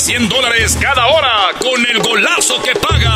Te 0.00 0.06
regala 0.06 0.28
100 0.28 0.28
dólares 0.28 0.78
cada 0.80 1.06
hora 1.06 1.30
con 1.60 1.86
el 1.86 1.98
golazo 2.00 2.62
que 2.62 2.72
paga. 2.74 3.12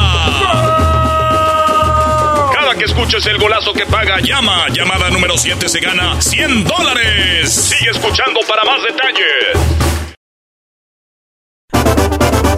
Cada 2.52 2.74
que 2.77 2.84
escuches 2.84 3.24
el 3.27 3.38
golazo 3.38 3.72
que 3.72 3.86
paga, 3.86 4.20
llama. 4.20 4.68
Llamada 4.68 5.10
número 5.10 5.36
7 5.36 5.68
se 5.68 5.80
gana 5.80 6.20
100 6.20 6.64
dólares. 6.64 7.52
Sigue 7.52 7.90
escuchando 7.90 8.40
para 8.48 8.64
más 8.64 8.82
detalles. 8.82 9.58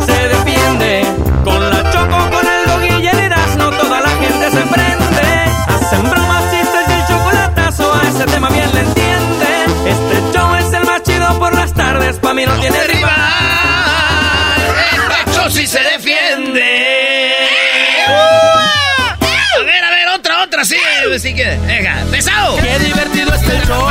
se 0.06 0.28
defiende. 0.28 1.04
Con 1.44 1.70
la 1.70 1.90
choco, 1.90 2.30
con 2.30 2.46
el 2.46 2.66
dog 2.66 3.02
y 3.02 3.06
el 3.06 3.34
toda 3.78 4.00
la 4.00 4.10
gente 4.10 4.50
se 4.50 4.66
prende. 4.66 5.50
Hacen 5.68 6.10
bromas, 6.10 6.50
chistes 6.50 6.88
y 6.88 6.92
el 6.92 7.06
chocolatazo, 7.06 7.94
a 7.94 8.08
ese 8.08 8.24
tema 8.26 8.48
bien 8.50 8.72
le 8.74 8.80
entiende. 8.80 9.64
Este 9.86 10.38
show 10.38 10.54
es 10.56 10.72
el 10.72 10.84
más 10.84 11.02
chido 11.02 11.38
por 11.38 11.54
las 11.54 11.72
tardes, 11.74 12.18
pa' 12.18 12.34
mí 12.34 12.44
no 12.46 12.58
tiene 12.60 12.82
rival. 12.84 13.95
Este 15.46 15.58
show 15.58 15.62
sí 15.62 15.66
se 15.66 15.80
defiende. 15.80 17.32
A 18.08 19.62
ver, 19.64 19.84
a 19.84 19.90
ver, 19.90 20.08
otra, 20.16 20.42
otra, 20.42 20.64
sí, 20.64 20.76
sí 21.18 21.34
que, 21.34 21.56
venga, 21.66 22.04
pesado. 22.10 22.56
Qué 22.56 22.78
divertido 22.80 23.32
es 23.32 23.42
el 23.42 23.62
show. 23.66 23.86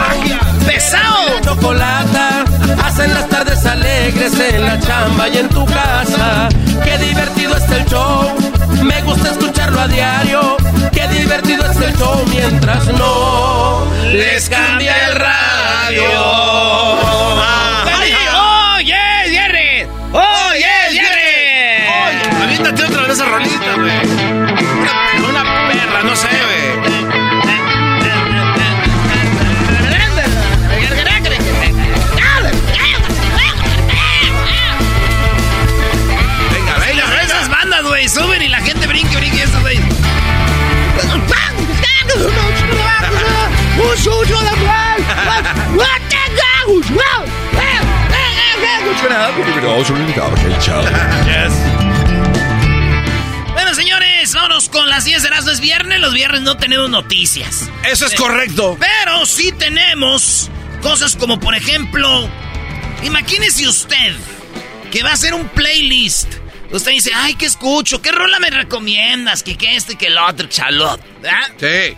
Pesado. 0.66 1.40
Chocolata, 1.44 2.44
hacen 2.84 3.14
las 3.14 3.30
tardes 3.30 3.66
alegres 3.66 4.38
en 4.40 4.66
la 4.66 4.80
chamba 4.80 5.30
y 5.30 5.38
en 5.38 5.50
tu 5.50 5.66
casa. 5.66 6.50
Qué 6.84 6.98
divertido 6.98 7.56
es 7.56 7.70
el 7.70 7.86
show. 7.86 8.36
Me 8.84 9.02
gusta 9.04 9.32
escucharlo 9.32 9.80
a 9.80 9.88
diario. 9.88 10.58
Qué 10.92 11.08
divertido 11.08 11.72
es 11.72 11.78
el 11.78 11.96
show 11.98 12.22
mientras 12.32 12.86
no 12.88 13.88
les 14.12 14.50
cambia 14.50 14.94
el 15.08 15.16
radio. 15.16 16.06
Esa 23.16 23.26
rolita, 23.28 23.76
güey. 23.76 23.92
Una, 25.30 25.30
una 25.30 25.70
perra, 25.70 26.04
no 26.04 26.14
sé, 26.18 26.28
güey. 26.28 26.96
Venga, 36.52 36.78
venga. 36.78 37.22
Esas 37.24 37.50
bandas, 37.50 37.84
güey, 37.84 38.10
suben 38.10 38.42
y 38.42 38.50
la 38.50 38.60
gente 38.60 38.86
brinque, 38.86 39.16
brinque, 39.16 39.44
eso, 39.44 39.62
güey. 39.62 39.80
Bueno, 40.96 41.26
señores, 54.26 54.34
vámonos 54.34 54.70
con 54.70 54.90
las 54.90 55.06
10 55.06 55.24
de 55.24 55.30
las 55.30 55.48
es 55.48 55.60
viernes. 55.60 56.00
Los 56.00 56.14
viernes 56.14 56.42
no 56.42 56.58
tenemos 56.58 56.90
noticias. 56.90 57.70
Eso 57.84 58.06
es 58.06 58.16
correcto. 58.16 58.78
Pero 58.80 59.26
sí 59.26 59.52
tenemos 59.52 60.50
cosas 60.82 61.16
como, 61.16 61.40
por 61.40 61.56
ejemplo, 61.56 62.30
imagínese 63.04 63.68
usted 63.68 64.16
que 64.92 65.04
va 65.04 65.12
a 65.12 65.14
hacer 65.14 65.34
un 65.34 65.48
playlist. 65.50 66.34
Usted 66.72 66.92
dice, 66.92 67.12
ay, 67.14 67.36
¿qué 67.36 67.46
escucho? 67.46 68.02
¿Qué 68.02 68.12
rola 68.12 68.40
me 68.40 68.50
recomiendas? 68.50 69.44
Que, 69.44 69.58
que 69.58 69.76
este, 69.76 69.96
que 69.96 70.08
el 70.08 70.18
otro, 70.18 70.48
chalot. 70.48 71.00
Sí. 71.60 71.96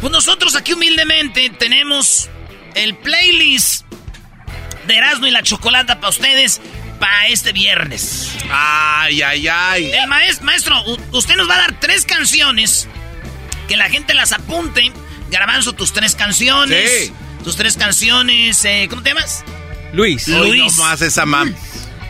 Pues 0.00 0.12
nosotros 0.12 0.54
aquí 0.54 0.74
humildemente 0.74 1.50
tenemos 1.50 2.28
el 2.74 2.96
playlist 2.96 3.84
de 4.86 4.96
Erasmo 4.96 5.26
y 5.26 5.30
la 5.30 5.42
Chocolata 5.42 5.96
para 5.96 6.10
ustedes 6.10 6.60
para 6.98 7.26
este 7.28 7.52
viernes. 7.52 8.30
Ay, 8.50 9.22
ay, 9.22 9.48
ay. 9.48 9.90
El 9.92 10.06
maestro, 10.08 10.44
maestro, 10.46 10.82
usted 11.12 11.36
nos 11.36 11.48
va 11.48 11.54
a 11.54 11.58
dar 11.58 11.80
tres 11.80 12.04
canciones 12.04 12.88
que 13.68 13.76
la 13.76 13.88
gente 13.88 14.14
las 14.14 14.32
apunte. 14.32 14.92
Garbanzo, 15.30 15.72
tus 15.74 15.92
tres 15.92 16.14
canciones. 16.14 16.90
Sí. 17.06 17.12
Tus 17.44 17.56
tres 17.56 17.76
canciones. 17.76 18.64
eh, 18.64 18.86
¿Cómo 18.90 19.02
te 19.02 19.10
llamas? 19.10 19.44
Luis. 19.92 20.28
Hoy 20.28 20.58
Luis. 20.58 20.76
no 20.76 20.84
más 20.84 21.00
esa 21.02 21.24
mam. 21.26 21.54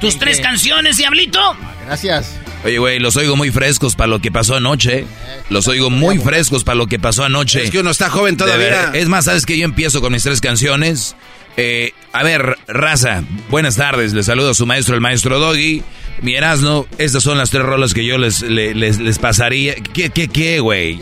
Tus 0.00 0.18
tres 0.18 0.40
canciones, 0.40 0.96
Diablito. 0.96 1.56
Gracias. 1.84 2.37
Oye, 2.64 2.78
güey, 2.78 2.98
los 2.98 3.16
oigo 3.16 3.36
muy 3.36 3.50
frescos 3.50 3.94
para 3.94 4.08
lo 4.08 4.20
que 4.20 4.32
pasó 4.32 4.56
anoche. 4.56 5.04
Los 5.48 5.68
oigo 5.68 5.90
muy 5.90 6.18
frescos 6.18 6.64
para 6.64 6.74
lo 6.76 6.86
que 6.86 6.98
pasó 6.98 7.24
anoche. 7.24 7.62
Es 7.62 7.70
que 7.70 7.78
uno 7.80 7.90
está 7.90 8.10
joven 8.10 8.36
todavía. 8.36 8.90
Es 8.94 9.08
más, 9.08 9.26
¿sabes 9.26 9.46
que 9.46 9.56
Yo 9.56 9.64
empiezo 9.64 10.00
con 10.00 10.12
mis 10.12 10.22
tres 10.24 10.40
canciones. 10.40 11.14
Eh, 11.56 11.92
a 12.12 12.22
ver, 12.22 12.56
raza, 12.68 13.22
buenas 13.50 13.76
tardes. 13.76 14.12
Les 14.12 14.26
saludo 14.26 14.50
a 14.50 14.54
su 14.54 14.66
maestro, 14.66 14.94
el 14.94 15.00
maestro 15.00 15.38
Doggy. 15.38 15.82
Mi 16.20 16.34
Erasno, 16.34 16.86
estas 16.98 17.22
son 17.22 17.38
las 17.38 17.50
tres 17.50 17.62
rolas 17.64 17.94
que 17.94 18.04
yo 18.04 18.18
les, 18.18 18.42
le- 18.42 18.74
les, 18.74 18.98
les 18.98 19.18
pasaría. 19.18 19.74
¿Qué, 19.76 20.10
qué, 20.10 20.26
qué, 20.28 20.58
güey? 20.60 20.98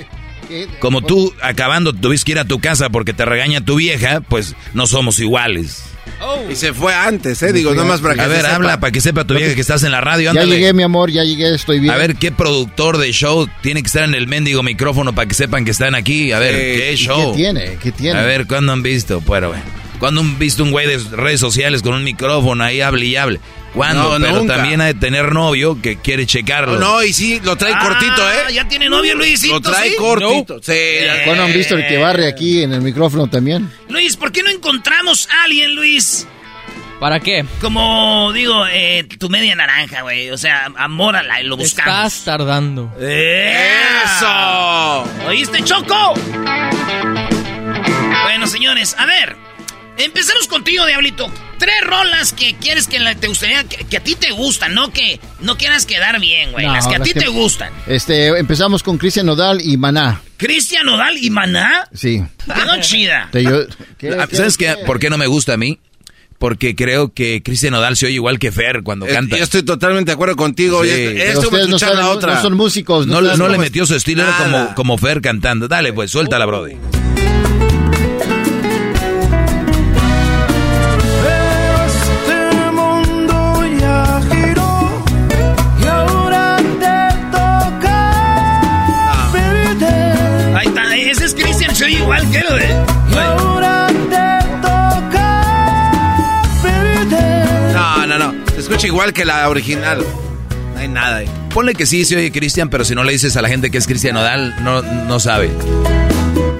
Como 0.78 1.00
tú, 1.02 1.34
acabando, 1.42 1.92
tuviste 1.92 2.26
que 2.26 2.32
ir 2.32 2.38
a 2.38 2.44
tu 2.44 2.60
casa 2.60 2.90
porque 2.90 3.12
te 3.14 3.24
regaña 3.24 3.62
tu 3.64 3.76
vieja, 3.76 4.20
pues 4.20 4.54
no 4.74 4.86
somos 4.86 5.18
iguales. 5.20 5.82
Y 6.50 6.56
se 6.56 6.72
fue 6.72 6.94
antes, 6.94 7.42
¿eh? 7.42 7.52
Digo, 7.52 7.74
nomás 7.74 8.00
para 8.00 8.14
que 8.14 8.20
A 8.20 8.24
se 8.24 8.30
ver, 8.30 8.40
sepa. 8.42 8.54
habla 8.54 8.80
para 8.80 8.90
que 8.90 9.00
sepa 9.00 9.24
tu 9.24 9.34
vieja 9.34 9.54
que 9.54 9.60
estás 9.60 9.82
en 9.84 9.92
la 9.92 10.00
radio. 10.00 10.24
Ya 10.32 10.40
ándale. 10.42 10.56
llegué, 10.56 10.72
mi 10.72 10.82
amor, 10.82 11.10
ya 11.10 11.22
llegué, 11.24 11.54
estoy 11.54 11.78
bien. 11.80 11.92
A 11.92 11.96
ver, 11.96 12.16
¿qué 12.16 12.32
productor 12.32 12.98
de 12.98 13.12
show 13.12 13.48
tiene 13.62 13.82
que 13.82 13.86
estar 13.86 14.04
en 14.04 14.14
el 14.14 14.26
mendigo 14.26 14.62
micrófono 14.62 15.14
para 15.14 15.26
que 15.28 15.34
sepan 15.34 15.64
que 15.64 15.70
están 15.72 15.94
aquí? 15.94 16.32
A 16.32 16.38
ver, 16.38 16.54
Eh, 16.54 16.76
¿qué 16.78 16.92
¿Y 16.92 16.96
show? 16.96 17.32
¿Qué 17.32 17.36
tiene? 17.38 17.78
¿Qué 17.82 17.92
tiene? 17.92 18.18
A 18.18 18.22
ver, 18.22 18.46
¿cuándo 18.46 18.72
han 18.72 18.82
visto? 18.82 19.20
Bueno, 19.20 19.48
güey. 19.48 19.60
¿Cuándo 19.98 20.20
han 20.20 20.38
visto 20.38 20.62
un 20.62 20.70
güey 20.72 20.86
de 20.86 20.98
redes 21.16 21.40
sociales 21.40 21.82
con 21.82 21.94
un 21.94 22.04
micrófono 22.04 22.62
ahí 22.64 22.80
hable 22.80 23.06
y 23.06 23.16
hable? 23.16 23.40
¿Cuándo? 23.76 24.18
No, 24.18 24.26
Pero 24.26 24.38
nunca. 24.40 24.56
también 24.56 24.80
ha 24.80 24.86
de 24.86 24.94
tener 24.94 25.32
novio 25.32 25.80
que 25.80 25.98
quiere 25.98 26.26
checarlo. 26.26 26.78
No, 26.80 27.02
y 27.04 27.12
sí, 27.12 27.40
lo 27.44 27.54
trae 27.56 27.74
Ah, 27.74 27.78
cortito, 27.80 28.30
¿eh? 28.32 28.52
Ya 28.54 28.66
tiene 28.66 28.88
novio, 28.88 29.14
Luisito. 29.14 29.54
Lo 29.54 29.60
trae 29.60 29.90
¿sí? 29.90 29.96
cortito. 29.96 30.60
Sí. 30.62 30.72
¿Cuándo 31.24 31.44
han 31.44 31.52
visto 31.52 31.76
el 31.76 31.86
que 31.86 31.98
barre 31.98 32.26
aquí 32.26 32.62
en 32.62 32.72
el 32.72 32.80
micrófono 32.80 33.28
también? 33.28 33.70
Luis, 33.88 34.16
¿por 34.16 34.32
qué 34.32 34.42
no 34.42 34.50
encontramos 34.50 35.28
a 35.30 35.44
alguien, 35.44 35.74
Luis? 35.74 36.26
¿Para 36.98 37.20
qué? 37.20 37.44
Como 37.60 38.32
digo, 38.32 38.64
eh, 38.72 39.06
tu 39.18 39.28
media 39.28 39.54
naranja, 39.54 40.00
güey. 40.00 40.30
O 40.30 40.38
sea, 40.38 40.72
amórala 40.78 41.42
y 41.42 41.44
lo 41.44 41.58
buscamos. 41.58 41.94
Estás 42.14 42.24
tardando. 42.24 42.90
¡Eso! 42.98 45.04
¿Oíste, 45.26 45.62
Choco? 45.62 46.14
Bueno, 48.24 48.46
señores, 48.46 48.96
a 48.98 49.04
ver. 49.04 49.36
Empecemos 49.98 50.46
contigo, 50.48 50.84
Diablito. 50.86 51.30
Tres 51.58 51.74
rolas 51.86 52.32
que 52.34 52.54
quieres 52.56 52.86
que 52.86 52.98
la- 52.98 53.14
te 53.14 53.28
gustaría, 53.28 53.64
que, 53.64 53.84
que 53.84 53.96
a 53.96 54.00
ti 54.00 54.14
te 54.14 54.30
gustan, 54.30 54.74
no 54.74 54.92
que 54.92 55.18
no 55.40 55.56
quieras 55.56 55.86
quedar 55.86 56.20
bien, 56.20 56.52
güey. 56.52 56.66
No, 56.66 56.72
las 56.74 56.86
que 56.86 56.96
a 56.96 56.98
las 56.98 57.08
ti 57.08 57.14
que- 57.14 57.20
te 57.20 57.28
gustan. 57.28 57.72
Este, 57.86 58.26
empezamos 58.38 58.82
con 58.82 58.98
Cristian 58.98 59.24
Nodal 59.26 59.60
y 59.62 59.76
Maná. 59.78 60.20
Cristian 60.36 60.84
Nodal 60.84 61.16
y 61.18 61.30
Maná. 61.30 61.88
Sí. 61.94 62.22
Quedó 62.44 62.76
chida. 62.80 63.28
Te- 63.32 63.42
yo- 63.42 63.66
¿qué- 63.98 64.14
qué- 64.28 64.36
¿Sabes 64.36 64.56
qué? 64.58 64.74
qué? 64.78 64.84
¿Por 64.84 64.98
qué 64.98 65.08
no 65.08 65.16
me 65.16 65.26
gusta 65.26 65.54
a 65.54 65.56
mí? 65.56 65.78
Porque 66.38 66.76
creo 66.76 67.14
que 67.14 67.42
Cristian 67.42 67.72
Nodal 67.72 67.96
se 67.96 68.04
oye 68.04 68.16
igual 68.16 68.38
que 68.38 68.52
Fer 68.52 68.82
cuando 68.82 69.06
Eh, 69.06 69.12
canta. 69.14 69.38
Yo 69.38 69.44
estoy 69.44 69.62
totalmente 69.62 70.10
de 70.10 70.14
acuerdo 70.14 70.36
contigo. 70.36 70.84
Sí. 70.84 70.90
Estuve 70.90 71.46
ustedes 71.46 71.68
no, 71.68 71.76
escuchando 71.76 71.78
saben, 71.78 71.96
la 71.96 72.02
no- 72.02 72.10
otra. 72.10 72.34
no 72.34 72.42
son 72.42 72.52
músicos. 72.54 73.06
No, 73.06 73.22
saben 73.22 73.38
no 73.38 73.48
le 73.48 73.56
metió 73.56 73.86
su 73.86 73.94
estilo, 73.94 74.22
era 74.24 74.36
como, 74.36 74.74
como 74.74 74.98
Fer 74.98 75.22
cantando. 75.22 75.66
Dale, 75.68 75.94
pues, 75.94 76.10
suéltala, 76.10 76.44
Brody. 76.44 76.76
Escucha 98.66 98.88
igual 98.88 99.12
que 99.12 99.24
la 99.24 99.48
original. 99.48 100.04
No 100.74 100.80
hay 100.80 100.88
nada 100.88 101.18
ahí. 101.18 101.28
Ponle 101.54 101.74
que 101.74 101.86
sí 101.86 102.04
se 102.04 102.16
oye 102.16 102.32
Cristian, 102.32 102.68
pero 102.68 102.84
si 102.84 102.94
no 102.96 103.04
le 103.04 103.12
dices 103.12 103.36
a 103.36 103.42
la 103.42 103.48
gente 103.48 103.70
que 103.70 103.78
es 103.78 103.86
Cristian 103.86 104.14
Nodal, 104.14 104.56
no, 104.64 104.82
no 104.82 105.20
sabe. 105.20 105.50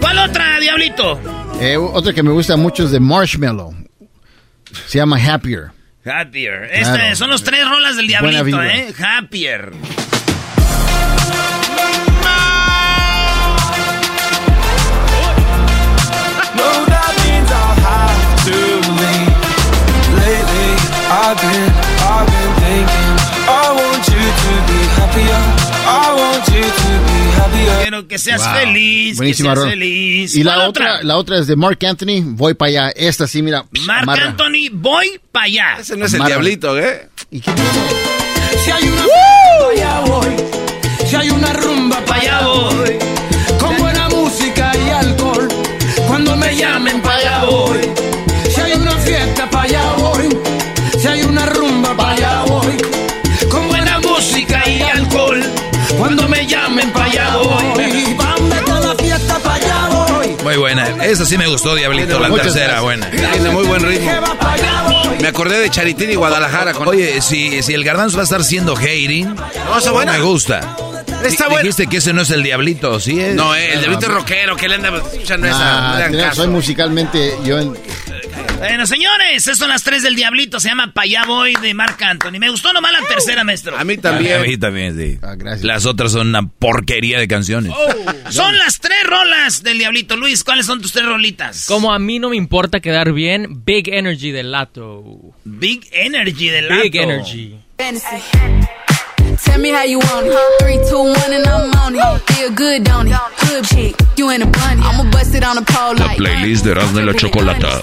¿Cuál 0.01 0.19
otra, 0.21 0.61
Diablito? 0.61 1.21
Eh, 1.61 1.77
otra 1.77 2.13
que 2.13 2.23
me 2.23 2.31
gusta 2.31 2.57
mucho 2.57 2.85
es 2.85 2.93
de 2.93 3.01
Marshmallow. 3.01 3.75
Se 4.87 4.99
llama 4.99 5.19
Happier. 5.19 5.73
Happier. 6.05 6.65
Este, 6.73 6.95
Claro. 6.95 7.17
son 7.17 7.31
los 7.31 7.43
tres 7.43 7.69
rolas 7.69 7.97
del 7.97 8.07
Buena 8.07 8.45
Diablito, 8.45 8.59
vibra. 8.59 8.77
¿eh? 8.77 8.95
Happier. 8.99 9.73
I've 21.09 21.41
been, 21.41 21.86
Quiero 27.83 28.09
que 28.09 28.19
seas 28.19 28.43
Wow. 28.43 28.55
feliz, 28.61 29.17
Buenísima 29.17 29.51
que 29.55 29.61
seas 29.61 29.71
feliz. 29.71 30.35
Y 30.35 30.43
la 30.45 30.55
¿Cuál 30.55 30.69
otra, 30.69 31.03
la 31.03 31.17
otra 31.17 31.39
es 31.39 31.47
de 31.47 31.57
Mark 31.57 31.79
Anthony. 31.87 32.23
Voy 32.25 32.55
para 32.55 32.69
allá. 32.71 32.89
Esta 32.91 33.27
sí, 33.27 33.43
mira. 33.43 33.65
Amarra. 33.89 34.27
Anthony, 34.27 34.71
voy 34.73 35.21
para 35.31 35.47
allá. 35.47 35.77
Ese 35.81 35.97
no 35.97 36.07
es 36.07 36.15
el 36.15 36.25
diablito, 36.25 36.79
¿eh? 36.79 37.09
¿Y 37.31 37.41
qué 37.41 37.51
Si 38.65 38.71
hay 38.71 38.89
una 38.89 39.03
pa' 39.03 39.71
allá 39.73 40.01
voy. 40.01 40.37
Si 41.09 41.17
hay 41.17 41.31
una 41.31 41.53
rumba, 41.53 42.01
pa' 42.05 42.15
allá 42.17 42.41
voy. 42.47 42.99
Esa 61.07 61.25
sí 61.25 61.39
me 61.39 61.47
gustó, 61.47 61.75
Diablito, 61.75 62.19
la 62.19 62.29
tercera, 62.31 62.81
gracias. 62.81 62.83
buena. 62.83 63.11
Tiene 63.11 63.51
muy 63.51 63.65
buen 63.65 63.83
ritmo. 63.83 64.11
Me 65.21 65.29
acordé 65.29 65.61
de 65.61 65.71
Charitín 65.71 66.11
y 66.11 66.15
Guadalajara. 66.15 66.73
Con... 66.75 66.89
Oye, 66.89 67.21
si, 67.23 67.63
si 67.63 67.75
el 67.75 67.85
garbanzo 67.85 68.17
va 68.17 68.23
a 68.23 68.25
estar 68.25 68.43
siendo 68.45 68.75
hating, 68.77 69.35
no, 69.35 69.79
está 69.79 69.93
buena. 69.93 70.13
me 70.13 70.21
gusta. 70.21 70.77
Está. 71.25 71.49
Dijiste 71.49 71.87
que 71.87 71.97
ese 71.99 72.13
no 72.13 72.23
es 72.23 72.31
el 72.31 72.43
Diablito, 72.43 73.01
¿sí 73.01 73.19
es? 73.21 73.35
No, 73.35 73.55
eh, 73.55 73.73
el 73.73 73.81
diablito 73.81 74.07
es 74.07 74.13
rockero. 74.13 74.57
que 74.57 74.69
le 74.69 74.75
anda 74.77 74.91
escuchando 75.13 75.47
esa? 75.47 75.59
Ah, 75.97 76.01
No 76.05 76.11
mira, 76.11 76.25
caso. 76.29 76.43
soy 76.43 76.49
musicalmente 76.49 77.35
yo 77.45 77.59
en- 77.59 77.77
Bueno, 78.59 78.87
señores, 78.87 79.37
estas 79.37 79.59
son 79.59 79.69
las 79.69 79.83
tres 79.83 80.03
del 80.03 80.15
Diablito. 80.17 80.59
Se 80.61 80.69
llama 80.69 80.93
Pa' 80.93 81.03
allá 81.03 81.25
voy 81.27 81.55
de 81.61 81.75
Marc 81.75 82.01
Anthony. 82.03 82.39
Me 82.39 82.49
gustó 82.49 82.73
nomás 82.73 82.91
la 82.93 83.07
tercera, 83.07 83.45
maestro. 83.45 83.77
A 83.77 83.85
mí 83.85 83.95
A, 83.95 84.01
también. 84.01 84.41
a 84.41 84.43
mí 84.45 84.57
también, 84.57 84.97
sí. 84.97 85.19
Ah, 85.23 85.35
gracias. 85.37 85.65
Las 85.65 85.85
otras 85.85 86.13
son 86.13 86.29
una 86.29 86.49
porquería 86.49 87.19
de 87.19 87.29
canciones. 87.29 87.73
Son 88.31 88.57
las 88.57 88.79
tres 88.81 88.97
rolas 89.05 89.63
del 89.63 89.79
Diablito. 89.79 90.17
Luis, 90.17 90.43
¿cuáles 90.43 90.65
son 90.67 90.81
tus 90.81 90.93
tres 90.93 91.05
rolitas? 91.05 91.67
Como 91.67 91.93
a 91.93 91.99
mí 91.99 92.19
no 92.19 92.31
me 92.31 92.37
importa 92.37 92.81
quedar 92.81 93.13
bien, 93.13 93.63
Big 93.65 93.89
Energy 93.93 94.31
del 94.31 94.53
Lato. 94.53 95.05
Big 95.45 95.87
Energy 95.93 96.49
del 96.49 96.69
Lato. 96.69 96.83
Big 96.83 96.97
Energy. 96.97 97.57
Tell 99.45 99.61
me 99.61 99.71
how 99.71 99.85
you 99.85 99.99
want 99.99 100.27
it. 100.27 100.39
Three, 100.61 100.79
two, 100.89 100.99
one, 100.99 101.33
and 101.35 101.47
I'm 101.47 101.71
on 101.83 101.95
it. 101.95 102.23
Feel 102.33 102.51
good, 102.53 102.85
don't 102.85 103.07
it? 103.07 103.19
Good 103.49 103.65
chick, 103.67 103.95
you 104.17 104.31
in 104.31 104.41
a 104.41 104.47
bunny. 104.47 104.81
I'ma 104.83 105.05
bust 105.11 105.35
it 105.35 105.45
on 105.45 105.57
the 105.57 105.63
pole 105.63 105.95
like. 105.95 106.17
playlist 106.17 106.65
de 106.65 106.71
Erasmo 106.71 107.01
y 107.01 107.05
la 107.05 107.13
Chocolata. 107.13 107.83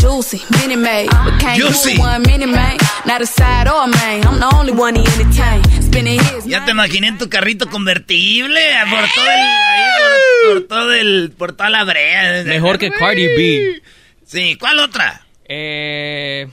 Juicy, 0.00 0.42
mini 0.60 0.76
made, 0.76 1.08
but 1.24 1.38
can't 1.40 1.58
Juicy. 1.58 1.98
one 1.98 2.22
mini 2.26 2.46
man. 2.46 2.76
Not 3.06 3.20
a 3.22 3.26
side 3.26 3.68
or 3.68 3.84
a 3.84 3.86
main. 3.86 4.24
I'm 4.26 4.38
the 4.40 4.50
only 4.56 4.72
one 4.72 4.94
he 4.94 5.00
entertain. 5.04 5.62
Spinning 5.82 6.20
his. 6.20 6.44
Ya 6.46 6.64
te 6.64 6.70
imaginé 6.72 7.08
en 7.08 7.18
tu 7.18 7.28
carrito 7.28 7.68
convertible 7.68 8.60
por 8.90 9.00
todo 9.14 9.24
el, 9.24 9.40
ahí, 9.40 9.84
por, 9.98 10.54
por 10.54 10.68
todo 10.68 10.92
el, 10.94 11.32
por 11.36 11.52
toda 11.52 11.70
la 11.70 11.84
brea. 11.84 12.42
Mejor 12.44 12.78
que 12.78 12.90
Cardi 12.90 13.26
B. 13.26 13.82
Sí, 14.26 14.56
¿cuál 14.58 14.78
otra? 14.78 15.22
Eh, 15.48 16.48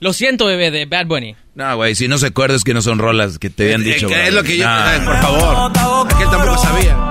lo 0.00 0.12
siento, 0.12 0.46
bebé, 0.46 0.70
de 0.70 0.86
Bad 0.86 1.06
Bunny. 1.06 1.36
No, 1.54 1.76
güey, 1.76 1.94
si 1.94 2.08
no 2.08 2.16
se 2.18 2.28
acuerda 2.28 2.56
es 2.56 2.64
que 2.64 2.72
no 2.74 2.80
son 2.82 2.98
rolas 2.98 3.38
que 3.38 3.50
te 3.50 3.64
habían 3.64 3.82
Eh, 3.82 3.94
dicho. 3.94 4.08
que 4.08 4.14
güey. 4.14 4.28
es 4.28 4.34
lo 4.34 4.42
que 4.42 4.56
yo. 4.56 4.66
No. 4.66 4.92
eh, 4.92 5.00
por 5.04 5.16
favor. 5.20 6.12
Aquel 6.14 6.30
tampoco 6.30 6.58
sabía. 6.58 7.09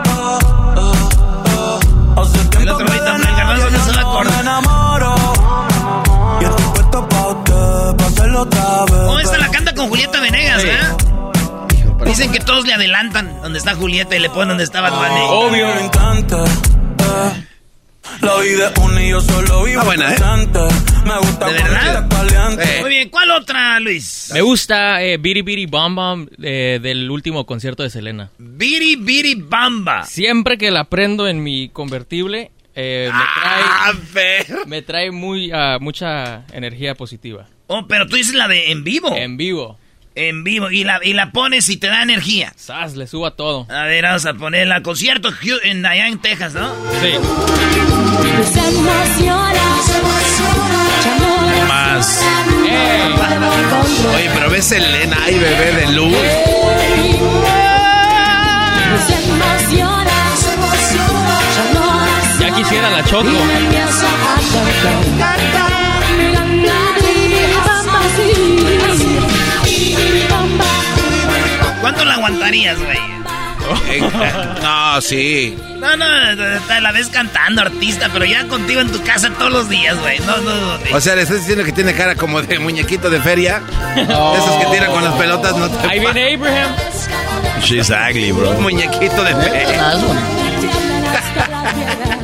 Julieta 10.00 10.22
Venegas, 10.22 10.64
¿eh? 10.64 12.06
Dicen 12.06 12.32
que 12.32 12.40
todos 12.40 12.66
le 12.66 12.74
adelantan 12.74 13.42
donde 13.42 13.60
está 13.60 13.76
Julieta 13.76 14.16
y 14.16 14.20
le 14.20 14.30
ponen 14.30 14.48
donde 14.48 14.64
estaba 14.64 14.92
Bunny. 14.92 15.26
Obvio. 15.28 15.76
Me 15.76 15.84
encanta. 15.88 16.46
La 18.22 18.38
vida 18.38 18.72
es 18.74 18.78
una 18.82 19.04
y 19.06 19.10
yo 19.10 19.20
solo 19.20 19.64
vivo 19.66 19.82
Ah, 19.82 19.84
buena, 19.84 20.14
¿eh? 20.14 20.18
Me 21.04 21.18
gusta 21.20 21.48
¿De 21.48 21.52
verdad? 21.54 22.62
Eh. 22.62 22.78
Muy 22.80 22.90
bien, 22.92 23.10
¿cuál 23.10 23.30
otra, 23.32 23.78
Luis? 23.82 24.32
Me 24.34 24.40
gusta 24.40 25.04
eh, 25.04 25.18
Biri 25.18 25.42
Biri 25.42 25.66
Bam 25.66 25.96
Bam 25.96 26.30
eh, 26.42 26.80
del 26.82 27.12
último 27.12 27.46
concierto 27.46 27.84
de 27.84 27.90
Selena. 27.90 28.32
Biri 28.38 28.96
Biri 28.96 29.36
Bamba. 29.36 30.06
Siempre 30.06 30.58
que 30.58 30.72
la 30.72 30.86
prendo 30.86 31.28
en 31.28 31.44
mi 31.44 31.68
convertible, 31.68 32.52
eh, 32.74 33.10
me 33.12 33.20
Ah, 33.22 33.92
trae, 34.14 34.66
me 34.66 34.82
trae 34.82 35.12
muy, 35.12 35.52
ah, 35.54 35.78
mucha 35.82 36.46
energía 36.54 36.96
positiva. 36.96 37.48
Oh, 37.68 37.86
pero 37.86 38.08
tú 38.08 38.16
dices 38.16 38.34
la 38.34 38.48
de 38.48 38.72
en 38.72 38.86
vivo. 38.86 39.14
En 39.14 39.36
vivo. 39.36 39.78
En 40.16 40.44
vivo. 40.44 40.70
Y 40.70 40.84
la, 40.84 41.00
y 41.04 41.14
la 41.14 41.32
pones 41.32 41.70
y 41.70 41.78
te 41.78 41.88
da 41.88 42.04
energía. 42.04 42.54
Sas, 42.56 42.96
le 42.96 43.08
suba 43.08 43.32
todo. 43.32 43.68
A 43.70 43.84
ver, 43.84 44.04
vamos 44.04 44.26
a 44.26 44.34
ponerla. 44.34 44.82
Concierto 44.82 45.30
en, 45.64 45.86
allá 45.86 46.08
en 46.08 46.20
Texas, 46.20 46.54
¿no? 46.54 46.74
Sí. 47.02 47.14
Más. 51.68 52.22
Ey. 52.68 53.00
Oye, 54.16 54.30
pero 54.34 54.50
ves 54.50 54.72
Elena 54.72 55.18
y 55.30 55.34
bebé 55.34 55.72
de 55.74 55.92
luz. 55.94 56.18
Ya 62.40 62.56
quisiera 62.56 62.90
la 62.90 63.04
choco. 63.04 63.30
¿Cuánto 71.82 72.06
la 72.06 72.16
aguantarías, 72.16 72.78
güey? 72.80 72.98
Eh, 73.90 74.02
no, 74.62 75.02
sí. 75.02 75.58
No, 75.78 75.96
no, 75.96 76.06
la 76.06 76.92
ves 76.92 77.08
cantando, 77.08 77.62
artista, 77.62 78.10
pero 78.12 78.26
ya 78.26 78.48
contigo 78.48 78.82
en 78.82 78.92
tu 78.92 79.02
casa 79.04 79.30
todos 79.38 79.52
los 79.52 79.70
días, 79.70 79.98
güey. 80.00 80.20
No, 80.20 80.38
no, 80.38 80.56
no. 80.56 80.80
O 80.94 81.02
sea, 81.02 81.16
le 81.16 81.22
estás 81.22 81.40
diciendo 81.40 81.64
que 81.64 81.72
tiene 81.72 81.94
cara 81.94 82.16
como 82.16 82.42
de 82.42 82.60
muñequito 82.60 83.10
de 83.10 83.22
feria. 83.22 83.62
Esos 83.96 84.56
que 84.60 84.66
tiran 84.72 84.92
con 84.92 85.04
las 85.04 85.14
pelotas, 85.14 85.56
no 85.56 85.70
te 85.70 85.88
Ahí 85.88 86.00
viene 86.00 86.34
Abraham. 86.34 86.72
She's 87.62 87.90
ugly, 87.90 88.32
bro. 88.32 88.54
Muñequito 88.54 89.24
de 89.24 89.36
feria. 89.36 89.94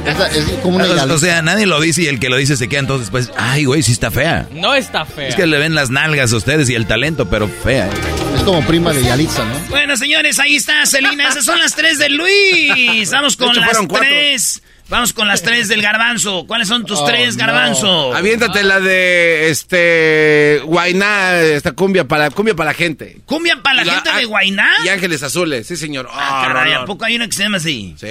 Ah, 0.08 0.28
es 0.34 0.46
como 0.62 0.78
una 0.78 0.86
O, 0.86 1.18
sea, 1.18 1.42
nadie 1.42 1.66
lo 1.66 1.80
dice 1.82 2.04
y 2.04 2.08
el 2.08 2.20
que 2.20 2.30
lo 2.30 2.38
dice 2.38 2.56
se 2.58 2.68
queda 2.68 2.82
entonces, 2.82 3.10
pues, 3.10 3.32
ay, 3.38 3.66
güey, 3.66 3.84
sí 3.84 3.92
está 3.92 4.12
fea. 4.12 4.48
No 4.52 4.76
está 4.76 5.06
fea. 5.06 5.28
Es 5.28 5.36
que 5.36 5.46
le 5.46 5.58
ven 5.58 5.76
las 5.76 5.90
nalgas 5.90 6.32
a 6.32 6.38
ustedes 6.38 6.70
y 6.70 6.76
el 6.76 6.86
talento, 6.86 7.30
pero 7.30 7.48
fea. 7.48 7.90
es 8.36 8.42
como 8.44 8.62
prima 8.66 8.94
de 8.94 9.04
Yalitza, 9.04 9.44
¿no? 9.46 9.56
Bueno, 9.70 9.98
señores, 9.98 10.40
ahí 10.40 10.56
está, 10.56 10.86
Celina. 10.86 11.30
Esas 11.30 11.46
son 11.46 11.60
las 11.60 11.76
tres 11.76 11.98
de 11.98 12.10
Luis. 12.10 13.10
Vamos 13.12 13.36
con 13.36 13.50
hecho, 13.52 13.62
las 13.62 13.78
cuatro. 13.88 14.08
Vamos 14.88 15.14
con 15.14 15.28
las 15.28 15.42
tres 15.42 15.68
del 15.68 15.82
garbanzo. 15.82 16.46
¿Cuáles 16.46 16.68
son 16.68 16.86
tus 16.86 17.00
Oh, 17.00 17.06
tres, 17.06 17.36
no. 17.38 17.46
garbanzo? 17.46 18.14
Aviéntate 18.16 18.62
la 18.64 18.80
de 18.80 19.50
este 19.50 20.62
Guainá, 20.64 21.40
esta 21.42 21.72
cumbia 21.72 22.08
para 22.08 22.30
cumbia 22.30 22.54
para 22.56 22.70
la 22.70 22.74
gente. 22.76 23.18
¿Cumbia 23.26 23.58
para 23.64 23.84
la 23.84 23.92
gente 23.94 24.12
de 24.14 24.26
Guainá? 24.26 24.68
Y 24.86 24.90
Ángeles 24.90 25.24
Azules, 25.24 25.66
sí 25.66 25.76
señor. 25.76 26.08
Ah, 26.12 26.44
Ah, 26.44 26.48
caray, 26.48 26.74
¿a 26.74 26.86
poco 26.86 27.04
hay 27.06 27.16
una 27.16 27.26
que 27.28 27.34
se 27.34 27.44
llama 27.44 27.58
así? 27.58 27.96
Sí. 28.00 28.08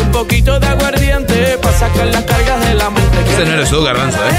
Un 0.00 0.12
poquito 0.12 0.58
de 0.58 0.66
aguardiente 0.66 1.58
para 1.60 1.78
sacar 1.78 2.06
las 2.06 2.24
cargas 2.24 2.66
de 2.66 2.74
la 2.74 2.88
mente. 2.90 3.18
Ese 3.32 3.44
no 3.44 3.52
eres 3.52 3.70
tú, 3.70 3.82
garbanzo, 3.82 4.18
¿eh? 4.18 4.32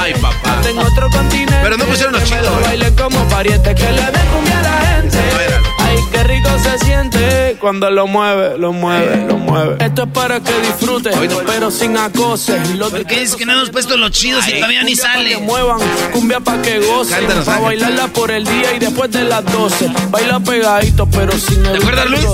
Ay, 0.00 0.14
papá. 0.14 0.60
En 0.68 0.78
otro 0.78 1.10
continente. 1.10 1.54
Pero 1.62 1.76
no 1.76 1.84
pusieron 1.86 2.12
los 2.14 2.24
chidos, 2.24 2.46
¿eh? 2.46 2.62
baile 2.64 2.92
como 2.94 3.28
pariente 3.28 3.74
que 3.74 3.82
le 3.92 4.02
den 4.02 4.26
cumbia 4.32 4.58
a 4.58 4.62
la 4.62 4.86
gente. 4.86 5.16
No. 5.18 5.84
Ay, 5.84 5.96
qué 6.12 6.24
rico 6.24 6.48
se 6.62 6.78
siente 6.84 7.56
cuando 7.60 7.90
lo 7.90 8.06
mueve, 8.06 8.58
lo 8.58 8.72
mueve, 8.72 9.24
lo 9.26 9.36
mueve. 9.36 9.84
Esto 9.84 10.02
es 10.04 10.08
para 10.10 10.40
que 10.40 10.52
disfrutes, 10.60 10.99
pero 11.02 11.70
sin 11.70 11.96
acoses. 11.96 12.60
¿Por 12.78 13.06
qué 13.06 13.20
dices 13.20 13.36
que 13.36 13.46
no 13.46 13.52
hemos 13.52 13.70
puesto 13.70 13.96
los 13.96 14.10
chidos 14.10 14.46
y 14.48 14.52
todavía 14.54 14.82
ni 14.82 14.96
sale? 14.96 15.30
que 15.30 15.38
muevan, 15.38 15.78
cumbia 16.12 16.40
pa' 16.40 16.60
que 16.62 16.78
gocen. 16.80 17.18
Cántanos, 17.18 17.44
Pa' 17.44 17.58
bailarla 17.58 18.08
por 18.08 18.30
el 18.30 18.44
día 18.44 18.74
y 18.74 18.78
después 18.78 19.10
de 19.10 19.24
las 19.24 19.44
12. 19.44 19.90
Baila 20.10 20.40
pegadito, 20.40 21.06
pero 21.10 21.32
sin 21.38 21.64
el 21.66 21.76
acuerdas, 21.76 22.06
Luis? 22.10 22.24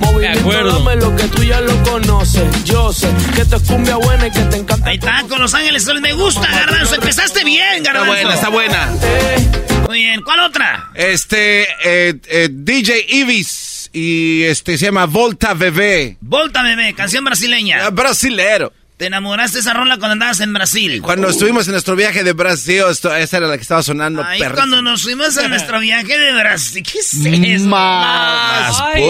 Movimiento, 0.00 0.40
acuerdo. 0.40 0.78
dame 0.78 0.96
lo 0.96 1.16
que 1.16 1.24
tú 1.24 1.42
ya 1.42 1.60
lo 1.60 1.82
conoces. 1.82 2.64
Yo 2.64 2.92
sé 2.92 3.08
que 3.34 3.42
esto 3.42 3.56
es 3.56 3.62
cumbia 3.62 3.96
buena 3.96 4.26
y 4.26 4.30
que 4.30 4.40
te 4.40 4.56
encanta. 4.56 4.88
Ahí 4.88 4.96
está, 4.96 5.24
con 5.28 5.40
Los 5.40 5.54
Ángeles. 5.54 5.86
Me 6.00 6.12
gusta, 6.14 6.46
garbanzo. 6.50 6.94
Empezaste 6.96 7.44
bien, 7.44 7.76
Está 7.78 7.92
garbanzo. 7.92 8.12
buena, 8.12 8.34
está 8.34 8.48
buena. 8.48 8.88
Eh, 9.02 9.48
Muy 9.80 9.86
Muy 9.88 10.02
bien, 10.04 10.22
¿cuál 10.22 10.40
otra? 10.40 10.90
Este, 10.94 11.62
eh, 11.84 12.14
eh, 12.28 12.48
DJ 12.50 13.06
Ibis 13.08 13.71
y 13.92 14.42
este 14.44 14.78
se 14.78 14.86
llama 14.86 15.06
Volta 15.06 15.54
Bebé. 15.54 16.16
Volta 16.20 16.62
Bebé, 16.62 16.94
canción 16.94 17.24
brasileña. 17.24 17.86
Ah, 17.86 17.90
brasilero. 17.90 18.72
¿Te 18.96 19.06
enamoraste 19.06 19.56
de 19.56 19.60
esa 19.62 19.72
rola 19.74 19.96
cuando 19.98 20.12
andabas 20.12 20.38
en 20.40 20.52
Brasil? 20.52 21.02
Cuando 21.02 21.28
estuvimos 21.28 21.66
en 21.66 21.72
nuestro 21.72 21.96
viaje 21.96 22.22
de 22.22 22.32
Brasil, 22.34 22.84
esto- 22.88 23.12
esa 23.14 23.38
era 23.38 23.48
la 23.48 23.56
que 23.56 23.62
estaba 23.62 23.82
sonando. 23.82 24.22
Ay, 24.22 24.38
perrísimo. 24.38 24.54
cuando 24.54 24.82
nos 24.82 25.02
fuimos 25.02 25.36
a 25.38 25.48
nuestro 25.48 25.80
viaje 25.80 26.16
de 26.18 26.32
Brasil. 26.34 26.82
¿Qué 26.84 26.98
es 27.00 27.14
eso? 27.14 27.66
Mas, 27.66 28.80
Ay. 28.80 29.02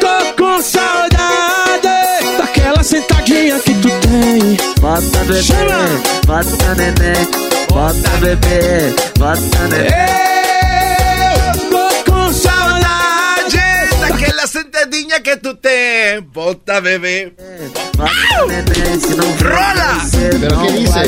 Tô 0.00 0.34
com 0.36 0.60
saudade 0.62 1.88
daquela 2.38 2.82
sentadinha 2.82 3.58
que 3.60 3.74
tu 3.74 3.88
tem. 4.00 4.56
Bota 4.80 5.24
bebê, 5.24 5.42
bota 6.26 6.74
neném, 6.74 7.26
bota 7.70 8.10
bebê, 8.20 8.94
bota 9.18 9.68
neném. 9.68 9.90
Tô 11.70 12.10
com 12.10 12.32
saudade 12.32 13.58
daquela 14.00 14.46
sentadinha 14.46 15.20
que 15.20 15.36
tu 15.36 15.54
tem. 15.54 16.20
Volta 16.32 16.80
bebé. 16.80 17.32
Bota 17.96 18.46
neném, 18.48 19.00
se 19.00 19.14
não 19.14 19.30
¡Rola! 19.36 19.98
¿Pero 20.40 20.62
qué 20.62 20.72
dice? 20.72 21.00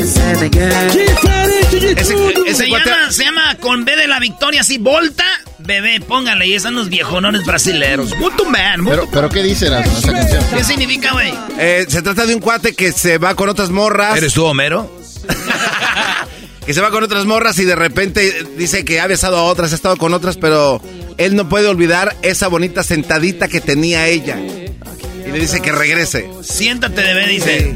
Diferente 0.89 1.79
de 1.79 1.91
Ese, 2.01 2.13
tudo. 2.13 2.45
ese 2.45 2.65
Se 2.65 2.69
llama, 2.69 3.11
se 3.11 3.23
llama 3.25 3.55
con 3.59 3.83
B 3.85 3.95
de 3.95 4.07
la 4.07 4.19
victoria, 4.19 4.61
así, 4.61 4.77
Volta 4.77 5.23
Bebé, 5.59 6.01
póngale, 6.01 6.45
y 6.45 6.53
están 6.55 6.75
los 6.75 6.89
viejonones 6.89 7.45
brasileros. 7.45 8.13
Muito 8.17 8.43
man, 8.45 8.83
¿Pero, 8.85 9.07
pero 9.09 9.29
qué 9.29 9.41
dice 9.41 9.69
la, 9.69 9.79
esa 9.79 10.11
canción? 10.11 10.43
¿Qué 10.53 10.61
significa, 10.63 11.13
güey? 11.13 11.33
Eh, 11.57 11.85
se 11.87 12.01
trata 12.01 12.25
de 12.25 12.35
un 12.35 12.41
cuate 12.41 12.73
que 12.75 12.91
se 12.91 13.17
va 13.17 13.33
con 13.35 13.47
otras 13.47 13.69
morras. 13.69 14.17
¿Eres 14.17 14.33
tú, 14.33 14.43
Homero? 14.43 14.91
que 16.65 16.73
se 16.73 16.81
va 16.81 16.91
con 16.91 17.03
otras 17.03 17.25
morras 17.25 17.59
y 17.59 17.65
de 17.65 17.75
repente 17.75 18.45
dice 18.57 18.85
que 18.85 18.99
ha 18.99 19.07
besado 19.07 19.37
a 19.37 19.43
otras, 19.43 19.71
ha 19.71 19.75
estado 19.75 19.97
con 19.97 20.13
otras, 20.13 20.37
pero 20.37 20.81
él 21.17 21.35
no 21.35 21.49
puede 21.49 21.67
olvidar 21.67 22.15
esa 22.21 22.47
bonita 22.47 22.83
sentadita 22.83 23.47
que 23.47 23.61
tenía 23.61 24.07
ella. 24.07 24.37
Y 24.37 25.31
le 25.31 25.39
dice 25.39 25.61
que 25.61 25.71
regrese. 25.71 26.29
Siéntate, 26.41 27.01
bebé, 27.01 27.27
dice. 27.27 27.75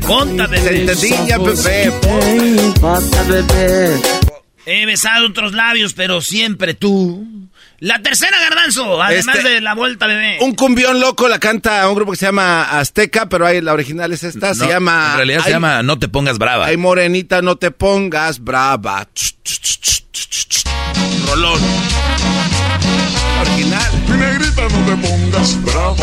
Bebé. 0.49 0.59
Sentadilla, 0.59 1.37
bebé. 1.37 1.91
Bota 2.79 3.23
bebê. 3.23 3.95
He 4.65 4.85
besado 4.85 5.27
otros 5.27 5.53
labios, 5.53 5.93
pero 5.93 6.21
siempre 6.21 6.73
tú. 6.73 7.25
La 7.79 8.01
tercera, 8.01 8.39
Garbanzo, 8.39 9.01
además 9.01 9.35
Este- 9.35 9.49
de 9.49 9.61
la 9.61 9.75
Volta 9.75 10.07
Bebé. 10.07 10.37
Un 10.41 10.55
cumbión 10.55 10.99
loco 10.99 11.27
la 11.27 11.37
canta 11.37 11.87
un 11.87 11.93
grupo 11.95 12.11
que 12.13 12.17
se 12.17 12.25
llama 12.25 12.63
Azteca, 12.79 13.29
pero 13.29 13.45
ahí 13.45 13.61
la 13.61 13.73
original 13.73 14.11
es 14.13 14.23
esta, 14.23 14.55
se 14.55 14.63
No, 14.63 14.69
llama... 14.69 15.09
En 15.11 15.17
realidad 15.17 15.39
se 15.41 15.47
Ay, 15.47 15.53
llama 15.53 15.83
No 15.83 15.99
te 15.99 16.07
pongas 16.07 16.39
brava. 16.39 16.65
Ay, 16.65 16.77
morenita, 16.77 17.43
no 17.43 17.57
te 17.57 17.69
pongas 17.69 18.39
brava. 18.39 19.07
Rolón. 21.27 21.59
Original. 23.41 23.91
Mi 24.09 24.17
negrita 24.17 24.61
no 24.63 24.85
te 24.85 25.07
pongas 25.07 25.63
brava, 25.63 25.95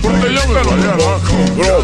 porque 0.00 0.32
yo 0.34 0.46
me 0.48 0.62
voy 0.62 0.84
abajo. 0.88 1.36
Brava. 1.56 1.79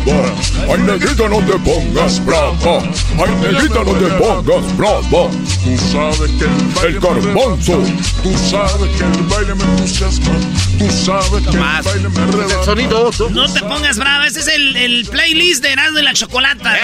Ay, 0.69 0.79
negrita 0.81 1.29
no 1.29 1.39
te 1.39 1.59
pongas 1.59 2.25
brava. 2.25 2.79
Ay, 3.19 3.31
negrita 3.41 3.85
no 3.85 3.93
te 3.93 4.07
pongas 4.15 4.77
brava. 4.77 5.31
Tú 5.65 5.79
sabes 5.93 6.31
que 6.39 6.45
el 6.45 6.75
baile 6.75 6.89
El 6.89 7.01
garbanzo. 7.01 7.83
Tú 8.23 8.33
sabes 8.51 8.91
que 8.97 9.05
el 9.05 9.23
baile 9.25 9.55
me 9.55 9.65
entusiasma. 9.65 10.33
Tú 10.79 10.91
sabes 10.91 11.43
que 11.45 11.57
el 11.57 11.83
baile 11.83 12.09
me 12.09 12.21
arrebata. 12.21 12.65
Sonido. 12.65 13.11
No 13.31 13.53
te 13.53 13.61
pongas 13.61 13.99
brava, 13.99 14.27
ese 14.27 14.41
es 14.41 14.49
el, 14.49 14.77
el 14.77 15.07
playlist 15.07 15.63
de 15.63 15.73
Erasmo 15.73 15.99
y 15.99 16.03
la 16.03 16.15
Chocolata. 16.15 16.77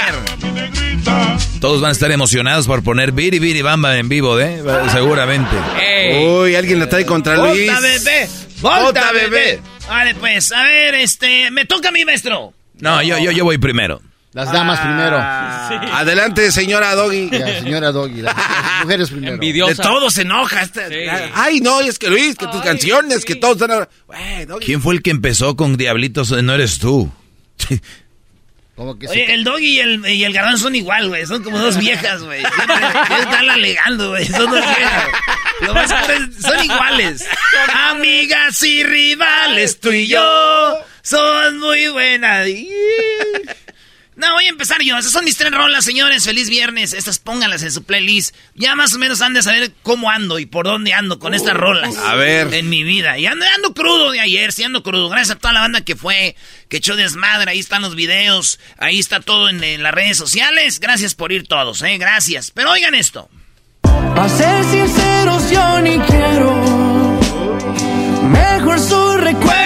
Todos 1.60 1.80
van 1.80 1.90
a 1.90 1.92
estar 1.92 2.10
emocionados 2.10 2.66
por 2.66 2.82
poner 2.82 3.12
Biri 3.12 3.38
Biri 3.38 3.62
Bamba 3.62 3.96
en 3.98 4.08
vivo, 4.08 4.38
¿eh? 4.40 4.62
Seguramente. 4.92 5.56
Uy, 6.24 6.54
alguien 6.54 6.78
la 6.78 6.88
trae 6.88 7.04
contra 7.04 7.36
Luis. 7.36 7.66
Volta 7.66 7.80
Bebé. 7.80 8.28
Volta 8.60 9.12
bebé. 9.12 9.60
Vale, 9.88 10.14
pues, 10.14 10.52
a 10.52 10.62
ver, 10.62 10.94
este, 10.94 11.50
me 11.50 11.64
toca 11.64 11.88
a 11.88 11.92
mi 11.92 12.04
maestro. 12.04 12.54
No, 12.82 13.00
yo, 13.00 13.16
yo, 13.18 13.30
yo 13.30 13.44
voy 13.44 13.58
primero. 13.58 14.02
Las 14.32 14.50
damas 14.50 14.80
primero. 14.80 15.18
Adelante, 15.94 16.50
señora 16.50 16.94
Doggy. 16.96 17.30
Ya, 17.30 17.60
señora 17.60 17.92
Doggy. 17.92 18.22
Las, 18.22 18.34
las 18.36 18.82
mujeres 18.82 19.10
primero. 19.10 19.36
De 19.36 19.74
todo 19.76 20.10
se 20.10 20.22
enoja. 20.22 20.62
este- 20.62 21.08
Ay, 21.34 21.60
no, 21.60 21.80
es 21.80 21.98
que 21.98 22.08
Luis, 22.08 22.34
que 22.36 22.46
tus 22.48 22.60
canciones, 22.62 23.24
que 23.24 23.36
todos 23.36 23.60
están... 23.60 23.88
¿Quién 24.64 24.82
fue 24.82 24.94
el 24.94 25.02
que 25.02 25.10
empezó 25.10 25.54
con 25.54 25.76
Diablitos? 25.76 26.30
No 26.42 26.54
eres 26.54 26.78
tú. 26.78 27.12
Como 28.74 28.98
que 28.98 29.06
Oye, 29.06 29.32
el 29.34 29.44
doggy 29.44 29.66
y 29.66 29.78
el, 29.80 30.06
y 30.08 30.24
el 30.24 30.32
garbanzo 30.32 30.64
son 30.64 30.74
igual, 30.74 31.08
güey. 31.08 31.24
Son 31.26 31.44
como 31.44 31.58
dos 31.58 31.76
viejas, 31.76 32.22
güey. 32.22 32.42
Están 32.42 33.48
alegando, 33.50 34.08
güey. 34.10 34.26
Son 34.26 34.50
dos 34.50 34.64
viejas. 34.76 35.08
Lo 35.60 35.74
más 35.74 35.90
son 36.40 36.64
iguales. 36.64 37.28
Amigas 37.90 38.60
y 38.62 38.82
rivales, 38.82 39.78
tú 39.78 39.92
y 39.92 40.08
yo. 40.08 40.74
Son 41.02 41.58
muy 41.58 41.88
buenas. 41.88 42.48
No, 44.14 44.30
voy 44.34 44.44
a 44.44 44.50
empezar 44.50 44.82
yo. 44.82 44.96
Esas 44.98 45.10
son 45.10 45.24
mis 45.24 45.36
tres 45.36 45.50
rolas, 45.50 45.84
señores. 45.84 46.24
Feliz 46.24 46.50
viernes. 46.50 46.92
Estas 46.92 47.18
pónganlas 47.18 47.62
en 47.62 47.72
su 47.72 47.82
playlist. 47.82 48.34
Ya 48.54 48.76
más 48.76 48.94
o 48.94 48.98
menos 48.98 49.22
han 49.22 49.32
de 49.32 49.42
saber 49.42 49.72
cómo 49.82 50.10
ando 50.10 50.38
y 50.38 50.46
por 50.46 50.66
dónde 50.66 50.92
ando 50.92 51.18
con 51.18 51.34
estas 51.34 51.54
rolas. 51.54 51.96
A 51.96 52.14
ver. 52.14 52.52
En 52.52 52.68
mi 52.68 52.82
vida. 52.84 53.18
Y 53.18 53.26
ando, 53.26 53.44
ando 53.54 53.72
crudo 53.72 54.10
de 54.10 54.20
ayer, 54.20 54.52
sí 54.52 54.64
ando 54.64 54.82
crudo. 54.82 55.08
Gracias 55.08 55.36
a 55.36 55.38
toda 55.40 55.54
la 55.54 55.60
banda 55.60 55.80
que 55.80 55.96
fue, 55.96 56.36
que 56.68 56.76
echó 56.76 56.94
desmadre. 56.94 57.50
Ahí 57.50 57.58
están 57.58 57.82
los 57.82 57.96
videos. 57.96 58.60
Ahí 58.76 58.98
está 58.98 59.20
todo 59.20 59.48
en, 59.48 59.64
en 59.64 59.82
las 59.82 59.94
redes 59.94 60.18
sociales. 60.18 60.78
Gracias 60.78 61.14
por 61.14 61.32
ir 61.32 61.48
todos, 61.48 61.82
eh. 61.82 61.96
Gracias. 61.98 62.50
Pero 62.50 62.70
oigan 62.70 62.94
esto. 62.94 63.30
A 63.82 64.28
ser 64.28 64.64
sinceros 64.64 65.50
yo 65.50 65.80
ni 65.80 65.98
quiero 65.98 67.18
Mejor 68.30 68.78
su 68.78 69.16
recuerdo 69.16 69.61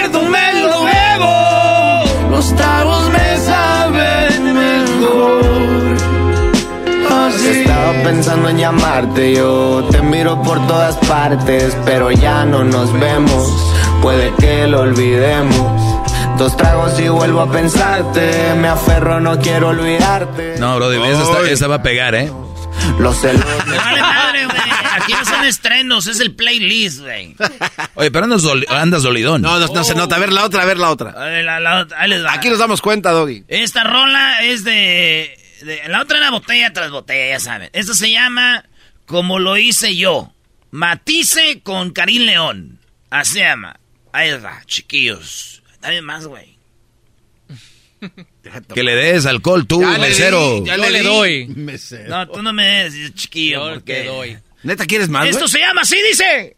en 8.57 8.61
llamarte, 8.61 9.35
yo 9.35 9.87
te 9.91 10.01
miro 10.01 10.41
por 10.41 10.65
todas 10.67 10.95
partes, 11.07 11.77
pero 11.85 12.09
ya 12.11 12.43
no 12.45 12.63
nos 12.63 12.91
vemos, 12.99 13.47
puede 14.01 14.33
que 14.39 14.65
lo 14.67 14.81
olvidemos. 14.81 15.93
Dos 16.39 16.57
tragos 16.57 16.99
y 16.99 17.07
vuelvo 17.07 17.41
a 17.41 17.51
pensarte, 17.51 18.53
me 18.57 18.67
aferro, 18.67 19.19
no 19.19 19.39
quiero 19.39 19.69
olvidarte. 19.69 20.55
No, 20.59 20.75
bro, 20.77 20.91
esa, 20.91 21.21
está- 21.23 21.49
esa 21.49 21.67
va 21.67 21.75
a 21.75 21.83
pegar, 21.83 22.15
¿eh? 22.15 22.31
Los 22.99 23.17
celos. 23.19 23.43
Vale 23.67 24.01
madre, 24.01 24.45
güey. 24.45 24.57
Aquí 24.95 25.13
no 25.13 25.25
son 25.25 25.45
estrenos, 25.45 26.07
es 26.07 26.19
el 26.19 26.33
playlist, 26.35 27.01
güey. 27.01 27.35
Oye, 27.95 28.09
pero 28.11 28.23
andas, 28.25 28.43
doli- 28.43 28.65
andas 28.69 29.03
dolidón. 29.03 29.41
No, 29.41 29.59
no, 29.59 29.67
no 29.67 29.83
se 29.83 29.93
nota. 29.95 30.15
A 30.15 30.19
ver 30.19 30.31
la 30.33 30.43
otra, 30.45 30.63
a 30.63 30.65
ver 30.65 30.77
la 30.79 30.89
otra. 30.89 31.11
A 31.11 31.25
ver, 31.25 31.45
la- 31.45 31.59
la 31.59 31.81
otra, 31.81 31.99
ahí 32.01 32.09
les 32.09 32.23
va. 32.25 32.33
Aquí 32.33 32.49
nos 32.49 32.59
damos 32.59 32.81
cuenta, 32.81 33.11
Doggy. 33.11 33.43
Esta 33.47 33.83
rola 33.83 34.41
es 34.43 34.63
de- 34.63 35.37
La 35.87 36.01
otra 36.01 36.17
era 36.17 36.29
botella 36.31 36.71
tras 36.73 36.91
botella, 36.91 37.29
ya 37.35 37.39
saben. 37.39 37.69
Esto 37.73 37.93
se 37.93 38.11
llama 38.11 38.65
Como 39.05 39.39
lo 39.39 39.57
hice 39.57 39.95
yo. 39.95 40.31
Matice 40.71 41.61
con 41.63 41.91
Karim 41.91 42.23
León. 42.23 42.79
Así 43.09 43.33
se 43.33 43.39
llama. 43.39 43.79
Ahí 44.13 44.31
va, 44.39 44.61
chiquillos. 44.65 45.61
Dame 45.81 46.01
más, 46.01 46.27
güey. 46.27 46.57
Que 48.73 48.83
le 48.83 48.95
des 48.95 49.25
alcohol 49.25 49.65
tú, 49.67 49.81
Ya 49.81 49.97
le 49.97 50.09
mesero. 50.09 50.61
di, 50.61 50.67
ya 50.67 50.77
le 50.77 51.01
doy. 51.03 51.47
No, 52.07 52.27
tú 52.29 52.41
no 52.41 52.53
me 52.53 52.65
des, 52.83 53.13
chiquillo. 53.15 53.67
Yo 53.67 53.73
porque- 53.75 53.93
te 53.93 54.03
doy. 54.05 54.37
¿Neta 54.63 54.85
quieres 54.85 55.09
más, 55.09 55.27
Esto 55.27 55.47
se 55.47 55.59
llama 55.59 55.81
así, 55.81 55.97
dice. 56.09 56.55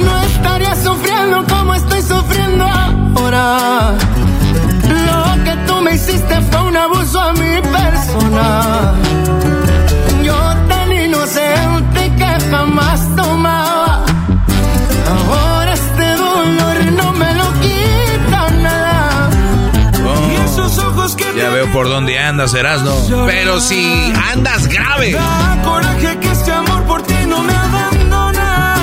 No 0.00 0.22
estaría 0.22 0.74
sufriendo 0.76 1.44
como 1.46 1.74
estoy 1.74 2.02
sufriendo 2.02 2.64
ahora. 2.64 3.96
Tú 5.78 5.84
me 5.84 5.94
hiciste 5.94 6.40
fue 6.50 6.60
un 6.62 6.76
abuso 6.76 7.20
a 7.20 7.32
mi 7.34 7.60
persona. 7.62 8.94
Yo 10.24 10.36
tan 10.68 10.90
inocente 10.90 12.12
que 12.16 12.50
jamás 12.50 13.00
tomaba. 13.14 14.04
Ahora 15.08 15.72
este 15.74 16.16
dolor 16.16 16.84
no 16.96 17.12
me 17.12 17.32
lo 17.32 17.44
quita 17.60 18.50
nada. 18.60 19.30
Y 20.28 20.34
esos 20.46 20.78
ojos 20.80 21.14
que 21.14 21.26
Ya 21.36 21.50
veo 21.50 21.70
por 21.70 21.88
dónde 21.88 22.18
andas, 22.18 22.54
Erasno. 22.54 22.96
Pero 23.26 23.60
si 23.60 24.12
andas 24.32 24.66
grave. 24.66 25.12
Da 25.12 25.62
coraje 25.64 26.18
que 26.18 26.32
este 26.32 26.50
amor 26.50 26.82
por 26.86 27.02
ti 27.02 27.14
no 27.24 27.40
me 27.44 27.54
abandona. 27.54 28.74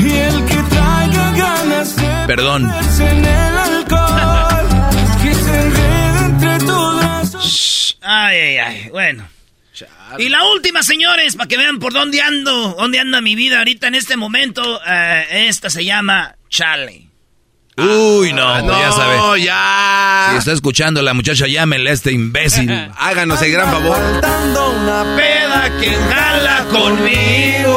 Y 0.00 0.12
el 0.12 0.44
que 0.44 0.54
traiga 0.54 1.30
ganas 1.32 1.96
de 1.96 2.26
Perdón. 2.28 2.62
perderse 2.68 3.10
en 3.10 3.24
el 3.24 3.58
alcohol. 3.58 4.05
Ay. 8.66 8.88
Bueno. 8.90 9.28
Y 10.18 10.28
la 10.30 10.42
última, 10.44 10.82
señores, 10.82 11.36
para 11.36 11.48
que 11.48 11.58
vean 11.58 11.78
por 11.78 11.92
dónde 11.92 12.22
ando, 12.22 12.74
dónde 12.78 12.98
anda 12.98 13.20
mi 13.20 13.34
vida 13.34 13.58
ahorita 13.58 13.88
en 13.88 13.94
este 13.94 14.16
momento. 14.16 14.80
eh, 14.86 15.46
esta 15.48 15.68
se 15.68 15.84
llama 15.84 16.34
Chale. 16.48 17.02
Uy, 17.76 18.32
no, 18.32 18.62
no, 18.62 18.80
ya 18.80 18.90
sabe. 18.92 19.16
No, 19.18 19.36
ya. 19.36 20.28
Si 20.32 20.38
está 20.38 20.52
escuchando 20.52 21.02
la 21.02 21.12
muchacha, 21.12 21.46
llámele 21.46 21.90
a 21.90 21.92
este 21.92 22.10
imbécil. 22.10 22.70
Háganos 22.96 23.42
el 23.42 23.52
gran 23.52 23.70
favor. 23.70 23.98
Faltando 23.98 24.70
una 24.70 25.14
peda 25.14 25.70
que 25.78 25.90
jala 25.94 26.64
conmigo. 26.72 27.76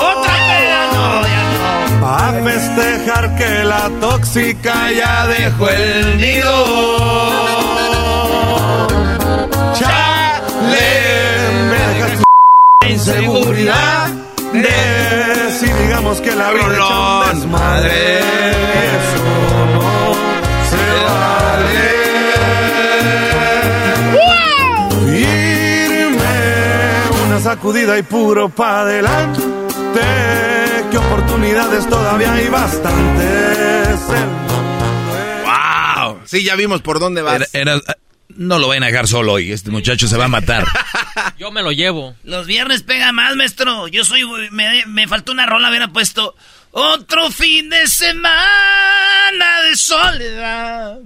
Otra 0.00 0.32
peda, 0.32 0.88
no, 0.92 1.22
ya 1.28 1.42
no. 2.00 2.06
A 2.08 2.42
festejar 2.42 3.36
que 3.36 3.62
la 3.64 3.88
tóxica 4.00 4.90
ya 4.90 5.26
dejó 5.28 5.68
el 5.70 6.16
nido. 6.18 7.77
Inseguridad 12.90 14.08
de 14.52 15.50
si 15.58 15.66
digamos 15.82 16.20
que 16.20 16.34
la 16.34 16.50
vida 16.52 16.66
es 16.72 17.34
un 17.34 17.40
desmadre. 17.40 18.18
Eso 18.18 19.24
no 19.74 20.14
se 20.70 20.84
vale. 21.04 21.88
Irme 25.98 27.26
una 27.26 27.40
sacudida 27.40 27.98
y 27.98 28.02
puro 28.02 28.48
pa' 28.48 28.80
adelante. 28.82 29.40
Que 30.90 30.96
oportunidades 30.96 31.86
todavía 31.88 32.32
hay 32.32 32.48
bastantes. 32.48 33.98
¡Wow! 35.44 36.18
Sí, 36.24 36.42
ya 36.44 36.54
vimos 36.56 36.80
por 36.80 36.98
dónde 36.98 37.20
vas. 37.20 37.34
Era- 37.52 37.72
era- 37.74 37.80
no 38.28 38.58
lo 38.58 38.68
vayan 38.68 38.84
a 38.84 38.86
dejar 38.86 39.08
solo 39.08 39.34
hoy. 39.34 39.52
Este 39.52 39.70
muchacho 39.70 40.08
se 40.08 40.16
va 40.16 40.26
a 40.26 40.28
matar. 40.28 40.64
Yo 41.38 41.50
me 41.50 41.62
lo 41.62 41.72
llevo. 41.72 42.14
Los 42.24 42.46
viernes 42.46 42.82
pega 42.82 43.12
más, 43.12 43.36
maestro. 43.36 43.88
Yo 43.88 44.04
soy. 44.04 44.22
Me, 44.50 44.84
me 44.86 45.08
faltó 45.08 45.32
una 45.32 45.46
rola, 45.46 45.70
hubiera 45.70 45.88
puesto. 45.88 46.34
Otro 46.70 47.30
fin 47.30 47.70
de 47.70 47.86
semana 47.86 49.62
de 49.68 49.76
soledad. 49.76 50.98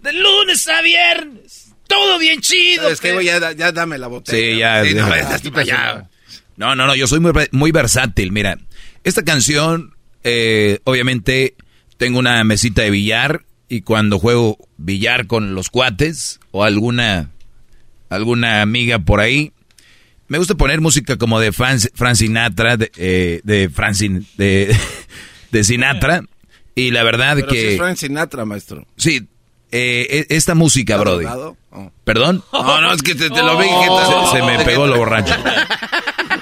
De 0.00 0.12
lunes 0.12 0.66
a 0.68 0.80
viernes. 0.82 1.72
Todo 1.88 2.18
bien 2.18 2.40
chido. 2.40 2.90
Ya, 3.20 3.52
ya 3.52 3.72
dame 3.72 3.98
la 3.98 4.06
botella. 4.06 4.38
Sí, 4.38 4.58
ya. 4.58 4.84
Sí, 4.84 4.94
no, 4.94 5.08
ya 5.08 5.60
allá. 5.60 6.08
No, 6.56 6.74
no, 6.74 6.86
no, 6.86 6.94
yo 6.94 7.06
soy 7.06 7.20
muy, 7.20 7.32
muy 7.50 7.70
versátil. 7.70 8.32
Mira, 8.32 8.58
esta 9.04 9.24
canción, 9.24 9.94
eh, 10.24 10.80
obviamente, 10.84 11.54
tengo 11.98 12.18
una 12.18 12.42
mesita 12.44 12.82
de 12.82 12.90
billar 12.90 13.44
y 13.68 13.80
cuando 13.82 14.18
juego 14.18 14.58
billar 14.76 15.26
con 15.26 15.54
los 15.54 15.70
cuates 15.70 16.40
o 16.52 16.64
alguna, 16.64 17.30
alguna 18.08 18.62
amiga 18.62 18.98
por 19.00 19.20
ahí, 19.20 19.52
me 20.28 20.38
gusta 20.38 20.54
poner 20.54 20.80
música 20.80 21.16
como 21.18 21.38
de 21.40 21.52
Fran, 21.52 21.78
Fran 21.94 22.16
Sinatra, 22.16 22.76
de, 22.76 22.90
eh, 22.96 23.40
de 23.44 23.68
Fran 23.68 23.94
Sin- 23.94 24.26
de, 24.36 24.76
de 25.52 25.64
Sinatra. 25.64 26.22
Y 26.74 26.90
la 26.90 27.02
verdad 27.04 27.36
Pero 27.36 27.48
que... 27.48 27.60
si 27.60 27.66
es 27.68 27.76
Frank 27.78 27.96
Sinatra, 27.96 28.44
maestro. 28.44 28.86
Sí, 28.96 29.26
eh, 29.72 30.26
e- 30.30 30.36
esta 30.36 30.54
música, 30.54 30.94
¿Está 30.96 31.02
Brody. 31.10 31.24
Oh. 31.70 31.90
¿Perdón? 32.04 32.42
No, 32.52 32.80
no, 32.80 32.92
es 32.92 33.02
que 33.02 33.14
te, 33.14 33.30
te 33.30 33.42
lo 33.42 33.56
vi. 33.58 33.66
se 34.32 34.42
me 34.42 34.64
pegó 34.64 34.86
lo 34.86 34.96
borracho. 34.98 35.34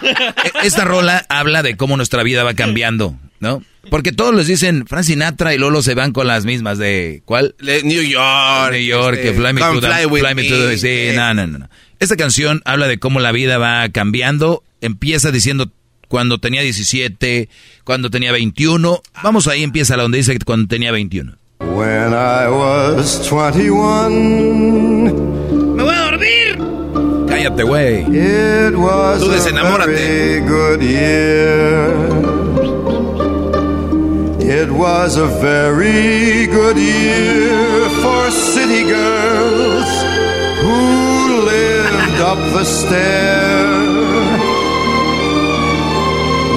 E- 0.03 0.67
Esta 0.67 0.85
rola 0.85 1.25
habla 1.29 1.63
de 1.63 1.77
cómo 1.77 1.97
nuestra 1.97 2.23
vida 2.23 2.43
va 2.45 2.55
cambiando, 2.55 3.17
¿no? 3.45 3.63
Porque 3.91 4.11
todos 4.13 4.35
les 4.35 4.47
dicen 4.49 4.87
Frank 4.87 5.05
Sinatra 5.05 5.55
y 5.55 5.59
Lolo 5.59 5.83
se 5.83 5.95
van 5.95 6.13
con 6.13 6.27
las 6.27 6.45
mismas 6.47 6.79
de 6.79 7.23
¿cuál? 7.27 7.55
Le- 7.59 7.83
New 7.83 8.03
York. 8.03 8.73
New 8.73 8.81
York, 8.81 9.17
este, 9.19 9.29
que 9.29 9.35
Fly 9.35 9.53
Me 9.53 9.61
to 9.61 9.81
the, 9.81 10.09
Fly 10.09 10.35
Me 10.35 10.45
to 10.49 10.69
the- 10.69 10.79
sí, 10.79 10.89
Eh, 10.89 11.13
no, 11.15 11.35
no, 11.35 11.47
no. 11.47 11.69
Esta 12.01 12.17
canción 12.17 12.63
habla 12.65 12.89
de 12.89 12.99
cómo 12.99 13.21
la 13.21 13.31
vida 13.31 13.59
va 13.59 13.89
cambiando. 13.91 14.65
Empieza 14.81 15.31
diciendo 15.31 15.71
cuando 16.09 16.39
tenía 16.39 16.63
17, 16.63 17.49
cuando 17.85 18.11
tenía 18.11 18.33
21. 18.33 19.01
Vamos 19.23 19.47
ahí, 19.49 19.63
empieza 19.63 19.97
la 19.97 20.03
donde 20.05 20.19
dice 20.19 20.33
que 20.33 20.45
cuando 20.45 20.67
tenía 20.67 20.91
21. 20.91 21.37
When 21.61 22.13
I 22.13 22.49
was 22.51 23.21
21, 23.31 24.11
Me 25.77 25.83
voy 25.83 25.95
a 25.95 26.01
dormir. 26.11 26.59
Cállate, 27.29 27.63
güey. 27.63 28.05
Tú 28.05 29.29
desenamórate. 29.31 30.43
Very 34.45 34.45
good 34.45 34.47
year. 34.47 34.63
It 34.65 34.71
was 34.71 35.17
a 35.17 35.27
very 35.41 36.47
good 36.47 36.77
year 36.77 37.89
for 38.03 38.31
city 38.31 38.85
girls 38.85 39.89
who 40.63 41.43
lived 41.45 42.21
up 42.21 42.39
the 42.53 42.65
stair 42.65 43.65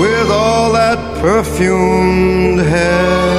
with 0.02 0.30
all 0.32 0.72
that 0.74 1.00
perfumed 1.22 2.60
hair. 2.60 3.36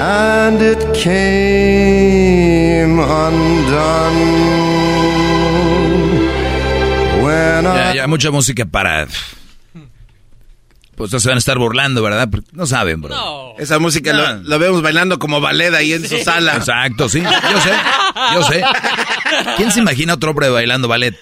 And 0.00 0.60
it 0.60 0.94
came 0.94 2.98
undone 2.98 4.20
when 7.22 7.66
I 7.66 7.94
ya, 7.94 8.06
mucha 8.06 8.30
música 8.30 8.66
para... 8.66 9.06
Pues 10.96 11.10
se 11.10 11.28
van 11.28 11.36
a 11.36 11.38
estar 11.38 11.58
burlando, 11.58 12.02
¿verdad? 12.02 12.28
Porque 12.30 12.46
No 12.52 12.66
saben, 12.66 13.00
bro. 13.00 13.54
Esa 13.58 13.78
música 13.78 14.12
No. 14.12 14.18
lo, 14.20 14.34
lo 14.42 14.58
vemos 14.58 14.82
bailando 14.82 15.18
como 15.18 15.40
ballet 15.40 15.72
ahí 15.74 15.92
en 15.94 16.06
su 16.08 16.18
sala. 16.18 16.56
Exacto, 16.56 17.08
sí. 17.08 17.20
Yo 17.22 17.60
sé, 17.60 17.72
yo 18.34 18.42
sé. 18.44 18.62
¿Quién 19.56 19.72
se 19.72 19.80
imagina 19.80 20.14
otro 20.14 20.30
hombre 20.30 20.48
bailando 20.50 20.88
ballet? 20.88 21.16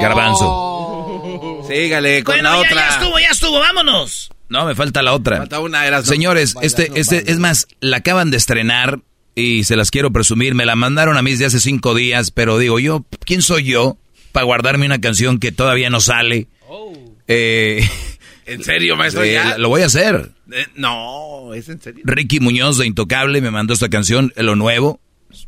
Garbanzo. 0.00 1.64
Sígale 1.68 2.22
con 2.24 2.34
Bueno, 2.34 2.50
la 2.50 2.54
ya, 2.56 2.60
otra. 2.62 2.88
ya 2.88 2.94
estuvo, 2.96 3.18
ya 3.18 3.28
estuvo, 3.30 3.58
vámonos. 3.58 4.30
No, 4.48 4.64
me 4.64 4.74
falta 4.74 5.02
la 5.02 5.12
otra. 5.12 5.38
Falta 5.38 5.60
una, 5.60 5.84
Erasmo. 5.86 6.12
Señores, 6.12 6.54
este, 6.62 6.92
este, 6.94 7.30
es 7.30 7.38
más, 7.38 7.66
la 7.80 7.98
acaban 7.98 8.30
de 8.30 8.36
estrenar 8.36 9.00
y 9.34 9.64
se 9.64 9.74
las 9.76 9.90
quiero 9.90 10.12
presumir. 10.12 10.54
Me 10.54 10.64
la 10.64 10.76
mandaron 10.76 11.16
a 11.16 11.22
mí 11.22 11.32
desde 11.32 11.46
hace 11.46 11.60
cinco 11.60 11.94
días, 11.94 12.30
pero 12.30 12.56
digo 12.58 12.78
yo, 12.78 13.04
¿quién 13.24 13.42
soy 13.42 13.64
yo 13.64 13.96
para 14.32 14.44
guardarme 14.44 14.86
una 14.86 15.00
canción 15.00 15.40
que 15.40 15.50
todavía 15.50 15.90
no 15.90 15.98
sale? 16.00 16.46
Eh, 17.26 17.86
¿En 18.46 18.62
serio, 18.62 18.96
maestro? 18.96 19.22
eh, 19.24 19.32
¿Ya? 19.34 19.58
lo 19.58 19.68
voy 19.68 19.82
a 19.82 19.86
hacer. 19.86 20.30
Eh, 20.52 20.66
no, 20.76 21.52
¿es 21.54 21.68
en 21.68 21.80
serio? 21.80 22.02
Ricky 22.06 22.40
Muñoz 22.40 22.78
de 22.78 22.86
Intocable 22.86 23.40
me 23.40 23.50
mandó 23.50 23.74
esta 23.74 23.88
canción, 23.88 24.32
lo 24.36 24.54
nuevo. 24.56 25.00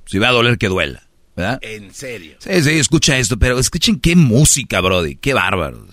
Si 0.07 0.19
va 0.19 0.29
a 0.29 0.33
doler, 0.33 0.59
que 0.59 0.69
duela. 0.69 1.05
¿Verdad? 1.37 1.61
En 1.63 1.95
serio. 1.95 2.37
Sí, 2.41 2.63
sí, 2.63 2.71
escucha 2.71 3.17
esto, 3.17 3.39
pero 3.39 3.61
escuchen 3.61 4.01
qué 4.01 4.17
música, 4.17 4.81
Brody. 4.81 5.15
Qué 5.17 5.35
bárbaro. 5.35 5.87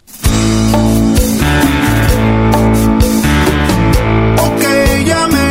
Ok, 4.37 4.61
ya 5.05 5.27
me 5.27 5.44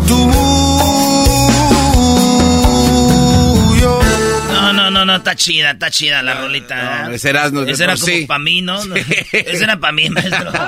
tuyo. 0.00 0.36
No, 4.52 4.72
no, 4.72 4.90
no, 4.90 5.04
no, 5.04 5.16
está 5.16 5.34
chida, 5.36 5.72
está 5.72 5.90
chida 5.90 6.22
la 6.22 6.34
rolita. 6.34 7.08
no, 7.08 7.14
ese 7.14 7.32
de 7.32 7.38
Ese 7.70 7.84
era 7.84 7.94
como 7.94 8.06
sí. 8.06 8.26
para 8.26 8.38
mí, 8.38 8.62
¿no? 8.62 8.78
Ese 9.32 9.64
era 9.64 9.78
para 9.78 9.92
mí, 9.92 10.08
maestro. 10.10 10.50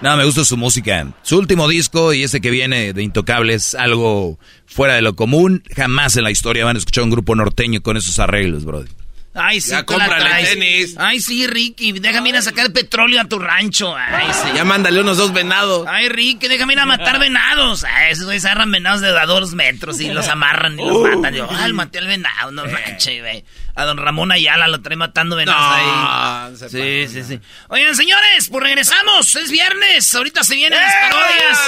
No, 0.00 0.16
me 0.18 0.24
gusta 0.26 0.44
su 0.44 0.58
música. 0.58 1.06
Su 1.22 1.38
último 1.38 1.66
disco 1.66 2.12
y 2.12 2.24
ese 2.24 2.42
que 2.42 2.50
viene 2.50 2.92
de 2.92 3.02
Intocable 3.02 3.54
es 3.54 3.74
algo 3.74 4.38
fuera 4.66 4.94
de 4.96 5.00
lo 5.00 5.16
común. 5.16 5.62
Jamás 5.74 6.18
en 6.18 6.24
la 6.24 6.30
historia 6.30 6.66
van 6.66 6.76
a 6.76 6.78
escuchar 6.78 7.04
un 7.04 7.10
grupo 7.10 7.34
norteño 7.34 7.80
con 7.80 7.96
esos 7.96 8.18
arreglos, 8.18 8.66
Brody. 8.66 8.90
Ay, 9.36 9.60
sí, 9.60 9.70
Ya 9.70 9.84
cómprale 9.84 10.44
tenis. 10.44 10.94
Ay, 10.96 11.18
sí, 11.20 11.46
Ricky, 11.48 11.90
déjame 11.92 12.28
ir 12.28 12.36
a 12.36 12.42
sacar 12.42 12.72
petróleo 12.72 13.20
a 13.20 13.24
tu 13.24 13.38
rancho. 13.40 13.94
Ay, 13.96 14.28
sí. 14.32 14.48
Ya 14.54 14.64
mándale 14.64 15.00
unos 15.00 15.16
dos 15.16 15.32
venados. 15.32 15.86
Ay, 15.88 16.08
Ricky, 16.08 16.46
déjame 16.46 16.74
ir 16.74 16.78
a 16.78 16.86
matar 16.86 17.18
venados. 17.18 17.82
Ay, 17.84 18.12
esos 18.12 18.26
güeyes 18.26 18.44
agarran 18.44 18.70
venados 18.70 19.00
de 19.00 19.08
a 19.18 19.26
dos 19.26 19.52
metros 19.54 20.00
y 20.00 20.10
los 20.10 20.28
amarran 20.28 20.78
y 20.78 20.84
los 20.86 20.96
Uh. 20.96 21.16
matan. 21.16 21.34
Yo, 21.34 21.48
ay, 21.50 21.72
maté 21.72 21.98
al 21.98 22.06
venado, 22.06 22.52
no 22.52 22.64
manches, 22.64 23.20
güey. 23.20 23.44
A 23.74 23.84
don 23.84 23.96
Ramón 23.98 24.30
Ayala 24.30 24.68
lo 24.68 24.80
trae 24.82 24.96
matando 24.96 25.34
venados 25.34 25.60
No, 25.60 26.46
ahí. 26.48 26.56
se 26.56 26.68
Sí, 27.08 27.12
sí, 27.12 27.24
sí. 27.24 27.40
Oigan, 27.68 27.96
señores, 27.96 28.48
pues 28.48 28.62
regresamos. 28.62 29.34
Es 29.34 29.50
viernes. 29.50 30.14
Ahorita 30.14 30.44
se 30.44 30.54
vienen 30.54 30.78
las 30.80 30.94
parodias. 31.10 31.58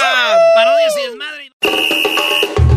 Parodias 0.55 0.93
y 0.97 1.09
desmadre. 1.09 2.76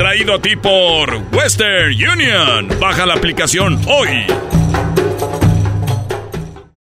traído 0.00 0.32
a 0.32 0.40
ti 0.40 0.56
por 0.56 1.14
Western 1.30 1.92
Union. 1.92 2.68
Baja 2.80 3.04
la 3.04 3.12
aplicación 3.12 3.78
hoy. 3.86 4.24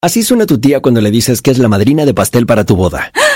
Así 0.03 0.23
suena 0.23 0.45
tu 0.45 0.61
tía 0.61 0.81
cuando 0.83 1.01
le 1.01 1.11
dices 1.11 1.41
que 1.41 1.51
es 1.51 1.57
la 1.57 1.69
madrina 1.69 2.05
de 2.05 2.13
pastel 2.13 2.45
para 2.45 2.65
tu 2.65 2.77
boda. 2.77 3.11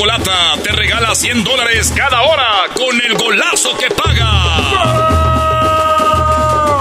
Chocolata 0.00 0.54
te 0.62 0.72
regala 0.72 1.14
100 1.14 1.44
dólares 1.44 1.92
cada 1.94 2.22
hora 2.22 2.64
con 2.72 2.98
el 3.02 3.18
golazo 3.18 3.76
que 3.76 3.90
paga. 3.90 4.32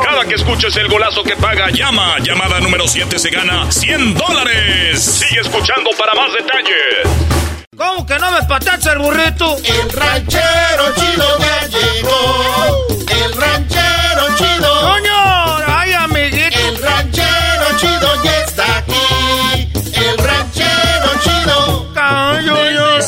Cada 0.02 0.24
que 0.24 0.36
escuches 0.36 0.74
el 0.78 0.88
golazo 0.88 1.22
que 1.24 1.36
paga, 1.36 1.70
llama. 1.70 2.16
Llamada 2.20 2.62
número 2.62 2.88
7 2.88 3.20
se 3.20 3.30
gana 3.30 3.70
100 3.70 4.14
dólares. 4.14 5.04
Sigue 5.04 5.42
escuchando 5.42 5.90
para 6.00 6.14
más 6.14 6.32
detalles. 6.32 7.68
¿Cómo 7.76 8.06
que 8.06 8.18
no 8.20 8.32
me 8.32 8.42
patacha 8.44 8.94
el 8.94 9.00
burrito? 9.00 9.58
El 9.66 9.90
ranchero 9.92 10.96
chido 10.96 11.40
ya 11.40 11.68
llegó. 11.68 12.88
El 13.22 13.34
ranchero 13.34 14.38
chido. 14.38 14.80
¡Coño! 14.80 15.58
¡Ay, 15.68 15.92
amiguito! 15.92 16.58
El 16.58 16.82
ranchero 16.82 17.78
chido 17.78 18.24
ya 18.24 18.39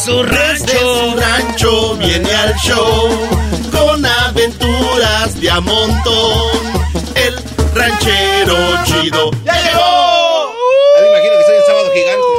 su 0.01 0.23
rancho. 0.23 0.35
Desde 0.35 0.79
su 0.79 1.15
rancho 1.15 1.95
viene 1.97 2.33
al 2.33 2.55
show. 2.55 3.29
Con 3.71 4.03
aventuras 4.05 5.39
de 5.39 5.49
a 5.49 5.59
montón. 5.59 6.51
El 7.15 7.35
ranchero 7.75 8.83
chido 8.83 9.31
ya 9.43 9.53
llegó. 9.61 10.53
me 10.99 11.07
imagino 11.07 11.33
que 11.37 11.43
soy 11.45 11.55
el 11.57 11.65
sábado 11.67 11.91
gigante. 11.93 12.31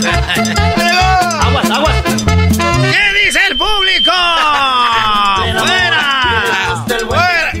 ¡Aguas, 1.46 1.70
aguas! 1.70 1.96
¿Qué 2.82 3.04
dice 3.24 3.40
el 3.48 3.56
público? 3.56 4.12
¡Fuera! 5.58 6.84
¡Fuera! 7.06 7.52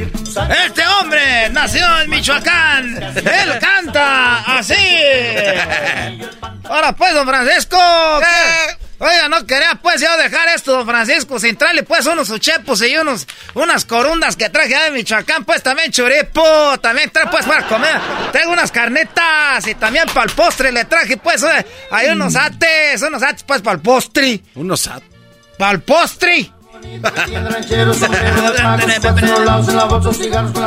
Este 0.66 0.82
hombre 1.00 1.50
nació 1.50 2.00
en 2.00 2.10
Michoacán. 2.10 3.02
Él 3.02 3.58
canta 3.60 4.58
así. 4.58 4.74
Ahora 6.64 6.92
pues, 6.94 7.14
don 7.14 7.26
Francisco. 7.26 7.76
¿qué? 8.20 8.79
Oiga, 9.02 9.28
no 9.30 9.46
quería 9.46 9.78
pues 9.80 9.98
yo 10.02 10.14
dejar 10.18 10.48
esto, 10.48 10.72
don 10.72 10.86
Francisco, 10.86 11.40
sin 11.40 11.56
traerle 11.56 11.84
pues 11.84 12.04
unos 12.04 12.28
uchepos 12.28 12.82
y 12.82 12.94
unos, 12.98 13.26
unas 13.54 13.86
corundas 13.86 14.36
que 14.36 14.50
traje 14.50 14.76
de 14.76 14.90
Michoacán, 14.90 15.46
pues 15.46 15.62
también 15.62 15.90
churipo, 15.90 16.42
también 16.82 17.08
trae 17.08 17.26
pues 17.28 17.46
para 17.46 17.66
comer, 17.66 17.98
traigo 18.30 18.52
unas 18.52 18.70
carnetas 18.70 19.66
y 19.66 19.74
también 19.74 20.06
para 20.12 20.24
el 20.26 20.32
postre 20.32 20.70
le 20.70 20.84
traje 20.84 21.16
pues, 21.16 21.42
eh, 21.44 21.64
hay 21.90 22.08
unos 22.08 22.36
ates, 22.36 23.00
unos 23.00 23.22
ates 23.22 23.42
pues 23.42 23.62
para 23.62 23.76
el 23.76 23.80
postre. 23.80 24.42
Unos 24.54 24.86
ates. 24.86 25.08
Para 25.56 25.72
el 25.72 25.80
postre. 25.80 26.52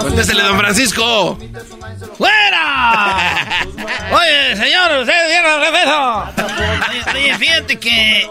Cuéntesele, 0.01 0.43
don 0.43 0.57
Francisco. 0.57 1.37
¡Fuera! 2.17 3.25
Oye, 4.11 4.55
señor, 4.55 4.91
usted 5.01 5.27
viene 5.27 5.57
regreso. 5.59 6.25
Oye, 7.13 7.37
fíjate 7.37 7.79
que 7.79 8.27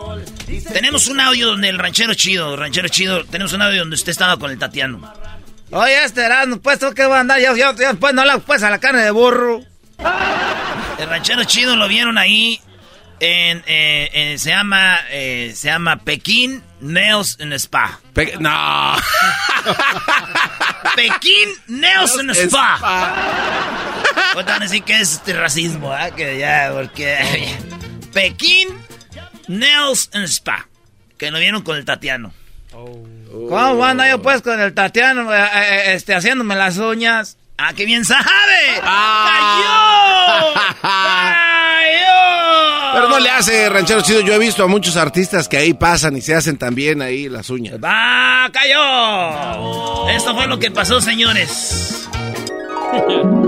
tenemos 0.73 1.07
un 1.09 1.21
audio 1.21 1.47
donde 1.49 1.68
el 1.68 1.79
ranchero 1.79 2.14
chido, 2.14 2.57
ranchero 2.57 2.88
chido, 2.88 3.25
tenemos 3.25 3.53
un 3.53 3.62
audio 3.62 3.81
donde 3.81 3.95
usted 3.95 4.11
estaba 4.11 4.37
con 4.38 4.51
el 4.51 4.59
Tatiano. 4.59 5.12
Oye, 5.71 6.05
este 6.05 6.23
Erasmo, 6.25 6.61
pues, 6.61 6.79
¿tú 6.79 6.92
qué 6.95 7.07
voy 7.07 7.16
a 7.16 7.21
andar? 7.21 7.40
Yo, 7.40 7.57
yo, 7.57 7.75
yo, 7.77 7.95
pues, 7.99 8.12
no 8.12 8.23
hago, 8.23 8.40
pues, 8.40 8.62
a 8.62 8.71
la 8.71 8.79
carne 8.79 9.03
de 9.03 9.11
burro. 9.11 9.62
El 10.99 11.09
ranchero 11.09 11.45
chido 11.45 11.77
lo 11.77 11.88
vieron 11.88 12.18
ahí 12.18 12.61
en, 13.21 13.62
eh, 13.66 14.11
eh, 14.12 14.38
se 14.38 14.51
llama, 14.51 14.99
eh, 15.11 15.53
se 15.55 15.68
llama 15.68 15.97
Pekín 15.99 16.62
Nails 16.81 17.38
in 17.40 17.53
Spa. 17.55 18.01
Pe- 18.12 18.35
no. 18.38 18.97
Pekín 20.97 21.49
Nails 21.68 22.18
in 22.21 22.31
Spa. 22.31 23.14
Pues 24.35 24.45
van 24.45 24.57
a 24.57 24.64
decir 24.64 24.83
que 24.83 25.01
es 25.01 25.12
este 25.14 25.33
racismo, 25.35 25.92
¿ah? 25.92 26.11
Que 26.11 26.38
ya, 26.38 26.71
porque... 26.75 27.57
Pekín 28.12 28.68
Nails 29.48 30.11
and 30.12 30.27
Spa. 30.27 30.68
Que 31.18 31.31
lo 31.31 31.38
vieron 31.38 31.62
con 31.62 31.77
el 31.77 31.85
Tatiano. 31.85 32.33
¿Cómo 32.70 33.85
ando 33.85 34.07
yo 34.07 34.20
pues 34.22 34.42
con 34.42 34.61
el 34.61 34.75
Tatiano 34.75 35.33
eh, 35.33 35.44
eh, 35.55 35.94
este, 35.94 36.14
haciéndome 36.14 36.57
las 36.57 36.79
uñas? 36.79 37.37
¡Ah, 37.59 37.72
qué 37.75 37.85
bien 37.85 38.05
sabe! 38.05 38.25
¡Cayó! 38.81 40.55
¡Cayó! 40.81 41.42
Pero 42.94 43.09
no 43.09 43.20
le 43.20 43.31
hace, 43.31 43.68
ranchero 43.68 44.03
chido. 44.03 44.20
Yo 44.20 44.35
he 44.35 44.38
visto 44.38 44.64
a 44.64 44.66
muchos 44.66 44.96
artistas 44.96 45.48
que 45.48 45.57
ahí 45.57 45.72
pasan 45.72 46.16
y 46.16 46.20
se 46.20 46.35
hacen 46.35 46.59
también 46.59 47.01
ahí 47.01 47.29
las 47.29 47.48
uñas. 47.51 47.77
¡Va, 47.83 48.51
cayó! 48.53 50.09
Esto 50.11 50.35
fue 50.35 50.46
lo 50.46 50.59
que 50.59 50.70
pasó, 50.70 51.01
señores. 51.01 52.09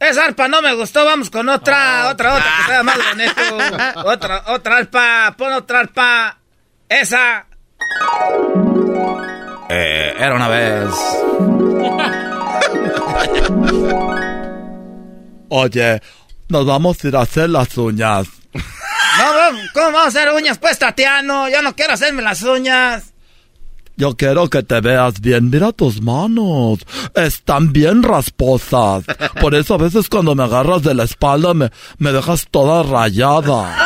Esa 0.00 0.26
arpa 0.26 0.46
no 0.46 0.62
me 0.62 0.74
gustó, 0.74 1.04
vamos 1.04 1.28
con 1.28 1.48
otra, 1.48 2.08
otra, 2.10 2.34
otra 2.34 2.52
que 2.58 2.70
sea 2.70 2.84
más 2.84 2.96
bonito. 2.96 3.42
otra, 4.08 4.44
otra 4.46 4.76
arpa, 4.76 5.34
pon 5.36 5.52
otra 5.52 5.80
arpa. 5.80 6.38
Esa. 6.88 7.46
Eh, 9.68 10.14
era 10.18 10.34
una 10.34 10.48
vez. 10.48 10.88
Oye, 15.50 16.02
nos 16.48 16.66
vamos 16.66 17.02
a 17.02 17.08
ir 17.08 17.16
a 17.16 17.22
hacer 17.22 17.50
las 17.50 17.76
uñas. 17.76 18.28
No, 18.52 19.52
no, 19.52 19.58
¿cómo 19.74 19.86
vamos 19.86 20.04
a 20.04 20.08
hacer 20.08 20.32
uñas? 20.32 20.58
Pues, 20.58 20.78
Tatiano, 20.78 21.48
yo 21.48 21.62
no 21.62 21.74
quiero 21.74 21.94
hacerme 21.94 22.22
las 22.22 22.42
uñas. 22.42 23.12
Yo 23.98 24.16
quiero 24.16 24.48
que 24.48 24.62
te 24.62 24.80
veas 24.80 25.20
bien. 25.20 25.50
Mira 25.50 25.72
tus 25.72 26.00
manos. 26.00 26.78
Están 27.16 27.72
bien 27.72 28.04
rasposas. 28.04 29.02
Por 29.40 29.56
eso 29.56 29.74
a 29.74 29.78
veces 29.78 30.08
cuando 30.08 30.36
me 30.36 30.44
agarras 30.44 30.84
de 30.84 30.94
la 30.94 31.02
espalda 31.02 31.52
me, 31.52 31.72
me 31.98 32.12
dejas 32.12 32.46
toda 32.48 32.84
rayada. 32.84 33.76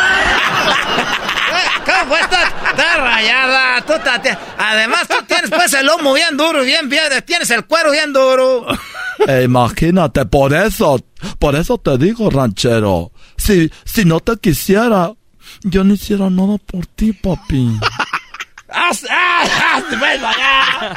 ¿Cómo 1.86 2.14
esta, 2.14 2.42
esta 2.42 2.96
rayada? 2.98 3.80
Tú, 3.86 3.94
Tatiano. 4.04 4.38
Además, 4.58 5.08
tú 5.08 5.14
tienes 5.26 5.48
pues 5.48 5.72
el 5.72 5.86
lomo 5.86 6.12
bien 6.12 6.36
duro, 6.36 6.60
bien, 6.60 6.90
bien, 6.90 7.04
tienes 7.24 7.50
el 7.50 7.64
cuero 7.64 7.90
bien 7.90 8.12
duro. 8.12 8.66
Eh, 9.26 9.44
imagínate, 9.44 10.26
por 10.26 10.52
eso, 10.52 11.00
por 11.38 11.54
eso 11.54 11.78
te 11.78 11.96
digo, 11.96 12.28
ranchero. 12.28 13.12
Si, 13.38 13.70
si 13.84 14.04
no 14.04 14.20
te 14.20 14.36
quisiera, 14.36 15.12
yo 15.62 15.84
no 15.84 15.94
hiciera 15.94 16.28
nada 16.28 16.58
por 16.58 16.86
ti, 16.86 17.12
papi. 17.14 17.78
¡Haz, 18.72 19.04
ah, 19.10 19.44
haz, 19.44 19.90
ven 19.90 20.24
allá! 20.24 20.94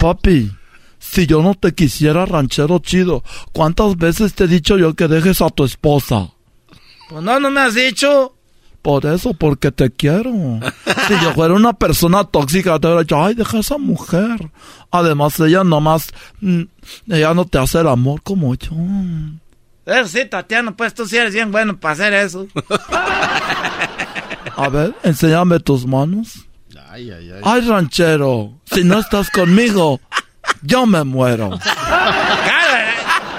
Papi, 0.00 0.50
si 0.98 1.26
yo 1.26 1.42
no 1.42 1.54
te 1.54 1.74
quisiera, 1.74 2.26
ranchero 2.26 2.78
chido, 2.78 3.22
¿cuántas 3.52 3.96
veces 3.96 4.34
te 4.34 4.44
he 4.44 4.48
dicho 4.48 4.76
yo 4.78 4.94
que 4.94 5.08
dejes 5.08 5.40
a 5.40 5.48
tu 5.48 5.64
esposa? 5.64 6.30
Pues 7.08 7.22
no, 7.22 7.40
no 7.40 7.50
me 7.50 7.60
has 7.60 7.74
dicho. 7.74 8.34
Por 8.82 9.06
eso, 9.06 9.34
porque 9.34 9.72
te 9.72 9.90
quiero. 9.90 10.32
Si 11.08 11.14
yo 11.22 11.32
fuera 11.34 11.54
una 11.54 11.72
persona 11.72 12.24
tóxica, 12.24 12.78
te 12.78 12.86
hubiera 12.86 13.02
dicho, 13.02 13.22
ay, 13.22 13.34
deja 13.34 13.56
a 13.56 13.60
esa 13.60 13.76
mujer. 13.76 14.50
Además, 14.90 15.38
ella 15.40 15.64
nomás, 15.64 16.12
mm, 16.40 16.62
ella 17.08 17.34
no 17.34 17.44
te 17.44 17.58
hace 17.58 17.80
el 17.80 17.88
amor 17.88 18.22
como 18.22 18.54
yo. 18.54 18.70
Eso 19.84 20.08
sí, 20.08 20.24
Tatiano, 20.26 20.76
pues 20.76 20.94
tú 20.94 21.06
sí 21.06 21.16
eres 21.16 21.34
bien 21.34 21.50
bueno 21.50 21.78
para 21.78 21.92
hacer 21.94 22.12
eso. 22.14 22.46
A 24.56 24.68
ver, 24.68 24.94
enséñame 25.02 25.60
tus 25.60 25.86
manos. 25.86 26.47
Ay, 26.98 27.12
ay, 27.12 27.30
ay. 27.30 27.40
Ay, 27.44 27.60
ranchero, 27.60 28.58
si 28.64 28.82
no 28.82 28.98
estás 28.98 29.30
conmigo, 29.30 30.00
yo 30.62 30.84
me 30.84 31.04
muero. 31.04 31.56
Cara, 31.56 32.94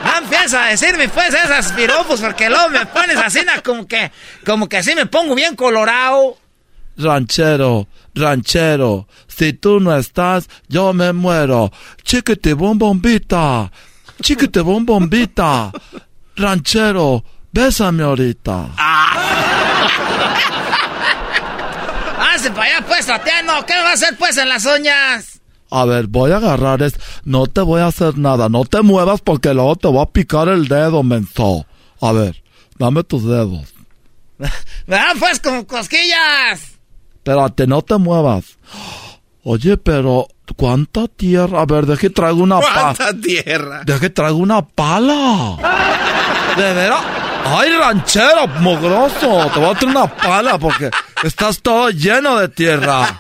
no 0.05 0.17
empieza 0.23 0.63
a 0.63 0.67
decirme 0.69 1.09
pues 1.09 1.33
esas 1.33 1.73
piropos 1.73 2.21
porque 2.21 2.49
luego 2.49 2.69
me 2.69 2.85
pones 2.85 3.17
así 3.17 3.41
como 3.65 3.85
que, 3.85 4.13
como 4.45 4.69
que 4.69 4.77
así 4.77 4.95
me 4.95 5.07
pongo 5.07 5.35
bien 5.35 5.57
colorado. 5.57 6.37
Ranchero, 6.95 7.89
ranchero, 8.15 9.09
si 9.27 9.51
tú 9.51 9.81
no 9.81 9.93
estás, 9.93 10.49
yo 10.69 10.93
me 10.93 11.11
muero. 11.11 11.69
Chiquete 12.03 12.53
bombita, 12.53 13.69
chiquete 14.21 14.61
bombita. 14.61 15.69
Ranchero, 16.37 17.25
bésame 17.51 18.03
ahorita. 18.03 18.69
Hace 22.39 22.51
para 22.51 22.77
allá 22.77 22.87
pues, 22.87 23.05
Tatiano, 23.05 23.65
¿qué 23.65 23.73
va 23.73 23.89
a 23.89 23.93
hacer 23.93 24.15
pues 24.17 24.37
en 24.37 24.47
las 24.47 24.65
uñas? 24.65 25.41
A 25.69 25.83
ver, 25.83 26.07
voy 26.07 26.31
a 26.31 26.37
agarrar 26.37 26.81
es, 26.81 26.93
no 27.25 27.47
te 27.47 27.59
voy 27.59 27.81
a 27.81 27.87
hacer 27.87 28.17
nada, 28.17 28.47
no 28.47 28.63
te 28.63 28.81
muevas 28.81 29.19
porque 29.19 29.53
luego 29.53 29.75
te 29.75 29.89
voy 29.89 30.01
a 30.01 30.05
picar 30.05 30.47
el 30.47 30.69
dedo, 30.69 31.03
menso. 31.03 31.65
A 31.99 32.13
ver, 32.13 32.41
dame 32.77 33.03
tus 33.03 33.25
dedos. 33.25 33.73
Me 34.37 34.47
dan 34.87 35.19
pues 35.19 35.41
como 35.41 35.67
cosquillas. 35.67 36.77
Espérate, 37.15 37.67
no 37.67 37.81
te 37.81 37.97
muevas. 37.97 38.57
Oye, 39.43 39.75
pero 39.75 40.29
¿cuánta 40.55 41.09
tierra? 41.09 41.59
A 41.59 41.65
ver, 41.65 41.87
deje 41.87 42.09
traigo 42.09 42.41
una 42.41 42.61
pala. 42.61 42.95
¿Cuánta 42.95 43.19
tierra? 43.19 43.81
Deje 43.83 44.11
traigo 44.11 44.37
una 44.37 44.65
pala. 44.65 45.57
¿De 46.55 46.73
veras? 46.73 47.18
Ay, 47.45 47.69
ranchero, 47.71 48.47
mogroso. 48.47 49.49
Te 49.53 49.59
voy 49.59 49.69
a 49.75 49.77
traer 49.79 49.95
una 49.95 50.07
pala 50.15 50.57
porque 50.57 50.89
estás 51.23 51.61
todo 51.61 51.89
lleno 51.89 52.37
de 52.37 52.49
tierra. 52.49 53.19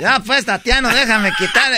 Ya 0.00 0.20
pues, 0.20 0.44
Tatiano, 0.46 0.88
déjame 0.88 1.32
quitar. 1.36 1.72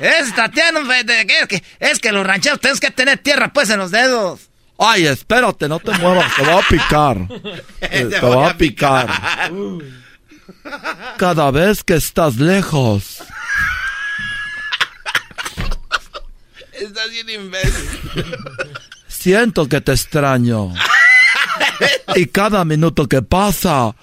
Es 0.00 0.34
Tatiano, 0.34 0.80
que- 0.88 1.46
que- 1.48 1.62
es 1.78 1.98
que 1.98 2.10
los 2.12 2.26
rancheros 2.26 2.60
tenemos 2.60 2.80
que 2.80 2.90
tener 2.90 3.18
tierra 3.18 3.52
pues 3.52 3.70
en 3.70 3.78
los 3.78 3.90
dedos. 3.90 4.40
Ay, 4.78 5.06
espérate, 5.06 5.68
no 5.68 5.78
te 5.78 5.90
muevas, 5.98 6.34
te 6.34 6.42
voy 6.42 6.62
a 6.62 6.66
picar. 6.66 7.16
Eh, 7.82 8.06
Te 8.10 8.20
voy 8.20 8.48
a 8.48 8.56
picar. 8.56 9.08
Cada 11.18 11.50
vez 11.50 11.82
que 11.84 11.94
estás 11.96 12.36
lejos, 12.36 13.18
Estás 16.72 17.10
bien 17.10 17.28
imbécil. 17.28 18.00
Siento 19.20 19.68
que 19.68 19.80
te 19.80 19.92
extraño. 19.92 20.72
Y 22.16 22.26
cada 22.26 22.64
minuto 22.64 23.06
que 23.06 23.22
pasa 23.22 23.94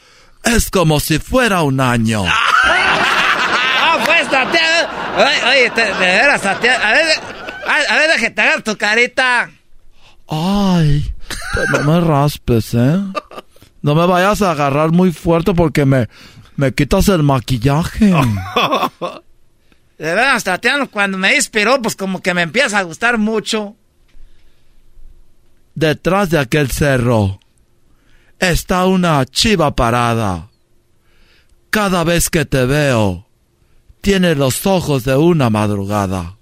es 0.43 0.69
como 0.69 0.99
si 0.99 1.19
fuera 1.19 1.61
un 1.63 1.79
año. 1.81 2.23
Ah, 2.25 3.97
pues, 4.05 4.29
Tatiano. 4.29 4.89
Oye, 5.49 5.69
te- 5.71 5.81
de 5.85 5.93
veras, 5.93 6.41
Tatiano. 6.41 6.83
A 6.85 6.91
ver, 6.91 7.05
a, 7.67 7.93
a 7.93 7.97
ver, 7.97 8.09
déjate 8.11 8.31
te 8.31 8.41
agarro 8.41 8.63
tu 8.63 8.77
carita. 8.77 9.49
Ay, 10.29 11.13
no 11.71 11.79
me 11.83 12.01
raspes, 12.01 12.73
¿eh? 12.73 12.99
No 13.81 13.95
me 13.95 14.05
vayas 14.05 14.41
a 14.41 14.51
agarrar 14.51 14.91
muy 14.91 15.11
fuerte 15.11 15.53
porque 15.53 15.85
me, 15.85 16.07
me 16.55 16.73
quitas 16.73 17.07
el 17.09 17.23
maquillaje. 17.23 18.05
De 19.97 20.13
veras, 20.13 20.43
Tatiano, 20.43 20.89
cuando 20.91 21.17
me 21.17 21.35
inspiró, 21.35 21.81
pues 21.81 21.95
como 21.95 22.21
que 22.21 22.33
me 22.35 22.43
empieza 22.43 22.77
a 22.79 22.83
gustar 22.83 23.17
mucho. 23.17 23.75
Detrás 25.77 26.31
de 26.31 26.39
aquel 26.39 26.71
cerro 26.71 27.39
está 28.39 28.87
una 28.87 29.23
chiva 29.27 29.75
parada. 29.75 30.49
Cada 31.69 32.03
vez 32.03 32.31
que 32.31 32.45
te 32.45 32.65
veo, 32.65 33.27
tiene 34.01 34.33
los 34.33 34.65
ojos 34.65 35.03
de 35.03 35.15
una 35.15 35.51
madrugada. 35.51 36.35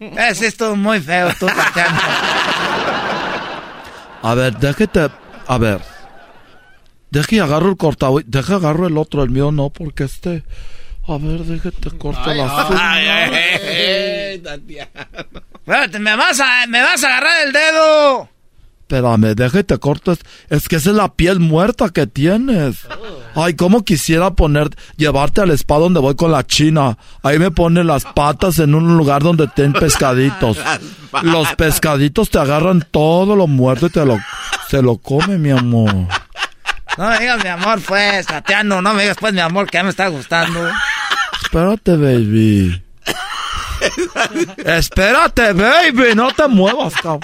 Ese 0.00 0.46
es 0.46 0.56
todo 0.56 0.74
muy 0.74 1.00
feo, 1.00 1.28
tú. 1.38 1.48
A 4.22 4.34
ver, 4.34 4.56
déjate. 4.56 5.10
A 5.46 5.58
ver. 5.58 5.82
Deje 7.10 7.36
y 7.36 7.38
agarro 7.40 7.68
el 7.68 7.76
cortado. 7.76 8.20
Deje 8.24 8.54
agarro 8.54 8.86
el 8.86 8.96
otro, 8.96 9.22
el 9.22 9.28
mío 9.28 9.52
no, 9.52 9.68
porque 9.68 10.04
este. 10.04 10.44
A 11.10 11.18
ver, 11.18 11.40
déjate 11.40 11.90
corto 11.98 12.32
las 12.32 12.52
uñas. 12.52 12.80
Ay, 12.80 13.06
ay, 13.08 13.34
ay, 13.34 14.38
Tatiana. 14.38 15.08
Espérate, 15.54 15.98
me 15.98 16.14
vas 16.14 16.38
a, 16.38 16.68
me 16.68 16.80
vas 16.80 17.02
a 17.02 17.08
agarrar 17.08 17.46
el 17.48 17.52
dedo. 17.52 18.28
Espérame, 18.82 19.34
déjate 19.34 19.76
corto. 19.78 20.16
Es, 20.48 20.68
que 20.68 20.76
esa 20.76 20.90
es 20.90 20.96
la 20.96 21.12
piel 21.12 21.40
muerta 21.40 21.88
que 21.88 22.06
tienes. 22.06 22.86
Ay, 23.34 23.54
cómo 23.54 23.84
quisiera 23.84 24.30
poner, 24.32 24.70
llevarte 24.96 25.40
al 25.40 25.50
spa 25.50 25.78
donde 25.78 25.98
voy 25.98 26.14
con 26.14 26.30
la 26.30 26.46
china. 26.46 26.96
Ahí 27.24 27.40
me 27.40 27.50
ponen 27.50 27.88
las 27.88 28.04
patas 28.04 28.60
en 28.60 28.76
un 28.76 28.96
lugar 28.96 29.24
donde 29.24 29.48
ten 29.48 29.72
pescaditos. 29.72 30.58
Los 31.22 31.52
pescaditos 31.54 32.30
te 32.30 32.38
agarran 32.38 32.86
todo 32.88 33.34
lo 33.34 33.48
muerto 33.48 33.86
y 33.86 33.90
te 33.90 34.06
lo, 34.06 34.16
se 34.68 34.80
lo 34.80 34.98
come, 34.98 35.38
mi 35.38 35.50
amor. 35.50 36.06
No 36.96 37.08
me 37.08 37.18
digas 37.18 37.42
mi 37.42 37.48
amor, 37.48 37.80
pues, 37.80 38.26
Tatiano. 38.26 38.80
No 38.80 38.94
me 38.94 39.02
digas, 39.02 39.16
pues, 39.18 39.32
mi 39.32 39.40
amor, 39.40 39.68
que 39.68 39.78
ya 39.78 39.82
me 39.82 39.90
está 39.90 40.06
gustando. 40.06 40.70
Espérate, 41.42 41.96
baby. 41.96 42.82
Espérate, 44.64 45.52
baby. 45.52 46.14
No 46.14 46.32
te 46.32 46.46
muevas, 46.48 46.94
cabrón. 46.94 47.20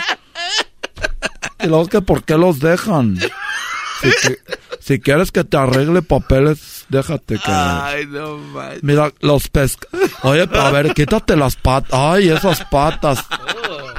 Y 1.63 1.67
luego 1.67 1.87
que 1.87 2.01
por 2.01 2.23
qué 2.25 2.37
los 2.37 2.59
dejan. 2.61 3.19
Si, 3.19 4.11
que- 4.11 4.39
si 4.81 5.01
quieres 5.01 5.33
que 5.33 5.43
te 5.45 5.57
arregle 5.57 6.03
papeles, 6.03 6.85
déjate 6.89 7.37
que... 7.39 7.51
Ay, 7.51 8.07
no 8.07 8.37
manches. 8.39 8.83
Mira, 8.83 9.11
los 9.21 9.49
pesca... 9.49 9.89
Oye, 10.23 10.49
a 10.53 10.71
ver, 10.71 10.95
quítate 10.95 11.35
las 11.37 11.57
patas. 11.57 11.91
Ay, 11.93 12.29
esas 12.29 12.65
patas. 12.67 13.25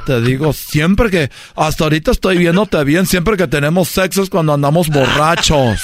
Te 0.06 0.20
digo, 0.20 0.52
siempre 0.52 1.10
que... 1.10 1.30
Hasta 1.56 1.84
ahorita 1.84 2.12
estoy 2.12 2.38
viéndote 2.38 2.82
bien. 2.84 3.06
Siempre 3.06 3.36
que 3.36 3.46
tenemos 3.48 3.88
sexo 3.88 4.22
es 4.22 4.30
cuando 4.30 4.54
andamos 4.54 4.88
borrachos. 4.88 5.82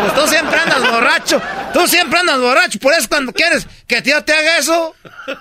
Pues 0.00 0.14
tú 0.14 0.26
siempre 0.28 0.58
andas 0.58 0.90
borracho. 0.90 1.40
Tú 1.72 1.86
siempre 1.86 2.18
andas 2.18 2.40
borracho. 2.40 2.78
Por 2.78 2.92
eso 2.92 3.08
cuando 3.08 3.32
quieres 3.32 3.66
que 3.86 4.02
tío 4.02 4.22
te 4.22 4.32
haga 4.32 4.58
eso. 4.58 4.94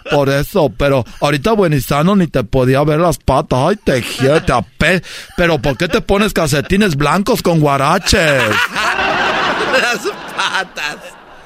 Por 0.09 0.29
eso, 0.29 0.69
pero 0.77 1.05
ahorita 1.21 1.53
buenizano 1.53 2.15
ni 2.15 2.27
te 2.27 2.43
podía 2.43 2.83
ver 2.83 2.99
las 2.99 3.17
patas. 3.17 3.59
Ay, 3.59 3.75
te 3.77 4.01
quiero, 4.01 4.43
te 4.43 4.53
ape... 4.53 5.03
Pero 5.35 5.59
¿por 5.59 5.77
qué 5.77 5.87
te 5.87 6.01
pones 6.01 6.33
calcetines 6.33 6.95
blancos 6.95 7.41
con 7.41 7.59
guaraches? 7.59 8.41
Las 9.71 9.99
patas. 10.35 10.97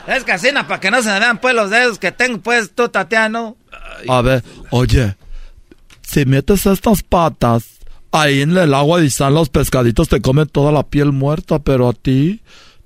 Es 0.07 0.23
casina 0.23 0.67
para 0.67 0.79
que 0.79 0.91
no 0.91 1.01
se 1.01 1.09
me 1.09 1.19
vean 1.19 1.37
pues 1.37 1.53
los 1.53 1.69
dedos 1.69 1.99
que 1.99 2.11
tengo 2.11 2.39
pues 2.39 2.71
tú, 2.73 2.89
Tatiano. 2.89 3.55
A 4.07 4.21
ver, 4.21 4.43
oye, 4.71 5.15
si 6.01 6.25
metes 6.25 6.65
estas 6.65 7.03
patas 7.03 7.65
ahí 8.11 8.41
en 8.41 8.57
el 8.57 8.73
agua 8.73 9.01
y 9.01 9.07
están 9.07 9.33
los 9.33 9.49
pescaditos, 9.49 10.09
te 10.09 10.21
comen 10.21 10.47
toda 10.47 10.71
la 10.71 10.83
piel 10.83 11.11
muerta, 11.11 11.59
pero 11.59 11.87
a 11.87 11.93
ti 11.93 12.41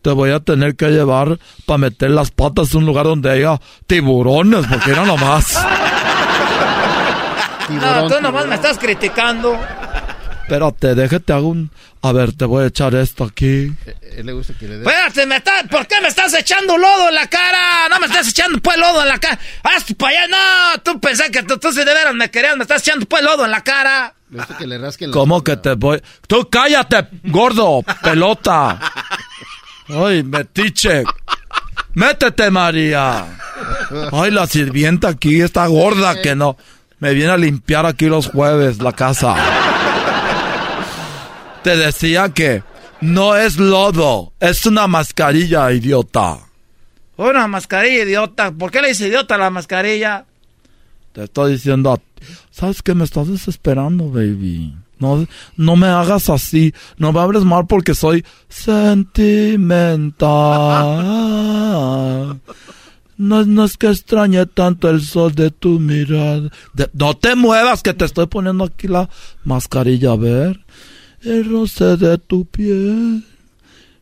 te 0.05 0.11
voy 0.11 0.29
a 0.29 0.39
tener 0.39 0.75
que 0.75 0.89
llevar 0.89 1.39
para 1.65 1.79
meter 1.79 2.11
las 2.11 2.29
patas 2.29 2.71
en 2.71 2.81
un 2.81 2.85
lugar 2.85 3.07
donde 3.07 3.31
haya 3.31 3.59
tiburones, 3.87 4.67
porque 4.67 4.91
era 4.91 5.03
nomás. 5.03 5.55
no, 7.69 8.07
tú 8.07 8.21
nomás 8.21 8.45
me 8.45 8.53
estás 8.53 8.77
criticando. 8.77 9.59
Espérate, 10.43 10.93
déjate 10.93 11.33
hago 11.33 11.47
un... 11.47 11.71
A 12.03 12.11
ver, 12.11 12.33
te 12.33 12.45
voy 12.45 12.65
a 12.65 12.67
echar 12.67 12.93
esto 12.93 13.23
aquí. 13.23 13.73
Eh, 13.87 14.21
le 14.23 14.33
gusta 14.33 14.53
que 14.53 14.67
le 14.67 14.77
dé... 14.77 14.85
Espérate, 14.85 15.25
me 15.25 15.37
está... 15.37 15.63
¿por 15.71 15.87
qué 15.87 15.99
me 15.99 16.09
estás 16.09 16.35
echando 16.35 16.77
lodo 16.77 17.09
en 17.09 17.15
la 17.15 17.25
cara? 17.25 17.89
No 17.89 17.99
me 17.99 18.05
estás 18.05 18.29
echando 18.29 18.59
pues 18.59 18.77
lodo 18.77 19.01
en 19.01 19.07
la 19.07 19.17
cara. 19.17 19.39
¡Haz 19.63 19.85
para 19.97 20.19
allá! 20.19 20.27
No, 20.27 20.81
tú 20.83 20.99
pensé 20.99 21.31
que 21.31 21.41
tú, 21.41 21.57
tú 21.57 21.71
si 21.71 21.79
de 21.79 21.85
veras 21.85 22.13
me 22.13 22.29
querías, 22.29 22.55
me 22.57 22.61
estás 22.61 22.83
echando 22.83 23.07
pues 23.07 23.23
lodo 23.23 23.45
en 23.45 23.49
la 23.49 23.63
cara. 23.63 24.13
Le 24.29 24.37
gusta 24.37 24.55
que 24.55 24.67
le 24.67 24.77
rasquen 24.77 25.09
la 25.09 25.13
¿Cómo 25.15 25.43
que 25.43 25.57
te 25.57 25.73
voy...? 25.73 25.99
¡Tú 26.27 26.47
cállate, 26.47 27.07
gordo! 27.23 27.81
¡Pelota! 28.03 28.91
¡Ay, 29.87 30.23
metiche! 30.23 31.03
¡Métete, 31.93 32.51
María! 32.51 33.25
¡Ay, 34.11 34.31
la 34.31 34.47
sirvienta 34.47 35.09
aquí 35.09 35.41
está 35.41 35.67
gorda 35.67 36.21
que 36.21 36.35
no... 36.35 36.57
Me 36.99 37.13
viene 37.13 37.31
a 37.31 37.37
limpiar 37.37 37.85
aquí 37.85 38.05
los 38.05 38.27
jueves 38.27 38.81
la 38.81 38.93
casa. 38.93 39.35
Te 41.61 41.75
decía 41.75 42.29
que 42.29 42.63
no 43.01 43.35
es 43.35 43.57
lodo, 43.57 44.33
es 44.39 44.65
una 44.65 44.87
mascarilla, 44.87 45.71
idiota. 45.71 46.39
Una 47.17 47.47
mascarilla, 47.47 48.03
idiota. 48.03 48.51
¿Por 48.51 48.71
qué 48.71 48.81
le 48.81 48.89
dice 48.89 49.07
idiota 49.07 49.35
a 49.35 49.37
la 49.37 49.49
mascarilla? 49.49 50.25
Te 51.11 51.23
estoy 51.25 51.53
diciendo, 51.53 52.01
¿sabes 52.51 52.81
qué? 52.81 52.93
Me 52.93 53.03
estás 53.03 53.27
desesperando, 53.27 54.09
baby. 54.09 54.75
No, 54.99 55.25
no 55.57 55.75
me 55.75 55.87
hagas 55.87 56.29
así. 56.29 56.73
No 56.97 57.11
me 57.11 57.19
hables 57.19 57.43
mal 57.43 57.65
porque 57.67 57.93
soy 57.95 58.23
sentimental. 61.05 62.39
No, 63.17 63.45
no 63.45 63.63
es 63.63 63.77
que 63.77 63.87
extrañe 63.87 64.45
tanto 64.45 64.89
el 64.89 65.01
sol 65.01 65.33
de 65.33 65.49
tu 65.51 65.79
mirada. 65.79 66.49
De- 66.73 66.89
no 66.93 67.13
te 67.15 67.35
muevas 67.35 67.81
que 67.81 67.93
te 67.93 68.05
estoy 68.05 68.27
poniendo 68.27 68.63
aquí 68.65 68.87
la 68.87 69.09
mascarilla, 69.43 70.11
a 70.11 70.17
ver. 70.17 70.59
El 71.21 71.49
roce 71.49 71.97
de 71.97 72.17
tu 72.17 72.45
piel 72.45 73.23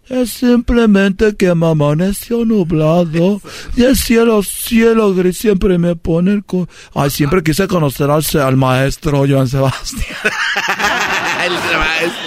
es 0.10 0.32
simplemente 0.32 1.36
que 1.36 1.54
me 1.56 1.68
amaneció 1.68 2.44
nublado 2.46 3.42
y 3.76 3.84
el 3.84 3.96
cielo, 3.98 4.44
cielo 4.44 5.14
gris 5.14 5.38
siempre 5.38 5.78
me 5.78 5.96
pone 5.96 6.32
el... 6.34 6.44
co- 6.44 6.68
Ay, 6.94 7.10
siempre 7.10 7.42
quise 7.44 7.68
conocer 7.68 8.10
al, 8.12 8.24
al 8.42 8.58
maestro 8.58 9.24
Joan 9.28 9.48
Sebastián. 9.48 10.06
El 11.46 11.52
maestro. 11.54 12.22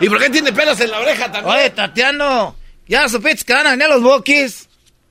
¿Y 0.00 0.08
por 0.08 0.18
qué 0.18 0.30
tiene 0.30 0.52
pelos 0.52 0.80
en 0.80 0.90
la 0.90 0.98
oreja 1.00 1.30
también? 1.30 1.56
Oye, 1.56 1.70
Tatiano, 1.70 2.56
¿ya 2.88 3.08
supiste 3.08 3.44
que 3.44 3.52
van 3.52 3.66
a 3.66 3.70
venir 3.72 3.88
los 3.88 4.02
bookies? 4.02 4.68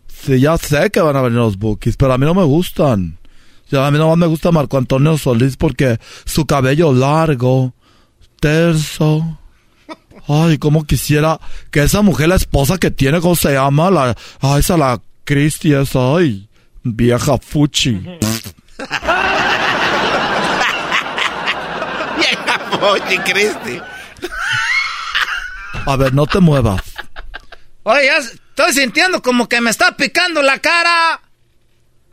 Sí, 0.08 0.40
ya 0.42 0.58
sé 0.58 0.90
que 0.92 1.00
van 1.02 1.16
a 1.16 1.22
venir 1.22 1.38
los 1.40 1.58
bookies, 1.58 1.96
pero 1.96 2.12
a 2.14 2.18
mí 2.18 2.26
no 2.26 2.34
me 2.34 2.44
gustan. 2.44 3.18
Ya 3.70 3.88
a 3.88 3.92
mí 3.92 3.98
nomás 3.98 4.18
me 4.18 4.28
gusta 4.28 4.52
Marco 4.52 4.78
Antonio 4.78 5.18
Solís 5.18 5.56
porque 5.56 5.98
su 6.26 6.46
cabello 6.46 6.92
largo, 6.94 7.74
terso. 8.42 9.40
Ay, 10.34 10.58
cómo 10.58 10.86
quisiera 10.86 11.42
que 11.72 11.84
esa 11.84 12.02
mujer, 12.02 12.30
la 12.30 12.36
esposa 12.36 12.78
que 12.78 12.90
tiene, 12.90 13.20
¿cómo 13.20 13.36
se 13.36 13.52
llama? 13.52 13.92
La, 13.92 14.16
ay, 14.40 14.62
esa 14.62 14.78
la 14.78 15.02
Cristi, 15.26 15.74
esa, 15.74 16.16
ay, 16.16 16.48
vieja 16.84 17.38
fuchi. 17.38 17.92
Vieja 22.18 22.62
Mochi, 22.80 23.18
Cristi. 23.20 23.82
A 25.86 25.96
ver, 25.98 26.14
no 26.14 26.26
te 26.26 26.40
muevas. 26.40 26.82
Oye, 27.84 28.06
ya 28.06 28.18
estoy 28.18 28.74
sintiendo 28.74 29.22
como 29.22 29.50
que 29.50 29.60
me 29.60 29.70
está 29.70 29.98
picando 29.98 30.42
la 30.42 30.60
cara. 30.60 31.20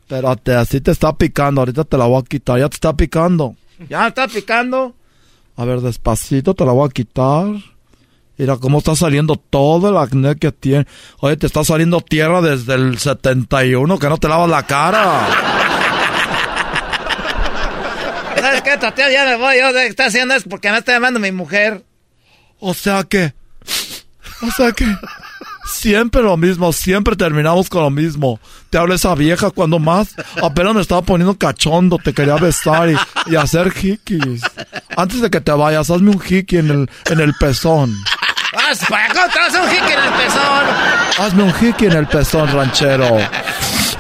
Espérate, 0.00 0.54
así 0.54 0.80
te 0.80 0.90
está 0.90 1.12
picando, 1.14 1.60
ahorita 1.60 1.84
te 1.84 1.96
la 1.96 2.06
voy 2.06 2.20
a 2.20 2.24
quitar, 2.24 2.58
ya 2.58 2.68
te 2.68 2.74
está 2.74 2.94
picando. 2.94 3.54
Ya 3.88 4.02
me 4.02 4.08
está 4.08 4.26
picando. 4.26 4.94
A 5.56 5.64
ver, 5.64 5.80
despacito 5.80 6.54
te 6.54 6.64
la 6.64 6.72
voy 6.72 6.88
a 6.88 6.92
quitar. 6.92 7.46
Mira 8.38 8.56
cómo 8.56 8.78
está 8.78 8.94
saliendo 8.94 9.34
todo 9.34 9.90
el 9.90 9.96
acné 9.96 10.36
que 10.36 10.52
tiene. 10.52 10.86
Oye, 11.18 11.36
te 11.36 11.46
está 11.46 11.64
saliendo 11.64 12.00
tierra 12.00 12.40
desde 12.40 12.74
el 12.74 12.96
71, 12.96 13.98
que 13.98 14.08
no 14.08 14.16
te 14.16 14.28
lavas 14.28 14.48
la 14.48 14.62
cara. 14.62 15.26
¿Sabes 18.40 18.62
qué, 18.62 18.76
Tatiano? 18.76 19.12
Ya 19.12 19.24
me 19.24 19.36
voy. 19.36 19.58
Yo 19.58 19.68
estoy 19.70 20.06
haciendo 20.06 20.34
eso 20.34 20.48
porque 20.48 20.70
me 20.70 20.78
está 20.78 20.92
llamando 20.92 21.18
mi 21.18 21.32
mujer. 21.32 21.84
O 22.60 22.74
sea 22.74 23.02
que... 23.02 23.34
O 24.40 24.50
sea 24.56 24.70
que... 24.70 24.86
Siempre 25.70 26.22
lo 26.22 26.36
mismo, 26.38 26.72
siempre 26.72 27.14
terminamos 27.14 27.68
con 27.68 27.82
lo 27.82 27.90
mismo. 27.90 28.40
Te 28.70 28.78
habla 28.78 28.94
esa 28.94 29.14
vieja 29.14 29.50
cuando 29.50 29.78
más 29.78 30.14
apenas 30.42 30.74
me 30.74 30.80
estaba 30.80 31.02
poniendo 31.02 31.36
cachondo, 31.36 31.98
te 31.98 32.14
quería 32.14 32.36
besar 32.36 32.88
y, 32.88 32.96
y 33.26 33.36
hacer 33.36 33.72
hikis. 33.76 34.40
Antes 34.96 35.20
de 35.20 35.28
que 35.28 35.42
te 35.42 35.52
vayas, 35.52 35.90
hazme 35.90 36.10
un 36.10 36.22
hiki 36.26 36.56
en 36.56 36.70
el, 36.70 36.90
en 37.10 37.20
el 37.20 37.34
pezón. 37.34 37.94
¡Vas 38.54 38.78
para 38.88 39.04
acá! 39.04 39.28
¡Te 39.28 39.58
un 39.58 39.68
jique 39.68 39.92
en 39.92 39.98
el 39.98 40.12
pezón! 40.12 40.64
Hazme 41.18 41.42
un 41.42 41.54
hiki 41.60 41.86
en 41.86 41.92
el 41.92 42.06
pezón, 42.06 42.50
ranchero. 42.50 43.18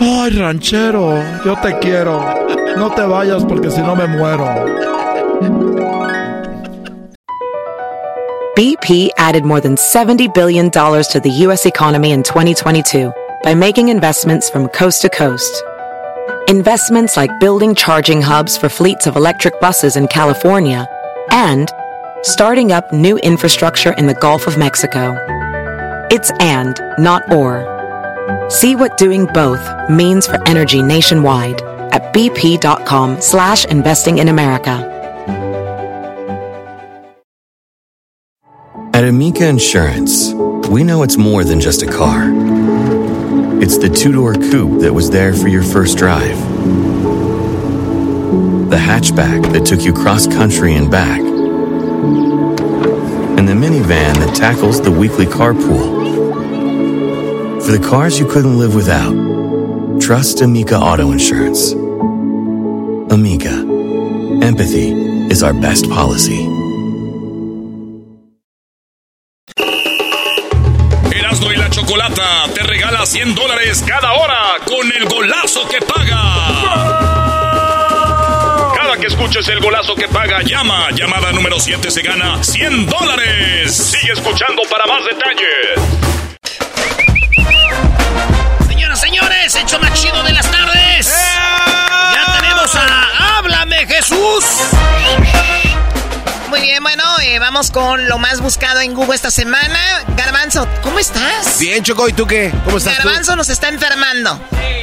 Ay, 0.00 0.30
ranchero, 0.30 1.22
yo 1.44 1.54
te 1.60 1.78
quiero. 1.80 2.24
No 2.76 2.90
te 2.94 3.02
vayas 3.02 3.44
porque 3.44 3.70
si 3.70 3.80
no 3.82 3.94
me 3.94 4.06
muero. 4.06 4.46
BP 8.56 9.10
added 9.18 9.44
more 9.44 9.60
than 9.60 9.76
$70 9.76 10.32
billion 10.32 10.70
to 10.70 11.20
the 11.22 11.30
U.S. 11.44 11.66
economy 11.66 12.12
in 12.12 12.22
2022 12.22 13.12
by 13.44 13.54
making 13.54 13.90
investments 13.90 14.48
from 14.48 14.68
coast 14.68 15.02
to 15.02 15.10
coast. 15.10 15.62
Investments 16.48 17.18
like 17.18 17.38
building 17.38 17.74
charging 17.74 18.22
hubs 18.22 18.56
for 18.56 18.70
fleets 18.70 19.06
of 19.06 19.16
electric 19.16 19.60
buses 19.60 19.96
in 19.96 20.08
California 20.08 20.88
and 21.30 21.70
starting 22.22 22.72
up 22.72 22.92
new 22.92 23.18
infrastructure 23.18 23.92
in 23.92 24.06
the 24.06 24.14
Gulf 24.14 24.46
of 24.46 24.58
Mexico. 24.58 25.16
It's 26.10 26.30
and, 26.40 26.78
not 26.98 27.32
or. 27.32 27.76
See 28.50 28.76
what 28.76 28.96
doing 28.96 29.26
both 29.26 29.60
means 29.90 30.26
for 30.26 30.38
energy 30.48 30.82
nationwide 30.82 31.62
at 31.92 32.12
bp.com 32.14 33.20
slash 33.20 33.64
investing 33.66 34.18
in 34.18 34.28
America. 34.28 34.94
At 38.94 39.04
Amica 39.04 39.46
Insurance, 39.46 40.32
we 40.68 40.82
know 40.82 41.02
it's 41.02 41.16
more 41.16 41.44
than 41.44 41.60
just 41.60 41.82
a 41.82 41.86
car. 41.86 42.24
It's 43.62 43.78
the 43.78 43.88
two 43.88 44.12
door 44.12 44.34
coupe 44.34 44.80
that 44.80 44.92
was 44.92 45.10
there 45.10 45.32
for 45.34 45.48
your 45.48 45.62
first 45.62 45.98
drive, 45.98 46.36
the 48.70 48.76
hatchback 48.76 49.52
that 49.52 49.64
took 49.64 49.82
you 49.82 49.92
cross 49.92 50.26
country 50.26 50.74
and 50.74 50.90
back, 50.90 51.20
minivan 53.78 54.14
that 54.18 54.34
tackles 54.34 54.80
the 54.80 54.90
weekly 54.90 55.26
carpool. 55.26 56.06
For 57.62 57.72
the 57.72 57.78
cars 57.78 58.18
you 58.18 58.26
couldn't 58.26 58.58
live 58.58 58.74
without, 58.74 59.14
trust 60.00 60.40
Amica 60.40 60.76
Auto 60.76 61.12
Insurance. 61.12 61.72
Amica, 63.12 63.54
empathy 64.42 64.92
is 65.30 65.42
our 65.42 65.54
best 65.54 65.88
policy. 65.90 66.46
Erasmo 71.12 71.52
y 71.52 71.56
la 71.56 71.68
Chocolata 71.70 72.46
te 72.54 72.62
regala 72.62 73.06
100 73.06 73.34
dólares 73.34 73.84
cada 73.86 74.12
hora 74.12 74.56
con 74.66 74.90
el 74.92 75.08
golazo 75.08 75.68
que 75.68 75.80
paga. 75.80 75.97
Escuches 79.38 79.54
el 79.54 79.60
golazo 79.60 79.94
que 79.94 80.08
paga, 80.08 80.42
llama. 80.42 80.90
Llamada 80.90 81.32
número 81.32 81.60
7 81.60 81.90
se 81.90 82.02
gana 82.02 82.42
100 82.42 82.86
dólares. 82.86 83.76
Sigue 83.76 84.12
escuchando 84.12 84.62
para 84.70 84.86
más 84.86 85.04
detalles. 85.04 85.78
Señoras, 88.66 89.00
señores, 89.00 89.54
hecho 89.54 89.78
más 89.80 89.92
chido 90.00 90.22
de 90.22 90.32
las 90.32 90.50
tardes. 90.50 91.12
Ya 92.14 92.40
tenemos 92.40 92.74
a 92.74 93.36
Háblame 93.38 93.86
Jesús. 93.86 94.44
Muy 96.48 96.60
bien, 96.62 96.82
bueno, 96.82 97.02
eh, 97.22 97.38
vamos 97.38 97.70
con 97.70 98.08
lo 98.08 98.18
más 98.18 98.40
buscado 98.40 98.80
en 98.80 98.94
Google 98.94 99.14
esta 99.14 99.30
semana. 99.30 99.78
Garbanzo, 100.16 100.66
¿cómo 100.82 100.98
estás? 100.98 101.58
Bien, 101.60 101.82
Choco, 101.84 102.08
¿y 102.08 102.12
tú 102.14 102.26
qué? 102.26 102.52
¿Cómo 102.64 102.78
estás 102.78 102.96
tú? 102.98 103.04
Garbanzo 103.04 103.36
nos 103.36 103.50
está 103.50 103.68
enfermando. 103.68 104.40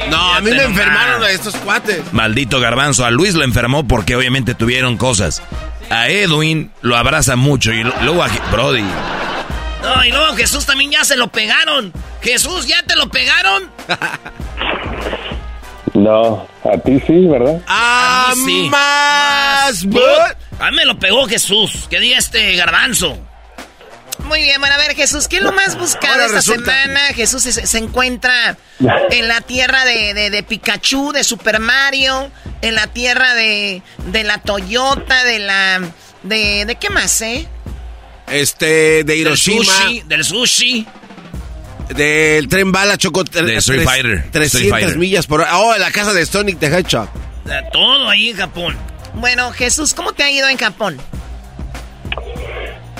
No, 0.08 0.34
a 0.34 0.40
mí 0.40 0.50
me 0.52 0.62
enfermaron 0.62 1.24
a 1.24 1.30
estos 1.30 1.56
cuates. 1.56 2.00
Maldito 2.12 2.60
garbanzo, 2.60 3.04
a 3.04 3.10
Luis 3.10 3.34
lo 3.34 3.42
enfermó 3.42 3.86
porque 3.86 4.14
obviamente 4.14 4.54
tuvieron 4.54 4.96
cosas. 4.96 5.42
A 5.90 6.08
Edwin 6.08 6.70
lo 6.82 6.96
abraza 6.96 7.34
mucho 7.36 7.72
y 7.72 7.82
lo- 7.82 7.94
luego 8.02 8.22
a 8.22 8.28
Brody. 8.52 8.84
No, 9.82 10.04
y 10.04 10.10
luego 10.10 10.36
Jesús 10.36 10.66
también 10.66 10.92
ya 10.92 11.04
se 11.04 11.16
lo 11.16 11.28
pegaron. 11.28 11.92
Jesús, 12.22 12.66
¿ya 12.66 12.82
te 12.84 12.94
lo 12.96 13.08
pegaron? 13.08 13.70
No, 15.94 16.46
a 16.62 16.76
ti 16.76 17.00
sí, 17.06 17.26
¿verdad? 17.26 17.58
A 17.66 18.34
mí 18.36 18.64
sí. 18.64 18.68
Más. 18.68 19.82
A 20.58 20.70
mí 20.70 20.76
me 20.76 20.84
lo 20.84 20.98
pegó 20.98 21.26
Jesús. 21.28 21.86
Que 21.90 22.00
diga 22.00 22.18
este 22.18 22.56
garbanzo. 22.56 23.18
Muy 24.24 24.40
bien, 24.42 24.58
bueno, 24.60 24.74
a 24.74 24.78
ver, 24.78 24.96
Jesús, 24.96 25.28
¿qué 25.28 25.36
es 25.36 25.42
lo 25.42 25.52
más 25.52 25.78
buscado 25.78 26.14
Ahora 26.14 26.24
esta 26.26 26.36
resulta- 26.38 26.82
semana? 26.82 27.00
Jesús 27.14 27.42
se, 27.42 27.52
se 27.66 27.78
encuentra 27.78 28.56
en 29.10 29.28
la 29.28 29.40
tierra 29.42 29.84
de, 29.84 30.14
de- 30.14 30.30
de 30.30 30.42
Pikachu, 30.42 31.12
de 31.12 31.22
Super 31.22 31.60
Mario, 31.60 32.30
en 32.62 32.74
la 32.74 32.86
tierra 32.86 33.34
de, 33.34 33.82
de 34.06 34.24
la 34.24 34.38
Toyota, 34.38 35.22
de 35.24 35.38
la... 35.38 35.80
De, 36.22 36.64
¿De 36.64 36.74
qué 36.76 36.90
más, 36.90 37.20
eh? 37.20 37.46
Este, 38.26 39.04
de 39.04 39.16
Hiroshima. 39.16 39.58
Del 39.58 39.66
sushi, 39.84 40.02
del 40.06 40.24
sushi. 40.24 40.86
Del 41.94 42.48
tren 42.48 42.72
bala, 42.72 42.96
Choco. 42.98 43.22
De 43.22 43.56
Street 43.58 43.84
Fighter. 43.84 44.22
300 44.32 44.44
Street 44.46 44.70
Fighter. 44.70 44.98
millas 44.98 45.26
por 45.26 45.42
hora. 45.42 45.56
Oh, 45.58 45.72
en 45.74 45.80
la 45.80 45.92
casa 45.92 46.12
de 46.12 46.26
Sonic 46.26 46.58
the 46.58 46.66
Hedgehog. 46.66 47.08
De 47.44 47.62
todo 47.72 48.08
ahí 48.08 48.30
en 48.30 48.36
Japón. 48.38 48.76
Bueno, 49.16 49.50
Jesús, 49.52 49.94
¿cómo 49.94 50.12
te 50.12 50.22
ha 50.22 50.30
ido 50.30 50.48
en 50.48 50.56
Japón? 50.56 50.96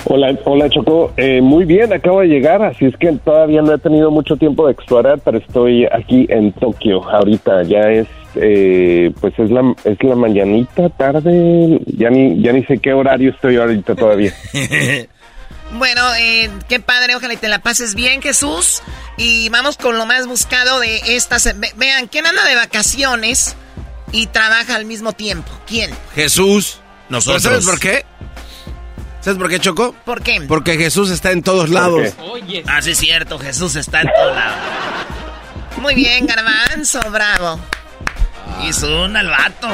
Hola, 0.09 0.37
hola 0.45 0.69
Choco. 0.69 1.11
Eh, 1.17 1.41
muy 1.41 1.65
bien, 1.65 1.91
acabo 1.91 2.21
de 2.21 2.27
llegar, 2.27 2.61
así 2.63 2.85
es 2.85 2.95
que 2.97 3.11
todavía 3.23 3.61
no 3.61 3.73
he 3.73 3.77
tenido 3.77 4.09
mucho 4.09 4.37
tiempo 4.37 4.65
de 4.65 4.71
explorar, 4.73 5.19
pero 5.23 5.37
estoy 5.37 5.85
aquí 5.85 6.25
en 6.29 6.53
Tokio 6.53 7.03
ahorita. 7.09 7.63
Ya 7.63 7.81
es, 7.91 8.07
eh, 8.35 9.11
pues 9.19 9.33
es 9.37 9.51
la, 9.51 9.75
es 9.83 10.01
la 10.03 10.15
mañanita, 10.15 10.89
tarde, 10.89 11.81
ya 11.87 12.09
ni, 12.09 12.41
ya 12.41 12.53
ni 12.53 12.63
sé 12.63 12.77
qué 12.77 12.93
horario 12.93 13.31
estoy 13.31 13.57
ahorita 13.57 13.95
todavía. 13.95 14.33
Bueno, 15.69 16.01
eh, 16.17 16.49
qué 16.69 16.79
padre, 16.79 17.13
ojalá 17.17 17.33
y 17.33 17.37
te 17.37 17.49
la 17.49 17.59
pases 17.59 17.93
bien, 17.93 18.21
Jesús. 18.21 18.81
Y 19.17 19.49
vamos 19.49 19.75
con 19.75 19.97
lo 19.97 20.05
más 20.05 20.25
buscado 20.25 20.79
de 20.79 20.95
esta... 21.17 21.39
se- 21.39 21.51
ve- 21.51 21.73
Vean, 21.75 22.07
¿quién 22.07 22.25
anda 22.25 22.41
de 22.45 22.55
vacaciones 22.55 23.57
y 24.11 24.27
trabaja 24.27 24.75
al 24.75 24.85
mismo 24.85 25.13
tiempo? 25.13 25.51
¿Quién? 25.65 25.91
Jesús. 26.15 26.79
Nosotros. 27.09 27.43
¿Pero 27.43 27.55
¿Sabes 27.61 27.65
por 27.65 27.79
qué? 27.79 28.05
¿Sabes 29.21 29.39
por 29.39 29.49
qué, 29.49 29.59
Choco? 29.59 29.95
¿Por 30.05 30.21
qué? 30.21 30.41
Porque 30.47 30.77
Jesús 30.77 31.09
está 31.09 31.31
en 31.31 31.43
todos 31.43 31.69
lados. 31.69 32.13
Ah, 32.67 32.81
sí 32.81 32.91
es 32.91 32.97
cierto, 32.97 33.39
Jesús 33.39 33.75
está 33.75 34.01
en 34.01 34.09
todo 34.13 34.33
lado. 34.33 34.55
Muy 35.81 35.95
bien, 35.95 36.25
garbanzo, 36.25 36.99
bravo. 37.11 37.59
Hizo 38.63 39.03
un 39.05 39.15
al 39.15 39.27
vato. 39.27 39.67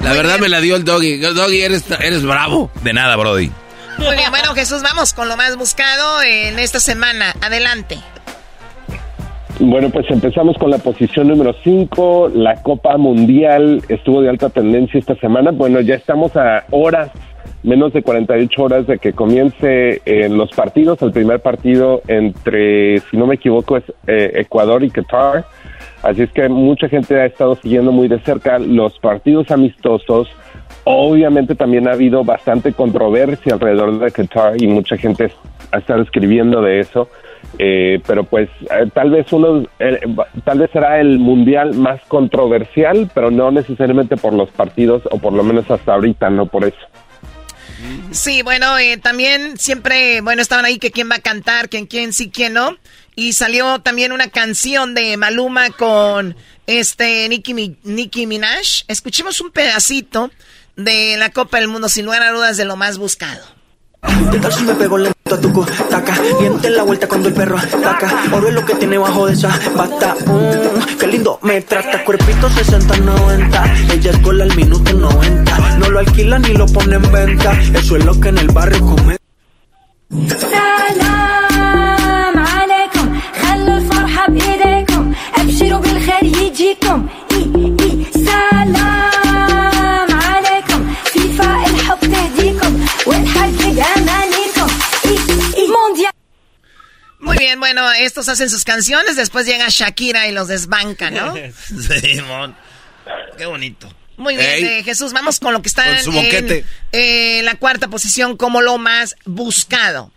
La 0.00 0.12
verdad 0.12 0.38
me 0.38 0.48
la 0.48 0.60
dio 0.60 0.76
el 0.76 0.84
doggy. 0.84 1.16
Doggy, 1.16 1.62
eres, 1.62 1.84
eres 2.00 2.22
bravo. 2.22 2.70
De 2.82 2.92
nada, 2.92 3.16
Brody. 3.16 3.50
Muy 3.98 4.14
bien, 4.14 4.30
bueno, 4.30 4.54
Jesús, 4.54 4.82
vamos 4.82 5.14
con 5.14 5.28
lo 5.28 5.36
más 5.36 5.56
buscado 5.56 6.22
en 6.22 6.58
esta 6.58 6.80
semana. 6.80 7.34
Adelante. 7.40 7.98
Bueno, 9.58 9.88
pues 9.88 10.04
empezamos 10.10 10.58
con 10.58 10.70
la 10.70 10.76
posición 10.76 11.28
número 11.28 11.54
5. 11.64 12.30
La 12.34 12.62
Copa 12.62 12.98
Mundial 12.98 13.80
estuvo 13.88 14.20
de 14.20 14.28
alta 14.28 14.50
tendencia 14.50 15.00
esta 15.00 15.14
semana. 15.14 15.50
Bueno, 15.50 15.80
ya 15.80 15.94
estamos 15.94 16.36
a 16.36 16.64
horas, 16.70 17.10
menos 17.62 17.94
de 17.94 18.02
48 18.02 18.62
horas 18.62 18.86
de 18.86 18.98
que 18.98 19.14
comience 19.14 20.02
eh, 20.04 20.28
los 20.28 20.50
partidos. 20.50 21.00
El 21.00 21.12
primer 21.12 21.40
partido 21.40 22.02
entre, 22.06 22.98
si 23.10 23.16
no 23.16 23.26
me 23.26 23.36
equivoco, 23.36 23.78
es 23.78 23.84
eh, 24.06 24.32
Ecuador 24.34 24.84
y 24.84 24.90
Qatar. 24.90 25.46
Así 26.02 26.20
es 26.22 26.30
que 26.32 26.50
mucha 26.50 26.90
gente 26.90 27.18
ha 27.18 27.24
estado 27.24 27.56
siguiendo 27.56 27.92
muy 27.92 28.08
de 28.08 28.18
cerca 28.18 28.58
los 28.58 28.98
partidos 28.98 29.50
amistosos. 29.50 30.28
Obviamente 30.84 31.54
también 31.54 31.88
ha 31.88 31.92
habido 31.92 32.24
bastante 32.24 32.74
controversia 32.74 33.54
alrededor 33.54 34.00
de 34.00 34.10
Qatar 34.10 34.62
y 34.62 34.66
mucha 34.66 34.98
gente 34.98 35.32
ha 35.72 35.78
estado 35.78 36.02
escribiendo 36.02 36.60
de 36.60 36.80
eso. 36.80 37.08
Eh, 37.58 38.00
pero 38.06 38.24
pues 38.24 38.50
eh, 38.70 38.90
tal 38.92 39.10
vez 39.10 39.32
uno, 39.32 39.66
eh, 39.78 40.00
tal 40.44 40.58
vez 40.58 40.70
será 40.72 41.00
el 41.00 41.18
mundial 41.18 41.74
más 41.74 42.00
controversial, 42.08 43.10
pero 43.14 43.30
no 43.30 43.50
necesariamente 43.50 44.16
por 44.16 44.34
los 44.34 44.50
partidos 44.50 45.02
o 45.10 45.18
por 45.18 45.32
lo 45.32 45.42
menos 45.42 45.70
hasta 45.70 45.94
ahorita, 45.94 46.28
no 46.28 46.46
por 46.46 46.64
eso. 46.64 46.86
Sí, 48.10 48.42
bueno, 48.42 48.78
eh, 48.78 48.96
también 48.96 49.58
siempre, 49.58 50.20
bueno, 50.20 50.40
estaban 50.40 50.64
ahí 50.64 50.78
que 50.78 50.90
quién 50.90 51.10
va 51.10 51.16
a 51.16 51.20
cantar, 51.20 51.68
quién, 51.68 51.86
quién 51.86 52.12
sí, 52.12 52.30
quién 52.30 52.54
no. 52.54 52.76
Y 53.14 53.32
salió 53.32 53.80
también 53.80 54.12
una 54.12 54.28
canción 54.28 54.94
de 54.94 55.16
Maluma 55.16 55.70
con 55.70 56.36
este 56.66 57.28
Nicki, 57.28 57.78
Nicki 57.84 58.26
Minaj. 58.26 58.84
Escuchemos 58.88 59.40
un 59.40 59.50
pedacito 59.50 60.30
de 60.76 61.16
la 61.18 61.30
Copa 61.30 61.58
del 61.58 61.68
Mundo, 61.68 61.88
sin 61.88 62.04
lugar 62.04 62.22
a 62.22 62.32
dudas, 62.32 62.56
de 62.56 62.64
lo 62.64 62.76
más 62.76 62.98
buscado. 62.98 63.55
¿Qué 64.31 64.39
tal 64.39 64.51
si 64.53 64.63
me 64.63 64.73
pego 64.75 64.97
lento 64.97 65.35
a 65.35 65.39
tu 65.39 65.49
taca? 65.89 66.13
Diente 66.39 66.67
en 66.67 66.75
la 66.77 66.83
vuelta 66.83 67.07
cuando 67.07 67.27
el 67.29 67.33
perro 67.33 67.57
ataca. 67.57 68.07
Oro 68.31 68.47
es 68.47 68.53
lo 68.53 68.65
que 68.65 68.75
tiene 68.75 68.97
bajo 68.97 69.27
de 69.27 69.33
esa 69.33 69.49
bata. 69.75 70.15
Mm, 70.25 70.97
qué 70.99 71.07
lindo 71.07 71.39
me 71.43 71.61
trata. 71.61 72.03
Cuerpito 72.03 72.49
60-90. 72.49 73.93
Ella 73.93 74.11
es 74.11 74.21
gol 74.21 74.41
al 74.41 74.55
minuto 74.55 74.93
90. 74.93 75.77
No 75.79 75.89
lo 75.89 75.99
alquila 75.99 76.39
ni 76.39 76.53
lo 76.53 76.65
pone 76.67 76.95
en 76.95 77.11
venta. 77.11 77.51
Eso 77.73 77.95
es 77.97 78.05
lo 78.05 78.19
que 78.19 78.29
en 78.29 78.37
el 78.39 78.47
barrio 78.49 78.79
come. 78.85 79.17
سلام 81.01 82.37
عليكم 82.37 83.19
خلوا 83.41 83.77
الفرحة 83.77 84.27
بإيديكم 84.31 85.13
أبشروا 85.35 85.79
بالخير 85.79 86.23
يجيكم 86.23 87.07
إي 87.31 87.41
Muy 97.20 97.38
bien, 97.38 97.58
bueno, 97.58 97.82
estos 97.92 98.28
hacen 98.28 98.50
sus 98.50 98.64
canciones, 98.64 99.16
después 99.16 99.46
llega 99.46 99.66
Shakira 99.68 100.28
y 100.28 100.32
los 100.32 100.48
desbanca, 100.48 101.10
¿no? 101.10 101.34
Simón. 101.62 102.54
Qué 103.38 103.46
bonito. 103.46 103.88
Muy 104.16 104.36
bien, 104.36 104.64
eh, 104.64 104.82
Jesús, 104.82 105.12
vamos 105.12 105.40
con 105.40 105.52
lo 105.52 105.60
que 105.60 105.68
está 105.68 105.98
su 105.98 106.10
en 106.10 106.16
boquete. 106.16 106.64
eh, 106.92 107.42
la 107.42 107.56
cuarta 107.56 107.88
posición 107.88 108.36
como 108.36 108.62
lo 108.62 108.78
más 108.78 109.16
buscado. 109.26 110.10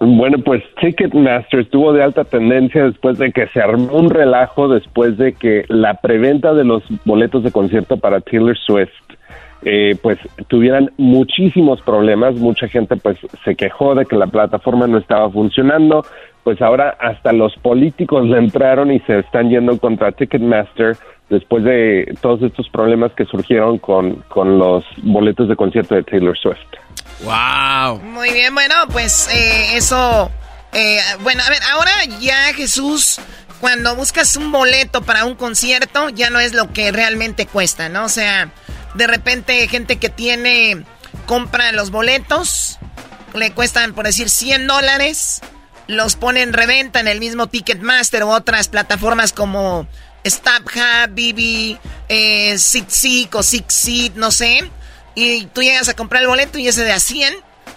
Bueno, 0.00 0.38
pues 0.44 0.62
Ticketmaster 0.80 1.60
estuvo 1.60 1.92
de 1.92 2.02
alta 2.02 2.24
tendencia 2.24 2.84
después 2.84 3.18
de 3.18 3.30
que 3.30 3.46
se 3.48 3.60
armó 3.60 3.92
un 3.92 4.10
relajo 4.10 4.68
después 4.68 5.18
de 5.18 5.34
que 5.34 5.64
la 5.68 5.94
preventa 5.94 6.54
de 6.54 6.64
los 6.64 6.82
boletos 7.04 7.44
de 7.44 7.52
concierto 7.52 7.98
para 7.98 8.20
Taylor 8.20 8.56
Swift 8.58 8.90
eh, 9.62 9.96
pues 10.02 10.18
tuvieran 10.48 10.90
muchísimos 10.96 11.82
problemas, 11.82 12.34
mucha 12.36 12.68
gente 12.68 12.96
pues 12.96 13.18
se 13.44 13.54
quejó 13.54 13.94
de 13.94 14.06
que 14.06 14.16
la 14.16 14.26
plataforma 14.26 14.86
no 14.86 14.98
estaba 14.98 15.30
funcionando, 15.30 16.04
pues 16.44 16.62
ahora 16.62 16.96
hasta 16.98 17.32
los 17.32 17.54
políticos 17.56 18.26
le 18.26 18.38
entraron 18.38 18.90
y 18.90 19.00
se 19.00 19.18
están 19.18 19.50
yendo 19.50 19.78
contra 19.78 20.12
Ticketmaster 20.12 20.96
después 21.28 21.62
de 21.64 22.16
todos 22.20 22.42
estos 22.42 22.68
problemas 22.70 23.12
que 23.12 23.24
surgieron 23.24 23.78
con, 23.78 24.16
con 24.28 24.58
los 24.58 24.84
boletos 25.02 25.48
de 25.48 25.56
concierto 25.56 25.94
de 25.94 26.02
Taylor 26.02 26.36
Swift. 26.36 26.58
Wow. 27.22 28.00
Muy 28.00 28.32
bien, 28.32 28.54
bueno, 28.54 28.74
pues 28.90 29.28
eh, 29.32 29.76
eso. 29.76 30.30
eh, 30.72 30.98
bueno, 31.22 31.42
a 31.46 31.50
ver, 31.50 31.60
ahora 31.72 31.90
ya 32.20 32.52
Jesús, 32.54 33.20
cuando 33.60 33.94
buscas 33.94 34.36
un 34.36 34.50
boleto 34.50 35.02
para 35.02 35.24
un 35.24 35.34
concierto, 35.34 36.08
ya 36.08 36.30
no 36.30 36.40
es 36.40 36.54
lo 36.54 36.72
que 36.72 36.90
realmente 36.92 37.46
cuesta, 37.46 37.88
¿no? 37.88 38.04
O 38.04 38.08
sea, 38.08 38.50
de 38.94 39.06
repente 39.06 39.66
gente 39.68 39.98
que 39.98 40.08
tiene, 40.08 40.84
compra 41.26 41.72
los 41.72 41.90
boletos, 41.90 42.78
le 43.34 43.52
cuestan, 43.52 43.94
por 43.94 44.06
decir, 44.06 44.28
100 44.28 44.66
dólares, 44.66 45.40
los 45.86 46.16
pone 46.16 46.42
en 46.42 46.52
reventa 46.52 47.00
en 47.00 47.08
el 47.08 47.20
mismo 47.20 47.48
Ticketmaster 47.48 48.24
u 48.24 48.30
otras 48.30 48.68
plataformas 48.68 49.32
como 49.32 49.86
StubHub, 50.26 51.10
BB, 51.10 51.78
eh, 52.08 52.54
o 52.54 52.58
SeatSeat, 53.42 54.14
no 54.14 54.30
sé. 54.30 54.70
Y 55.14 55.46
tú 55.46 55.62
llegas 55.62 55.88
a 55.88 55.94
comprar 55.94 56.22
el 56.22 56.28
boleto 56.28 56.58
y 56.58 56.68
ese 56.68 56.84
de 56.84 56.92
a 56.92 57.00
100 57.00 57.34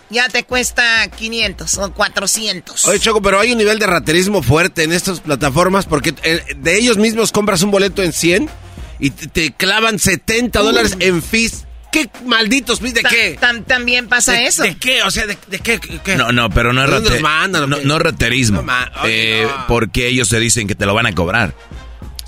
ya 0.09 0.29
te 0.29 0.43
cuesta 0.43 1.07
500 1.07 1.77
o 1.79 1.93
400. 1.93 2.85
Oye, 2.85 2.99
Choco, 2.99 3.21
pero 3.21 3.39
hay 3.39 3.51
un 3.51 3.57
nivel 3.57 3.79
de 3.79 3.87
raterismo 3.87 4.43
fuerte 4.43 4.83
en 4.83 4.93
estas 4.93 5.19
plataformas 5.19 5.85
porque 5.85 6.13
eh, 6.23 6.43
de 6.55 6.77
ellos 6.77 6.97
mismos 6.97 7.31
compras 7.31 7.63
un 7.63 7.71
boleto 7.71 8.03
en 8.03 8.13
100 8.13 8.49
y 9.05 9.09
te, 9.11 9.27
te 9.27 9.51
clavan 9.53 9.99
70 9.99 10.59
dólares 10.61 10.97
en 10.99 11.21
fees. 11.21 11.65
¿Qué 11.91 12.09
malditos 12.25 12.79
fees? 12.79 12.95
¿De 12.95 13.01
Ta- 13.01 13.09
qué? 13.09 13.37
tam- 13.39 13.63
también 13.65 14.07
pasa 14.07 14.33
¿De, 14.33 14.45
eso. 14.45 14.63
¿De 14.63 14.75
qué? 14.77 15.03
O 15.03 15.11
sea, 15.11 15.27
¿de, 15.27 15.37
de 15.47 15.59
qué, 15.59 15.79
qué? 16.03 16.15
No, 16.15 16.31
no, 16.31 16.49
pero 16.49 16.73
no 16.73 16.81
es 16.83 16.87
¿De 16.89 16.95
dónde 16.95 17.09
rate- 17.09 17.21
los 17.21 17.29
mandan 17.29 17.63
o 17.63 17.67
no, 17.67 17.77
no 17.83 17.95
es 17.97 18.01
raterismo. 18.01 18.57
No 18.57 18.63
ma- 18.63 18.91
oye, 19.03 19.41
Eh, 19.41 19.45
no. 19.45 19.67
Porque 19.67 20.07
ellos 20.07 20.27
te 20.29 20.39
dicen 20.39 20.67
que 20.67 20.73
te 20.73 20.85
lo 20.87 20.93
van 20.95 21.05
a 21.05 21.13
cobrar. 21.13 21.53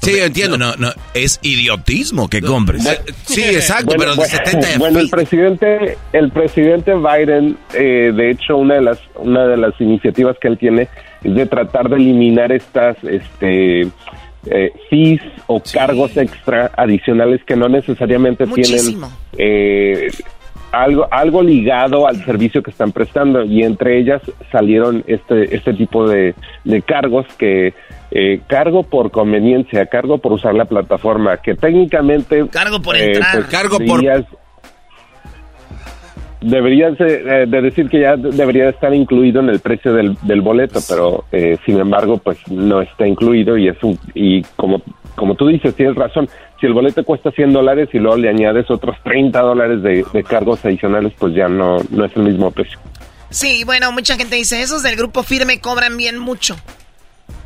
Sí, 0.04 0.20
entiendo. 0.20 0.56
No, 0.60 0.76
no, 0.76 0.92
es 1.16 1.40
idiotismo 1.42 2.28
que 2.30 2.40
compres. 2.42 2.84
Sí, 3.26 3.42
exacto, 3.44 3.86
Bueno, 3.96 4.00
pero 4.02 4.12
de 4.12 4.18
bueno, 4.18 4.36
70 4.46 4.68
de 4.68 4.78
bueno, 4.78 5.00
el 5.00 5.10
presidente, 5.10 5.98
el 6.14 6.32
presidente 6.32 6.92
Biden, 6.94 7.58
eh, 7.74 8.12
de 8.16 8.30
hecho, 8.30 8.58
una 8.58 8.76
de 8.76 8.82
las 8.82 9.00
una 9.16 9.48
de 9.48 9.58
las 9.58 9.74
iniciativas 9.82 10.36
que 10.40 10.48
él 10.50 10.60
tiene 10.60 10.90
es 11.24 11.34
de 11.34 11.48
tratar 11.48 11.90
de 11.90 11.96
eliminar 11.96 12.52
estas, 12.52 12.98
este, 13.04 13.88
eh, 14.50 14.72
fees 14.90 15.22
o 15.48 15.62
cargos 15.62 16.16
extra 16.18 16.72
adicionales 16.78 17.44
que 17.46 17.56
no 17.56 17.68
necesariamente 17.70 18.46
Muchísimo. 18.46 19.12
tienen 19.36 20.06
eh, 20.08 20.08
algo, 20.72 21.08
algo 21.12 21.42
ligado 21.42 22.08
al 22.08 22.24
servicio 22.26 22.62
que 22.62 22.72
están 22.72 22.92
prestando 22.92 23.44
y 23.44 23.64
entre 23.64 24.00
ellas 24.00 24.22
salieron 24.52 25.04
este, 25.08 25.56
este 25.56 25.74
tipo 25.74 26.08
de, 26.08 26.36
de 26.64 26.82
cargos 26.82 27.26
que 27.38 27.74
eh, 28.12 28.42
cargo 28.48 28.84
por 28.84 29.12
conveniencia, 29.12 29.86
cargo 29.88 30.18
por 30.20 30.34
usar 30.34 30.54
la 30.54 30.66
plataforma, 30.66 31.38
que 31.38 31.56
técnicamente... 31.56 32.48
Cargo 32.50 32.82
por 32.82 32.96
eh, 32.96 33.06
entrar. 33.14 33.32
pues, 33.36 33.46
Cargo 33.48 33.78
por- 33.80 34.04
deberías- 36.50 36.98
Deberías 36.98 36.98
de, 36.98 37.44
eh, 37.44 37.46
de 37.48 37.62
decir 37.62 37.90
que 37.90 38.00
ya 38.02 38.16
debería 38.18 38.70
estar 38.70 38.94
incluido 38.94 39.40
en 39.42 39.50
el 39.50 39.60
precio 39.60 39.94
del, 39.94 40.18
del 40.24 40.42
boleto, 40.42 40.80
pero 40.88 41.26
eh, 41.32 41.58
sin 41.66 41.80
embargo, 41.80 42.18
pues 42.18 42.38
no 42.50 42.82
está 42.82 43.08
incluido 43.08 43.58
y 43.58 43.68
es 43.68 43.78
un 43.84 44.00
y 44.14 44.42
como 44.56 44.82
como 45.16 45.36
tú 45.36 45.48
dices, 45.48 45.74
tienes 45.76 45.96
razón. 45.96 46.28
Si 46.60 46.66
el 46.66 46.74
boleto 46.74 47.04
cuesta 47.06 47.32
100 47.32 47.54
dólares 47.54 47.88
y 47.94 48.00
luego 48.00 48.18
le 48.18 48.28
añades 48.30 48.70
otros 48.70 48.98
30 49.04 49.40
dólares 49.42 49.82
de, 49.82 50.06
de 50.12 50.24
cargos 50.24 50.64
adicionales, 50.66 51.14
pues 51.18 51.34
ya 51.34 51.48
no 51.48 51.78
no 51.90 52.04
es 52.06 52.12
el 52.16 52.24
mismo 52.24 52.52
precio. 52.52 52.78
Sí, 53.30 53.64
bueno, 53.66 53.92
mucha 53.92 54.16
gente 54.18 54.36
dice, 54.36 54.62
esos 54.62 54.84
del 54.84 54.96
grupo 54.98 55.24
firme 55.24 55.60
cobran 55.60 55.96
bien 55.98 56.18
mucho. 56.20 56.56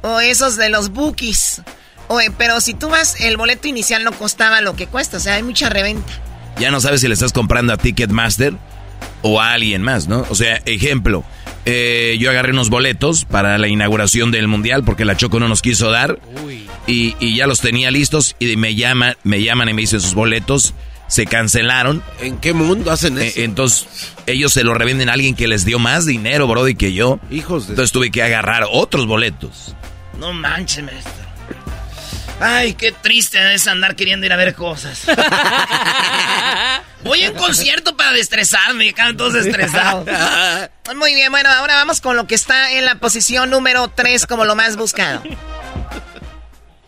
O 0.01 0.19
esos 0.19 0.57
de 0.57 0.69
los 0.69 0.89
bookies. 0.91 1.61
Oye, 2.07 2.31
pero 2.37 2.59
si 2.59 2.73
tú 2.73 2.89
vas, 2.89 3.21
el 3.21 3.37
boleto 3.37 3.67
inicial 3.67 4.03
no 4.03 4.11
costaba 4.13 4.61
lo 4.61 4.75
que 4.75 4.87
cuesta, 4.87 5.17
o 5.17 5.19
sea, 5.19 5.35
hay 5.35 5.43
mucha 5.43 5.69
reventa. 5.69 6.11
Ya 6.57 6.71
no 6.71 6.79
sabes 6.79 7.01
si 7.01 7.07
le 7.07 7.13
estás 7.13 7.31
comprando 7.33 7.71
a 7.73 7.77
Ticketmaster 7.77 8.53
o 9.21 9.41
a 9.41 9.53
alguien 9.53 9.81
más, 9.81 10.07
¿no? 10.07 10.25
O 10.29 10.35
sea, 10.35 10.61
ejemplo, 10.65 11.23
eh, 11.65 12.17
yo 12.19 12.29
agarré 12.29 12.51
unos 12.51 12.69
boletos 12.69 13.25
para 13.25 13.57
la 13.57 13.67
inauguración 13.67 14.31
del 14.31 14.47
mundial 14.47 14.83
porque 14.83 15.05
la 15.05 15.17
Choco 15.17 15.39
no 15.39 15.47
nos 15.47 15.61
quiso 15.61 15.91
dar 15.91 16.19
y, 16.87 17.15
y 17.19 17.35
ya 17.35 17.47
los 17.47 17.59
tenía 17.59 17.91
listos 17.91 18.35
y 18.39 18.55
me 18.55 18.75
llaman, 18.75 19.15
me 19.23 19.43
llaman 19.43 19.69
y 19.69 19.73
me 19.73 19.81
dicen 19.81 20.01
sus 20.01 20.13
boletos 20.13 20.73
se 21.09 21.25
cancelaron. 21.25 22.01
¿En 22.21 22.37
qué 22.37 22.53
mundo 22.53 22.91
hacen 22.91 23.17
eso? 23.17 23.39
Eh, 23.39 23.43
entonces 23.43 24.13
ellos 24.27 24.53
se 24.53 24.63
lo 24.63 24.73
revenden 24.73 25.09
a 25.09 25.13
alguien 25.13 25.35
que 25.35 25.47
les 25.47 25.65
dio 25.65 25.79
más 25.79 26.05
dinero, 26.05 26.47
Brody, 26.47 26.75
que 26.75 26.93
yo. 26.93 27.19
Hijos 27.29 27.67
de... 27.67 27.73
Entonces 27.73 27.91
tuve 27.91 28.11
que 28.11 28.23
agarrar 28.23 28.65
otros 28.71 29.07
boletos. 29.07 29.75
No 30.19 30.31
manches, 30.31 30.83
maestro. 30.83 31.28
Ay, 32.39 32.73
qué 32.73 32.91
triste 32.91 33.37
es 33.53 33.67
andar 33.67 33.95
queriendo 33.95 34.25
ir 34.25 34.33
a 34.33 34.37
ver 34.37 34.53
cosas. 34.53 35.05
Voy 37.03 37.23
a 37.23 37.31
un 37.31 37.37
concierto 37.37 37.95
para 37.95 38.11
destresarme, 38.11 38.93
quedan 38.93 39.17
todos 39.17 39.35
estresados. 39.35 40.05
Muy 40.95 41.15
bien, 41.15 41.31
bueno, 41.31 41.49
ahora 41.49 41.75
vamos 41.75 42.01
con 42.01 42.15
lo 42.15 42.27
que 42.27 42.35
está 42.35 42.73
en 42.73 42.85
la 42.85 42.95
posición 42.95 43.49
número 43.49 43.87
3 43.89 44.25
como 44.25 44.45
lo 44.45 44.55
más 44.55 44.77
buscado. 44.77 45.21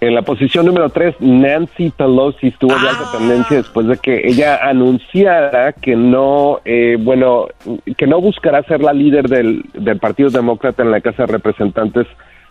En 0.02 0.16
la 0.16 0.24
posición 0.24 0.66
número 0.66 0.90
3, 0.90 1.18
Nancy 1.20 1.92
Pelosi 1.92 2.48
estuvo 2.48 2.74
de 2.74 2.90
alta 2.90 3.12
tendencia 3.16 3.58
después 3.58 3.86
de 3.86 3.98
que 3.98 4.28
ella 4.28 4.58
anunciara 4.68 5.74
que 5.74 5.96
no, 5.96 6.60
eh, 6.66 6.98
bueno, 7.00 7.50
que 7.98 8.08
no 8.08 8.20
buscará 8.20 8.64
ser 8.64 8.82
la 8.82 8.94
líder 8.94 9.28
del, 9.30 9.64
del 9.74 10.00
Partido 10.00 10.32
Demócrata 10.32 10.82
en 10.82 10.90
la 10.90 11.02
Casa 11.02 11.28
de 11.28 11.34
Representantes 11.34 12.08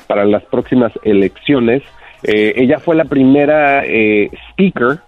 para 0.07 0.24
las 0.26 0.44
próximas 0.44 0.92
elecciones. 1.03 1.82
Eh, 2.23 2.53
ella 2.57 2.79
fue 2.79 2.97
la 2.97 3.05
primera 3.05 3.85
eh, 3.87 4.31
speaker 4.51 4.99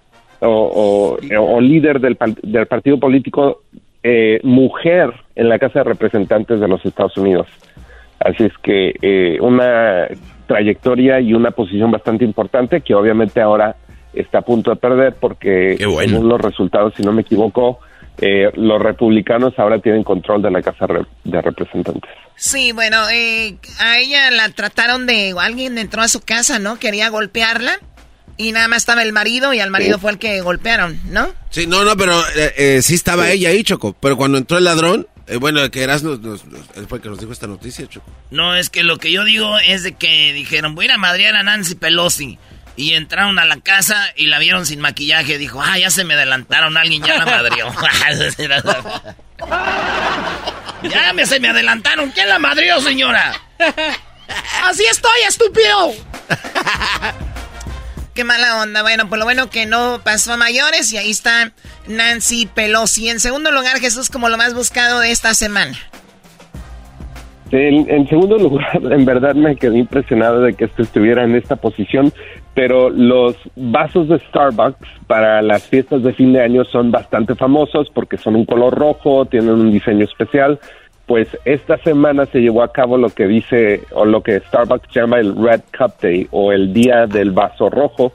o, 0.41 0.49
o- 0.49 1.17
o 1.57 1.61
líder 1.61 2.01
del, 2.01 2.17
del 2.43 2.67
partido 2.67 2.99
político 2.99 3.63
eh, 4.03 4.41
mujer 4.43 5.13
en 5.37 5.49
la 5.49 5.59
Casa 5.59 5.81
de 5.81 5.85
Representantes 5.85 6.59
de 6.61 6.69
los 6.69 6.85
Estados 6.85 7.17
Unidos. 7.17 7.47
Así 8.19 8.45
es 8.45 8.53
que 8.63 8.95
eh, 9.03 9.39
una 9.41 10.07
trayectoria 10.47 11.21
y 11.21 11.35
una 11.35 11.51
posición 11.51 11.91
bastante 11.91 12.25
importante 12.25 12.81
que 12.81 12.95
obviamente 12.95 13.41
ahora 13.41 13.77
está 14.13 14.39
a 14.39 14.43
punto 14.43 14.71
de 14.71 14.77
perder 14.77 15.15
porque 15.19 15.77
según 16.13 16.29
los 16.29 16.41
resultados, 16.41 16.93
si 16.97 17.03
no 17.03 17.13
me 17.13 17.23
equivoco, 17.23 17.79
eh, 18.19 18.51
los 18.55 18.81
republicanos 18.83 19.55
ahora 19.59 19.79
tienen 19.81 20.05
control 20.05 20.43
de 20.43 20.51
la 20.51 20.63
Casa 20.63 20.87
de 21.25 21.43
Representantes. 21.43 22.11
Sí, 22.37 22.73
bueno, 22.73 23.09
eh, 23.11 23.57
a 23.79 23.99
ella 23.99 24.31
la 24.31 24.49
trataron 24.51 25.07
de... 25.07 25.35
Alguien 25.39 25.79
entró 25.79 26.03
a 26.03 26.09
su 26.09 26.21
casa, 26.21 26.59
¿no? 26.59 26.79
Quería 26.79 27.09
golpearla. 27.11 27.79
Y 28.39 28.53
nada 28.53 28.67
más 28.67 28.79
estaba 28.79 29.03
el 29.03 29.13
marido 29.13 29.53
y 29.53 29.61
al 29.61 29.71
marido 29.71 29.99
fue 29.99 30.11
el 30.11 30.19
que 30.19 30.41
golpearon, 30.41 30.99
¿no? 31.11 31.29
Sí, 31.51 31.67
no, 31.67 31.85
no, 31.85 31.97
pero 31.97 32.19
eh, 32.35 32.53
eh, 32.57 32.83
sí 32.83 32.95
estaba 32.95 33.31
ella 33.31 33.51
ahí, 33.51 33.63
Choco. 33.63 33.95
Pero 34.01 34.17
cuando 34.17 34.39
entró 34.39 34.57
el 34.57 34.65
ladrón, 34.65 35.07
eh, 35.29 35.37
bueno, 35.37 35.61
el 35.61 35.71
que 35.71 35.83
eras, 35.83 36.03
nos, 36.03 36.19
nos- 36.21 36.45
nos- 36.47 36.63
él 36.75 36.87
fue 36.89 36.99
el 36.99 37.03
que 37.03 37.11
nos 37.11 37.21
dijo 37.21 37.31
esta 37.31 37.47
noticia, 37.47 37.87
Choco. 37.87 38.11
No, 38.31 38.57
es 38.57 38.71
que 38.71 38.83
lo 38.83 38.97
que 38.97 39.13
yo 39.13 39.25
digo 39.25 39.59
es 39.59 39.83
de 39.83 39.93
que 39.93 40.33
dijeron, 40.33 40.75
voy 40.75 40.85
a 40.85 40.89
ir 40.89 40.93
a 40.93 40.99
madrear 40.99 41.37
a 41.37 41.43
Nancy 41.43 41.75
Pelosi. 41.75 42.39
Y 42.77 42.95
entraron 42.95 43.39
a 43.39 43.45
la 43.45 43.59
casa 43.61 44.13
y 44.17 44.27
la 44.27 44.39
vieron 44.39 44.65
sin 44.67 44.81
maquillaje. 44.81 45.39
Dijo, 45.39 45.61
ah, 45.63 45.79
ya 45.79 45.91
se 45.91 46.05
me 46.05 46.15
adelantaron, 46.15 46.77
alguien 46.77 47.03
ya 47.03 47.19
la 47.19 47.27
madrió. 47.27 47.67
ya 50.83 51.13
me, 51.13 51.27
se 51.27 51.39
me 51.41 51.49
adelantaron. 51.49 52.11
¿Quién 52.11 52.29
la 52.29 52.39
madrió, 52.39 52.81
señora? 52.81 53.35
Así 54.65 54.85
estoy, 54.91 55.21
estúpido. 55.29 55.93
Qué 58.15 58.25
mala 58.25 58.63
onda. 58.63 58.83
Bueno, 58.83 59.09
por 59.09 59.19
lo 59.19 59.25
bueno 59.25 59.49
que 59.49 59.67
no 59.67 60.01
pasó 60.05 60.35
a 60.35 60.37
mayores 60.37 60.93
y 60.93 60.99
ahí 60.99 61.11
está 61.11 61.53
Nancy 61.87 62.47
Pelosi. 62.47 63.09
En 63.09 63.21
segundo 63.21 63.51
lugar, 63.51 63.79
Jesús, 63.81 64.11
como 64.11 64.29
lo 64.29 64.37
más 64.37 64.55
buscado 64.55 65.01
de 65.01 65.11
esta 65.11 65.35
semana. 65.35 65.79
En, 67.51 67.89
en 67.91 68.09
segundo 68.09 68.39
lugar, 68.39 68.81
en 68.93 69.05
verdad 69.05 69.35
me 69.35 69.57
quedé 69.57 69.79
impresionado 69.79 70.41
de 70.43 70.55
que 70.55 70.65
esto 70.65 70.83
estuviera 70.83 71.25
en 71.25 71.37
esta 71.37 71.57
posición, 71.57 72.13
pero 72.55 72.91
los 72.91 73.37
vasos 73.57 74.09
de 74.09 74.19
Starbucks 74.19 74.89
para 75.07 75.41
las 75.43 75.67
fiestas 75.69 76.03
de 76.03 76.13
fin 76.13 76.33
de 76.33 76.43
año 76.43 76.65
son 76.65 76.91
bastante 76.91 77.35
famosos 77.35 77.91
porque 77.95 78.19
son 78.19 78.37
un 78.37 78.45
color 78.45 78.75
rojo, 78.75 79.25
tienen 79.25 79.51
un 79.51 79.71
diseño 79.71 80.05
especial. 80.05 80.59
Pues 81.07 81.37
esta 81.45 81.79
semana 81.79 82.27
se 82.27 82.41
llevó 82.41 82.63
a 82.63 82.73
cabo 82.73 82.97
lo 82.97 83.11
que 83.11 83.27
dice 83.27 83.83
o 83.93 84.05
lo 84.05 84.23
que 84.23 84.41
Starbucks 84.41 84.89
llama 84.95 85.19
el 85.19 85.35
Red 85.35 85.63
Cup 85.77 85.95
Day 86.01 86.29
o 86.31 86.53
el 86.53 86.73
Día 86.73 87.07
del 87.07 87.33
Vaso 87.33 87.71
Rojo, 87.71 88.13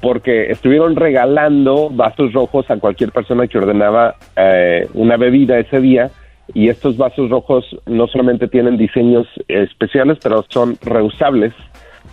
porque 0.00 0.50
estuvieron 0.50 0.96
regalando 0.96 1.88
vasos 1.90 2.32
rojos 2.32 2.70
a 2.70 2.78
cualquier 2.78 3.12
persona 3.12 3.46
que 3.46 3.58
ordenaba 3.58 4.16
eh, 4.36 4.88
una 4.94 5.16
bebida 5.16 5.58
ese 5.58 5.80
día 5.80 6.10
y 6.54 6.68
estos 6.68 6.96
vasos 6.96 7.30
rojos 7.30 7.64
no 7.86 8.06
solamente 8.06 8.48
tienen 8.48 8.76
diseños 8.76 9.26
especiales, 9.48 10.18
pero 10.22 10.44
son 10.48 10.76
reusables. 10.82 11.52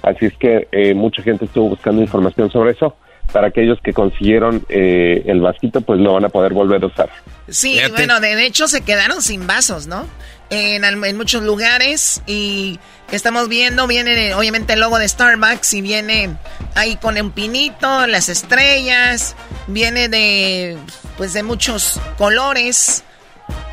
Así 0.04 0.26
es 0.26 0.34
que 0.38 0.68
eh, 0.72 0.94
mucha 0.94 1.24
gente 1.24 1.46
estuvo 1.46 1.70
buscando 1.70 2.02
información 2.02 2.52
sobre 2.52 2.72
eso. 2.72 2.96
Para 3.32 3.48
aquellos 3.48 3.80
que 3.82 3.94
consiguieron 3.94 4.66
eh, 4.70 5.24
el 5.26 5.40
vasito, 5.40 5.80
pues 5.82 6.00
lo 6.00 6.14
van 6.14 6.26
a 6.26 6.30
poder 6.30 6.54
volver 6.54 6.84
a 6.84 6.88
usar. 6.88 7.10
Sí, 7.48 7.80
bueno, 7.92 8.20
de, 8.20 8.46
hecho 8.46 8.68
se 8.68 8.82
quedaron 8.82 9.22
sin 9.22 9.48
vasos, 9.48 9.88
¿no? 9.88 10.06
En, 10.50 10.84
al- 10.84 11.04
en 11.06 11.18
muchos 11.18 11.42
lugares 11.42 12.22
y 12.28 12.80
estamos 13.12 13.48
viendo, 13.48 13.88
viene 13.88 14.36
obviamente 14.36 14.74
el 14.74 14.82
logo 14.82 15.00
de 15.00 15.08
Starbucks 15.08 15.74
y 15.74 15.82
viene 15.82 16.36
ahí 16.76 16.98
con 16.98 17.18
un 17.20 17.32
pinito, 17.32 18.06
las 18.08 18.28
estrellas, 18.28 19.36
viene 19.68 20.10
de, 20.10 20.78
pues 21.18 21.34
de 21.34 21.44
muchos 21.44 22.00
colores 22.18 23.04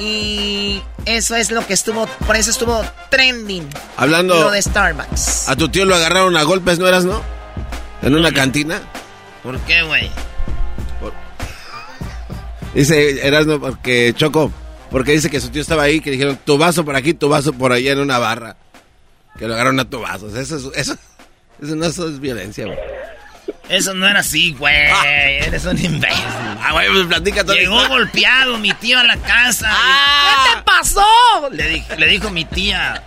y 0.00 0.82
eso 1.04 1.36
es 1.36 1.50
lo 1.50 1.64
que 1.66 1.74
estuvo, 1.74 2.06
por 2.26 2.34
eso 2.36 2.50
estuvo 2.50 2.82
trending. 3.10 3.68
Hablando- 3.96 4.40
Lo 4.40 4.50
de 4.50 4.62
Starbucks. 4.62 5.48
A 5.48 5.54
tu 5.56 5.68
tío 5.68 5.84
lo 5.84 5.94
agarraron 5.94 6.36
a 6.36 6.42
golpes, 6.42 6.78
¿no 6.78 6.88
eras, 6.88 7.04
no? 7.04 7.22
En 8.02 8.14
una 8.14 8.32
cantina. 8.32 8.80
¿Por 9.42 9.58
qué, 9.60 9.82
güey? 9.82 10.10
Dice 12.74 13.26
Erasmo, 13.26 13.58
porque 13.60 14.12
Choco, 14.16 14.52
porque 14.90 15.12
dice 15.12 15.28
que 15.28 15.40
su 15.40 15.48
tío 15.50 15.60
estaba 15.60 15.82
ahí, 15.82 16.00
que 16.00 16.10
dijeron 16.10 16.38
tu 16.44 16.56
vaso 16.56 16.84
por 16.84 16.94
aquí, 16.96 17.14
tu 17.14 17.28
vaso 17.28 17.52
por 17.52 17.72
allá 17.72 17.92
en 17.92 17.98
una 18.00 18.18
barra. 18.18 18.56
Que 19.38 19.46
lo 19.48 19.54
agarraron 19.54 19.80
a 19.80 19.88
tu 19.90 20.00
vaso. 20.00 20.28
Eso, 20.28 20.56
es- 20.56 20.76
eso, 20.76 20.96
eso 21.60 21.76
no 21.76 21.84
eso 21.86 22.08
es 22.08 22.20
violencia, 22.20 22.66
güey. 22.66 22.78
Eso 23.70 23.94
no 23.94 24.06
era 24.08 24.20
así, 24.20 24.52
güey. 24.58 24.74
Eres 25.06 25.64
un 25.64 25.78
imbécil. 25.82 26.24
Ah, 26.62 26.72
güey, 26.72 26.90
pues 26.90 27.06
platica 27.06 27.44
todo. 27.44 27.54
Llegó 27.54 27.86
golpeado 27.88 28.58
mi 28.58 28.72
tío 28.74 28.98
a 28.98 29.04
la 29.04 29.16
casa. 29.16 29.70
¿Qué 29.70 30.50
te 30.56 30.62
pasó? 30.62 31.04
Le, 31.52 31.68
di- 31.68 31.84
le 31.96 32.06
dijo 32.08 32.30
mi 32.30 32.44
tía. 32.44 33.02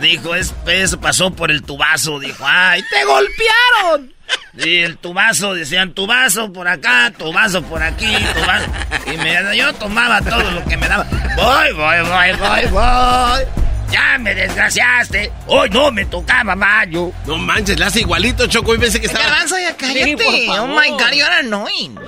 Dijo, 0.00 0.34
es, 0.34 0.54
eso 0.66 1.00
pasó 1.00 1.32
por 1.32 1.50
el 1.50 1.62
tubazo. 1.62 2.20
Dijo, 2.20 2.44
ay, 2.46 2.82
¡Te 2.90 3.04
golpearon! 3.04 4.14
Y 4.58 4.78
el 4.78 4.96
tubazo, 4.96 5.54
decían, 5.54 5.92
tu 5.92 6.06
vaso 6.06 6.52
por 6.52 6.66
acá, 6.68 7.12
tu 7.16 7.32
vaso 7.32 7.62
por 7.62 7.82
aquí, 7.82 8.06
tu 8.34 8.46
vaso. 8.46 8.66
Y 9.12 9.16
me, 9.18 9.56
yo 9.56 9.72
tomaba 9.74 10.20
todo 10.22 10.50
lo 10.50 10.64
que 10.64 10.76
me 10.76 10.88
daba. 10.88 11.04
Voy, 11.36 11.72
voy, 11.72 12.00
voy, 12.00 12.32
voy, 12.38 12.66
voy. 12.70 13.65
Ya 13.90 14.18
me 14.18 14.34
desgraciaste. 14.34 15.32
Hoy 15.46 15.70
no 15.70 15.90
me 15.92 16.04
tocaba 16.06 16.56
mayo. 16.56 17.12
No 17.26 17.38
manches, 17.38 17.78
le 17.78 17.84
hace 17.84 18.00
igualito, 18.00 18.46
Choco. 18.46 18.74
Y 18.74 18.78
pensé 18.78 19.00
que 19.00 19.06
estaba. 19.06 19.24
Garbanzo, 19.24 19.58
ya 19.58 19.76
cállate. 19.76 20.16
Sí, 20.18 20.48
oh 20.50 20.66
my 20.66 20.90
god, 20.90 21.12
you're 21.12 21.36
annoying. 21.38 21.98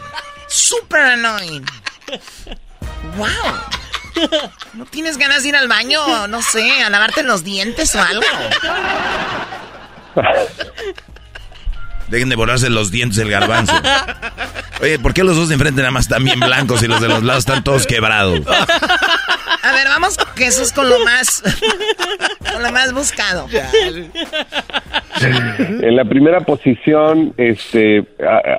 Super 0.49 1.01
annoying. 1.01 1.65
Wow. 3.17 3.29
¿No 4.75 4.85
tienes 4.87 5.17
ganas 5.17 5.43
de 5.43 5.51
ir 5.51 5.57
al 5.57 5.69
baño? 5.69 6.27
No 6.27 6.43
sé, 6.43 6.83
a 6.83 6.91
lavarte 6.91 7.23
los 7.23 7.45
dientes 7.45 7.95
o 7.95 8.03
algo. 8.03 8.25
Dejen 12.09 12.29
de 12.29 12.37
borrarse 12.37 12.71
los 12.71 12.91
dientes 12.91 13.19
el 13.19 13.31
garbanzo. 13.31 13.75
Oye, 14.81 14.99
¿por 14.99 15.13
qué 15.15 15.23
los 15.23 15.37
dos 15.37 15.49
de 15.49 15.55
enfrente 15.55 15.83
nada 15.83 15.91
más 15.91 16.07
están 16.07 16.25
bien 16.25 16.41
blancos 16.41 16.83
y 16.83 16.87
los 16.87 17.01
de 17.01 17.09
los 17.09 17.23
lados 17.23 17.41
están 17.41 17.63
todos 17.63 17.87
quebrados? 17.87 18.41
A 19.69 19.73
ver, 19.73 19.87
vamos 19.87 20.17
Jesús 20.35 20.73
con 20.73 20.89
lo 20.89 20.99
más 21.05 21.43
con 22.53 22.63
lo 22.63 22.73
más 22.73 22.95
buscado. 22.95 23.47
En 25.83 25.97
la 25.97 26.05
primera 26.05 26.41
posición, 26.41 27.35
este, 27.37 28.05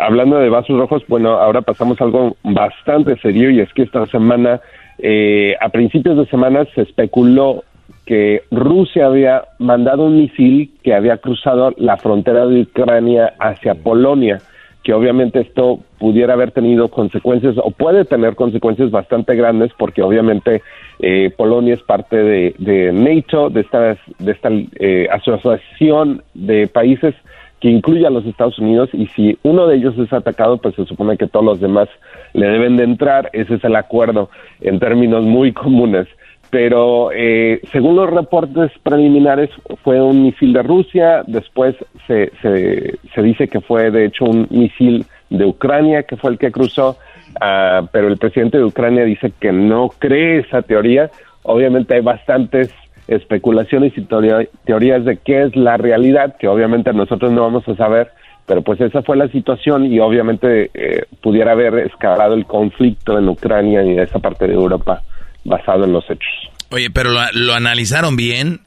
hablando 0.01 0.38
de 0.38 0.49
vasos 0.49 0.78
rojos, 0.78 1.03
bueno, 1.07 1.32
ahora 1.32 1.62
pasamos 1.62 1.99
a 1.99 2.03
algo 2.03 2.36
bastante 2.43 3.18
serio 3.22 3.49
y 3.49 3.62
es 3.62 3.74
que 3.74 3.84
esta 3.84 4.05
semana, 4.07 4.60
eh, 4.97 5.55
a 5.60 5.70
principios 5.70 6.18
de 6.18 6.26
semana, 6.28 6.66
se 6.76 6.82
especuló 6.82 7.64
que 8.05 8.43
Rusia 8.51 9.05
había 9.05 9.45
mandado 9.57 10.03
un 10.03 10.18
misil 10.18 10.74
que 10.84 10.93
había 10.93 11.18
cruzado 11.18 11.74
la 11.78 11.97
frontera 11.97 12.45
de 12.45 12.62
Ucrania 12.62 13.34
hacia 13.39 13.76
Polonia, 13.76 14.41
que 14.84 14.93
obviamente 14.93 15.39
esto 15.39 15.80
pudiera 15.97 16.34
haber 16.34 16.51
tenido 16.51 16.89
consecuencias 16.89 17.55
o 17.57 17.72
puede 17.72 18.05
tener 18.05 18.36
consecuencias 18.36 18.91
bastante 18.91 19.36
grandes 19.36 19.72
porque 19.78 20.01
obviamente 20.01 20.62
eh, 21.00 21.32
Polonia 21.36 21.74
es 21.74 21.82
parte 21.82 22.18
de, 22.18 22.91
NATO, 22.91 23.50
de 23.50 23.62
esta, 23.62 23.97
de 24.20 24.32
esta 24.32 24.50
eh, 24.52 25.08
asociación 25.12 26.24
de 26.34 26.68
países 26.68 27.16
que 27.62 27.70
incluye 27.70 28.06
a 28.06 28.10
los 28.10 28.26
Estados 28.26 28.60
Unidos 28.60 28.89
y 28.93 29.08
si 29.08 29.38
uno 29.43 29.68
de 29.68 29.78
ellos 29.78 29.97
es 29.97 30.12
atacado, 30.14 30.58
pues 30.58 30.76
se 30.76 30.86
supone 30.86 31.18
que 31.18 31.28
todos 31.28 31.45
los 31.45 31.60
demás 31.60 31.89
le 32.34 32.47
deben 32.47 32.78
de 32.78 32.84
entrar. 32.84 33.30
Ese 33.34 33.56
es 33.56 33.64
el 33.64 33.76
acuerdo 33.76 34.30
en 34.62 34.80
términos 34.80 35.24
muy 35.24 35.52
comunes. 35.54 36.08
Pero 36.52 37.12
eh, 37.14 37.62
según 37.72 37.95
los 37.95 38.10
reportes 38.10 38.72
preliminares 38.82 39.50
fue 39.84 40.02
un 40.02 40.24
misil 40.24 40.54
de 40.54 40.64
Rusia, 40.64 41.24
después 41.28 41.76
se, 42.08 42.32
se, 42.41 42.97
se 43.14 43.22
dice 43.22 43.47
que 43.47 43.62
fue 43.62 43.91
de 43.91 44.06
hecho 44.06 44.26
un 44.26 44.47
misil 44.50 45.06
de 45.30 45.45
Ucrania 45.45 46.04
que 46.04 46.18
fue 46.18 46.32
el 46.32 46.39
que 46.39 46.52
cruzó, 46.52 46.97
ah, 47.42 47.88
pero 47.92 48.08
el 48.08 48.18
presidente 48.18 48.58
de 48.58 48.64
Ucrania 48.64 49.04
dice 49.04 49.32
que 49.40 49.52
no 49.52 49.90
cree 50.00 50.40
esa 50.40 50.62
teoría. 50.62 51.10
Obviamente 51.44 51.96
hay 51.96 52.02
bastantes 52.02 52.70
especulaciones 53.08 53.94
y 53.98 54.02
teoría- 54.02 54.48
teorías 54.66 55.04
de 55.06 55.18
qué 55.18 55.44
es 55.44 55.56
la 55.56 55.78
realidad, 55.78 56.36
que 56.40 56.48
obviamente 56.48 56.94
nosotros 56.94 57.32
no 57.32 57.42
vamos 57.42 57.68
a 57.68 57.76
saber, 57.76 58.10
pero 58.46 58.62
pues 58.62 58.80
esa 58.82 59.02
fue 59.02 59.18
la 59.18 59.28
situación 59.30 59.86
y 59.86 60.00
obviamente 60.00 60.70
eh, 60.74 61.04
pudiera 61.22 61.54
haber 61.54 61.80
escalado 61.80 62.36
el 62.36 62.46
conflicto 62.46 63.18
en 63.18 63.28
Ucrania 63.28 63.84
y 63.84 63.90
en 63.90 64.00
esa 64.00 64.20
parte 64.20 64.48
de 64.48 64.54
Europa 64.54 65.02
basado 65.44 65.86
en 65.86 65.94
los 65.94 66.04
hechos. 66.06 66.30
Oye, 66.72 66.90
pero 66.92 67.10
lo, 67.34 67.54
analizaron 67.54 68.16
bien 68.16 68.62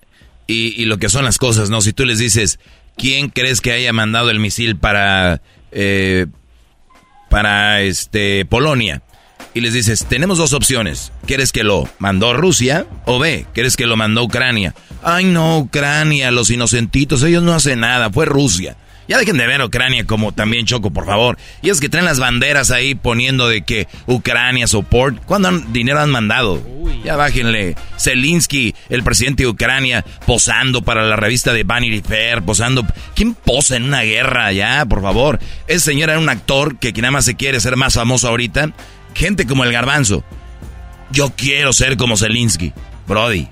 y, 0.48 0.80
y 0.80 0.86
lo 0.86 0.98
que 0.98 1.08
son 1.08 1.24
las 1.24 1.38
cosas, 1.38 1.70
¿no? 1.70 1.80
Si 1.80 1.92
tú 1.92 2.04
les 2.04 2.18
dices, 2.18 2.58
¿quién 2.96 3.28
crees 3.28 3.60
que 3.60 3.72
haya 3.72 3.92
mandado 3.92 4.30
el 4.30 4.40
misil 4.40 4.76
para, 4.76 5.40
eh, 5.70 6.26
para 7.32 7.80
este, 7.80 8.44
Polonia? 8.44 9.00
Y 9.54 9.60
les 9.62 9.72
dices, 9.72 10.06
tenemos 10.08 10.38
dos 10.38 10.52
opciones. 10.52 11.12
¿Quieres 11.26 11.50
que 11.50 11.64
lo 11.64 11.88
mandó 11.98 12.34
Rusia? 12.34 12.86
O 13.06 13.18
B, 13.18 13.46
¿quieres 13.54 13.76
que 13.76 13.86
lo 13.86 13.96
mandó 13.96 14.22
Ucrania? 14.22 14.74
Ay, 15.02 15.24
no, 15.24 15.58
Ucrania, 15.58 16.30
los 16.30 16.50
inocentitos, 16.50 17.22
ellos 17.22 17.42
no 17.42 17.54
hacen 17.54 17.80
nada, 17.80 18.10
fue 18.10 18.26
Rusia. 18.26 18.76
Ya 19.08 19.18
dejen 19.18 19.36
de 19.36 19.46
ver 19.46 19.60
a 19.60 19.66
Ucrania 19.66 20.04
como 20.06 20.32
también 20.32 20.64
Choco, 20.64 20.90
por 20.90 21.04
favor. 21.06 21.36
Y 21.60 21.70
es 21.70 21.80
que 21.80 21.88
traen 21.88 22.04
las 22.06 22.20
banderas 22.20 22.70
ahí 22.70 22.94
poniendo 22.94 23.48
de 23.48 23.62
que 23.62 23.88
Ucrania 24.06 24.66
support. 24.66 25.18
¿Cuándo 25.26 25.48
han- 25.48 25.72
dinero 25.72 26.00
han 26.00 26.10
mandado? 26.10 26.62
Ya 27.04 27.16
bájenle. 27.16 27.74
Zelensky, 27.98 28.74
el 28.88 29.02
presidente 29.02 29.42
de 29.42 29.48
Ucrania, 29.48 30.04
posando 30.26 30.82
para 30.82 31.02
la 31.04 31.16
revista 31.16 31.52
de 31.52 31.64
Vanity 31.64 32.00
Fair, 32.00 32.42
posando. 32.42 32.86
¿Quién 33.14 33.34
posa 33.34 33.76
en 33.76 33.84
una 33.84 34.02
guerra 34.02 34.52
ya, 34.52 34.84
por 34.86 35.02
favor? 35.02 35.40
Ese 35.66 35.80
señor 35.86 36.10
era 36.10 36.18
un 36.18 36.28
actor 36.28 36.78
que, 36.78 36.92
que 36.92 37.02
nada 37.02 37.12
más 37.12 37.24
se 37.24 37.34
quiere 37.34 37.58
ser 37.60 37.76
más 37.76 37.94
famoso 37.94 38.28
ahorita. 38.28 38.70
Gente 39.14 39.46
como 39.46 39.64
el 39.64 39.72
garbanzo. 39.72 40.24
Yo 41.10 41.32
quiero 41.36 41.72
ser 41.72 41.96
como 41.96 42.16
Zelensky. 42.16 42.72
Brody. 43.06 43.48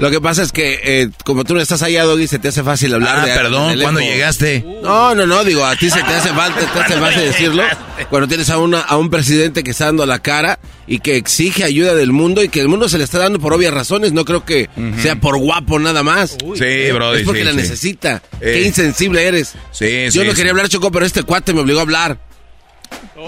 Lo 0.00 0.10
que 0.10 0.20
pasa 0.20 0.42
es 0.42 0.50
que, 0.50 0.80
eh, 0.82 1.08
como 1.24 1.44
tú 1.44 1.54
no 1.54 1.60
estás 1.60 1.82
allá, 1.82 2.02
Doggy, 2.04 2.26
se 2.26 2.40
te 2.40 2.48
hace 2.48 2.64
fácil 2.64 2.92
hablar 2.94 3.20
Ah, 3.20 3.26
de 3.26 3.32
perdón. 3.34 3.78
¿cuándo 3.80 4.00
llegaste? 4.00 4.64
No, 4.82 5.14
no, 5.14 5.24
no, 5.24 5.44
digo, 5.44 5.64
a 5.64 5.76
ti 5.76 5.88
se 5.88 6.02
te 6.02 6.12
hace 6.12 6.30
falta, 6.30 6.60
te 6.60 6.78
hace 6.80 6.98
fácil 6.98 7.20
decirlo. 7.22 7.62
Cuando 8.10 8.26
tienes 8.26 8.50
a, 8.50 8.58
una, 8.58 8.80
a 8.80 8.96
un 8.96 9.08
presidente 9.08 9.62
que 9.62 9.70
está 9.70 9.84
dando 9.86 10.04
la 10.04 10.18
cara 10.18 10.58
y 10.88 10.98
que 10.98 11.16
exige 11.16 11.62
ayuda 11.62 11.94
del 11.94 12.10
mundo 12.10 12.42
y 12.42 12.48
que 12.48 12.60
el 12.60 12.66
mundo 12.68 12.88
se 12.88 12.98
le 12.98 13.04
está 13.04 13.18
dando 13.20 13.38
por 13.38 13.52
obvias 13.52 13.72
razones, 13.72 14.12
no 14.12 14.24
creo 14.24 14.44
que 14.44 14.68
sea 15.00 15.14
por 15.16 15.38
guapo 15.38 15.78
nada 15.78 16.02
más. 16.02 16.30
Sí, 16.32 16.90
brody, 16.92 17.20
Es 17.20 17.24
porque 17.24 17.40
sí, 17.40 17.44
la 17.44 17.50
sí. 17.52 17.56
necesita. 17.56 18.20
Eh. 18.40 18.52
Qué 18.52 18.62
insensible 18.62 19.22
eres. 19.24 19.52
Sí, 19.70 20.06
Yo 20.06 20.10
sí, 20.10 20.18
no 20.26 20.30
sí. 20.32 20.36
quería 20.36 20.50
hablar, 20.50 20.68
Choco, 20.68 20.90
pero 20.90 21.06
este 21.06 21.22
cuate 21.22 21.52
me 21.54 21.60
obligó 21.60 21.78
a 21.78 21.82
hablar. 21.82 22.18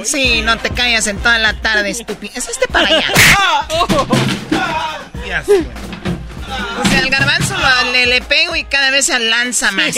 Sí, 0.04 0.42
no 0.42 0.58
te 0.58 0.70
callas 0.70 1.06
en 1.06 1.16
toda 1.18 1.38
la 1.38 1.54
tarde, 1.60 1.90
estúpido. 1.90 2.32
Es 2.34 2.48
este 2.48 2.66
para 2.66 2.88
allá. 2.88 3.04
O 6.80 6.84
sea, 6.88 7.00
el 7.00 7.10
garbanzo 7.10 7.56
lo- 7.56 7.92
le, 7.92 8.06
le 8.06 8.20
pego 8.22 8.54
y 8.56 8.64
cada 8.64 8.90
vez 8.90 9.06
se 9.06 9.18
lanza 9.18 9.70
más. 9.72 9.94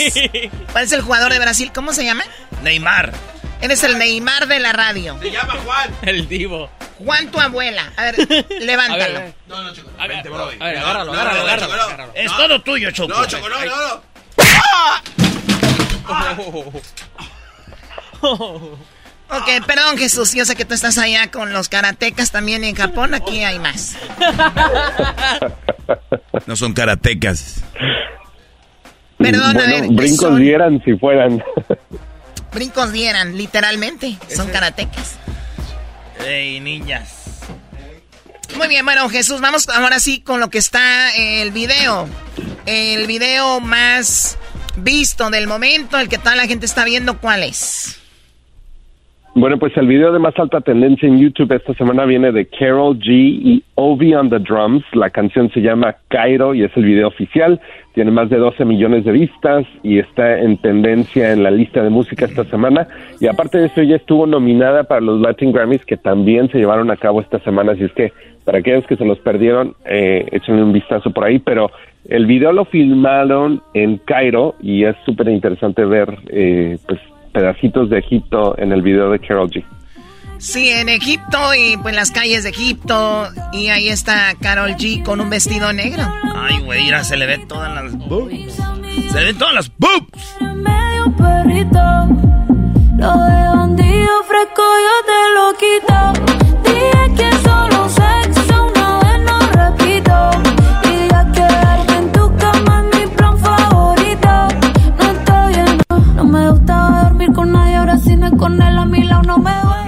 Parece 0.73 0.95
el 0.95 1.01
jugador 1.01 1.31
de 1.31 1.39
Brasil. 1.39 1.71
¿Cómo 1.73 1.93
se 1.93 2.03
llama? 2.05 2.23
Neymar. 2.63 3.13
Eres 3.61 3.83
el 3.83 3.97
Neymar 3.97 4.47
de 4.47 4.59
la 4.59 4.71
radio. 4.73 5.17
Se 5.21 5.31
llama 5.31 5.55
Juan. 5.65 5.89
El 6.03 6.27
divo. 6.29 6.69
Juan, 6.97 7.29
tu 7.31 7.39
abuela. 7.39 7.91
A 7.97 8.03
ver, 8.05 8.45
levántalo. 8.61 9.21
No, 9.47 9.63
no, 9.63 9.73
Choco. 9.73 9.89
Vente, 10.07 10.29
bro. 10.29 10.43
A 10.43 10.65
ver, 10.65 10.77
agárralo, 10.77 11.13
agárralo, 11.13 11.41
agárralo, 11.41 11.73
agárralo. 11.73 12.11
Es 12.15 12.31
todo 12.35 12.61
tuyo, 12.61 12.91
Choco. 12.91 13.13
No, 13.13 13.25
Choco, 13.25 13.49
no, 13.49 13.59
no, 13.65 14.01
no. 18.21 18.89
Ok, 19.31 19.65
perdón, 19.67 19.97
Jesús. 19.97 20.33
Yo 20.33 20.43
sé 20.45 20.55
que 20.55 20.65
tú 20.65 20.73
estás 20.73 20.97
allá 20.97 21.29
con 21.31 21.53
los 21.53 21.69
karatecas 21.69 22.31
también 22.31 22.63
en 22.63 22.75
Japón. 22.75 23.13
Aquí 23.13 23.43
hay 23.43 23.59
más. 23.59 23.95
No 26.47 26.55
son 26.55 26.73
karatecas. 26.73 27.61
Perdón, 29.17 29.57
a 29.57 29.65
ver, 29.65 29.87
brincos 29.89 30.17
son- 30.31 30.41
dieran 30.41 30.81
si 30.83 30.95
fueran. 30.97 31.43
Brincos 32.53 32.91
dieran, 32.91 33.37
literalmente. 33.37 34.17
Son 34.33 34.47
karatecas. 34.49 35.17
Ey, 36.25 36.59
niñas. 36.59 37.15
Muy 38.57 38.67
bien, 38.67 38.83
bueno, 38.83 39.07
Jesús, 39.09 39.41
vamos 39.41 39.69
ahora 39.69 39.99
sí 39.99 40.21
con 40.21 40.39
lo 40.39 40.49
que 40.49 40.57
está 40.57 41.11
el 41.15 41.51
video. 41.51 42.07
El 42.65 43.05
video 43.07 43.59
más 43.59 44.37
visto 44.77 45.29
del 45.29 45.45
momento, 45.47 45.99
el 45.99 46.09
que 46.09 46.17
toda 46.17 46.35
la 46.35 46.47
gente 46.47 46.65
está 46.65 46.83
viendo, 46.83 47.19
¿cuál 47.19 47.43
es? 47.43 47.99
Bueno, 49.39 49.57
pues 49.57 49.71
el 49.77 49.87
video 49.87 50.11
de 50.11 50.19
más 50.19 50.37
alta 50.37 50.59
tendencia 50.59 51.07
en 51.07 51.17
YouTube 51.17 51.53
esta 51.53 51.73
semana 51.75 52.03
viene 52.03 52.33
de 52.33 52.45
Carol 52.47 52.99
G 52.99 53.07
y 53.09 53.63
Ovi 53.75 54.13
on 54.13 54.29
the 54.29 54.39
Drums. 54.39 54.83
La 54.91 55.09
canción 55.11 55.49
se 55.51 55.61
llama 55.61 55.95
Cairo 56.09 56.53
y 56.53 56.63
es 56.63 56.75
el 56.75 56.83
video 56.83 57.07
oficial. 57.07 57.61
Tiene 57.93 58.11
más 58.11 58.29
de 58.29 58.35
12 58.35 58.65
millones 58.65 59.05
de 59.05 59.13
vistas 59.13 59.65
y 59.81 59.99
está 59.99 60.39
en 60.39 60.57
tendencia 60.57 61.31
en 61.31 61.43
la 61.43 61.51
lista 61.51 61.81
de 61.81 61.89
música 61.89 62.25
esta 62.25 62.43
semana. 62.43 62.89
Y 63.21 63.27
aparte 63.27 63.59
de 63.59 63.67
eso, 63.67 63.81
ya 63.81 63.95
estuvo 63.95 64.27
nominada 64.27 64.83
para 64.83 64.99
los 64.99 65.21
Latin 65.21 65.53
Grammys 65.53 65.85
que 65.85 65.95
también 65.95 66.49
se 66.49 66.57
llevaron 66.57 66.91
a 66.91 66.97
cabo 66.97 67.21
esta 67.21 67.39
semana. 67.39 67.71
Así 67.71 67.85
es 67.85 67.93
que 67.93 68.11
para 68.43 68.57
aquellos 68.57 68.85
que 68.87 68.97
se 68.97 69.05
los 69.05 69.19
perdieron, 69.19 69.73
eh, 69.85 70.27
échenle 70.33 70.63
un 70.63 70.73
vistazo 70.73 71.11
por 71.11 71.23
ahí. 71.23 71.39
Pero 71.39 71.71
el 72.09 72.25
video 72.25 72.51
lo 72.51 72.65
filmaron 72.65 73.61
en 73.73 73.99
Cairo 73.99 74.55
y 74.61 74.83
es 74.83 74.97
súper 75.05 75.29
interesante 75.29 75.85
ver, 75.85 76.13
eh, 76.27 76.77
pues, 76.85 76.99
pedacitos 77.29 77.89
de 77.89 77.99
Egipto 77.99 78.57
en 78.57 78.71
el 78.71 78.81
video 78.81 79.09
de 79.09 79.19
Carol 79.19 79.49
G. 79.49 79.63
Sí, 80.39 80.69
en 80.69 80.87
Egipto 80.87 81.37
y 81.53 81.75
pues 81.77 81.93
las 81.93 82.11
calles 82.11 82.43
de 82.43 82.49
Egipto. 82.51 83.27
Y 83.51 83.67
ahí 83.67 83.89
está 83.89 84.33
Carol 84.41 84.71
G 84.71 85.03
con 85.03 85.19
un 85.19 85.29
vestido 85.29 85.73
negro. 85.73 86.03
Ay, 86.33 86.59
güey, 86.61 86.83
mira, 86.83 87.03
se 87.03 87.17
le 87.17 87.25
ven 87.25 87.45
todas 87.47 87.73
las 87.73 87.93
boobs. 87.97 88.55
Se 89.11 89.19
le 89.19 89.25
ven 89.25 89.37
todas 89.37 89.53
las 89.53 89.71
boobs. 89.77 90.37
medio 90.39 91.13
perrito. 91.17 91.79
Lo 92.97 93.11
de 93.17 93.43
bandido 93.55 94.23
fresco 94.27 94.63
yo 94.87 94.95
te 95.09 95.19
lo 95.35 95.45
quito. 95.57 95.97
Dije 96.63 97.03
que 97.17 97.29
solo 97.43 97.68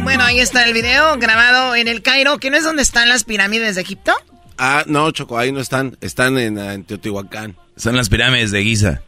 Bueno, 0.04 0.24
ahí 0.24 0.40
está 0.40 0.64
el 0.66 0.74
video 0.74 1.18
grabado 1.18 1.76
en 1.76 1.88
el 1.88 2.02
Cairo, 2.02 2.38
que 2.38 2.50
no 2.50 2.58
es 2.58 2.64
donde 2.64 2.82
están 2.82 3.08
las 3.10 3.24
pirámides 3.24 3.76
de 3.76 3.82
Egipto. 3.82 4.14
Ah, 4.58 4.84
no, 4.88 5.10
Choco, 5.12 5.38
ahí 5.38 5.52
no 5.52 5.60
están. 5.60 5.98
Están 6.02 6.38
en, 6.38 6.60
ah, 6.60 6.74
en 6.74 6.84
Teotihuacán. 6.84 7.56
Son 7.78 7.96
las 7.96 8.10
pirámides 8.10 8.52
de 8.52 8.64
Giza. 8.64 9.02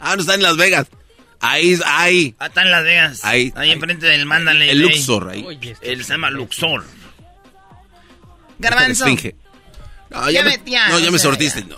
Ah, 0.00 0.14
no 0.16 0.22
están 0.22 0.36
en 0.36 0.42
Las 0.42 0.56
Vegas. 0.56 0.86
Ahí, 1.40 1.78
ahí. 1.86 2.34
Ah, 2.38 2.46
está 2.46 2.62
en 2.62 2.70
Las 2.70 2.84
Vegas. 2.84 3.24
Ahí, 3.24 3.52
Ahí 3.54 3.70
enfrente 3.70 4.06
del 4.06 4.26
Mándale. 4.26 4.70
El. 4.70 4.80
Luxor, 4.80 5.30
ahí. 5.30 5.46
Él 5.82 6.04
se 6.04 6.12
llama 6.12 6.30
Luxor. 6.30 6.84
Garbanzo. 8.58 9.06
No, 9.06 10.30
ya, 10.30 10.30
Ya 10.30 10.42
me, 10.42 10.58
ya, 10.64 10.88
no, 10.88 10.98
ya 10.98 11.10
me 11.10 11.18
sortiste. 11.18 11.64
No, 11.64 11.76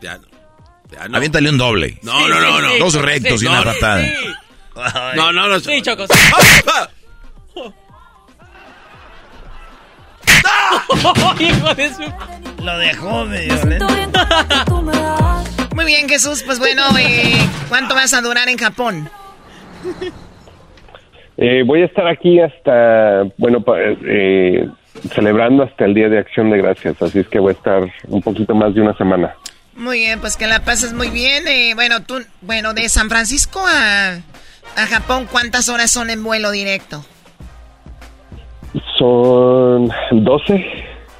ya 0.00 0.18
no. 0.18 1.16
Aviéntale 1.16 1.50
un 1.50 1.58
doble. 1.58 1.98
No, 2.02 2.28
no, 2.28 2.40
no, 2.40 2.60
no. 2.60 2.78
Dos 2.78 2.94
rectos 2.94 3.42
y 3.42 3.46
una 3.46 3.64
No, 3.64 3.72
patada. 4.74 5.14
No, 5.14 5.32
no, 5.32 5.48
no. 5.48 5.58
Sí, 5.60 5.80
Choco. 5.82 6.04
Hijo 11.40 11.74
de 11.74 11.88
su... 11.94 12.02
Lo 12.62 12.78
dejó 12.78 13.24
medio. 13.26 13.54
Muy 15.74 15.84
bien, 15.84 16.08
Jesús. 16.08 16.42
Pues 16.44 16.58
bueno, 16.58 16.82
eh, 16.98 17.36
¿cuánto 17.68 17.94
vas 17.94 18.14
a 18.14 18.20
durar 18.20 18.48
en 18.48 18.56
Japón? 18.58 19.08
Eh, 21.36 21.62
voy 21.66 21.82
a 21.82 21.86
estar 21.86 22.06
aquí 22.06 22.40
hasta, 22.40 23.24
bueno, 23.36 23.60
pa- 23.62 23.76
eh, 23.78 24.68
celebrando 25.14 25.64
hasta 25.64 25.84
el 25.84 25.92
Día 25.94 26.08
de 26.08 26.18
Acción 26.18 26.48
de 26.50 26.58
Gracias, 26.58 27.00
así 27.02 27.18
es 27.18 27.28
que 27.28 27.40
voy 27.40 27.50
a 27.50 27.56
estar 27.56 27.82
un 28.06 28.22
poquito 28.22 28.54
más 28.54 28.72
de 28.74 28.80
una 28.80 28.96
semana. 28.96 29.34
Muy 29.74 29.98
bien, 29.98 30.20
pues 30.20 30.36
que 30.36 30.46
la 30.46 30.60
pases 30.64 30.92
muy 30.92 31.10
bien. 31.10 31.46
Eh, 31.48 31.72
bueno, 31.74 32.02
tú, 32.04 32.22
bueno, 32.40 32.72
de 32.72 32.88
San 32.88 33.08
Francisco 33.10 33.60
a, 33.66 34.18
a 34.76 34.86
Japón, 34.86 35.28
¿cuántas 35.30 35.68
horas 35.68 35.90
son 35.90 36.10
en 36.10 36.22
vuelo 36.22 36.50
directo? 36.50 37.04
Son 38.98 39.88
12, 40.10 40.64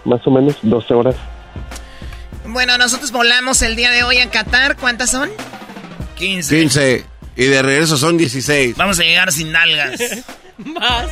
más 0.04 0.26
o 0.26 0.30
menos, 0.30 0.56
12 0.62 0.94
horas. 0.94 1.16
Bueno, 2.46 2.76
nosotros 2.78 3.10
volamos 3.10 3.62
el 3.62 3.76
día 3.76 3.90
de 3.90 4.02
hoy 4.04 4.18
a 4.18 4.30
Qatar. 4.30 4.76
¿Cuántas 4.76 5.10
son? 5.10 5.30
15. 6.16 6.60
15. 6.60 7.06
Y 7.36 7.44
de 7.46 7.62
regreso 7.62 7.96
son 7.96 8.16
16. 8.16 8.76
Vamos 8.76 8.98
a 9.00 9.02
llegar 9.02 9.32
sin 9.32 9.50
nalgas. 9.50 10.00
Más. 10.58 11.08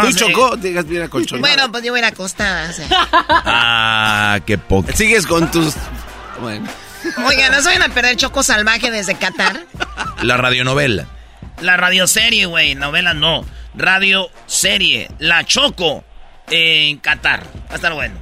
Tú 0.00 0.12
chocó, 0.12 0.56
digas 0.56 0.86
bien 0.86 1.02
acolchonado. 1.02 1.40
Bueno, 1.40 1.70
pues 1.70 1.84
yo 1.84 1.92
voy 1.92 2.00
a 2.00 2.06
ir 2.06 2.12
acostada. 2.12 2.70
o 2.70 2.72
sea. 2.72 2.86
Ah, 3.12 4.40
qué 4.44 4.58
poco. 4.58 4.90
Sigues 4.92 5.26
con 5.26 5.50
tus... 5.50 5.74
Bueno. 6.40 6.66
Oigan, 7.26 7.52
¿no 7.52 7.60
se 7.60 7.68
vayan 7.68 7.90
a 7.90 7.94
perder 7.94 8.16
Choco 8.16 8.42
Salvaje 8.42 8.90
desde 8.90 9.14
Qatar? 9.14 9.60
La 10.22 10.36
radionovela. 10.36 11.06
La 11.60 11.76
radioserie, 11.76 12.46
güey. 12.46 12.74
Novela 12.74 13.14
no. 13.14 13.44
Radio 13.74 14.28
serie. 14.46 15.08
La 15.18 15.44
Choco 15.44 16.04
en 16.50 16.98
Qatar. 16.98 17.42
Va 17.68 17.72
a 17.72 17.74
estar 17.76 17.92
bueno. 17.94 18.14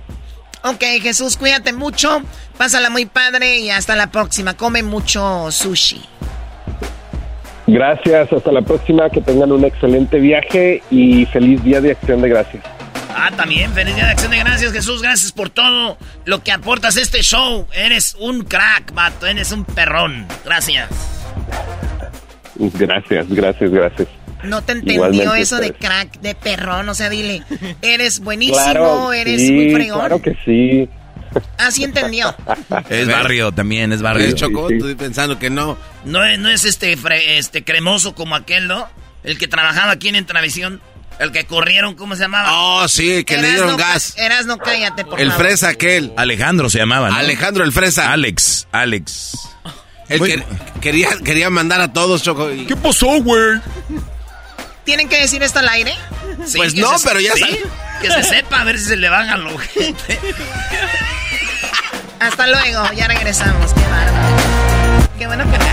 Ok, 0.65 0.83
Jesús, 1.03 1.37
cuídate 1.37 1.73
mucho. 1.73 2.23
Pásala 2.57 2.91
muy 2.91 3.07
padre 3.07 3.59
y 3.59 3.71
hasta 3.71 3.97
la 3.97 4.11
próxima. 4.11 4.55
Come 4.55 4.83
mucho 4.83 5.51
sushi. 5.51 6.03
Gracias, 7.67 8.33
hasta 8.33 8.53
la 8.53 8.63
próxima, 8.63 9.09
que 9.09 9.21
tengan 9.21 9.51
un 9.53 9.65
excelente 9.65 10.19
viaje 10.19 10.83
y 10.91 11.27
feliz 11.27 11.63
Día 11.63 11.81
de 11.81 11.93
Acción 11.93 12.21
de 12.21 12.29
Gracias. 12.29 12.82
Ah, 13.25 13.31
también. 13.37 13.73
Feliz 13.73 13.95
día 13.95 14.07
de 14.07 14.11
acción 14.13 14.31
de 14.33 14.39
gracias, 14.39 14.73
Jesús. 14.73 15.01
Gracias 15.03 15.31
por 15.33 15.49
todo 15.51 15.97
lo 16.25 16.43
que 16.43 16.51
aportas 16.51 16.97
a 16.97 17.01
este 17.01 17.23
show. 17.23 17.69
Eres 17.73 18.17
un 18.19 18.43
crack, 18.43 18.93
vato. 18.93 19.27
Eres 19.27 19.53
un 19.53 19.65
perrón. 19.65 20.27
Gracias. 20.45 20.89
Gracias, 22.57 23.27
gracias, 23.29 23.71
gracias. 23.71 24.09
No 24.45 24.61
te 24.63 24.73
entendió 24.73 24.95
Igualmente 24.95 25.41
eso 25.41 25.59
de 25.59 25.73
crack, 25.73 26.21
de 26.21 26.35
perrón. 26.35 26.89
O 26.89 26.95
sea, 26.95 27.09
dile, 27.11 27.43
eres 27.81 28.21
buenísimo, 28.21 28.57
Claro, 28.59 29.13
eres 29.13 29.41
sí, 29.41 29.53
muy 29.53 29.73
fregón. 29.73 29.99
claro 30.01 30.21
que 30.21 30.37
sí. 30.45 30.89
Así 31.59 31.85
entendió. 31.85 32.35
Es 32.91 33.07
barrio 33.09 33.53
también, 33.53 33.93
es 33.93 34.03
barrio. 34.03 34.27
Es 34.27 34.35
Chocó, 34.35 34.69
estoy 34.69 34.95
pensando 34.97 35.39
que 35.39 35.49
no. 35.49 35.79
No 36.05 36.25
es, 36.25 36.39
no 36.39 36.49
es 36.51 36.65
este, 36.65 36.99
fre- 36.99 37.23
este 37.39 37.63
cremoso 37.65 38.15
como 38.15 38.35
aquel, 38.35 38.67
¿no? 38.69 38.87
El 39.25 39.39
que 39.39 39.47
trabajaba 39.49 39.93
aquí 39.93 40.09
en 40.09 40.17
Entravisión. 40.17 40.81
El 41.23 41.33
que 41.33 41.45
corrieron, 41.47 41.95
¿cómo 41.95 42.17
se 42.17 42.23
llamaba? 42.23 42.51
Oh, 42.53 42.89
sí, 42.89 43.25
que 43.25 43.39
le 43.39 43.51
dieron 43.51 43.77
gas. 43.77 44.15
Eras 44.17 44.47
no 44.47 44.59
cállate, 44.59 45.05
por 45.05 45.21
El 45.21 45.31
favor. 45.31 45.47
fresa 45.47 45.69
aquel. 45.69 46.13
Alejandro 46.17 46.69
se 46.69 46.79
llamaba, 46.79 47.11
¿no? 47.11 47.17
Alejandro 47.17 47.65
el 47.65 47.73
fresa. 47.73 48.13
Alex, 48.13 48.67
Alex. 48.73 49.39
Él 50.09 50.21
que- 50.21 50.45
quería, 50.81 51.09
quería 51.25 51.49
mandar 51.49 51.81
a 51.81 51.93
todos, 51.93 52.23
Choco. 52.23 52.51
y- 52.51 52.67
¿Qué 52.67 52.77
pasó, 52.77 53.07
güey? 53.23 53.61
¿Tienen 54.85 55.09
que 55.09 55.21
decir 55.21 55.43
esto 55.45 55.61
al 55.61 55.69
aire? 55.69 55.95
Sí, 56.45 56.59
Pues 56.59 56.75
no, 56.75 56.99
se- 56.99 57.09
pero 57.09 57.21
ya 57.21 57.35
sí. 57.35 57.59
Que 58.01 58.11
se 58.11 58.23
sepa, 58.25 58.61
a 58.61 58.65
ver 58.65 58.79
si 58.81 58.87
se 58.87 58.97
le 58.97 59.09
van 59.09 59.29
a 59.31 59.37
los 59.37 59.61
gente. 59.61 60.19
Hasta 62.21 62.47
luego, 62.49 62.85
ya 62.97 63.07
regresamos. 63.09 63.73
Qué 63.73 63.81
bárbaro. 63.83 65.09
Qué 65.19 65.27
bueno 65.29 65.45
que 65.45 65.59
me 65.59 65.73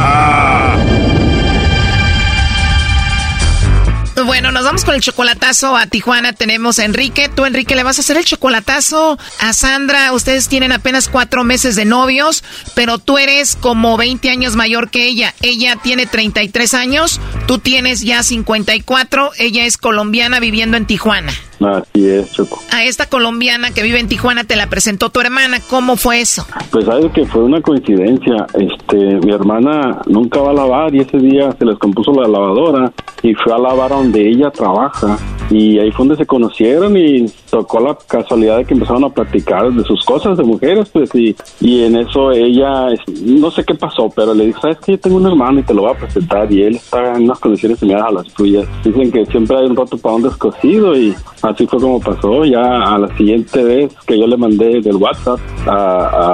Bueno, 4.41 4.57
nos 4.57 4.65
vamos 4.65 4.85
con 4.85 4.95
el 4.95 5.01
chocolatazo 5.01 5.77
a 5.77 5.85
Tijuana. 5.85 6.33
Tenemos 6.33 6.79
a 6.79 6.85
Enrique. 6.85 7.29
Tú, 7.29 7.45
Enrique, 7.45 7.75
le 7.75 7.83
vas 7.83 7.99
a 7.99 8.01
hacer 8.01 8.17
el 8.17 8.25
chocolatazo 8.25 9.19
a 9.39 9.53
Sandra. 9.53 10.11
Ustedes 10.13 10.47
tienen 10.47 10.71
apenas 10.71 11.09
cuatro 11.09 11.43
meses 11.43 11.75
de 11.75 11.85
novios, 11.85 12.43
pero 12.73 12.97
tú 12.97 13.19
eres 13.19 13.55
como 13.55 13.97
20 13.97 14.31
años 14.31 14.55
mayor 14.55 14.89
que 14.89 15.05
ella. 15.05 15.35
Ella 15.43 15.75
tiene 15.75 16.07
33 16.07 16.73
años, 16.73 17.21
tú 17.45 17.59
tienes 17.59 18.01
ya 18.01 18.23
54. 18.23 19.29
Ella 19.37 19.65
es 19.67 19.77
colombiana 19.77 20.39
viviendo 20.39 20.75
en 20.75 20.87
Tijuana. 20.87 21.31
Así 21.65 22.09
es, 22.09 22.31
Choco. 22.31 22.59
A 22.71 22.83
esta 22.83 23.07
colombiana 23.07 23.71
que 23.71 23.83
vive 23.83 23.99
en 23.99 24.07
Tijuana 24.07 24.43
te 24.43 24.55
la 24.55 24.67
presentó 24.67 25.09
tu 25.09 25.19
hermana. 25.19 25.59
¿Cómo 25.69 25.95
fue 25.95 26.21
eso? 26.21 26.45
Pues 26.71 26.85
sabes 26.85 27.11
que 27.13 27.25
fue 27.25 27.43
una 27.43 27.61
coincidencia. 27.61 28.47
Este, 28.53 28.97
mi 29.19 29.31
hermana 29.31 30.01
nunca 30.07 30.41
va 30.41 30.51
a 30.51 30.53
lavar 30.53 30.95
y 30.95 31.01
ese 31.01 31.17
día 31.17 31.51
se 31.57 31.65
les 31.65 31.77
compuso 31.77 32.11
la 32.13 32.27
lavadora 32.27 32.91
y 33.21 33.33
fue 33.35 33.53
a 33.53 33.57
lavar 33.57 33.93
a 33.93 33.97
donde 33.97 34.27
ella 34.27 34.49
trabaja. 34.49 35.17
Y 35.49 35.79
ahí 35.79 35.91
fue 35.91 36.05
donde 36.05 36.23
se 36.23 36.25
conocieron 36.25 36.95
y 36.95 37.25
tocó 37.49 37.81
la 37.81 37.97
casualidad 38.07 38.57
de 38.57 38.65
que 38.65 38.73
empezaron 38.73 39.03
a 39.03 39.09
platicar 39.09 39.71
de 39.71 39.83
sus 39.83 40.03
cosas 40.05 40.37
de 40.37 40.43
mujeres, 40.43 40.89
pues, 40.93 41.13
y, 41.13 41.35
y 41.59 41.83
en 41.83 41.97
eso 41.97 42.31
ella, 42.31 42.87
no 43.25 43.51
sé 43.51 43.65
qué 43.65 43.75
pasó, 43.75 44.09
pero 44.15 44.33
le 44.33 44.47
dijo, 44.47 44.61
sabes 44.61 44.77
que 44.77 44.93
yo 44.93 44.99
tengo 44.99 45.17
un 45.17 45.27
hermano 45.27 45.59
y 45.59 45.63
te 45.63 45.73
lo 45.73 45.81
voy 45.81 45.91
a 45.91 45.97
presentar 45.97 46.51
y 46.51 46.63
él 46.63 46.75
está 46.75 47.15
en 47.15 47.23
unas 47.23 47.39
condiciones 47.39 47.79
similares 47.79 48.07
a 48.07 48.11
las 48.11 48.33
tuyas. 48.33 48.65
Dicen 48.83 49.11
que 49.11 49.25
siempre 49.25 49.57
hay 49.57 49.65
un 49.65 49.75
rato 49.75 49.97
para 49.97 50.15
un 50.15 50.23
descosido 50.23 50.97
y 50.97 51.13
así 51.51 51.67
fue 51.67 51.79
como 51.79 51.99
pasó. 51.99 52.45
Ya 52.45 52.61
a 52.61 52.97
la 52.97 53.15
siguiente 53.17 53.63
vez 53.63 53.93
que 54.05 54.17
yo 54.19 54.27
le 54.27 54.37
mandé 54.37 54.81
del 54.81 54.95
WhatsApp, 54.95 55.39
a- 55.67 55.71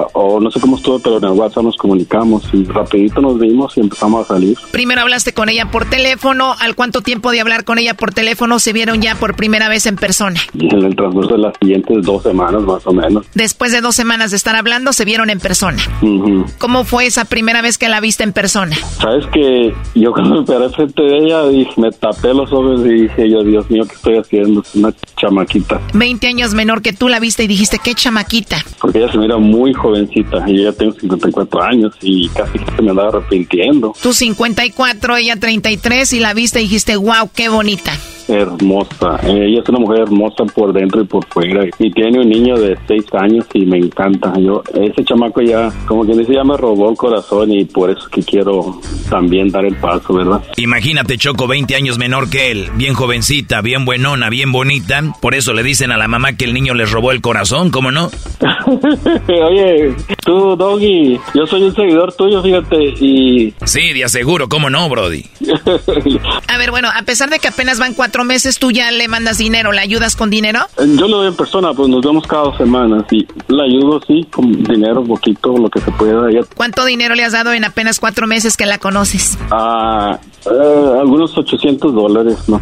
a- 0.02 0.08
o 0.14 0.40
no 0.40 0.50
sé 0.52 0.60
cómo 0.60 0.78
estuvo, 0.78 1.00
pero 1.00 1.18
en 1.18 1.24
el 1.26 1.32
WhatsApp 1.32 1.64
nos 1.64 1.76
comunicamos 1.78 2.44
y 2.54 2.64
rapidito 2.66 3.22
nos 3.22 3.40
vimos 3.40 3.76
y 3.78 3.82
empezamos 3.82 4.26
a 4.26 4.34
salir. 4.36 4.58
Primero 4.72 5.02
hablaste 5.02 5.34
con 5.34 5.50
ella 5.50 5.70
por 5.72 5.86
teléfono. 5.86 6.54
¿Al 6.60 6.76
cuánto 6.76 7.02
tiempo 7.02 7.32
de 7.32 7.42
hablar 7.42 7.64
con 7.66 7.78
ella 7.80 7.94
por 7.94 8.14
teléfono 8.14 8.60
se 8.60 8.74
vieron 8.74 9.02
ya 9.02 9.16
por 9.16 9.36
primera 9.36 9.70
vez 9.70 9.86
en 9.86 9.96
persona? 9.96 10.40
En 10.54 10.84
el 10.84 10.96
transcurso 10.96 11.34
de 11.34 11.40
las 11.40 11.54
siguientes 11.60 11.98
dos 12.04 12.24
semanas 12.24 12.62
más 12.64 12.86
o 12.88 12.94
menos. 12.94 13.26
Después 13.34 13.72
de 13.72 13.82
dos 13.82 13.96
semanas 13.96 14.32
de 14.32 14.38
estar 14.38 14.56
hablando, 14.56 14.94
se 14.94 15.06
vieron 15.06 15.30
en 15.30 15.40
persona. 15.40 15.82
Ujú. 16.02 16.46
¿Cómo 16.60 16.84
fue 16.84 17.06
esa 17.06 17.26
primera 17.26 17.62
vez 17.62 17.78
que 17.78 17.90
la 17.90 18.00
viste 18.00 18.24
en 18.24 18.34
persona? 18.34 18.76
Sabes 19.00 19.26
que 19.28 19.74
yo 19.96 20.12
cuando 20.14 20.42
me 20.42 20.46
paré 20.46 20.70
frente 20.70 21.02
de 21.02 21.18
ella 21.18 21.48
dije, 21.48 21.72
me 21.78 21.92
tapé 21.92 22.34
los 22.34 22.52
ojos 22.52 22.82
y 22.86 23.04
dije 23.04 23.30
yo, 23.30 23.44
Dios 23.44 23.70
mío, 23.70 23.84
¿qué 23.88 23.96
estoy 23.96 24.18
haciendo? 24.18 24.62
Es 24.62 24.76
una 24.76 24.92
chamaquita. 25.16 25.82
20 25.94 26.28
años 26.28 26.54
menor 26.54 26.82
que 26.82 26.94
tú 26.94 27.10
la 27.10 27.20
viste 27.20 27.44
y 27.44 27.48
dijiste, 27.48 27.80
qué 27.84 27.96
chamaquita. 27.96 28.64
Porque 28.80 29.00
ella 29.00 29.12
se 29.12 29.18
mira 29.18 29.38
muy 29.38 29.74
jovencita 29.74 30.44
y 30.50 30.58
yo 30.58 30.72
ya 30.72 30.74
tengo 30.74 30.94
54 30.94 31.64
años 31.64 31.94
y 32.02 32.30
casi 32.30 32.60
que 32.60 32.72
se 32.76 32.82
me 32.82 32.92
andaba 32.92 33.10
arrepintiendo. 33.10 33.96
Tú 34.02 34.14
54, 34.14 35.18
ella 35.18 35.36
33 35.36 36.14
y 36.14 36.20
la 36.20 36.34
viste 36.34 36.60
y 36.60 36.64
dijiste, 36.64 36.96
wow, 36.98 37.30
qué 37.34 37.50
bonita. 37.50 37.94
Hermosa. 38.28 39.20
Ella 39.24 39.62
es 39.62 39.70
una 39.70 39.80
mujer 39.80 40.02
hermosa 40.02 40.44
por 40.54 40.74
dentro 40.74 41.02
y 41.02 41.06
por 41.06 41.26
fuera. 41.28 41.66
Y 41.80 41.92
tiene 41.92 42.20
un 42.20 42.30
niño 42.30 42.58
de 42.58 42.78
6 42.88 43.06
años 43.14 43.46
y 43.54 43.66
me 43.66 43.78
encanta. 43.78 44.34
Yo, 44.40 44.64
ese 44.74 45.04
chamaco 45.04 45.42
ya, 45.42 45.72
como 45.88 46.06
quien 46.06 46.18
dice, 46.18 46.34
ya 46.34 46.44
me 46.44 46.58
robó 46.58 46.90
el 46.90 46.98
corazón 46.98 47.52
y 47.52 47.66
por 47.66 47.90
eso 47.90 48.08
que 48.10 48.22
quiero 48.24 48.80
también 49.10 49.50
dar 49.50 49.66
el 49.66 49.76
paso, 49.76 50.14
¿verdad? 50.14 50.42
Imagínate, 50.58 51.18
Choco, 51.18 51.48
20 51.48 51.76
años 51.76 51.98
menor 51.98 52.30
que 52.30 52.52
él, 52.52 52.70
bien 52.76 52.94
jovencita, 52.94 53.62
bien 53.62 53.86
buenona, 53.86 54.30
bien 54.30 54.52
bonita. 54.52 55.02
Por 55.22 55.36
eso 55.36 55.54
le 55.54 55.64
dicen 55.64 55.92
a 55.92 55.98
la 55.98 56.08
mamá 56.08 56.34
que 56.34 56.46
el 56.46 56.54
niño 56.54 56.74
les 56.74 56.92
robó 56.92 57.12
el 57.12 57.22
corazón, 57.22 57.72
¿cómo 57.72 57.92
no? 57.92 58.10
Oye, 59.28 59.96
tú, 60.26 60.56
Doggy, 60.56 61.20
yo 61.34 61.48
soy 61.48 61.64
un 61.64 61.76
seguidor 61.76 62.14
tuyo, 62.14 62.42
fíjate, 62.42 62.78
y... 63.00 63.54
Sí, 63.66 63.94
de 63.94 64.04
aseguro, 64.04 64.50
¿cómo 64.50 64.70
no, 64.70 64.90
Brody? 64.90 65.26
A 66.48 66.58
ver, 66.58 66.72
bueno, 66.72 66.90
a 66.94 67.04
pesar 67.04 67.30
de 67.30 67.40
que 67.40 67.48
apenas 67.48 67.80
van 67.80 67.94
cuatro 67.94 68.17
meses, 68.24 68.60
tú 68.60 68.72
ya 68.72 68.92
le 68.92 69.08
mandas 69.08 69.38
dinero, 69.38 69.72
¿le 69.72 69.82
ayudas 69.82 70.16
con 70.16 70.30
dinero? 70.30 70.60
Yo 70.78 71.08
lo 71.08 71.18
doy 71.18 71.28
en 71.28 71.36
persona, 71.36 71.74
pues 71.74 71.90
nos 71.90 72.02
vemos 72.02 72.26
cada 72.28 72.44
dos 72.44 72.58
semanas 72.58 73.06
y 73.12 73.28
le 73.48 73.64
ayudo, 73.64 74.02
sí, 74.06 74.28
con 74.32 74.64
dinero, 74.64 75.04
poquito, 75.04 75.58
lo 75.58 75.70
que 75.70 75.80
se 75.82 75.92
pueda. 75.92 76.28
¿Cuánto 76.56 76.86
dinero 76.86 77.16
le 77.16 77.24
has 77.24 77.34
dado 77.34 77.54
en 77.54 77.64
apenas 77.66 78.00
cuatro 78.00 78.28
meses 78.28 78.58
que 78.58 78.66
la 78.66 78.78
conoces? 78.78 79.38
Ah, 79.52 80.20
eh, 80.46 81.00
algunos 81.00 81.38
800 81.38 81.94
dólares, 81.94 82.38
¿no? 82.48 82.62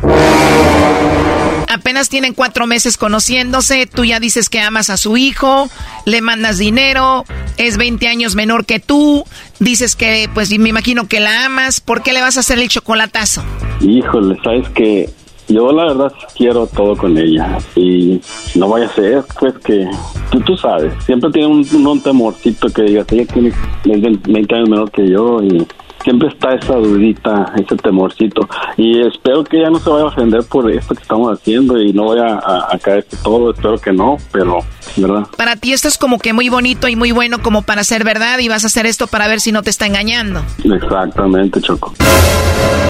Apenas 1.67 2.09
tienen 2.09 2.33
cuatro 2.33 2.67
meses 2.67 2.97
conociéndose, 2.97 3.85
tú 3.85 4.05
ya 4.05 4.19
dices 4.19 4.49
que 4.49 4.61
amas 4.61 4.89
a 4.89 4.97
su 4.97 5.17
hijo, 5.17 5.69
le 6.05 6.21
mandas 6.21 6.57
dinero, 6.57 7.25
es 7.57 7.77
20 7.77 8.07
años 8.07 8.35
menor 8.35 8.65
que 8.65 8.79
tú, 8.79 9.25
dices 9.59 9.95
que, 9.95 10.29
pues 10.33 10.57
me 10.57 10.69
imagino 10.69 11.07
que 11.07 11.19
la 11.19 11.45
amas, 11.45 11.81
¿por 11.81 12.01
qué 12.01 12.13
le 12.13 12.21
vas 12.21 12.37
a 12.37 12.41
hacer 12.41 12.59
el 12.59 12.69
chocolatazo? 12.69 13.43
Híjole, 13.81 14.37
sabes 14.43 14.69
que 14.69 15.09
yo 15.47 15.71
la 15.71 15.85
verdad 15.85 16.13
quiero 16.35 16.67
todo 16.67 16.95
con 16.95 17.17
ella. 17.17 17.57
Y 17.75 18.21
no 18.55 18.69
vaya 18.69 18.85
a 18.85 18.89
ser, 18.89 19.23
pues 19.39 19.53
que 19.59 19.89
tú, 20.31 20.39
tú 20.41 20.57
sabes, 20.57 20.93
siempre 21.03 21.29
tiene 21.31 21.47
un, 21.47 21.87
un 21.87 22.01
temorcito 22.01 22.67
que 22.69 22.83
digas, 22.83 23.07
ella 23.11 23.25
tiene 23.25 23.49
es 23.49 24.01
de 24.01 24.19
20 24.27 24.55
años 24.55 24.69
menor 24.69 24.91
que 24.91 25.09
yo 25.09 25.41
y 25.41 25.65
siempre 26.05 26.29
está 26.29 26.53
esa 26.53 26.75
dudita, 26.75 27.51
ese 27.57 27.75
temorcito 27.75 28.47
y 28.77 29.01
espero 29.01 29.43
que 29.43 29.57
ella 29.57 29.71
no 29.71 29.79
se 29.79 29.89
vaya 29.89 30.03
a 30.03 30.07
ofender 30.07 30.43
por 30.43 30.71
esto 30.71 30.95
que 30.95 31.01
estamos 31.01 31.37
haciendo 31.37 31.81
y 31.81 31.91
no 31.91 32.05
vaya 32.05 32.35
a, 32.35 32.73
a 32.73 32.79
caerse 32.79 33.17
todo, 33.23 33.51
espero 33.51 33.77
que 33.79 33.91
no, 33.91 34.17
pero, 34.31 34.59
¿verdad? 34.95 35.27
Para 35.35 35.55
ti 35.55 35.73
esto 35.73 35.87
es 35.87 35.97
como 35.97 36.19
que 36.19 36.31
muy 36.31 36.47
bonito 36.47 36.87
y 36.87 36.95
muy 36.95 37.11
bueno 37.11 37.41
como 37.41 37.63
para 37.63 37.83
ser 37.83 38.03
verdad 38.03 38.39
y 38.39 38.47
vas 38.47 38.63
a 38.63 38.67
hacer 38.67 38.85
esto 38.85 39.07
para 39.07 39.27
ver 39.27 39.41
si 39.41 39.51
no 39.51 39.63
te 39.63 39.71
está 39.71 39.87
engañando. 39.87 40.43
Exactamente, 40.63 41.59
Choco. 41.59 41.93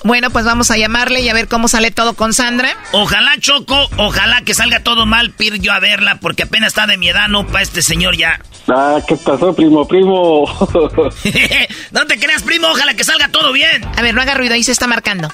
Bueno, 0.03 0.29
pues 0.29 0.45
vamos 0.45 0.69
a 0.69 0.77
llamarle 0.77 1.21
y 1.21 1.29
a 1.29 1.33
ver 1.33 1.47
cómo 1.47 1.67
sale 1.67 1.91
todo 1.91 2.13
con 2.13 2.33
Sandra. 2.33 2.69
Ojalá, 2.91 3.31
Choco, 3.39 3.75
ojalá 3.97 4.41
que 4.41 4.53
salga 4.53 4.81
todo 4.83 5.05
mal, 5.05 5.31
pir 5.31 5.59
yo 5.59 5.71
a 5.71 5.79
verla, 5.79 6.19
porque 6.21 6.43
apenas 6.43 6.67
está 6.67 6.85
de 6.85 6.97
mi 6.97 7.07
edad, 7.07 7.27
no 7.29 7.47
para 7.47 7.63
este 7.63 7.81
señor 7.81 8.17
ya. 8.17 8.39
Ah, 8.67 8.99
¿qué 9.07 9.15
pasó, 9.15 9.53
primo, 9.53 9.87
primo? 9.87 10.45
no 11.91 12.05
te 12.05 12.19
creas, 12.19 12.43
primo, 12.43 12.67
ojalá 12.67 12.93
que 12.95 13.03
salga 13.05 13.29
todo 13.29 13.51
bien. 13.53 13.83
A 13.97 14.01
ver, 14.01 14.13
no 14.13 14.21
haga 14.21 14.33
ruido, 14.33 14.53
ahí 14.53 14.63
se 14.63 14.71
está 14.71 14.87
marcando. 14.87 15.29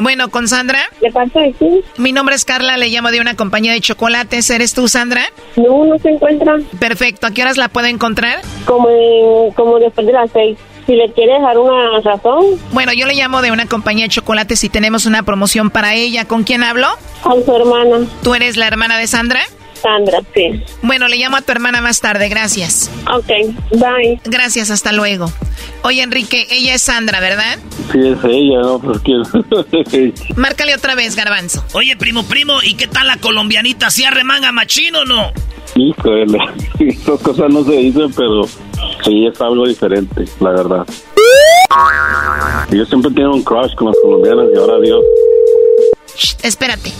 Bueno, 0.00 0.30
con 0.30 0.46
Sandra. 0.46 0.78
¿De 1.00 1.10
parte 1.10 1.38
de 1.40 1.52
quién? 1.54 1.80
Mi 1.98 2.12
nombre 2.12 2.36
es 2.36 2.44
Carla, 2.44 2.76
le 2.76 2.88
llamo 2.88 3.10
de 3.10 3.20
una 3.20 3.34
compañía 3.34 3.72
de 3.72 3.80
chocolates. 3.80 4.48
¿Eres 4.48 4.74
tú, 4.74 4.86
Sandra? 4.86 5.24
No, 5.56 5.84
no 5.84 5.98
se 5.98 6.10
encuentra. 6.10 6.54
Perfecto. 6.78 7.26
¿A 7.26 7.32
qué 7.32 7.42
horas 7.42 7.56
la 7.56 7.68
puede 7.68 7.88
encontrar? 7.88 8.40
Como, 8.64 8.88
en- 8.88 9.50
como 9.54 9.78
después 9.80 10.06
de 10.06 10.12
las 10.12 10.30
seis. 10.32 10.56
Si 10.86 10.94
le 10.94 11.12
quiere 11.12 11.34
dejar 11.34 11.58
una 11.58 12.00
razón. 12.00 12.44
Bueno, 12.72 12.92
yo 12.92 13.06
le 13.06 13.14
llamo 13.14 13.42
de 13.42 13.50
una 13.50 13.66
compañía 13.66 14.04
de 14.04 14.10
chocolates 14.10 14.62
y 14.64 14.68
tenemos 14.68 15.04
una 15.06 15.24
promoción 15.24 15.70
para 15.70 15.94
ella. 15.94 16.24
¿Con 16.26 16.44
quién 16.44 16.62
hablo? 16.62 16.86
Con 17.22 17.44
su 17.44 17.54
hermana. 17.54 18.06
¿Tú 18.22 18.34
eres 18.34 18.56
la 18.56 18.68
hermana 18.68 18.98
de 18.98 19.06
Sandra? 19.08 19.40
Sandra, 19.80 20.20
sí. 20.34 20.62
Bueno, 20.82 21.08
le 21.08 21.16
llamo 21.16 21.36
a 21.36 21.42
tu 21.42 21.52
hermana 21.52 21.80
más 21.80 22.00
tarde, 22.00 22.28
gracias. 22.28 22.90
Ok, 23.12 23.28
bye. 23.72 24.20
Gracias, 24.24 24.70
hasta 24.70 24.92
luego. 24.92 25.30
Oye, 25.82 26.02
Enrique, 26.02 26.46
ella 26.50 26.74
es 26.74 26.82
Sandra, 26.82 27.20
¿verdad? 27.20 27.58
Sí, 27.92 27.98
es 27.98 28.18
ella, 28.24 28.60
¿no? 28.60 28.78
Porque... 28.78 29.12
Márcale 30.36 30.74
otra 30.74 30.94
vez, 30.94 31.16
Garbanzo. 31.16 31.64
Oye, 31.72 31.96
primo, 31.96 32.24
primo, 32.24 32.62
¿y 32.62 32.74
qué 32.74 32.86
tal 32.86 33.06
la 33.06 33.16
colombianita? 33.16 33.90
¿Sí 33.90 34.04
arremanga 34.04 34.52
machín 34.52 34.94
o 34.96 35.04
no? 35.04 35.32
Híjole, 35.76 36.38
esas 36.78 37.20
cosas 37.20 37.50
no 37.50 37.64
se 37.64 37.72
dicen, 37.72 38.12
pero 38.16 38.44
sí 39.04 39.26
es 39.26 39.40
algo 39.40 39.66
diferente, 39.66 40.24
la 40.40 40.50
verdad. 40.50 40.86
Yo 42.70 42.84
siempre 42.84 43.10
tengo 43.12 43.34
un 43.34 43.42
crush 43.42 43.74
con 43.74 43.88
las 43.88 43.96
colombianas 44.02 44.46
y 44.52 44.58
ahora 44.58 44.80
Dios. 44.80 45.00
Shh, 46.16 46.36
espérate. 46.42 46.92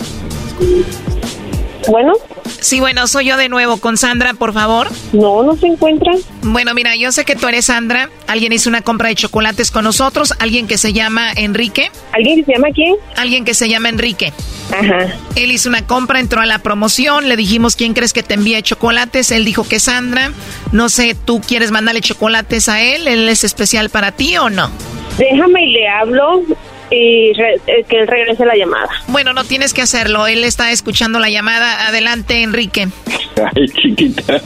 Bueno. 1.90 2.12
Sí, 2.60 2.78
bueno, 2.78 3.08
soy 3.08 3.26
yo 3.26 3.36
de 3.36 3.48
nuevo 3.48 3.78
con 3.78 3.96
Sandra, 3.96 4.34
por 4.34 4.52
favor. 4.52 4.88
No, 5.12 5.42
no 5.42 5.56
se 5.56 5.66
encuentra. 5.66 6.12
Bueno, 6.42 6.72
mira, 6.72 6.94
yo 6.94 7.10
sé 7.10 7.24
que 7.24 7.34
tú 7.34 7.48
eres 7.48 7.66
Sandra. 7.66 8.08
Alguien 8.28 8.52
hizo 8.52 8.68
una 8.68 8.82
compra 8.82 9.08
de 9.08 9.16
chocolates 9.16 9.72
con 9.72 9.84
nosotros. 9.84 10.34
Alguien 10.38 10.68
que 10.68 10.78
se 10.78 10.92
llama 10.92 11.32
Enrique. 11.32 11.90
¿Alguien 12.12 12.36
que 12.36 12.44
se 12.44 12.52
llama 12.52 12.68
quién? 12.72 12.94
Alguien 13.16 13.44
que 13.44 13.54
se 13.54 13.68
llama 13.68 13.88
Enrique. 13.88 14.32
Ajá. 14.70 15.14
Él 15.34 15.50
hizo 15.50 15.68
una 15.68 15.84
compra, 15.84 16.20
entró 16.20 16.40
a 16.40 16.46
la 16.46 16.60
promoción. 16.60 17.28
Le 17.28 17.36
dijimos, 17.36 17.74
¿quién 17.74 17.92
crees 17.92 18.12
que 18.12 18.22
te 18.22 18.34
envía 18.34 18.62
chocolates? 18.62 19.32
Él 19.32 19.44
dijo 19.44 19.66
que 19.66 19.80
Sandra. 19.80 20.30
No 20.70 20.88
sé, 20.90 21.16
¿tú 21.16 21.40
quieres 21.40 21.72
mandarle 21.72 22.02
chocolates 22.02 22.68
a 22.68 22.80
él? 22.80 23.08
¿Él 23.08 23.28
es 23.28 23.42
especial 23.42 23.90
para 23.90 24.12
ti 24.12 24.36
o 24.36 24.48
no? 24.48 24.70
Déjame 25.18 25.64
y 25.64 25.72
le 25.72 25.88
hablo 25.88 26.42
y 26.90 27.32
re- 27.34 27.60
eh, 27.66 27.84
que 27.88 28.00
él 28.00 28.06
regrese 28.08 28.44
la 28.44 28.56
llamada. 28.56 28.88
Bueno, 29.08 29.32
no 29.32 29.44
tienes 29.44 29.72
que 29.74 29.82
hacerlo. 29.82 30.26
Él 30.26 30.44
está 30.44 30.70
escuchando 30.72 31.18
la 31.18 31.28
llamada. 31.30 31.86
Adelante, 31.88 32.42
Enrique. 32.42 32.88
Ay, 33.36 33.66
chiquita. 33.82 34.40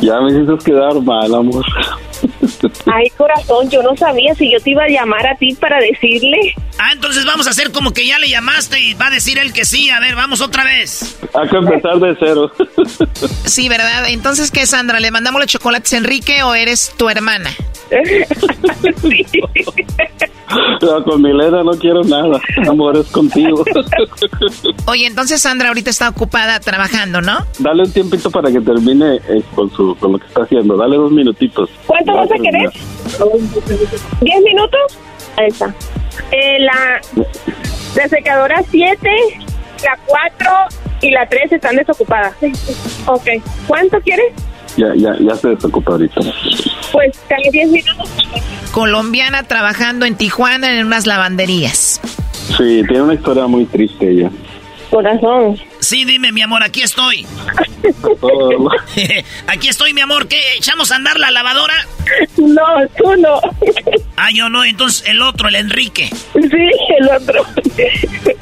Ya 0.00 0.20
me 0.20 0.30
hiciste 0.32 0.70
quedar 0.72 0.94
mal, 1.02 1.34
amor. 1.34 1.64
Ay, 2.92 3.08
corazón, 3.16 3.70
yo 3.70 3.82
no 3.82 3.96
sabía 3.96 4.34
si 4.34 4.50
yo 4.50 4.60
te 4.60 4.70
iba 4.70 4.82
a 4.82 4.88
llamar 4.88 5.26
a 5.26 5.36
ti 5.36 5.54
para 5.54 5.78
decirle. 5.78 6.54
Ah, 6.78 6.90
entonces 6.92 7.24
vamos 7.24 7.46
a 7.46 7.50
hacer 7.50 7.70
como 7.72 7.92
que 7.92 8.06
ya 8.06 8.18
le 8.18 8.28
llamaste 8.28 8.78
y 8.80 8.94
va 8.94 9.06
a 9.06 9.10
decir 9.10 9.38
él 9.38 9.52
que 9.52 9.64
sí. 9.64 9.88
A 9.90 10.00
ver, 10.00 10.16
vamos 10.16 10.40
otra 10.40 10.64
vez. 10.64 11.18
Hay 11.34 11.48
que 11.48 11.56
empezar 11.56 11.98
de 11.98 12.16
cero. 12.18 12.50
Sí, 13.44 13.68
¿verdad? 13.68 14.08
Entonces, 14.08 14.50
¿qué, 14.50 14.66
Sandra? 14.66 14.98
¿Le 15.00 15.10
mandamos 15.10 15.40
los 15.40 15.48
chocolates 15.50 15.92
a 15.94 15.96
Enrique 15.98 16.42
o 16.42 16.54
eres 16.54 16.92
tu 16.96 17.08
hermana? 17.08 17.50
No, 20.80 21.02
con 21.04 21.20
Milena 21.22 21.62
no 21.62 21.72
quiero 21.72 22.02
nada. 22.04 22.40
Amor, 22.68 22.96
es 22.96 23.06
contigo. 23.08 23.64
Oye, 24.86 25.06
entonces 25.06 25.42
Sandra 25.42 25.68
ahorita 25.68 25.90
está 25.90 26.08
ocupada 26.08 26.60
trabajando, 26.60 27.20
¿no? 27.20 27.38
Dale 27.58 27.82
un 27.82 27.92
tiempito 27.92 28.30
para 28.30 28.50
que 28.50 28.60
termine 28.60 29.16
eh, 29.16 29.42
con, 29.54 29.70
su, 29.72 29.96
con 29.96 30.12
lo 30.12 30.18
que 30.18 30.26
está 30.26 30.42
haciendo. 30.42 30.76
Dale 30.76 30.96
dos 30.96 31.10
minutitos. 31.10 31.68
¿Cuánto 31.86 32.14
vas 32.14 32.30
a 32.30 32.34
querer? 32.36 32.70
¿Diez 34.20 34.42
minutos? 34.42 34.80
Ahí 35.36 35.48
está. 35.48 35.74
Eh, 36.32 36.58
la, 36.60 37.00
la 37.96 38.08
secadora 38.08 38.62
7, 38.70 39.08
la 39.84 39.98
4 40.06 40.50
y 41.02 41.10
la 41.10 41.26
3 41.28 41.52
están 41.52 41.76
desocupadas. 41.76 42.34
Ok. 43.06 43.26
¿Cuánto 43.66 44.00
quieres? 44.00 44.32
Ya, 44.78 44.94
ya, 44.94 45.16
ya 45.18 45.34
se 45.34 45.48
desocupa 45.48 45.92
ahorita. 45.92 46.20
Pues 46.92 47.20
dale 47.28 47.50
10 47.50 47.68
minutos. 47.70 48.08
Colombiana 48.70 49.42
trabajando 49.42 50.06
en 50.06 50.14
Tijuana 50.14 50.72
en 50.72 50.86
unas 50.86 51.04
lavanderías. 51.06 52.00
Sí, 52.56 52.84
tiene 52.86 53.02
una 53.02 53.14
historia 53.14 53.48
muy 53.48 53.64
triste 53.64 54.08
ella. 54.08 54.30
Corazón. 54.88 55.58
Sí, 55.80 56.04
dime, 56.04 56.32
mi 56.32 56.42
amor, 56.42 56.62
aquí 56.62 56.82
estoy. 56.82 57.26
Aquí 59.46 59.68
estoy, 59.68 59.94
mi 59.94 60.00
amor. 60.00 60.28
¿Qué? 60.28 60.40
¿Echamos 60.56 60.90
a 60.92 60.96
andar 60.96 61.18
la 61.18 61.30
lavadora? 61.30 61.74
No, 62.36 62.64
tú 62.96 63.14
no. 63.16 63.40
Ah, 64.16 64.30
yo 64.32 64.48
no. 64.48 64.64
Entonces 64.64 65.06
el 65.08 65.22
otro, 65.22 65.48
el 65.48 65.54
Enrique. 65.54 66.08
Sí, 66.34 66.70
el 66.98 67.08
otro. 67.08 67.44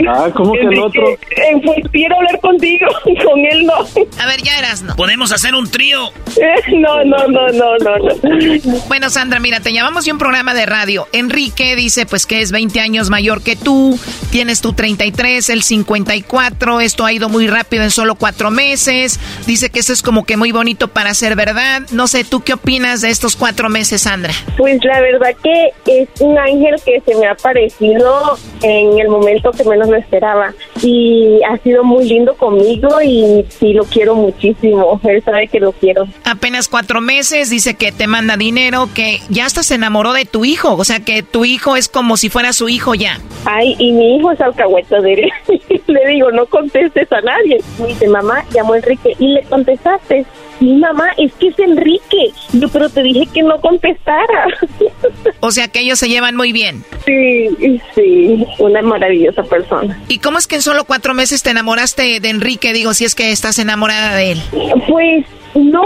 Ah, 0.08 0.28
¿cómo 0.34 0.52
que 0.52 0.60
el 0.60 0.78
otro? 0.78 1.10
Eh, 1.10 1.60
pues 1.64 1.78
quiero 1.92 2.16
hablar 2.16 2.40
contigo, 2.40 2.86
con 3.24 3.44
él 3.44 3.66
no. 3.66 3.74
A 4.20 4.26
ver, 4.26 4.42
ya 4.42 4.58
eras, 4.58 4.82
¿no? 4.82 4.96
Podemos 4.96 5.32
hacer 5.32 5.54
un 5.54 5.70
trío. 5.70 6.08
Eh, 6.36 6.76
No, 6.76 7.04
no, 7.04 7.26
no, 7.28 7.48
no, 7.48 7.76
no, 7.78 7.98
no. 7.98 8.78
Bueno, 8.88 9.10
Sandra, 9.10 9.40
mira, 9.40 9.60
te 9.60 9.72
llamamos 9.72 10.04
de 10.04 10.12
un 10.12 10.18
programa 10.18 10.54
de 10.54 10.66
radio. 10.66 11.08
Enrique 11.12 11.76
dice 11.76 12.06
pues 12.06 12.26
que 12.26 12.40
es 12.40 12.52
20 12.52 12.80
años 12.80 13.10
mayor 13.10 13.42
que 13.42 13.56
tú, 13.56 13.98
tienes 14.30 14.60
tu 14.60 14.72
33, 14.72 15.50
el 15.50 15.62
54, 15.62 16.80
esto 16.80 17.04
ha 17.04 17.12
ido 17.12 17.25
muy 17.28 17.46
rápido 17.46 17.82
en 17.82 17.90
solo 17.90 18.14
cuatro 18.14 18.50
meses, 18.50 19.20
dice 19.46 19.70
que 19.70 19.80
eso 19.80 19.92
es 19.92 20.02
como 20.02 20.24
que 20.24 20.36
muy 20.36 20.52
bonito 20.52 20.88
para 20.88 21.12
ser 21.14 21.36
verdad. 21.36 21.82
No 21.90 22.06
sé, 22.06 22.24
¿tú 22.24 22.40
qué 22.40 22.54
opinas 22.54 23.02
de 23.02 23.10
estos 23.10 23.36
cuatro 23.36 23.68
meses, 23.68 24.02
Sandra? 24.02 24.32
Pues 24.56 24.82
la 24.84 25.00
verdad 25.00 25.34
que 25.42 25.72
es 25.86 26.08
un 26.20 26.38
ángel 26.38 26.76
que 26.84 27.00
se 27.00 27.14
me 27.16 27.26
ha 27.26 27.32
aparecido 27.32 28.38
en 28.62 28.98
el 28.98 29.08
momento 29.08 29.26
momento 29.26 29.50
que 29.50 29.64
menos 29.64 29.88
lo 29.88 29.96
esperaba. 29.96 30.54
Y 30.82 31.40
ha 31.48 31.56
sido 31.58 31.84
muy 31.84 32.08
lindo 32.08 32.34
conmigo 32.34 33.00
y 33.02 33.44
sí 33.48 33.72
lo 33.72 33.84
quiero 33.84 34.14
muchísimo. 34.14 35.00
Él 35.04 35.22
sabe 35.24 35.48
que 35.48 35.60
lo 35.60 35.72
quiero. 35.72 36.06
Apenas 36.24 36.68
cuatro 36.68 37.00
meses, 37.00 37.50
dice 37.50 37.74
que 37.74 37.92
te 37.92 38.06
manda 38.06 38.36
dinero, 38.36 38.88
que 38.94 39.20
ya 39.28 39.46
hasta 39.46 39.62
se 39.62 39.74
enamoró 39.74 40.12
de 40.12 40.24
tu 40.24 40.44
hijo. 40.44 40.74
O 40.74 40.84
sea, 40.84 41.00
que 41.00 41.22
tu 41.22 41.44
hijo 41.44 41.76
es 41.76 41.88
como 41.88 42.16
si 42.16 42.28
fuera 42.28 42.52
su 42.52 42.68
hijo 42.68 42.94
ya. 42.94 43.18
Ay, 43.44 43.74
y 43.78 43.92
mi 43.92 44.16
hijo 44.16 44.30
es 44.32 44.40
alcahueta 44.40 45.00
de 45.00 45.14
él. 45.14 45.30
le 45.86 46.06
digo, 46.08 46.30
no 46.30 46.46
contestes 46.46 47.10
a 47.16 47.20
nadie. 47.22 47.60
Me 47.78 47.88
dice, 47.88 48.08
mamá, 48.08 48.44
llamó 48.52 48.74
Enrique 48.74 49.16
y 49.18 49.28
le 49.28 49.42
contestaste. 49.44 50.26
Mi 50.60 50.74
mamá, 50.76 51.10
es 51.18 51.32
que 51.34 51.48
es 51.48 51.58
Enrique. 51.58 52.32
Yo, 52.52 52.68
pero 52.68 52.88
te 52.88 53.02
dije 53.02 53.26
que 53.32 53.42
no 53.42 53.60
contestara. 53.60 54.46
O 55.40 55.52
sea 55.52 55.68
que 55.68 55.80
ellos 55.80 55.98
se 55.98 56.08
llevan 56.08 56.34
muy 56.34 56.52
bien. 56.52 56.82
Sí, 57.04 57.80
sí, 57.94 58.44
una 58.58 58.82
maravillosa 58.82 59.42
persona. 59.44 60.02
¿Y 60.08 60.18
cómo 60.18 60.38
es 60.38 60.46
que 60.46 60.56
en 60.56 60.62
solo 60.62 60.84
cuatro 60.84 61.14
meses 61.14 61.42
te 61.42 61.50
enamoraste 61.50 62.18
de 62.20 62.28
Enrique? 62.28 62.72
Digo, 62.72 62.94
si 62.94 63.04
es 63.04 63.14
que 63.14 63.30
estás 63.30 63.58
enamorada 63.58 64.16
de 64.16 64.32
él. 64.32 64.42
Pues 64.88 65.26
no, 65.54 65.84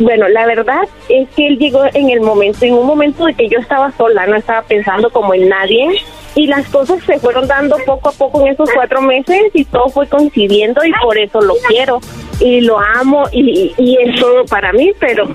bueno, 0.00 0.28
la 0.28 0.46
verdad 0.46 0.82
es 1.08 1.28
que 1.36 1.46
él 1.46 1.58
llegó 1.58 1.84
en 1.94 2.10
el 2.10 2.20
momento, 2.20 2.64
en 2.64 2.74
un 2.74 2.86
momento 2.86 3.26
de 3.26 3.34
que 3.34 3.48
yo 3.48 3.58
estaba 3.58 3.92
sola, 3.96 4.26
no 4.26 4.36
estaba 4.36 4.62
pensando 4.62 5.10
como 5.10 5.34
en 5.34 5.48
nadie. 5.48 5.88
Y 6.34 6.46
las 6.48 6.66
cosas 6.68 7.02
se 7.04 7.18
fueron 7.18 7.46
dando 7.46 7.76
poco 7.86 8.10
a 8.10 8.12
poco 8.12 8.42
en 8.42 8.52
esos 8.52 8.68
cuatro 8.70 9.00
meses 9.00 9.40
y 9.54 9.64
todo 9.64 9.88
fue 9.88 10.06
coincidiendo 10.06 10.84
y 10.84 10.92
por 11.02 11.16
eso 11.16 11.40
lo 11.40 11.54
quiero 11.66 12.00
y 12.40 12.60
lo 12.60 12.78
amo 12.78 13.24
y, 13.32 13.72
y 13.78 13.96
es 14.04 14.20
todo 14.20 14.44
para 14.46 14.72
mí, 14.72 14.92
pero 15.00 15.34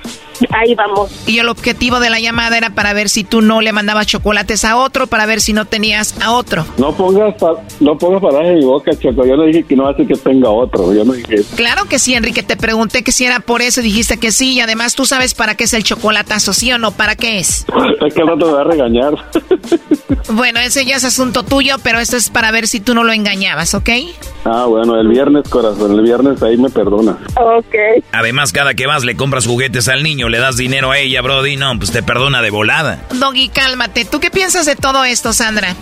ahí 0.51 0.75
vamos. 0.75 1.11
Y 1.27 1.39
el 1.39 1.49
objetivo 1.49 1.99
de 1.99 2.09
la 2.09 2.19
llamada 2.19 2.57
era 2.57 2.71
para 2.71 2.93
ver 2.93 3.09
si 3.09 3.23
tú 3.23 3.41
no 3.41 3.61
le 3.61 3.71
mandabas 3.71 4.07
chocolates 4.07 4.65
a 4.65 4.77
otro, 4.77 5.07
para 5.07 5.25
ver 5.25 5.41
si 5.41 5.53
no 5.53 5.65
tenías 5.65 6.15
a 6.21 6.31
otro. 6.31 6.65
No 6.77 6.93
pongas, 6.95 7.35
pa- 7.35 7.61
no 7.79 7.97
pongas 7.97 8.21
palabras 8.21 8.49
en 8.51 8.59
mi 8.59 8.65
boca, 8.65 8.91
Choco. 8.91 9.25
Yo 9.25 9.35
no 9.37 9.43
dije 9.45 9.63
que 9.63 9.75
no 9.75 9.87
hace 9.87 10.05
que 10.05 10.15
tenga 10.15 10.49
otro. 10.49 10.93
Yo 10.93 11.03
no 11.05 11.13
dije 11.13 11.35
eso. 11.35 11.55
Claro 11.55 11.85
que 11.85 11.99
sí, 11.99 12.13
Enrique. 12.13 12.43
Te 12.43 12.57
pregunté 12.57 13.03
que 13.03 13.11
si 13.11 13.25
era 13.25 13.39
por 13.39 13.61
eso 13.61 13.81
dijiste 13.81 14.17
que 14.17 14.31
sí. 14.31 14.53
Y 14.53 14.61
además 14.61 14.95
tú 14.95 15.05
sabes 15.05 15.33
para 15.33 15.55
qué 15.55 15.63
es 15.65 15.73
el 15.73 15.83
chocolatazo, 15.83 16.53
¿sí 16.53 16.71
o 16.71 16.77
no? 16.77 16.91
¿Para 16.91 17.15
qué 17.15 17.39
es? 17.39 17.65
Es 18.05 18.13
que 18.13 18.23
rato 18.23 18.45
me 18.47 18.53
va 18.53 18.61
a 18.61 18.63
regañar. 18.65 19.13
Bueno, 20.33 20.59
ese 20.59 20.85
ya 20.85 20.95
es 20.97 21.03
asunto 21.03 21.43
tuyo, 21.43 21.75
pero 21.83 21.99
esto 21.99 22.15
es 22.15 22.29
para 22.29 22.51
ver 22.51 22.67
si 22.67 22.79
tú 22.79 22.93
no 22.93 23.03
lo 23.03 23.11
engañabas, 23.11 23.73
¿ok? 23.73 23.89
Ah, 24.45 24.65
bueno, 24.65 24.99
el 24.99 25.07
viernes, 25.07 25.47
corazón. 25.49 25.93
El 25.93 26.01
viernes 26.03 26.41
ahí 26.43 26.57
me 26.57 26.69
perdona. 26.91 27.17
Ok. 27.35 28.03
Además, 28.11 28.51
cada 28.51 28.73
que 28.73 28.85
vas 28.87 29.03
le 29.03 29.15
compras 29.15 29.45
juguetes 29.45 29.87
al 29.87 30.03
niño, 30.03 30.29
le 30.29 30.39
das 30.39 30.57
dinero 30.57 30.91
a 30.91 30.97
ella, 30.97 31.21
Brody, 31.21 31.55
no, 31.55 31.77
pues 31.77 31.91
te 31.91 32.03
perdona 32.03 32.41
de 32.41 32.49
volada. 32.49 32.99
Doggy, 33.19 33.49
cálmate. 33.49 34.05
¿Tú 34.05 34.19
qué 34.19 34.29
piensas 34.29 34.65
de 34.65 34.75
todo 34.75 35.03
esto, 35.03 35.33
Sandra? 35.33 35.75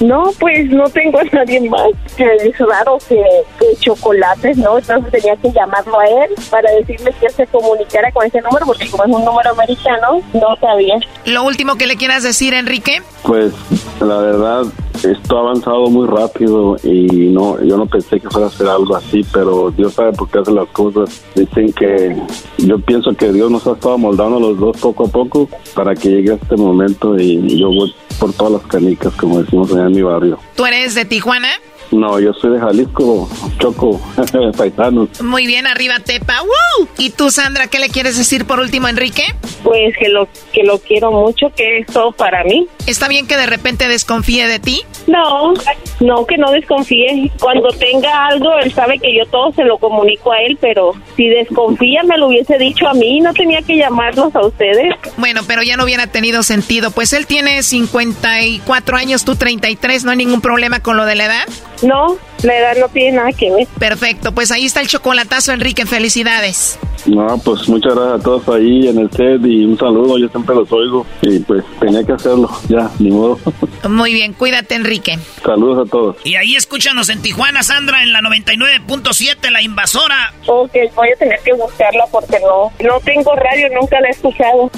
No, 0.00 0.30
pues 0.38 0.70
no 0.70 0.88
tengo 0.90 1.18
a 1.18 1.24
nadie 1.32 1.68
más. 1.68 1.88
Que 2.16 2.24
es 2.24 2.58
raro 2.58 2.98
que, 3.08 3.22
que 3.58 3.66
chocolates, 3.80 4.56
¿no? 4.56 4.78
Entonces 4.78 5.10
tenía 5.10 5.36
que 5.36 5.50
llamarlo 5.52 5.98
a 5.98 6.06
él 6.06 6.30
para 6.50 6.70
decirle 6.72 7.12
que 7.20 7.28
se 7.30 7.46
comunicara 7.46 8.10
con 8.12 8.26
ese 8.26 8.40
número, 8.40 8.66
porque 8.66 8.88
como 8.88 9.04
es 9.04 9.10
un 9.10 9.24
número 9.24 9.50
americano, 9.50 10.22
no 10.32 10.56
sabía. 10.60 10.96
Lo 11.26 11.42
último 11.42 11.76
que 11.76 11.86
le 11.86 11.96
quieras 11.96 12.22
decir, 12.22 12.54
Enrique. 12.54 13.02
Pues 13.22 13.52
la 14.00 14.18
verdad, 14.18 14.62
esto 15.04 15.36
ha 15.36 15.40
avanzado 15.40 15.88
muy 15.88 16.06
rápido 16.06 16.76
y 16.82 17.28
no, 17.28 17.62
yo 17.62 17.76
no 17.76 17.86
pensé 17.86 18.20
que 18.20 18.28
fuera 18.28 18.46
a 18.46 18.50
ser 18.50 18.68
algo 18.68 18.96
así, 18.96 19.24
pero 19.32 19.70
Dios 19.70 19.94
sabe 19.94 20.12
por 20.12 20.28
qué 20.28 20.38
hace 20.38 20.52
las 20.52 20.68
cosas. 20.68 21.24
Dicen 21.34 21.72
que 21.72 22.16
yo 22.58 22.78
pienso 22.80 23.14
que 23.14 23.32
Dios 23.32 23.50
nos 23.50 23.66
ha 23.66 23.72
estado 23.72 23.98
moldando 23.98 24.40
los 24.40 24.58
dos 24.58 24.76
poco 24.78 25.06
a 25.06 25.08
poco 25.08 25.48
para 25.74 25.94
que 25.94 26.08
llegue 26.08 26.32
a 26.32 26.34
este 26.34 26.56
momento 26.56 27.18
y 27.18 27.58
yo 27.58 27.68
voy 27.68 27.94
por 28.18 28.32
todas 28.32 28.54
las 28.54 28.62
canicas, 28.62 29.14
como 29.14 29.42
decimos 29.42 29.72
allá 29.72 29.86
en 29.86 29.92
mi 29.92 30.02
barrio. 30.02 30.38
¿Tú 30.56 30.66
eres 30.66 30.94
de 30.94 31.04
Tijuana? 31.04 31.48
No, 31.90 32.20
yo 32.20 32.32
soy 32.34 32.52
de 32.52 32.60
Jalisco, 32.60 33.28
Choco, 33.58 34.00
paisanos. 34.56 35.20
Muy 35.22 35.46
bien, 35.46 35.66
arriba 35.66 35.96
Tepa. 36.00 36.42
¡Woo! 36.42 36.88
¿Y 36.98 37.10
tú, 37.10 37.30
Sandra, 37.30 37.66
qué 37.66 37.78
le 37.78 37.88
quieres 37.88 38.16
decir 38.18 38.46
por 38.46 38.60
último, 38.60 38.88
Enrique? 38.88 39.24
Pues 39.62 39.96
que 39.96 40.08
lo 40.08 40.28
que 40.52 40.62
lo 40.64 40.78
quiero 40.78 41.10
mucho, 41.10 41.50
que 41.56 41.78
es 41.78 41.86
todo 41.86 42.12
para 42.12 42.44
mí. 42.44 42.66
¿Está 42.86 43.08
bien 43.08 43.26
que 43.26 43.36
de 43.36 43.46
repente 43.46 43.88
desconfíe 43.88 44.46
de 44.46 44.58
ti? 44.58 44.82
No, 45.06 45.54
no, 46.00 46.26
que 46.26 46.36
no 46.36 46.50
desconfíe. 46.50 47.30
Cuando 47.40 47.68
tenga 47.70 48.26
algo, 48.26 48.50
él 48.58 48.72
sabe 48.72 48.98
que 48.98 49.14
yo 49.16 49.24
todo 49.30 49.52
se 49.52 49.64
lo 49.64 49.78
comunico 49.78 50.32
a 50.32 50.40
él, 50.42 50.58
pero 50.60 50.92
si 51.16 51.28
desconfía 51.28 52.02
me 52.02 52.18
lo 52.18 52.28
hubiese 52.28 52.58
dicho 52.58 52.86
a 52.86 52.94
mí, 52.94 53.20
no 53.20 53.32
tenía 53.32 53.62
que 53.62 53.76
llamarlos 53.76 54.34
a 54.34 54.46
ustedes. 54.46 54.94
Bueno, 55.16 55.40
pero 55.46 55.62
ya 55.62 55.76
no 55.76 55.84
hubiera 55.84 56.06
tenido 56.06 56.42
sentido. 56.42 56.90
Pues 56.90 57.12
él 57.12 57.26
tiene 57.26 57.62
54 57.62 58.96
años, 58.96 59.24
tú 59.24 59.36
33, 59.36 60.04
¿no 60.04 60.10
hay 60.10 60.16
ningún 60.16 60.40
problema 60.40 60.80
con 60.80 60.96
lo 60.96 61.04
de 61.04 61.14
la 61.14 61.24
edad? 61.26 61.48
No, 61.82 62.16
la 62.42 62.56
edad 62.56 62.76
no 62.78 62.88
tiene 62.88 63.16
nada 63.16 63.32
que 63.32 63.50
ver. 63.50 63.66
Perfecto, 63.78 64.32
pues 64.32 64.50
ahí 64.50 64.66
está 64.66 64.80
el 64.80 64.88
chocolatazo, 64.88 65.52
Enrique, 65.52 65.86
felicidades. 65.86 66.78
No, 67.06 67.38
pues 67.44 67.68
muchas 67.68 67.94
gracias 67.94 68.20
a 68.20 68.22
todos 68.22 68.48
ahí 68.48 68.88
en 68.88 68.98
el 68.98 69.10
set 69.10 69.40
y 69.44 69.64
un 69.64 69.78
saludo, 69.78 70.18
yo 70.18 70.28
siempre 70.28 70.54
los 70.54 70.70
oigo 70.72 71.06
y 71.22 71.38
pues 71.40 71.64
tenía 71.80 72.04
que 72.04 72.12
hacerlo, 72.12 72.50
ya, 72.68 72.90
ni 72.98 73.10
modo. 73.10 73.38
Muy 73.88 74.12
bien, 74.12 74.32
cuídate, 74.32 74.74
Enrique. 74.74 75.18
Saludos 75.44 75.86
a 75.86 75.90
todos. 75.90 76.16
Y 76.24 76.34
ahí 76.34 76.56
escúchanos 76.56 77.08
en 77.08 77.22
Tijuana, 77.22 77.62
Sandra, 77.62 78.02
en 78.02 78.12
la 78.12 78.20
99.7, 78.20 79.50
la 79.50 79.62
invasora. 79.62 80.34
Ok, 80.46 80.72
voy 80.94 81.10
a 81.10 81.16
tener 81.16 81.40
que 81.44 81.52
buscarla 81.54 82.04
porque 82.10 82.38
no, 82.40 82.72
no 82.86 83.00
tengo 83.00 83.34
radio, 83.36 83.68
nunca 83.80 84.00
la 84.00 84.08
he 84.08 84.10
escuchado. 84.10 84.70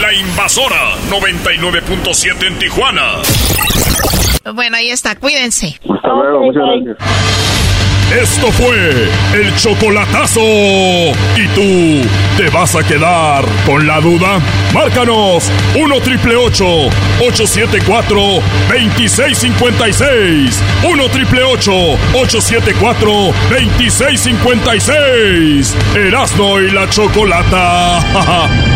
La 0.00 0.12
invasora 0.12 0.94
99.7 1.10 2.46
en 2.46 2.58
Tijuana. 2.58 3.22
Bueno, 4.54 4.76
ahí 4.76 4.90
está, 4.90 5.16
cuídense. 5.16 5.78
Hasta 5.88 6.08
luego, 6.08 6.42
muchas 6.44 6.62
gracias. 6.84 6.96
Esto 8.12 8.52
fue 8.52 9.08
el 9.34 9.56
chocolatazo. 9.56 10.40
¿Y 10.40 11.48
tú 11.54 12.06
te 12.36 12.48
vas 12.50 12.76
a 12.76 12.84
quedar 12.84 13.44
con 13.66 13.84
la 13.84 14.00
duda? 14.00 14.38
Márcanos 14.72 15.50
1 15.74 16.00
triple 16.00 16.36
874 16.36 18.16
2656. 18.70 20.62
1 20.88 21.08
triple 21.08 21.42
874 21.42 23.10
2656. 23.50 25.76
Erasno 25.96 26.60
y 26.60 26.70
la 26.70 26.88
chocolata. 26.88 28.66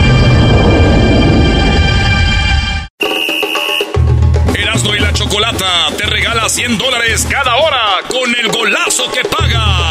te 5.96 6.06
regala 6.06 6.48
100 6.48 6.78
dólares 6.78 7.26
cada 7.30 7.56
hora 7.56 7.98
con 8.08 8.34
el 8.34 8.48
golazo 8.48 9.10
que 9.12 9.22
paga. 9.24 9.90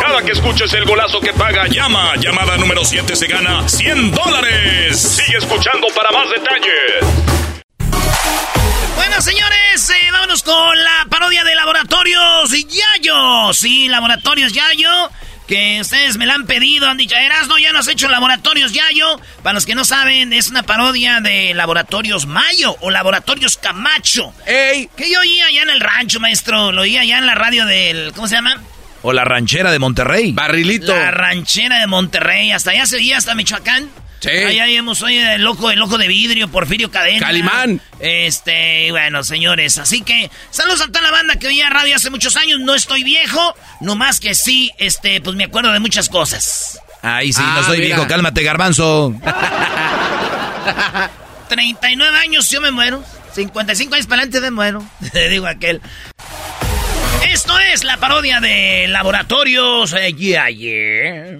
Cada 0.00 0.22
que 0.22 0.30
escuches 0.32 0.72
el 0.74 0.84
golazo 0.84 1.20
que 1.20 1.32
paga, 1.32 1.66
llama. 1.66 2.14
Llamada 2.16 2.56
número 2.56 2.84
7 2.84 3.16
se 3.16 3.26
gana 3.26 3.68
100 3.68 4.12
dólares. 4.12 5.00
Sigue 5.00 5.38
escuchando 5.38 5.88
para 5.88 6.12
más 6.12 6.30
detalles. 6.30 7.04
Bueno, 8.94 9.20
señores, 9.20 9.90
eh, 9.90 10.10
vámonos 10.12 10.42
con 10.44 10.84
la 10.84 11.06
parodia 11.10 11.42
de 11.42 11.54
Laboratorios 11.56 12.50
Yayo. 12.50 13.52
Sí, 13.52 13.88
Laboratorios 13.88 14.52
Yayo. 14.52 15.10
Que 15.52 15.82
ustedes 15.82 16.16
me 16.16 16.24
la 16.24 16.32
han 16.32 16.46
pedido, 16.46 16.88
han 16.88 16.96
dicho, 16.96 17.14
Erasno, 17.14 17.58
ya 17.58 17.72
nos 17.72 17.86
has 17.86 17.92
hecho 17.92 18.08
Laboratorios 18.08 18.72
Yayo. 18.72 19.20
Para 19.42 19.52
los 19.52 19.66
que 19.66 19.74
no 19.74 19.84
saben, 19.84 20.32
es 20.32 20.48
una 20.48 20.62
parodia 20.62 21.20
de 21.20 21.52
Laboratorios 21.52 22.24
Mayo 22.24 22.74
o 22.80 22.90
Laboratorios 22.90 23.58
Camacho. 23.58 24.32
¡Ey! 24.46 24.88
Que 24.96 25.12
yo 25.12 25.20
oía 25.20 25.44
allá 25.44 25.60
en 25.64 25.68
el 25.68 25.80
rancho, 25.80 26.20
maestro. 26.20 26.72
Lo 26.72 26.80
oía 26.80 27.02
allá 27.02 27.18
en 27.18 27.26
la 27.26 27.34
radio 27.34 27.66
del. 27.66 28.14
¿Cómo 28.14 28.28
se 28.28 28.36
llama? 28.36 28.62
O 29.02 29.12
la 29.12 29.24
ranchera 29.24 29.70
de 29.70 29.78
Monterrey. 29.78 30.32
Barrilito. 30.32 30.96
La 30.96 31.10
ranchera 31.10 31.80
de 31.80 31.86
Monterrey. 31.86 32.50
Hasta 32.50 32.70
allá 32.70 32.86
se 32.86 32.96
oía, 32.96 33.18
hasta 33.18 33.34
Michoacán. 33.34 33.90
Sí. 34.22 34.30
Allá 34.30 34.68
hemos 34.68 35.02
oído 35.02 35.28
el 35.32 35.42
loco, 35.42 35.68
el 35.72 35.80
loco 35.80 35.98
de 35.98 36.06
vidrio, 36.06 36.46
Porfirio 36.46 36.92
Cadena. 36.92 37.26
Calimán. 37.26 37.80
Este, 37.98 38.92
bueno, 38.92 39.24
señores, 39.24 39.78
así 39.78 40.02
que 40.02 40.30
saludos 40.50 40.80
a 40.80 40.86
toda 40.86 41.00
la 41.02 41.10
banda 41.10 41.34
que 41.36 41.48
oía 41.48 41.68
radio 41.70 41.96
hace 41.96 42.08
muchos 42.08 42.36
años. 42.36 42.60
No 42.60 42.76
estoy 42.76 43.02
viejo, 43.02 43.56
nomás 43.80 44.20
que 44.20 44.36
sí, 44.36 44.70
este, 44.78 45.20
pues 45.20 45.34
me 45.34 45.42
acuerdo 45.44 45.72
de 45.72 45.80
muchas 45.80 46.08
cosas. 46.08 46.78
Ay, 47.02 47.32
sí, 47.32 47.42
Ah, 47.44 47.54
no 47.56 47.64
soy 47.66 47.78
mira. 47.80 47.96
viejo, 47.96 48.06
cálmate, 48.08 48.44
garbanzo. 48.44 49.12
39 51.48 52.18
años 52.18 52.48
yo 52.48 52.60
me 52.60 52.70
muero. 52.70 53.02
55 53.34 53.94
años 53.94 54.06
para 54.06 54.22
adelante 54.22 54.40
me 54.40 54.50
muero. 54.52 54.84
Te 55.12 55.28
digo 55.28 55.48
aquel. 55.48 55.80
Esto 57.28 57.58
es 57.58 57.82
la 57.82 57.96
parodia 57.96 58.40
de 58.40 58.86
Laboratorios 58.88 59.92
eh, 59.94 60.12
Yeah, 60.14 60.48
yeah. 60.50 61.38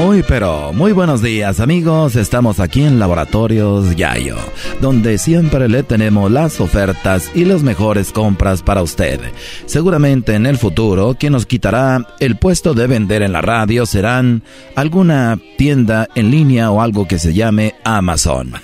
Muy 0.00 0.22
pero, 0.22 0.72
muy 0.72 0.92
buenos 0.92 1.20
días 1.20 1.60
amigos, 1.60 2.16
estamos 2.16 2.58
aquí 2.58 2.84
en 2.84 2.98
Laboratorios 2.98 3.96
Yayo, 3.96 4.38
donde 4.80 5.18
siempre 5.18 5.68
le 5.68 5.82
tenemos 5.82 6.30
las 6.30 6.58
ofertas 6.58 7.30
y 7.34 7.44
las 7.44 7.62
mejores 7.62 8.10
compras 8.10 8.62
para 8.62 8.80
usted. 8.82 9.20
Seguramente 9.66 10.36
en 10.36 10.46
el 10.46 10.56
futuro 10.56 11.16
quien 11.20 11.34
nos 11.34 11.44
quitará 11.44 12.06
el 12.18 12.38
puesto 12.38 12.72
de 12.72 12.86
vender 12.86 13.20
en 13.20 13.34
la 13.34 13.42
radio 13.42 13.84
serán 13.84 14.42
alguna 14.74 15.38
tienda 15.58 16.08
en 16.14 16.30
línea 16.30 16.70
o 16.70 16.80
algo 16.80 17.06
que 17.06 17.18
se 17.18 17.34
llame 17.34 17.74
Amazon. 17.84 18.54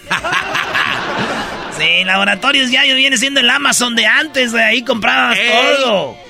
Sí, 1.78 2.05
Laboratorios 2.05 2.70
Yayo 2.70 2.97
viene 2.97 3.18
siendo 3.18 3.41
el 3.41 3.51
Amazon 3.51 3.95
de 3.95 4.07
antes, 4.07 4.53
de 4.53 4.64
ahí 4.64 4.82
comprabas 4.82 5.37
todo. 5.37 6.26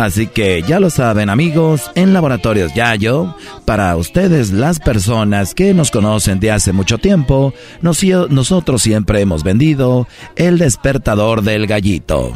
Así 0.00 0.28
que 0.28 0.62
ya 0.62 0.80
lo 0.80 0.88
saben 0.88 1.28
amigos, 1.28 1.90
en 1.94 2.14
Laboratorios 2.14 2.72
Yayo, 2.72 3.36
para 3.66 3.94
ustedes 3.96 4.50
las 4.50 4.80
personas 4.80 5.54
que 5.54 5.74
nos 5.74 5.90
conocen 5.90 6.40
de 6.40 6.52
hace 6.52 6.72
mucho 6.72 6.96
tiempo, 6.96 7.52
nosotros 7.82 8.80
siempre 8.80 9.20
hemos 9.20 9.42
vendido 9.42 10.08
el 10.36 10.56
despertador 10.56 11.42
del 11.42 11.66
gallito. 11.66 12.32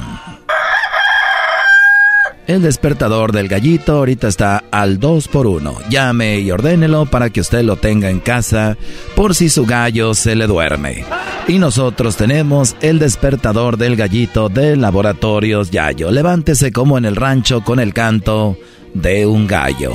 El 2.46 2.60
despertador 2.60 3.32
del 3.32 3.48
gallito 3.48 3.96
ahorita 3.96 4.28
está 4.28 4.64
al 4.70 4.98
2 4.98 5.28
por 5.28 5.46
1 5.46 5.78
Llame 5.88 6.40
y 6.40 6.50
ordénelo 6.50 7.06
para 7.06 7.30
que 7.30 7.40
usted 7.40 7.62
lo 7.62 7.76
tenga 7.76 8.10
en 8.10 8.20
casa 8.20 8.76
por 9.16 9.34
si 9.34 9.48
su 9.48 9.64
gallo 9.64 10.12
se 10.14 10.34
le 10.34 10.46
duerme. 10.46 11.04
Y 11.48 11.58
nosotros 11.58 12.16
tenemos 12.16 12.76
el 12.82 12.98
despertador 12.98 13.78
del 13.78 13.96
gallito 13.96 14.50
de 14.50 14.76
Laboratorios 14.76 15.70
Yayo. 15.70 16.10
Levántese 16.10 16.70
como 16.70 16.98
en 16.98 17.06
el 17.06 17.16
rancho 17.16 17.62
con 17.62 17.80
el 17.80 17.94
canto 17.94 18.58
de 18.92 19.26
un 19.26 19.46
gallo. 19.46 19.94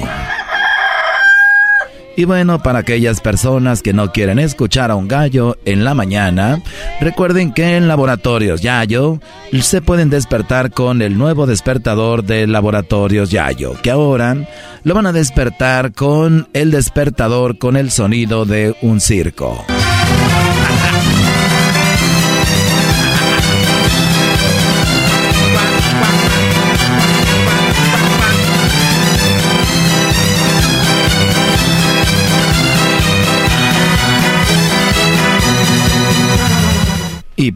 Y 2.20 2.26
bueno, 2.26 2.62
para 2.62 2.80
aquellas 2.80 3.22
personas 3.22 3.82
que 3.82 3.94
no 3.94 4.12
quieren 4.12 4.40
escuchar 4.40 4.92
a 4.92 4.96
un 4.96 5.08
gallo 5.08 5.58
en 5.64 5.86
la 5.86 5.94
mañana, 5.94 6.62
recuerden 7.00 7.54
que 7.54 7.78
en 7.78 7.88
Laboratorios 7.88 8.60
Yayo 8.60 9.22
se 9.62 9.82
pueden 9.82 10.10
despertar 10.10 10.72
con 10.72 11.02
el 11.02 11.18
nuevo 11.18 11.46
despertador 11.46 12.26
de 12.26 12.46
Laboratorios 12.46 13.32
Yayo, 13.32 13.82
que 13.82 13.90
ahora 13.90 14.36
lo 14.84 14.96
van 14.96 15.06
a 15.06 15.14
despertar 15.14 15.94
con 15.94 16.50
el 16.52 16.72
despertador 16.72 17.58
con 17.58 17.78
el 17.78 17.90
sonido 17.90 18.44
de 18.44 18.76
un 18.82 19.00
circo. 19.00 19.66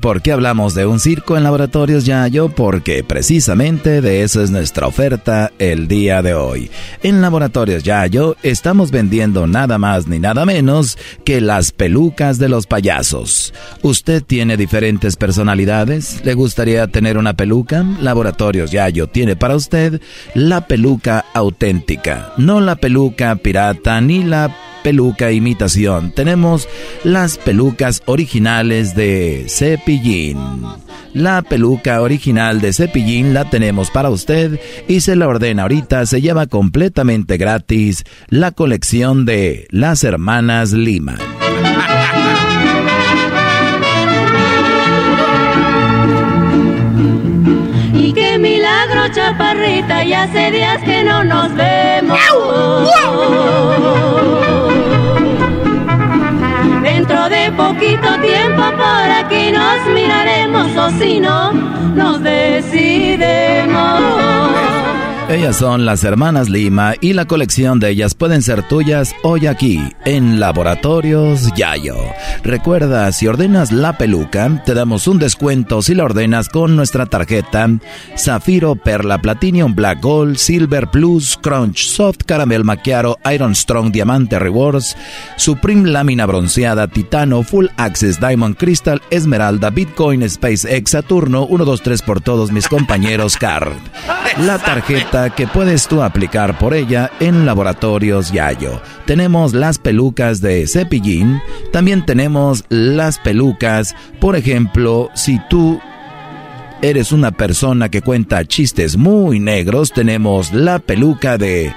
Por 0.03 0.21
qué 0.21 0.33
hablamos 0.33 0.73
de 0.73 0.85
un 0.85 0.99
circo 0.99 1.37
en 1.37 1.43
Laboratorios 1.43 2.03
Yayo? 2.03 2.49
Porque 2.49 3.05
precisamente 3.05 4.01
de 4.01 4.23
eso 4.23 4.43
es 4.43 4.51
nuestra 4.51 4.85
oferta 4.85 5.53
el 5.59 5.87
día 5.87 6.21
de 6.21 6.33
hoy. 6.33 6.69
En 7.03 7.21
Laboratorios 7.21 7.83
Yayo 7.83 8.35
estamos 8.43 8.91
vendiendo 8.91 9.47
nada 9.47 9.77
más 9.77 10.05
ni 10.05 10.19
nada 10.19 10.45
menos 10.45 10.97
que 11.23 11.39
las 11.39 11.71
pelucas 11.71 12.37
de 12.37 12.49
los 12.49 12.67
payasos. 12.67 13.53
¿Usted 13.81 14.21
tiene 14.21 14.57
diferentes 14.57 15.15
personalidades? 15.15 16.19
¿Le 16.25 16.33
gustaría 16.33 16.87
tener 16.87 17.17
una 17.17 17.35
peluca? 17.35 17.85
Laboratorios 18.01 18.71
Yayo 18.71 19.07
tiene 19.07 19.37
para 19.37 19.55
usted 19.55 20.01
la 20.35 20.67
peluca 20.67 21.23
auténtica, 21.33 22.33
no 22.35 22.59
la 22.59 22.75
peluca 22.75 23.37
pirata 23.37 24.01
ni 24.01 24.21
la 24.21 24.53
peluca 24.83 25.31
imitación. 25.31 26.11
Tenemos 26.11 26.67
las 27.03 27.37
pelucas 27.37 28.03
originales 28.05 28.95
de 28.95 29.45
Cepillín. 29.47 30.37
La 31.13 31.41
peluca 31.41 32.01
original 32.01 32.59
de 32.61 32.73
Cepillín 32.73 33.33
la 33.33 33.49
tenemos 33.49 33.89
para 33.89 34.09
usted 34.09 34.59
y 34.87 35.01
se 35.01 35.15
la 35.15 35.27
ordena 35.27 35.63
ahorita. 35.63 36.05
Se 36.05 36.21
lleva 36.21 36.47
completamente 36.47 37.37
gratis 37.37 38.03
la 38.27 38.51
colección 38.51 39.25
de 39.25 39.67
las 39.71 40.03
hermanas 40.03 40.73
Lima. 40.73 41.17
Y 47.95 48.11
qué 48.11 48.37
milagro, 48.37 49.07
chaparrita, 49.73 50.03
ya 50.03 50.23
hace 50.23 50.51
días 50.51 50.83
que 50.83 51.03
no 51.03 51.23
nos 51.23 51.53
vemos. 51.55 52.19
Dentro 56.81 57.29
de 57.29 57.51
poquito 57.51 58.19
tiempo 58.21 58.61
por 58.77 59.11
aquí 59.19 59.51
nos 59.51 59.85
miraremos 59.93 60.75
o 60.77 60.89
si 60.99 61.19
no, 61.19 61.53
nos 61.95 62.21
decidemos. 62.21 63.63
Ellas 65.29 65.55
son 65.55 65.85
las 65.85 66.03
hermanas 66.03 66.49
Lima 66.49 66.95
y 66.99 67.13
la 67.13 67.25
colección 67.25 67.79
de 67.79 67.89
ellas 67.89 68.13
pueden 68.13 68.41
ser 68.41 68.67
tuyas 68.67 69.15
hoy 69.23 69.47
aquí 69.47 69.81
en 70.03 70.39
Laboratorios 70.39 71.49
Yayo. 71.55 71.95
Recuerda, 72.43 73.09
si 73.13 73.27
ordenas 73.27 73.71
la 73.71 73.97
peluca, 73.97 74.61
te 74.65 74.73
damos 74.73 75.07
un 75.07 75.19
descuento 75.19 75.81
si 75.81 75.95
la 75.95 76.03
ordenas 76.03 76.49
con 76.49 76.75
nuestra 76.75 77.05
tarjeta 77.05 77.69
Zafiro, 78.17 78.75
Perla, 78.75 79.19
Platinum, 79.19 79.73
Black 79.73 80.01
Gold, 80.01 80.35
Silver 80.35 80.87
Plus, 80.87 81.39
Crunch, 81.41 81.87
Soft, 81.87 82.23
Caramel 82.25 82.65
Macchiato, 82.65 83.17
Iron 83.33 83.55
Strong, 83.55 83.91
Diamante 83.91 84.37
Rewards, 84.37 84.97
Supreme 85.37 85.89
Lámina 85.89 86.25
Bronceada, 86.25 86.87
Titano, 86.87 87.43
Full 87.43 87.67
Access, 87.77 88.19
Diamond 88.19 88.57
Crystal, 88.57 89.01
Esmeralda, 89.09 89.69
Bitcoin, 89.69 90.29
SpaceX, 90.29 90.91
Saturno, 90.91 91.45
1, 91.45 91.65
2, 91.65 91.81
3 91.81 92.01
por 92.01 92.21
todos 92.21 92.51
mis 92.51 92.67
compañeros 92.67 93.37
Card. 93.37 93.73
La 94.39 94.57
tarjeta 94.57 95.12
que 95.35 95.45
puedes 95.45 95.87
tú 95.87 96.01
aplicar 96.01 96.57
por 96.57 96.73
ella 96.73 97.11
en 97.19 97.45
Laboratorios 97.45 98.31
Yayo. 98.31 98.81
Tenemos 99.05 99.53
las 99.53 99.77
pelucas 99.77 100.41
de 100.41 100.65
cepillín, 100.65 101.39
también 101.71 102.03
tenemos 102.03 102.65
las 102.69 103.19
pelucas, 103.19 103.95
por 104.19 104.35
ejemplo, 104.35 105.11
si 105.13 105.39
tú 105.51 105.79
eres 106.81 107.11
una 107.11 107.29
persona 107.29 107.89
que 107.89 108.01
cuenta 108.01 108.43
chistes 108.45 108.97
muy 108.97 109.39
negros, 109.39 109.91
tenemos 109.91 110.51
la 110.51 110.79
peluca 110.79 111.37
de 111.37 111.71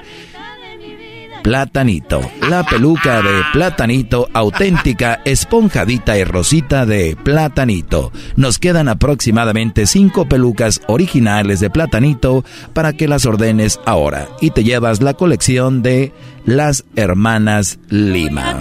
Platanito. 1.47 2.21
La 2.51 2.65
peluca 2.65 3.23
de 3.23 3.43
Platanito 3.53 4.29
auténtica, 4.33 5.21
esponjadita 5.25 6.19
y 6.19 6.25
rosita 6.25 6.85
de 6.87 7.17
Platanito. 7.23 8.11
Nos 8.35 8.59
quedan 8.59 8.89
aproximadamente 8.89 9.87
cinco 9.87 10.29
pelucas 10.29 10.81
originales 10.89 11.61
de 11.61 11.71
Platanito 11.71 12.45
para 12.73 12.95
que 12.95 13.07
las 13.07 13.27
ordenes 13.27 13.79
ahora 13.87 14.27
y 14.41 14.51
te 14.51 14.65
llevas 14.65 15.01
la 15.01 15.15
colección 15.15 15.83
de 15.85 16.13
las 16.47 16.85
hermanas 16.97 17.79
Lima. 17.91 18.59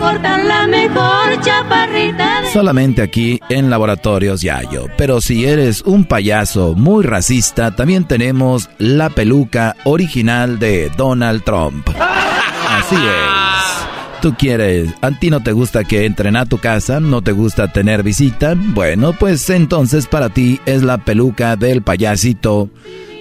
Solamente 2.54 3.02
aquí 3.02 3.40
en 3.50 3.72
Laboratorios 3.72 4.44
Yayo. 4.44 4.90
Pero 4.96 5.22
si 5.22 5.46
eres 5.46 5.82
un 5.82 6.06
payaso 6.06 6.76
muy 6.76 7.04
racista, 7.04 7.76
también 7.76 8.06
tenemos 8.06 8.70
la 8.78 9.10
peluca 9.10 9.76
original 9.86 10.60
de 10.60 10.92
Donald 10.96 11.44
Trump. 11.44 11.90
Así 12.80 12.96
es. 12.96 14.22
Tú 14.22 14.34
quieres, 14.38 14.90
a 15.02 15.12
ti 15.12 15.30
no 15.30 15.44
te 15.44 15.52
gusta 15.52 15.84
que 15.84 16.06
entren 16.06 16.36
a 16.36 16.46
tu 16.46 16.58
casa, 16.58 17.00
no 17.00 17.22
te 17.22 17.32
gusta 17.32 17.72
tener 17.72 18.02
visita. 18.02 18.56
Bueno, 18.56 19.14
pues 19.14 19.50
entonces 19.50 20.08
para 20.08 20.30
ti 20.30 20.60
es 20.66 20.84
la 20.84 20.98
peluca 20.98 21.56
del 21.56 21.84
payasito 21.84 22.70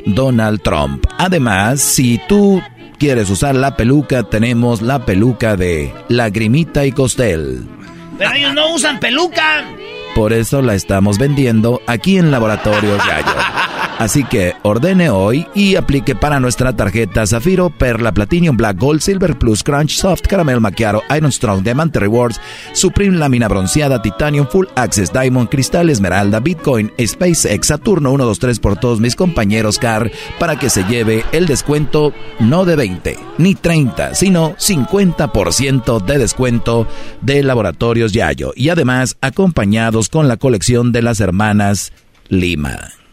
Donald 0.06 0.62
Trump. 0.62 1.04
Además, 1.18 1.80
si 1.80 2.20
tú 2.28 2.62
quieres 2.98 3.28
usar 3.30 3.54
la 3.54 3.76
peluca, 3.76 4.22
tenemos 4.24 4.82
la 4.82 5.04
peluca 5.04 5.56
de 5.56 5.92
Lagrimita 6.08 6.86
y 6.86 6.92
Costel. 6.92 7.66
Pero 8.18 8.32
ellos 8.32 8.54
no 8.54 8.74
usan 8.74 8.98
peluca. 8.98 9.64
Por 10.14 10.32
eso 10.32 10.62
la 10.62 10.74
estamos 10.74 11.18
vendiendo 11.18 11.82
aquí 11.86 12.16
en 12.16 12.30
Laboratorios 12.30 12.98
Gallo. 13.06 13.63
Así 13.98 14.24
que 14.24 14.54
ordene 14.62 15.08
hoy 15.08 15.46
y 15.54 15.76
aplique 15.76 16.14
para 16.14 16.40
nuestra 16.40 16.74
tarjeta 16.74 17.26
Zafiro, 17.26 17.70
Perla, 17.70 18.12
Platinum, 18.12 18.56
Black 18.56 18.78
Gold, 18.78 19.00
Silver 19.00 19.38
Plus, 19.38 19.62
Crunch, 19.62 19.96
Soft, 19.96 20.22
Caramel 20.28 20.60
Macchiato, 20.60 21.02
Iron 21.16 21.30
Strong, 21.30 21.62
Diamante 21.62 22.00
Rewards, 22.00 22.40
Supreme 22.72 23.16
Lámina 23.16 23.48
Bronceada, 23.48 24.02
Titanium, 24.02 24.48
Full 24.48 24.66
Access, 24.74 25.12
Diamond, 25.12 25.48
Cristal, 25.48 25.90
Esmeralda, 25.90 26.40
Bitcoin, 26.40 26.92
SpaceX, 27.00 27.68
Saturno 27.68 28.12
1, 28.12 28.24
2, 28.24 28.38
3 28.38 28.58
por 28.58 28.76
todos 28.76 29.00
mis 29.00 29.14
compañeros 29.14 29.78
CAR 29.78 30.10
para 30.38 30.58
que 30.58 30.70
se 30.70 30.84
lleve 30.84 31.24
el 31.32 31.46
descuento 31.46 32.12
no 32.40 32.64
de 32.64 32.76
20 32.76 33.18
ni 33.38 33.54
30, 33.54 34.14
sino 34.14 34.56
50% 34.56 36.04
de 36.04 36.18
descuento 36.18 36.86
de 37.20 37.42
Laboratorios 37.42 38.12
Yayo 38.12 38.52
y 38.56 38.70
además 38.70 39.16
acompañados 39.20 40.08
con 40.08 40.28
la 40.28 40.36
colección 40.36 40.92
de 40.92 41.02
las 41.02 41.20
hermanas 41.20 41.92
Lima. 42.28 43.03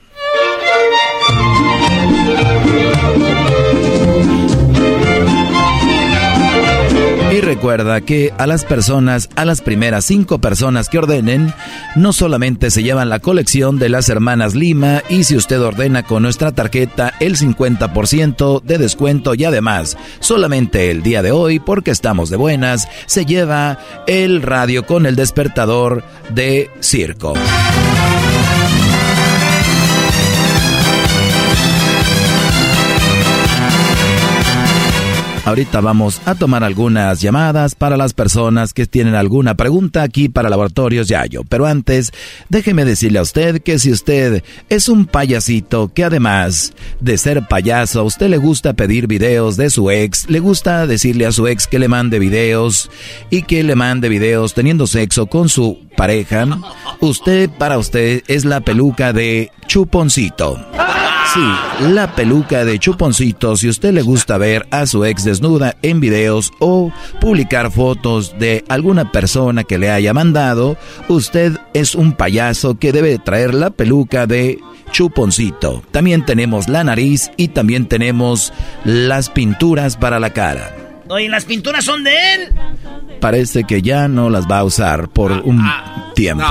Recuerda 7.52 8.00
que 8.02 8.34
a 8.38 8.48
las 8.48 8.64
personas, 8.64 9.30
a 9.36 9.44
las 9.44 9.62
primeras 9.62 10.06
cinco 10.06 10.40
personas 10.40 10.88
que 10.88 11.00
ordenen, 11.00 11.54
no 11.96 12.14
solamente 12.14 12.72
se 12.72 12.82
llevan 12.82 13.10
la 13.10 13.20
colección 13.20 13.78
de 13.78 13.90
las 13.90 14.10
hermanas 14.10 14.56
Lima 14.56 15.04
y 15.10 15.26
si 15.26 15.36
usted 15.36 15.62
ordena 15.62 16.04
con 16.04 16.24
nuestra 16.24 16.54
tarjeta 16.54 17.14
el 17.20 17.36
50% 17.36 18.64
de 18.64 18.78
descuento 18.78 19.36
y 19.36 19.44
además 19.44 19.98
solamente 20.22 20.92
el 20.92 21.04
día 21.04 21.22
de 21.22 21.32
hoy 21.32 21.60
porque 21.60 21.92
estamos 21.92 22.30
de 22.30 22.38
buenas 22.38 22.88
se 23.06 23.26
lleva 23.26 23.78
el 24.08 24.42
radio 24.42 24.86
con 24.86 25.06
el 25.06 25.16
despertador 25.16 26.04
de 26.34 26.70
circo. 26.80 27.34
Ahorita 35.44 35.82
vamos 35.82 36.22
a 36.26 36.36
tomar 36.36 36.64
algunas 36.64 37.20
llamadas 37.20 37.74
para 37.74 37.98
las 37.98 38.14
personas 38.14 38.74
que 38.74 38.86
tienen 38.86 39.16
alguna 39.16 39.56
pregunta 39.56 40.04
aquí 40.04 40.30
para 40.30 40.50
Laboratorios 40.50 41.08
Yayo. 41.08 41.44
Pero 41.50 41.66
antes, 41.66 42.12
déjeme 42.50 42.86
decirle 42.86 43.18
a 43.18 43.24
usted 43.24 43.60
que 43.64 43.80
si 43.80 43.92
usted 43.92 44.44
es 44.70 44.88
un 44.88 45.08
payasito 45.08 45.92
que 45.92 46.04
además 46.04 46.74
de 47.00 47.18
ser 47.18 47.48
payaso, 47.48 48.02
a 48.02 48.04
usted 48.04 48.30
le 48.30 48.38
gusta 48.38 48.74
pedir 48.74 49.08
videos 49.08 49.58
de 49.58 49.72
su 49.72 49.90
ex, 49.90 50.30
le 50.30 50.40
gusta 50.40 50.86
decirle 50.86 51.26
a 51.26 51.32
su 51.32 51.48
ex 51.48 51.66
que 51.66 51.80
le 51.80 51.88
mande 51.88 52.20
videos 52.20 52.92
y 53.32 53.42
que 53.42 53.64
le 53.64 53.76
mande 53.76 54.10
videos 54.10 54.54
teniendo 54.54 54.86
sexo 54.86 55.26
con 55.26 55.50
su 55.50 55.80
pareja, 55.98 56.46
usted 57.00 57.50
para 57.50 57.80
usted 57.80 58.24
es 58.28 58.46
la 58.46 58.62
peluca 58.62 59.12
de 59.12 59.52
chuponcito. 59.66 60.60
Sí, 61.34 61.88
la 61.94 62.14
peluca 62.14 62.66
de 62.66 62.78
chuponcito 62.78 63.56
si 63.56 63.70
usted 63.70 63.94
le 63.94 64.02
gusta 64.02 64.38
ver 64.38 64.68
a 64.70 64.86
su 64.86 65.06
ex 65.06 65.24
desnuda 65.32 65.78
en 65.82 66.00
videos 66.02 66.52
o 66.60 66.92
publicar 67.20 67.72
fotos 67.72 68.38
de 68.38 68.64
alguna 68.68 69.12
persona 69.12 69.64
que 69.64 69.78
le 69.78 69.90
haya 69.90 70.14
mandado, 70.14 70.78
usted 71.08 71.58
es 71.74 71.96
un 71.96 72.14
payaso 72.14 72.78
que 72.78 72.92
debe 72.92 73.18
traer 73.18 73.54
la 73.54 73.70
peluca 73.70 74.28
de 74.28 74.60
chuponcito. 74.92 75.84
También 75.92 76.26
tenemos 76.26 76.68
la 76.68 76.84
nariz 76.84 77.32
y 77.38 77.48
también 77.50 77.88
tenemos 77.88 78.52
las 78.84 79.30
pinturas 79.30 79.96
para 79.98 80.20
la 80.20 80.32
cara. 80.32 80.76
Oye, 81.10 81.28
¿las 81.30 81.46
pinturas 81.46 81.84
son 81.84 82.04
de 82.04 82.12
él? 82.12 82.54
Parece 83.20 83.64
que 83.66 83.82
ya 83.82 84.08
no 84.08 84.30
las 84.30 84.50
va 84.50 84.60
a 84.60 84.64
usar 84.64 85.10
por 85.10 85.32
un 85.32 85.60
Ah, 85.62 86.12
tiempo. 86.16 86.44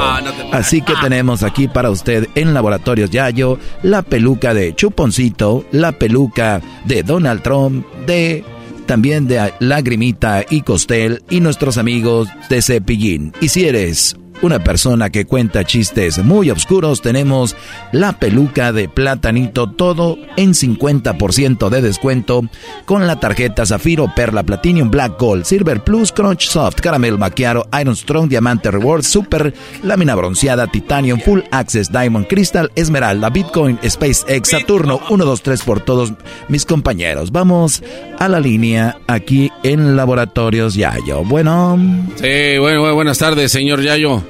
Así 0.53 0.83
que 0.83 0.93
tenemos 1.01 1.43
aquí 1.43 1.67
para 1.67 1.91
usted 1.91 2.29
en 2.35 2.53
Laboratorios 2.55 3.11
Yayo 3.11 3.59
la 3.83 4.03
peluca 4.03 4.53
de 4.55 4.75
Chuponcito, 4.75 5.65
la 5.73 5.93
peluca 5.93 6.61
de 6.85 7.03
Donald 7.03 7.43
Trump, 7.43 7.87
de 8.07 8.45
también 8.91 9.29
de 9.29 9.53
Lagrimita 9.61 10.45
y 10.51 10.63
Costel 10.63 11.23
y 11.31 11.39
nuestros 11.39 11.79
amigos 11.79 12.29
de 12.49 12.61
Cepillín. 12.61 13.33
Y 13.41 13.51
si 13.51 13.65
eres 13.65 14.17
una 14.43 14.59
persona 14.63 15.11
que 15.11 15.27
cuenta 15.27 15.65
chistes 15.65 16.23
muy 16.25 16.51
oscuros, 16.51 17.03
tenemos 17.03 17.57
la 17.93 18.13
peluca 18.13 18.73
de 18.73 18.89
platanito, 18.89 19.71
todo 19.71 20.19
en 20.37 20.53
50% 20.53 21.69
de 21.69 21.83
descuento 21.83 22.43
con 22.85 23.07
la 23.07 23.21
tarjeta 23.21 23.67
Zafiro, 23.67 24.13
Perla, 24.15 24.43
Platinum, 24.43 24.91
Black 24.91 25.19
Gold, 25.19 25.45
Silver 25.45 25.83
Plus, 25.83 26.13
Crunch 26.13 26.49
Soft, 26.49 26.81
Caramel 26.81 27.19
Macchiato, 27.19 27.67
Iron 27.81 27.97
Strong, 27.97 28.29
Diamante 28.29 28.71
Rewards, 28.71 29.07
Super, 29.07 29.53
Lámina 29.83 30.15
Bronceada, 30.15 30.67
Titanium, 30.67 31.21
Full 31.21 31.41
Access, 31.51 31.91
Diamond, 31.91 32.27
Crystal, 32.27 32.71
Esmeralda, 32.75 33.31
Bitcoin, 33.31 33.79
SpaceX, 33.87 34.49
Saturno, 34.49 35.01
1, 35.11 35.25
2, 35.25 35.43
3 35.43 35.63
por 35.63 35.81
todos 35.81 36.13
mis 36.49 36.65
compañeros. 36.65 37.33
Vamos 37.33 37.83
a 38.19 38.29
la 38.29 38.41
línea 38.41 38.97
aquí 39.07 39.51
en 39.63 39.97
Laboratorios 39.97 40.75
Yayo. 40.75 41.25
Bueno. 41.25 41.79
Sí, 42.17 42.59
bueno, 42.59 42.95
buenas 42.95 43.19
tardes, 43.19 43.53
señor 43.53 43.83
Yayo. 43.83 44.23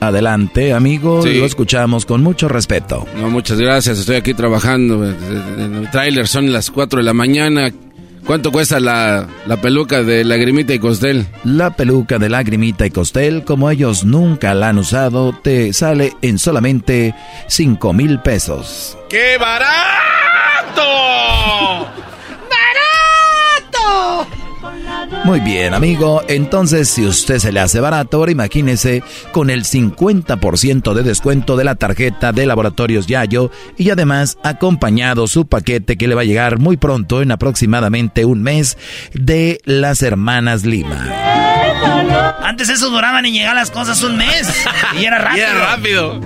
Adelante, 0.00 0.72
amigo, 0.72 1.22
Sí. 1.22 1.34
lo 1.34 1.46
escuchamos 1.46 2.04
con 2.06 2.22
mucho 2.22 2.48
respeto. 2.48 3.06
No, 3.16 3.30
muchas 3.30 3.58
gracias, 3.58 3.98
estoy 3.98 4.16
aquí 4.16 4.34
trabajando. 4.34 5.04
En 5.06 5.74
el 5.76 5.90
tráiler 5.90 6.28
son 6.28 6.52
las 6.52 6.70
4 6.70 6.98
de 6.98 7.04
la 7.04 7.12
mañana. 7.14 7.70
¿Cuánto 8.26 8.50
cuesta 8.50 8.80
la, 8.80 9.28
la 9.46 9.60
peluca 9.60 10.02
de 10.02 10.24
lagrimita 10.24 10.74
y 10.74 10.80
costel? 10.80 11.26
La 11.44 11.70
peluca 11.76 12.18
de 12.18 12.28
lagrimita 12.28 12.84
y 12.84 12.90
costel, 12.90 13.44
como 13.44 13.70
ellos 13.70 14.04
nunca 14.04 14.52
la 14.54 14.70
han 14.70 14.78
usado, 14.78 15.32
te 15.42 15.72
sale 15.72 16.12
en 16.22 16.38
solamente 16.38 17.14
5 17.46 17.92
mil 17.92 18.18
pesos. 18.18 18.98
¡Qué 19.08 19.38
barato! 19.38 19.70
¡Barato! 20.74 21.95
Muy 25.24 25.40
bien, 25.40 25.74
amigo. 25.74 26.22
Entonces, 26.28 26.88
si 26.88 27.04
usted 27.04 27.38
se 27.38 27.52
le 27.52 27.60
hace 27.60 27.80
barato, 27.80 28.18
ahora 28.18 28.32
imagínese 28.32 29.02
con 29.32 29.50
el 29.50 29.64
50% 29.64 30.94
de 30.94 31.02
descuento 31.02 31.56
de 31.56 31.64
la 31.64 31.74
tarjeta 31.74 32.32
de 32.32 32.46
Laboratorios 32.46 33.06
Yayo 33.06 33.50
y 33.76 33.90
además 33.90 34.38
acompañado 34.42 35.26
su 35.26 35.46
paquete 35.46 35.96
que 35.96 36.08
le 36.08 36.14
va 36.14 36.22
a 36.22 36.24
llegar 36.24 36.58
muy 36.58 36.76
pronto, 36.76 37.22
en 37.22 37.32
aproximadamente 37.32 38.24
un 38.24 38.42
mes, 38.42 38.78
de 39.14 39.60
las 39.64 40.02
hermanas 40.02 40.64
Lima. 40.64 41.08
Antes 42.42 42.68
eso 42.68 42.90
duraban 42.90 43.26
y 43.26 43.32
llegaban 43.32 43.56
las 43.56 43.70
cosas 43.70 44.02
un 44.02 44.16
mes. 44.16 44.48
Y 44.98 45.04
era 45.04 45.18
rápido. 45.18 46.20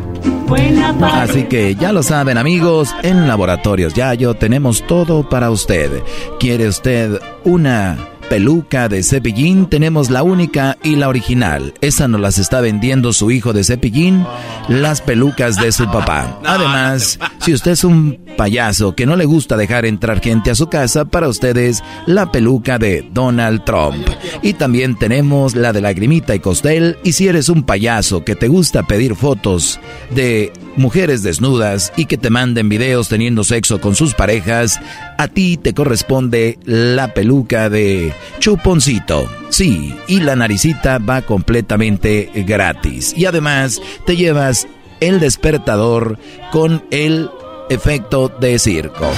Así 1.00 1.44
que 1.44 1.76
ya 1.76 1.92
lo 1.92 2.02
saben 2.02 2.36
amigos, 2.36 2.92
en 3.02 3.28
Laboratorios 3.28 3.94
Yayo 3.94 4.34
tenemos 4.34 4.84
todo 4.86 5.28
para 5.28 5.50
usted. 5.50 6.02
¿Quiere 6.40 6.66
usted 6.66 7.20
una 7.44 7.96
peluca 8.30 8.88
de 8.88 9.02
cepillín? 9.02 9.66
Tenemos 9.66 10.08
la 10.08 10.22
única 10.22 10.78
y 10.84 10.94
la 10.94 11.08
original. 11.08 11.74
Esa 11.80 12.06
nos 12.06 12.20
las 12.20 12.38
está 12.38 12.60
vendiendo 12.60 13.12
su 13.12 13.32
hijo 13.32 13.52
de 13.52 13.64
cepillín, 13.64 14.24
las 14.68 15.02
pelucas 15.02 15.56
de 15.56 15.72
su 15.72 15.84
papá. 15.86 16.38
Además, 16.46 17.18
si 17.40 17.52
usted 17.52 17.72
es 17.72 17.82
un 17.82 18.20
payaso 18.36 18.94
que 18.94 19.04
no 19.04 19.16
le 19.16 19.24
gusta 19.24 19.56
dejar 19.56 19.84
entrar 19.84 20.20
gente 20.20 20.52
a 20.52 20.54
su 20.54 20.68
casa, 20.68 21.06
para 21.06 21.28
ustedes 21.28 21.82
la 22.06 22.30
peluca 22.30 22.78
de 22.78 23.04
Donald 23.12 23.64
Trump. 23.64 24.06
Y 24.42 24.52
también 24.52 24.96
tenemos 24.96 25.56
la 25.56 25.72
de 25.72 25.80
lagrimita 25.80 26.32
y 26.32 26.38
costel. 26.38 26.98
Y 27.02 27.12
si 27.12 27.26
eres 27.26 27.48
un 27.48 27.64
payaso 27.64 28.24
que 28.24 28.36
te 28.36 28.46
gusta 28.46 28.84
pedir 28.84 29.16
fotos 29.16 29.80
de 30.14 30.52
mujeres 30.76 31.22
desnudas 31.22 31.92
y 31.96 32.06
que 32.06 32.16
te 32.16 32.30
manden 32.30 32.68
videos 32.68 33.08
teniendo 33.08 33.44
sexo 33.44 33.80
con 33.80 33.94
sus 33.94 34.14
parejas, 34.14 34.80
a 35.18 35.28
ti 35.28 35.56
te 35.56 35.74
corresponde 35.74 36.58
la 36.64 37.14
peluca 37.14 37.68
de 37.68 38.12
chuponcito. 38.38 39.28
Sí, 39.48 39.94
y 40.06 40.20
la 40.20 40.36
naricita 40.36 40.98
va 40.98 41.22
completamente 41.22 42.30
gratis. 42.46 43.14
Y 43.16 43.26
además 43.26 43.80
te 44.06 44.16
llevas 44.16 44.66
el 45.00 45.20
despertador 45.20 46.18
con 46.52 46.84
el 46.90 47.30
efecto 47.68 48.28
de 48.28 48.58
circo. 48.58 49.10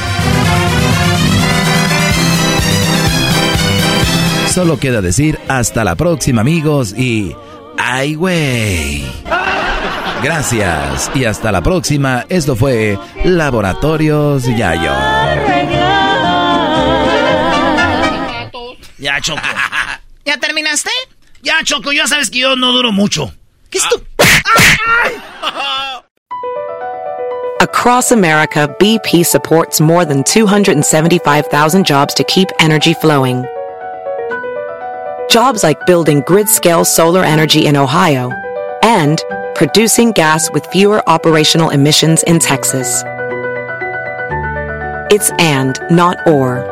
Solo 4.53 4.79
queda 4.79 5.01
decir 5.01 5.39
hasta 5.49 5.83
la 5.83 5.95
próxima 5.95 6.43
amigos 6.43 6.95
y... 6.97 7.35
¡Ay, 7.79 8.15
güey! 8.15 9.03
Gracias 10.23 11.11
y 11.15 11.25
hasta 11.25 11.51
la 11.51 11.61
próxima. 11.63 12.25
Esto 12.29 12.55
fue 12.55 12.97
Laboratorios 13.25 14.45
Yayo. 14.45 14.93
Ya, 18.99 19.21
Choco. 19.21 19.41
¿Ya 20.25 20.37
terminaste? 20.37 20.91
Ya, 21.43 21.55
Choco, 21.65 21.91
ya 21.91 22.07
sabes 22.07 22.31
que 22.31 22.39
yo 22.39 22.55
no 22.55 22.71
duro 22.71 22.93
mucho. 22.93 23.33
¿Qué 23.69 23.79
es 23.79 23.89
tu... 23.89 23.97
Across 27.61 28.13
America, 28.13 28.69
BP 28.79 29.25
supports 29.25 29.81
more 29.81 30.05
than 30.05 30.23
275,000 30.23 31.85
jobs 31.85 32.15
to 32.15 32.23
keep 32.25 32.49
energy 32.61 32.95
flowing. 32.95 33.45
Jobs 35.29 35.65
like 35.65 35.85
building 35.87 36.23
grid 36.27 36.49
scale 36.49 36.85
solar 36.85 37.25
energy 37.25 37.67
in 37.67 37.77
Ohio 37.77 38.31
and 38.83 39.23
producing 39.55 40.13
gas 40.13 40.51
with 40.53 40.67
fewer 40.67 41.03
operational 41.09 41.71
emissions 41.71 42.23
in 42.25 42.39
Texas. 42.39 43.03
It's 45.11 45.31
and, 45.39 45.79
not 45.91 46.17
or. 46.27 46.69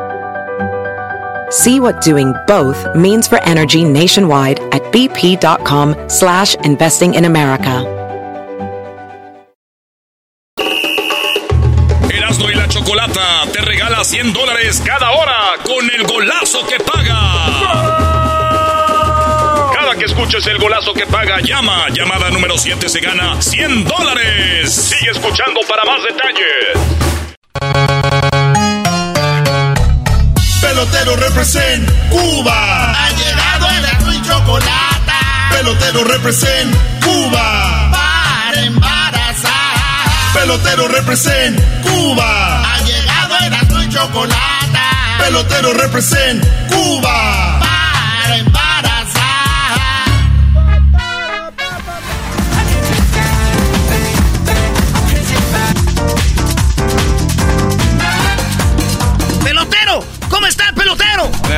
See 1.51 1.79
what 1.79 2.01
doing 2.01 2.33
both 2.47 2.95
means 2.95 3.27
for 3.27 3.41
energy 3.43 3.83
nationwide 3.83 4.59
at 4.73 4.81
bp.com 4.93 6.09
slash 6.09 6.55
investing 6.55 7.13
in 7.15 7.25
America. 7.25 7.85
Erasmo 12.09 12.49
y 12.49 12.55
la 12.55 12.67
Chocolata 12.67 13.43
te 13.51 13.61
regala 13.61 14.03
100 14.03 14.33
dólares 14.33 14.81
cada 14.85 15.11
hora 15.11 15.55
con 15.63 15.89
el 15.89 16.07
golazo 16.07 16.65
que 16.67 16.79
paga. 16.79 17.60
Que 20.01 20.05
escuches 20.05 20.47
el 20.47 20.57
golazo 20.57 20.95
que 20.95 21.05
paga, 21.05 21.39
llama. 21.41 21.87
Llamada 21.93 22.31
número 22.31 22.57
7 22.57 22.89
se 22.89 22.99
gana 23.01 23.39
100 23.39 23.83
dólares. 23.83 24.73
Sigue 24.73 25.11
escuchando 25.11 25.59
para 25.69 25.85
más 25.85 26.01
detalles. 26.01 26.73
Pelotero 30.59 31.15
represent 31.17 31.87
Cuba. 32.09 32.93
Ha 32.93 33.11
llegado 33.11 33.67
el 34.09 34.21
chocolata. 34.23 35.19
Pelotero 35.51 36.03
represent 36.03 36.75
Cuba. 37.03 37.91
Para 37.91 38.59
embarazar. 38.59 39.53
Pelotero 40.33 40.87
represent 40.87 41.61
Cuba. 41.83 42.73
Ha 42.73 42.81
llegado 42.81 43.37
Erasmo 43.45 43.83
y 43.83 43.89
chocolata. 43.89 45.17
Pelotero 45.19 45.73
represent 45.73 46.43
Cuba. 46.69 47.50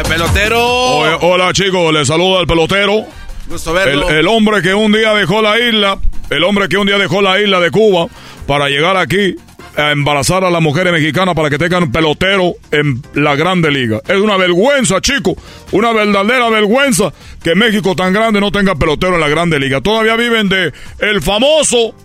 Pelotero? 0.03 0.33
Pelotero. 0.33 0.59
Oye, 0.61 1.17
hola 1.21 1.53
chicos, 1.53 1.93
les 1.93 2.07
saluda 2.07 2.41
el 2.41 2.47
pelotero. 2.47 3.05
Gusto 3.47 3.71
El, 3.71 3.85
verlo. 3.99 4.09
el 4.09 4.27
hombre 4.27 4.61
que 4.61 4.73
un 4.73 4.91
día 4.91 5.13
dejó 5.13 5.41
la 5.41 5.59
isla, 5.59 5.97
el 6.29 6.43
hombre 6.43 6.69
que 6.69 6.77
un 6.77 6.87
día 6.87 6.97
dejó 6.97 7.21
la 7.21 7.39
isla 7.41 7.59
de 7.59 7.71
Cuba 7.71 8.07
para 8.47 8.69
llegar 8.69 8.95
aquí 8.97 9.35
a 9.75 9.91
embarazar 9.91 10.43
a 10.43 10.51
las 10.51 10.61
mujeres 10.61 10.93
mexicanas 10.93 11.33
para 11.35 11.49
que 11.49 11.57
tengan 11.57 11.91
pelotero 11.91 12.53
en 12.71 13.01
la 13.15 13.35
Grande 13.35 13.71
Liga. 13.71 14.01
Es 14.07 14.17
una 14.17 14.37
vergüenza, 14.37 15.01
chicos, 15.01 15.35
una 15.71 15.91
verdadera 15.91 16.49
vergüenza 16.49 17.11
que 17.43 17.55
México 17.55 17.95
tan 17.95 18.13
grande 18.13 18.39
no 18.39 18.51
tenga 18.51 18.75
pelotero 18.75 19.15
en 19.15 19.21
la 19.21 19.29
Grande 19.29 19.59
Liga. 19.59 19.81
Todavía 19.81 20.15
viven 20.15 20.47
de 20.47 20.71
el 20.99 21.21
famoso 21.21 21.95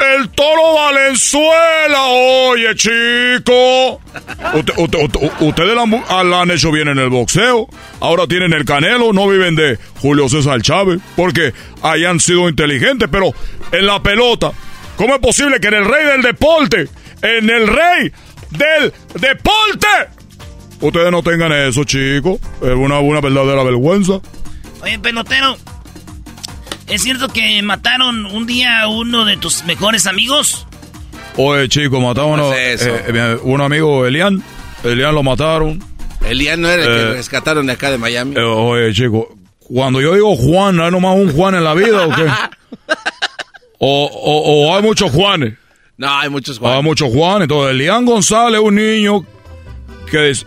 el 0.00 0.28
Toro 0.30 0.74
Valenzuela. 0.74 2.04
Oye, 2.06 2.74
chico. 2.74 4.00
Usted- 4.54 4.74
usted- 4.76 4.98
usted- 5.04 5.30
ustedes 5.40 5.78
ah, 6.08 6.24
la 6.24 6.42
han 6.42 6.50
hecho 6.50 6.70
bien 6.72 6.88
en 6.88 6.98
el 6.98 7.08
boxeo. 7.08 7.68
Ahora 8.00 8.26
tienen 8.26 8.52
el 8.52 8.64
canelo. 8.64 9.12
No 9.12 9.28
viven 9.28 9.54
de 9.56 9.78
Julio 10.00 10.28
César 10.28 10.60
Chávez. 10.62 11.00
Porque 11.16 11.52
hayan 11.82 12.20
sido 12.20 12.48
inteligentes. 12.48 13.08
Pero 13.10 13.32
en 13.72 13.86
la 13.86 14.02
pelota, 14.02 14.52
¿cómo 14.96 15.14
es 15.14 15.20
posible 15.20 15.60
que 15.60 15.68
en 15.68 15.74
el 15.74 15.84
rey 15.84 16.06
del 16.06 16.22
deporte, 16.22 16.88
en 17.22 17.50
el 17.50 17.66
rey 17.66 18.12
del 18.50 18.92
deporte, 19.14 19.88
ustedes 20.80 21.10
no 21.10 21.22
tengan 21.22 21.52
eso, 21.52 21.84
chicos? 21.84 22.38
Es 22.62 22.74
una, 22.74 23.00
una 23.00 23.20
verdadera 23.20 23.62
vergüenza. 23.62 24.20
Oye, 24.82 24.98
pelotero. 24.98 25.56
¿Es 26.88 27.02
cierto 27.02 27.28
que 27.28 27.60
mataron 27.62 28.26
un 28.26 28.46
día 28.46 28.80
a 28.82 28.88
uno 28.88 29.24
de 29.24 29.36
tus 29.36 29.64
mejores 29.64 30.06
amigos? 30.06 30.66
Oye, 31.36 31.68
chicos, 31.68 32.02
mataron 32.02 32.38
a 32.40 32.42
¿Cómo 32.42 32.54
es 32.54 32.80
eso? 32.82 32.90
eh, 32.94 33.02
eh, 33.08 33.38
un 33.42 33.60
amigo, 33.60 34.06
Elian. 34.06 34.42
Elian 34.84 35.14
lo 35.14 35.22
mataron. 35.22 35.82
Elian 36.26 36.60
no 36.60 36.68
era 36.68 36.82
el 36.84 36.88
que 36.88 37.00
Eh, 37.10 37.12
rescataron 37.14 37.66
de 37.66 37.72
acá 37.74 37.90
de 37.90 37.98
Miami. 37.98 38.34
Eh, 38.36 38.40
oye, 38.42 38.92
chico, 38.92 39.36
cuando 39.58 40.00
yo 40.00 40.14
digo 40.14 40.34
Juan, 40.36 40.80
¿hay 40.80 40.90
nomás 40.90 41.16
un 41.16 41.32
Juan 41.32 41.54
en 41.54 41.64
la 41.64 41.74
vida 41.74 42.06
o 42.06 42.10
qué? 42.14 42.26
O, 43.80 44.06
o- 44.06 44.66
o 44.72 44.76
hay 44.76 44.82
muchos 44.82 45.12
Juanes. 45.12 45.54
No, 45.96 46.08
hay 46.18 46.28
muchos 46.28 46.60
Hay 46.60 46.82
muchos 46.82 47.08
Juanes. 47.12 47.42
Entonces, 47.44 47.70
Elian 47.74 48.04
González, 48.04 48.60
un 48.60 48.74
niño 48.74 49.24
que 50.10 50.30
es... 50.30 50.44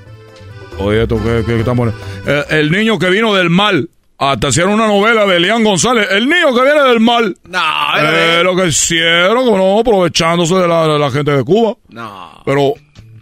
Oye, 0.78 1.04
esto 1.04 1.16
que, 1.24 1.42
que 1.46 1.60
estamos... 1.60 1.94
Eh, 2.28 2.44
el 2.50 2.72
niño 2.72 3.00
que 3.00 3.10
vino 3.10 3.34
del 3.34 3.50
mal. 3.50 3.90
Hasta 4.23 4.49
hicieron 4.49 4.73
una 4.73 4.85
novela 4.85 5.26
de 5.26 5.38
Elian 5.38 5.64
González. 5.64 6.07
El 6.11 6.30
niño 6.30 6.53
que 6.53 6.61
viene 6.61 6.84
del 6.84 6.99
mal. 6.99 7.35
No, 7.49 7.60
Eh, 7.99 8.41
lo 8.43 8.56
que 8.56 8.68
hicieron, 8.68 9.43
como 9.45 9.57
no, 9.57 9.80
aprovechándose 9.80 10.53
de 10.53 10.68
la, 10.68 10.88
de 10.88 10.99
la 10.99 11.10
gente 11.10 11.31
de 11.31 11.43
Cuba. 11.43 11.73
No. 11.89 12.39
Pero 12.45 12.73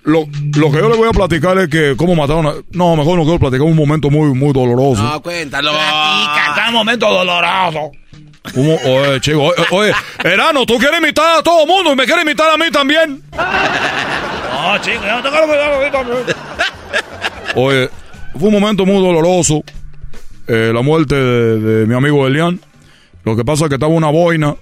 lo, 0.03 0.27
lo 0.57 0.71
que 0.71 0.77
yo 0.77 0.89
le 0.89 0.97
voy 0.97 1.07
a 1.07 1.11
platicar 1.13 1.57
es 1.57 1.69
que 1.69 1.95
cómo 1.95 2.15
mataron 2.15 2.47
a... 2.47 2.53
No, 2.71 2.97
mejor 2.97 3.17
no 3.17 3.23
quiero 3.23 3.39
platicar 3.39 3.65
un 3.65 3.77
momento 3.77 4.09
muy, 4.09 4.34
muy 4.38 4.51
doloroso. 4.51 5.01
No, 5.01 5.21
cuéntalo. 5.21 5.71
Cada 5.71 6.71
momento 6.71 7.07
doloroso. 7.07 7.91
¿Cómo? 8.53 8.76
Oye, 8.76 9.21
chico, 9.21 9.43
oye, 9.43 9.53
oye, 9.71 9.93
Erano, 10.21 10.65
tú 10.65 10.77
quieres 10.80 10.99
imitar 10.99 11.39
a 11.39 11.41
todo 11.43 11.61
el 11.61 11.67
mundo 11.69 11.93
y 11.93 11.95
me 11.95 12.03
quieres 12.05 12.26
imitar 12.26 12.49
a 12.49 12.57
mí 12.57 12.69
también. 12.71 13.21
No, 13.31 14.77
chico, 14.81 15.01
yo 15.05 15.15
no 15.15 15.21
te 15.23 15.30
quiero 15.30 15.45
a 15.45 15.80
mí 15.85 15.91
también. 15.93 16.17
Oye, 17.55 17.89
fue 18.38 18.47
un 18.49 18.53
momento 18.59 18.85
muy 18.85 19.01
doloroso. 19.01 19.63
Eh, 20.49 20.71
la 20.73 20.81
muerte 20.81 21.15
de, 21.15 21.85
mi 21.85 21.93
amigo 21.93 22.26
Elian. 22.26 22.59
Lo 23.23 23.35
que 23.35 23.45
pasa 23.45 23.65
es 23.65 23.69
que 23.69 23.76
estaba 23.76 23.93
una 23.93 24.09
boina 24.09 24.55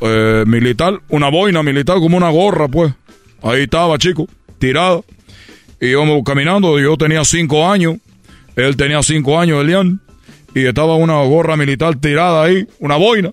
eh, 0.00 0.44
militar, 0.46 1.00
una 1.10 1.28
boina 1.28 1.62
militar 1.62 1.98
como 1.98 2.16
una 2.16 2.30
gorra, 2.30 2.66
pues. 2.66 2.92
Ahí 3.42 3.64
estaba, 3.64 3.98
chico, 3.98 4.26
tirada. 4.58 5.02
Y 5.80 5.88
íbamos 5.88 6.22
caminando, 6.24 6.80
yo 6.80 6.96
tenía 6.96 7.24
cinco 7.24 7.68
años, 7.68 7.96
él 8.56 8.76
tenía 8.76 9.02
cinco 9.02 9.38
años, 9.38 9.62
Elian. 9.62 10.00
Y 10.54 10.64
estaba 10.64 10.96
una 10.96 11.22
gorra 11.24 11.56
militar 11.56 11.96
tirada 11.96 12.44
ahí, 12.44 12.66
una 12.78 12.96
boina. 12.96 13.30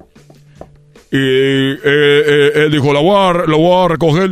Y 1.11 1.17
eh, 1.17 1.77
eh, 1.83 2.51
él 2.55 2.71
dijo, 2.71 2.91
la 2.93 2.99
voy, 2.99 3.15
a, 3.15 3.47
la 3.47 3.55
voy 3.55 3.85
a 3.85 3.88
recoger. 3.88 4.31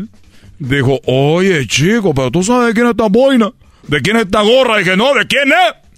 Dijo, 0.57 0.99
oye, 1.05 1.65
chico, 1.67 2.13
pero 2.13 2.29
tú 2.29 2.43
sabes 2.43 2.67
de 2.67 2.73
quién 2.73 2.87
es 2.87 2.91
esta 2.91 3.07
boina, 3.07 3.53
de 3.87 4.01
quién 4.01 4.17
es 4.17 4.23
esta 4.23 4.41
gorra. 4.41 4.79
dije, 4.79 4.97
no, 4.97 5.13
¿de 5.13 5.25
quién 5.27 5.47
es? 5.47 5.88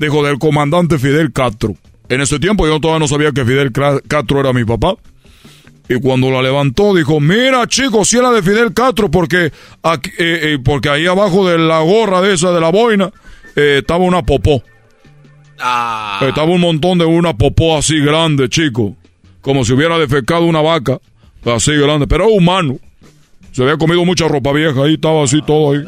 Dijo, 0.00 0.24
del 0.24 0.38
comandante 0.38 0.98
Fidel 0.98 1.30
Castro. 1.30 1.74
En 2.08 2.22
ese 2.22 2.38
tiempo 2.38 2.66
yo 2.66 2.80
todavía 2.80 3.00
no 3.00 3.06
sabía 3.06 3.32
que 3.32 3.44
Fidel 3.44 3.70
Castro 3.70 4.40
era 4.40 4.54
mi 4.54 4.64
papá. 4.64 4.94
Y 5.90 6.00
cuando 6.00 6.30
la 6.30 6.40
levantó, 6.40 6.94
dijo, 6.94 7.20
mira, 7.20 7.66
chico, 7.66 8.02
si 8.06 8.16
era 8.16 8.30
de 8.30 8.42
Fidel 8.42 8.72
Castro, 8.72 9.10
porque, 9.10 9.52
aquí, 9.82 10.08
eh, 10.18 10.54
eh, 10.54 10.58
porque 10.64 10.88
ahí 10.88 11.06
abajo 11.06 11.46
de 11.46 11.58
la 11.58 11.80
gorra 11.80 12.22
de 12.22 12.32
esa, 12.32 12.50
de 12.50 12.60
la 12.62 12.70
boina, 12.70 13.12
eh, 13.54 13.80
estaba 13.80 14.02
una 14.02 14.22
popó. 14.22 14.62
Ah. 15.58 16.18
Estaba 16.26 16.50
un 16.50 16.62
montón 16.62 16.96
de 16.96 17.04
una 17.04 17.36
popó 17.36 17.76
así 17.76 18.00
grande, 18.00 18.48
chico. 18.48 18.96
Como 19.42 19.66
si 19.66 19.74
hubiera 19.74 19.98
defecado 19.98 20.46
una 20.46 20.62
vaca. 20.62 20.98
Así 21.44 21.72
grande. 21.72 22.06
Pero 22.06 22.24
era 22.24 22.32
humano. 22.32 22.78
Se 23.52 23.62
había 23.64 23.76
comido 23.76 24.02
mucha 24.06 24.28
ropa 24.28 24.52
vieja. 24.52 24.82
Ahí 24.82 24.94
estaba 24.94 25.24
así 25.24 25.42
todo 25.42 25.72
ahí. 25.72 25.84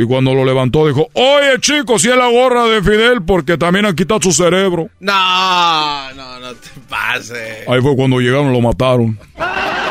Y 0.00 0.04
cuando 0.06 0.32
lo 0.32 0.44
levantó 0.44 0.86
dijo, 0.86 1.08
oye 1.14 1.58
chico, 1.60 1.98
si 1.98 2.08
es 2.08 2.16
la 2.16 2.28
gorra 2.28 2.66
de 2.66 2.80
Fidel 2.82 3.22
porque 3.26 3.58
también 3.58 3.84
han 3.84 3.96
quitado 3.96 4.20
su 4.22 4.32
cerebro. 4.32 4.88
No, 5.00 6.14
no, 6.14 6.38
no 6.38 6.54
te 6.54 6.68
pases. 6.88 7.66
Ahí 7.68 7.80
fue 7.80 7.96
cuando 7.96 8.20
llegaron, 8.20 8.52
lo 8.52 8.60
mataron. 8.60 9.18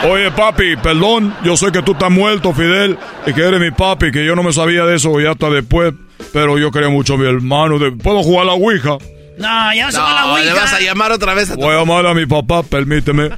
Oye 0.10 0.32
papi, 0.32 0.78
perdón, 0.78 1.36
yo 1.44 1.58
sé 1.58 1.72
que 1.74 1.82
tú 1.82 1.92
estás 1.92 2.10
muerto, 2.12 2.54
Fidel, 2.54 2.98
y 3.26 3.34
que 3.34 3.42
eres 3.42 3.60
mi 3.60 3.72
papi, 3.72 4.12
que 4.12 4.26
yo 4.26 4.36
no 4.36 4.44
me 4.44 4.54
sabía 4.54 4.86
de 4.86 4.96
eso 4.96 5.20
ya 5.20 5.32
hasta 5.32 5.50
después, 5.50 5.94
pero 6.32 6.58
yo 6.58 6.72
quería 6.72 6.88
mucho 6.90 7.16
a 7.16 7.18
mi 7.18 7.28
hermano. 7.28 7.78
De- 7.78 7.92
¿Puedo 7.92 8.24
jugar 8.24 8.44
a 8.44 8.46
la 8.46 8.54
Ouija? 8.54 8.98
No, 9.38 9.74
ya 9.74 9.92
se 9.92 10.00
va 10.00 10.14
la 10.14 10.22
No, 10.22 10.34
Ouija. 10.36 10.46
le 10.46 10.54
vas 10.54 10.74
a 10.74 10.80
llamar 10.80 11.12
otra 11.12 11.34
vez 11.34 11.50
a 11.52 11.56
tu... 11.56 11.62
Voy 11.62 11.76
a 11.76 11.80
llamar 11.80 12.06
a 12.08 12.14
mi 12.14 12.26
papá, 12.26 12.64
permíteme. 12.64 13.30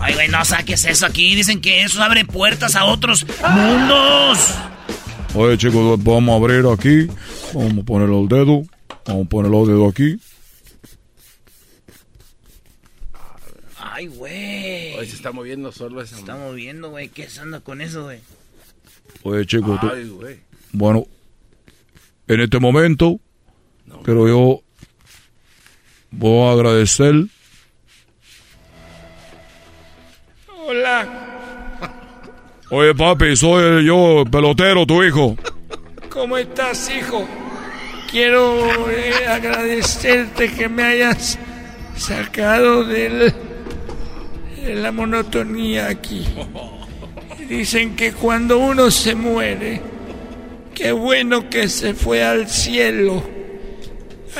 Ay, 0.00 0.12
güey, 0.14 0.28
no 0.28 0.44
saques 0.44 0.84
eso 0.84 1.06
aquí. 1.06 1.34
Dicen 1.34 1.60
que 1.60 1.82
eso 1.82 2.02
abre 2.02 2.24
puertas 2.26 2.76
a 2.76 2.84
otros 2.84 3.24
mundos. 3.54 4.54
Oye, 5.36 5.58
chicos, 5.58 6.02
vamos 6.02 6.32
a 6.32 6.36
abrir 6.36 6.64
aquí. 6.66 7.06
Vamos 7.52 7.78
a 7.78 7.82
poner 7.82 8.08
los 8.08 8.28
dedos. 8.28 8.66
Vamos 9.06 9.26
a 9.26 9.28
poner 9.28 9.50
los 9.50 9.68
dedos 9.68 9.90
aquí. 9.90 10.18
Ay, 13.78 14.06
güey. 14.06 14.94
Se 15.06 15.14
está 15.16 15.32
moviendo 15.32 15.72
solo 15.72 16.00
esa. 16.00 16.14
Se 16.14 16.20
está 16.20 16.36
moviendo, 16.36 16.90
güey. 16.90 17.08
¿Qué 17.10 17.28
se 17.28 17.40
anda 17.40 17.60
con 17.60 17.80
eso, 17.80 18.04
güey? 18.04 18.20
Oye, 19.24 19.44
chicos, 19.46 19.78
tú- 19.80 19.90
Ay, 19.92 20.08
güey. 20.08 20.40
bueno, 20.72 21.04
en 22.28 22.40
este 22.40 22.58
momento, 22.58 23.18
pero 24.04 24.26
yo 24.28 24.62
voy 26.10 26.48
a 26.48 26.52
agradecer. 26.52 27.14
Hola, 30.66 31.25
Oye, 32.70 32.94
papi, 32.94 33.36
soy 33.36 33.84
yo, 33.86 34.24
pelotero, 34.30 34.86
tu 34.86 35.02
hijo. 35.02 35.36
¿cómo 36.10 36.36
estás, 36.38 36.90
hijo? 36.90 37.26
Quiero 38.10 38.90
eh, 38.90 39.26
agradecerte 39.28 40.50
que 40.50 40.68
me 40.68 40.82
hayas 40.82 41.38
sacado 41.96 42.84
del- 42.84 43.34
de 44.64 44.74
la 44.74 44.90
monotonía 44.92 45.88
aquí. 45.88 46.26
Dicen 47.48 47.94
que 47.96 48.12
cuando 48.12 48.58
uno 48.58 48.90
se 48.90 49.14
muere, 49.14 49.80
qué 50.74 50.90
bueno 50.92 51.48
que 51.50 51.68
se 51.68 51.92
fue 51.94 52.24
al 52.24 52.48
cielo. 52.48 53.22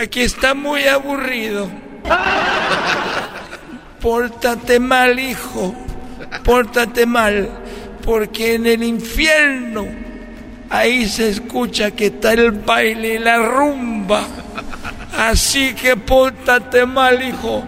Aquí 0.01 0.23
está 0.23 0.55
muy 0.55 0.85
aburrido. 0.85 1.71
Pórtate 4.01 4.81
mal, 4.81 5.19
hijo. 5.19 5.75
Pórtate 6.43 7.05
mal. 7.07 7.49
Porque 8.07 8.55
en 8.55 8.67
el 8.67 8.83
infierno 8.83 9.87
ahí 10.71 11.07
se 11.07 11.29
escucha 11.29 11.91
que 11.91 12.07
está 12.07 12.33
el 12.33 12.53
baile 12.53 13.17
y 13.17 13.19
la 13.19 13.39
rumba. 13.39 14.27
Así 15.19 15.75
que 15.75 15.97
pórtate 15.97 16.87
mal, 16.87 17.23
hijo. 17.23 17.65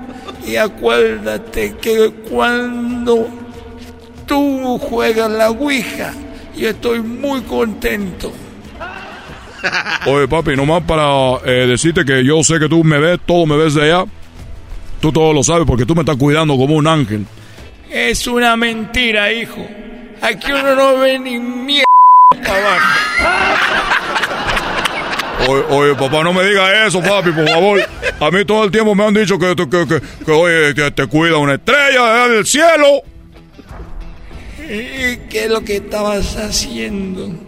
Y 0.46 0.56
acuérdate 0.56 1.74
que 1.80 2.10
cuando 2.30 3.28
tú 4.26 4.78
juegas 4.78 5.30
la 5.30 5.50
Ouija, 5.50 6.14
yo 6.56 6.70
estoy 6.70 7.00
muy 7.00 7.42
contento. 7.42 8.32
Oye, 10.06 10.28
papi, 10.28 10.56
nomás 10.56 10.82
para 10.84 11.38
eh, 11.44 11.66
decirte 11.66 12.04
que 12.04 12.24
yo 12.24 12.42
sé 12.44 12.58
que 12.58 12.68
tú 12.68 12.84
me 12.84 12.98
ves, 12.98 13.18
todo 13.26 13.44
me 13.44 13.56
ves 13.56 13.74
de 13.74 13.92
allá. 13.92 14.04
Tú 15.00 15.12
todo 15.12 15.32
lo 15.32 15.42
sabes 15.42 15.66
porque 15.66 15.84
tú 15.84 15.94
me 15.94 16.00
estás 16.02 16.16
cuidando 16.16 16.56
como 16.56 16.76
un 16.76 16.86
ángel. 16.86 17.26
Es 17.90 18.26
una 18.26 18.56
mentira, 18.56 19.32
hijo. 19.32 19.66
Aquí 20.20 20.52
uno 20.52 20.74
no 20.74 20.98
ve 20.98 21.18
ni 21.18 21.38
mierda 21.38 21.84
para 22.44 22.58
abajo. 22.58 22.98
Oye, 25.48 25.64
oye, 25.70 25.94
papá, 25.94 26.22
no 26.24 26.32
me 26.32 26.44
diga 26.44 26.86
eso, 26.86 27.00
papi, 27.00 27.30
por 27.30 27.48
favor. 27.48 27.80
A 28.20 28.30
mí 28.30 28.44
todo 28.44 28.64
el 28.64 28.70
tiempo 28.70 28.94
me 28.94 29.04
han 29.04 29.14
dicho 29.14 29.38
que, 29.38 29.54
que, 29.54 29.68
que, 29.68 30.00
que, 30.24 30.30
oye, 30.32 30.74
que 30.74 30.90
te 30.90 31.06
cuida 31.06 31.36
una 31.38 31.54
estrella 31.54 32.28
del 32.28 32.44
cielo. 32.44 33.02
¿Y 34.68 35.16
qué 35.28 35.44
es 35.44 35.50
lo 35.50 35.62
que 35.62 35.76
estabas 35.76 36.36
haciendo? 36.36 37.47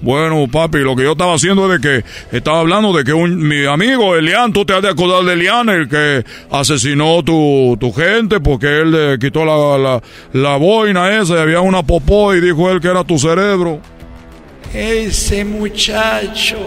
Bueno, 0.00 0.46
papi, 0.50 0.78
lo 0.78 0.94
que 0.94 1.02
yo 1.02 1.12
estaba 1.12 1.34
haciendo 1.34 1.72
es 1.72 1.80
de 1.80 1.88
que 1.88 2.36
estaba 2.36 2.60
hablando 2.60 2.92
de 2.92 3.04
que 3.04 3.12
un, 3.12 3.36
mi 3.36 3.66
amigo 3.66 4.14
Elian, 4.16 4.52
tú 4.52 4.64
te 4.64 4.72
has 4.72 4.82
de 4.82 4.88
acordar 4.88 5.24
de 5.24 5.32
Elian, 5.32 5.68
el 5.68 5.88
que 5.88 6.24
asesinó 6.50 7.22
tu, 7.22 7.76
tu 7.80 7.92
gente 7.92 8.40
porque 8.40 8.66
él 8.80 8.90
le 8.92 9.18
quitó 9.18 9.44
la, 9.44 9.78
la, 9.78 10.02
la 10.32 10.56
boina 10.56 11.20
esa 11.20 11.34
y 11.34 11.38
había 11.38 11.60
una 11.60 11.82
popó 11.82 12.34
y 12.34 12.40
dijo 12.40 12.70
él 12.70 12.80
que 12.80 12.88
era 12.88 13.02
tu 13.04 13.18
cerebro. 13.18 13.80
Ese 14.72 15.44
muchacho, 15.44 16.58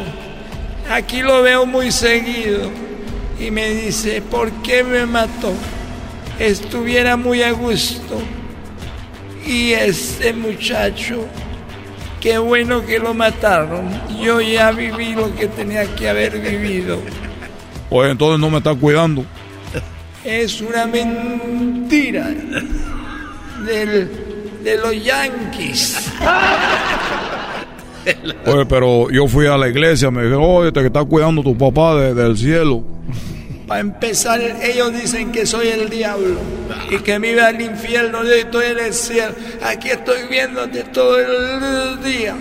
aquí 0.89 1.21
lo 1.21 1.41
veo 1.43 1.65
muy 1.65 1.91
seguido 1.91 2.69
y 3.39 3.51
me 3.51 3.69
dice, 3.69 4.21
¿por 4.21 4.51
qué 4.63 4.83
me 4.83 5.05
mató? 5.05 5.53
Estuviera 6.39 7.15
muy 7.17 7.43
a 7.43 7.51
gusto. 7.51 8.19
Y 9.45 9.71
ese 9.71 10.33
muchacho, 10.33 11.25
qué 12.21 12.37
bueno 12.37 12.85
que 12.85 12.99
lo 12.99 13.13
mataron. 13.13 13.89
Yo 14.21 14.39
ya 14.39 14.71
viví 14.71 15.13
lo 15.13 15.33
que 15.35 15.47
tenía 15.47 15.85
que 15.95 16.07
haber 16.09 16.39
vivido. 16.39 16.99
Pues 17.89 18.09
entonces 18.11 18.39
no 18.39 18.49
me 18.49 18.59
estás 18.59 18.77
cuidando. 18.77 19.25
Es 20.23 20.61
una 20.61 20.85
mentira 20.85 22.29
del, 23.65 24.09
de 24.63 24.77
los 24.77 25.03
yankees. 25.03 26.11
Oye, 28.45 28.65
pero 28.67 29.09
yo 29.11 29.27
fui 29.27 29.45
a 29.47 29.57
la 29.57 29.67
iglesia, 29.67 30.09
me 30.09 30.23
dijeron, 30.23 30.43
oye, 30.45 30.71
te 30.71 30.85
está 30.85 31.03
cuidando 31.03 31.43
tu 31.43 31.55
papá 31.57 31.95
de- 31.95 32.13
del 32.13 32.37
cielo. 32.37 32.83
Para 33.71 33.79
empezar, 33.79 34.41
ellos 34.61 34.91
dicen 34.91 35.31
que 35.31 35.45
soy 35.45 35.69
el 35.69 35.89
diablo 35.89 36.41
y 36.89 36.99
que 36.99 37.17
me 37.19 37.39
al 37.39 37.61
infierno. 37.61 38.21
Yo 38.25 38.33
estoy 38.33 38.65
en 38.65 38.79
el 38.79 38.93
cielo. 38.93 39.33
Aquí 39.63 39.89
estoy 39.89 40.27
viéndote 40.27 40.83
todos 40.83 41.21
los 41.25 42.03
días. 42.03 42.35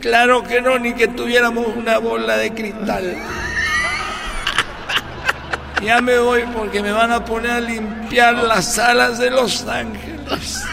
Claro 0.00 0.42
que 0.42 0.60
no, 0.60 0.76
ni 0.80 0.94
que 0.94 1.06
tuviéramos 1.06 1.68
una 1.76 1.98
bola 1.98 2.36
de 2.36 2.52
cristal. 2.52 3.16
Ya 5.84 6.00
me 6.00 6.18
voy 6.18 6.42
porque 6.52 6.82
me 6.82 6.90
van 6.90 7.12
a 7.12 7.24
poner 7.24 7.52
a 7.52 7.60
limpiar 7.60 8.34
las 8.34 8.76
alas 8.76 9.20
de 9.20 9.30
Los 9.30 9.68
Ángeles. 9.68 10.64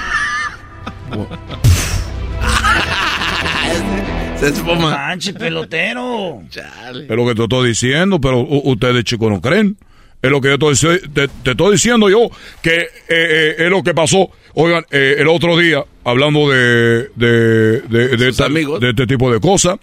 Se 4.39 4.49
espuma. 4.49 4.91
Manche, 4.91 5.33
pelotero. 5.33 6.43
Es 6.51 7.09
lo 7.09 7.25
que 7.27 7.35
te 7.35 7.43
estoy 7.43 7.69
diciendo, 7.69 8.21
pero 8.21 8.39
ustedes 8.41 9.03
chicos 9.03 9.31
no 9.31 9.41
creen. 9.41 9.77
Es 10.21 10.29
lo 10.31 10.41
que 10.41 10.49
yo 10.57 10.71
estoy, 10.71 10.99
te, 11.13 11.27
te 11.27 11.51
estoy 11.51 11.71
diciendo 11.73 12.09
yo, 12.09 12.29
que 12.61 12.75
eh, 12.75 12.87
eh, 13.09 13.55
es 13.59 13.69
lo 13.69 13.81
que 13.83 13.93
pasó. 13.93 14.29
Oigan, 14.53 14.83
eh, 14.91 15.15
el 15.19 15.27
otro 15.27 15.57
día, 15.57 15.83
hablando 16.03 16.49
de, 16.49 17.09
de, 17.15 17.81
de, 17.81 18.17
de 18.17 18.29
esta- 18.29 18.47
de 18.49 18.89
este 18.89 19.05
tipo 19.07 19.31
de 19.31 19.39
cosas, 19.39 19.77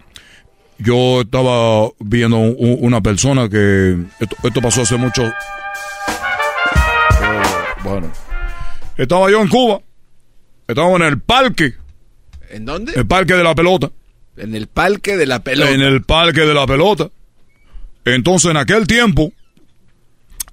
yo 0.78 1.20
estaba 1.22 1.88
viendo 2.00 2.36
un- 2.36 2.78
una 2.80 3.00
persona 3.00 3.48
que... 3.48 3.96
Esto, 4.20 4.36
esto 4.42 4.60
pasó 4.60 4.82
hace 4.82 4.96
mucho... 4.96 5.22
Oh, 7.22 7.82
bueno. 7.84 8.10
Estaba 8.96 9.30
yo 9.30 9.40
en 9.40 9.48
Cuba. 9.48 9.80
Estaba 10.66 10.94
en 10.96 11.02
el 11.02 11.20
parque. 11.20 11.74
¿En 12.50 12.64
dónde? 12.64 12.92
El 12.94 13.06
parque 13.06 13.34
de 13.34 13.44
la 13.44 13.54
pelota. 13.54 13.90
En 14.36 14.54
el 14.54 14.66
parque 14.66 15.16
de 15.16 15.26
la 15.26 15.42
pelota. 15.42 15.70
En 15.70 15.80
el 15.82 16.02
parque 16.02 16.40
de 16.42 16.54
la 16.54 16.66
pelota. 16.66 17.08
Entonces, 18.04 18.50
en 18.50 18.56
aquel 18.56 18.86
tiempo, 18.86 19.32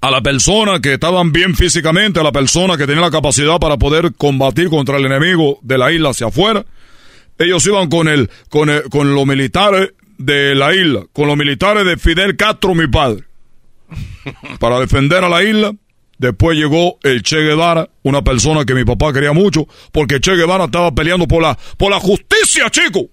a 0.01 0.09
la 0.11 0.21
persona 0.21 0.79
que 0.79 0.93
estaban 0.93 1.31
bien 1.31 1.55
físicamente, 1.55 2.19
a 2.19 2.23
la 2.23 2.31
persona 2.31 2.77
que 2.77 2.85
tenía 2.87 3.01
la 3.01 3.11
capacidad 3.11 3.59
para 3.59 3.77
poder 3.77 4.13
combatir 4.15 4.69
contra 4.69 4.97
el 4.97 5.05
enemigo 5.05 5.59
de 5.61 5.77
la 5.77 5.91
isla 5.91 6.09
hacia 6.09 6.27
afuera, 6.27 6.65
ellos 7.37 7.65
iban 7.65 7.89
con 7.89 8.07
el, 8.07 8.29
con 8.49 8.69
el- 8.69 8.83
con 8.83 9.13
los 9.15 9.25
militares 9.25 9.91
de 10.17 10.53
la 10.55 10.73
isla, 10.75 11.03
con 11.13 11.27
los 11.27 11.35
militares 11.37 11.85
de 11.85 11.97
Fidel 11.97 12.35
Castro, 12.37 12.73
mi 12.75 12.87
padre, 12.87 13.23
para 14.59 14.79
defender 14.79 15.23
a 15.23 15.29
la 15.29 15.43
isla. 15.43 15.73
Después 16.17 16.55
llegó 16.55 16.99
el 17.01 17.23
Che 17.23 17.37
Guevara, 17.37 17.89
una 18.03 18.21
persona 18.23 18.63
que 18.63 18.75
mi 18.75 18.83
papá 18.85 19.11
quería 19.11 19.33
mucho, 19.33 19.67
porque 19.91 20.19
Che 20.19 20.35
Guevara 20.35 20.65
estaba 20.65 20.91
peleando 20.93 21.27
por 21.27 21.41
la, 21.41 21.57
por 21.77 21.89
la 21.89 21.99
justicia, 21.99 22.69
chico. 22.69 23.07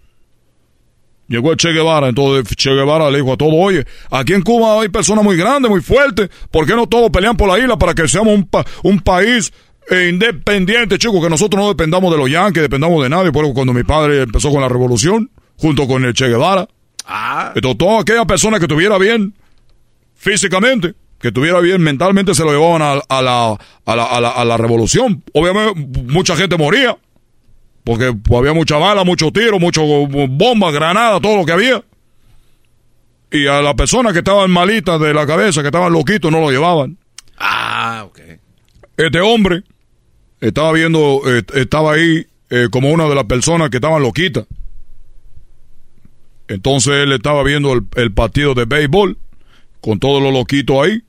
Llegó 1.28 1.54
Che 1.56 1.72
Guevara, 1.72 2.08
entonces 2.08 2.56
Che 2.56 2.70
Guevara 2.70 3.10
le 3.10 3.18
dijo 3.18 3.34
a 3.34 3.36
todos, 3.36 3.52
oye, 3.54 3.84
aquí 4.10 4.32
en 4.32 4.42
Cuba 4.42 4.80
hay 4.80 4.88
personas 4.88 5.22
muy 5.22 5.36
grandes, 5.36 5.70
muy 5.70 5.82
fuertes, 5.82 6.30
¿por 6.50 6.64
qué 6.66 6.74
no 6.74 6.86
todos 6.86 7.10
pelean 7.10 7.36
por 7.36 7.48
la 7.48 7.58
isla 7.58 7.76
para 7.78 7.94
que 7.94 8.08
seamos 8.08 8.34
un, 8.34 8.44
pa- 8.44 8.64
un 8.82 9.00
país 9.00 9.52
eh, 9.90 10.08
independiente, 10.10 10.96
chicos, 10.98 11.22
que 11.22 11.28
nosotros 11.28 11.62
no 11.62 11.68
dependamos 11.68 12.10
de 12.10 12.16
los 12.18 12.30
yanquis, 12.30 12.62
dependamos 12.62 13.02
de 13.02 13.10
nadie? 13.10 13.30
Por 13.30 13.44
eso 13.44 13.52
cuando 13.52 13.74
mi 13.74 13.84
padre 13.84 14.22
empezó 14.22 14.50
con 14.50 14.62
la 14.62 14.68
revolución, 14.70 15.30
junto 15.56 15.86
con 15.86 16.02
el 16.04 16.14
Che 16.14 16.28
Guevara, 16.28 16.66
entonces 17.54 17.78
toda 17.78 18.00
aquella 18.00 18.24
persona 18.24 18.58
que 18.58 18.64
estuviera 18.64 18.96
bien 18.96 19.34
físicamente, 20.14 20.94
que 21.20 21.28
estuviera 21.28 21.60
bien 21.60 21.82
mentalmente, 21.82 22.34
se 22.34 22.44
lo 22.44 22.52
llevaban 22.52 22.82
a, 22.82 22.92
a 23.08 23.22
la, 23.22 23.56
a, 23.86 23.96
la, 23.96 24.04
a, 24.04 24.20
la, 24.20 24.28
a 24.30 24.44
la 24.44 24.56
revolución. 24.56 25.22
Obviamente 25.34 25.72
mucha 26.06 26.36
gente 26.36 26.56
moría, 26.56 26.96
porque 27.84 28.14
había 28.36 28.52
mucha 28.52 28.76
bala, 28.76 29.04
mucho 29.04 29.30
tiro, 29.32 29.58
mucho 29.58 29.82
bombas, 29.84 30.72
granadas, 30.72 31.20
todo 31.20 31.36
lo 31.36 31.44
que 31.44 31.52
había. 31.52 31.82
Y 33.30 33.46
a 33.46 33.60
la 33.60 33.74
persona 33.74 34.12
que 34.12 34.18
estaban 34.18 34.50
malitas 34.50 35.00
de 35.00 35.12
la 35.12 35.26
cabeza, 35.26 35.60
que 35.62 35.68
estaban 35.68 35.92
loquitos, 35.92 36.30
no 36.30 36.40
lo 36.40 36.50
llevaban. 36.50 36.96
Ah, 37.38 38.04
ok. 38.06 38.20
Este 38.96 39.20
hombre 39.20 39.62
estaba 40.40 40.72
viendo, 40.72 41.20
eh, 41.26 41.42
estaba 41.54 41.94
ahí 41.94 42.26
eh, 42.50 42.68
como 42.70 42.90
una 42.90 43.08
de 43.08 43.14
las 43.14 43.24
personas 43.24 43.70
que 43.70 43.76
estaban 43.76 44.02
loquitas. 44.02 44.46
Entonces 46.48 46.94
él 46.94 47.12
estaba 47.12 47.42
viendo 47.42 47.74
el, 47.74 47.82
el 47.96 48.12
partido 48.12 48.54
de 48.54 48.64
béisbol 48.64 49.18
con 49.80 49.98
todos 49.98 50.22
los 50.22 50.32
loquitos 50.32 50.76
ahí. 50.84 51.02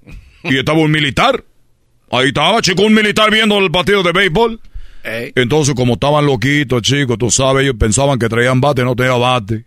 Y 0.44 0.58
estaba 0.58 0.80
un 0.80 0.92
militar. 0.92 1.44
Ahí 2.12 2.30
estaba, 2.30 2.62
chico, 2.62 2.84
un 2.84 2.94
militar 2.94 3.32
viendo 3.32 3.58
el 3.60 3.72
partido 3.72 4.04
de 4.04 4.12
béisbol. 4.12 4.60
Entonces, 5.04 5.74
como 5.76 5.94
estaban 5.94 6.26
loquitos, 6.26 6.82
chicos, 6.82 7.18
tú 7.18 7.32
sabes, 7.32 7.64
ellos 7.64 7.76
pensaban 7.80 8.20
que 8.20 8.28
traían 8.30 8.60
bate, 8.62 8.84
no 8.84 8.96
tenían 8.96 9.20
bate. 9.20 9.66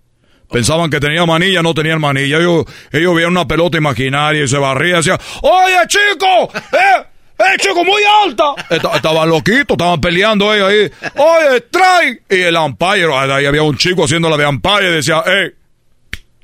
Pensaban 0.50 0.90
que 0.90 1.00
tenían 1.00 1.26
manilla, 1.26 1.62
no 1.62 1.72
tenían 1.72 2.00
manilla. 2.00 2.36
Ellos, 2.38 2.64
ellos 2.92 3.14
veían 3.14 3.30
una 3.30 3.46
pelota 3.48 3.78
imaginaria 3.78 4.44
y 4.44 4.48
se 4.48 4.58
barrían 4.58 4.94
y 4.94 4.96
decían, 4.98 5.18
¡Oye, 5.40 5.76
chico! 5.88 6.50
¡Eh! 6.74 7.04
¡Eh, 7.38 7.56
chico, 7.58 7.82
muy 7.84 8.02
alta! 8.24 8.54
Esta- 8.68 8.94
Estaban 8.96 9.28
loquitos, 9.30 9.70
estaban 9.74 9.98
peleando 10.00 10.52
ellos 10.52 10.68
ahí. 10.68 11.08
¡Oye, 11.16 11.60
trae! 11.70 12.20
Y 12.28 12.42
el 12.42 12.56
umpire, 12.56 13.12
ahí 13.14 13.46
había 13.46 13.62
un 13.62 13.76
chico 13.78 14.04
haciendo 14.04 14.28
la 14.28 14.36
de 14.36 14.46
umpire 14.46 14.90
y 14.90 14.92
decía, 14.92 15.24
¡Eh! 15.26 15.54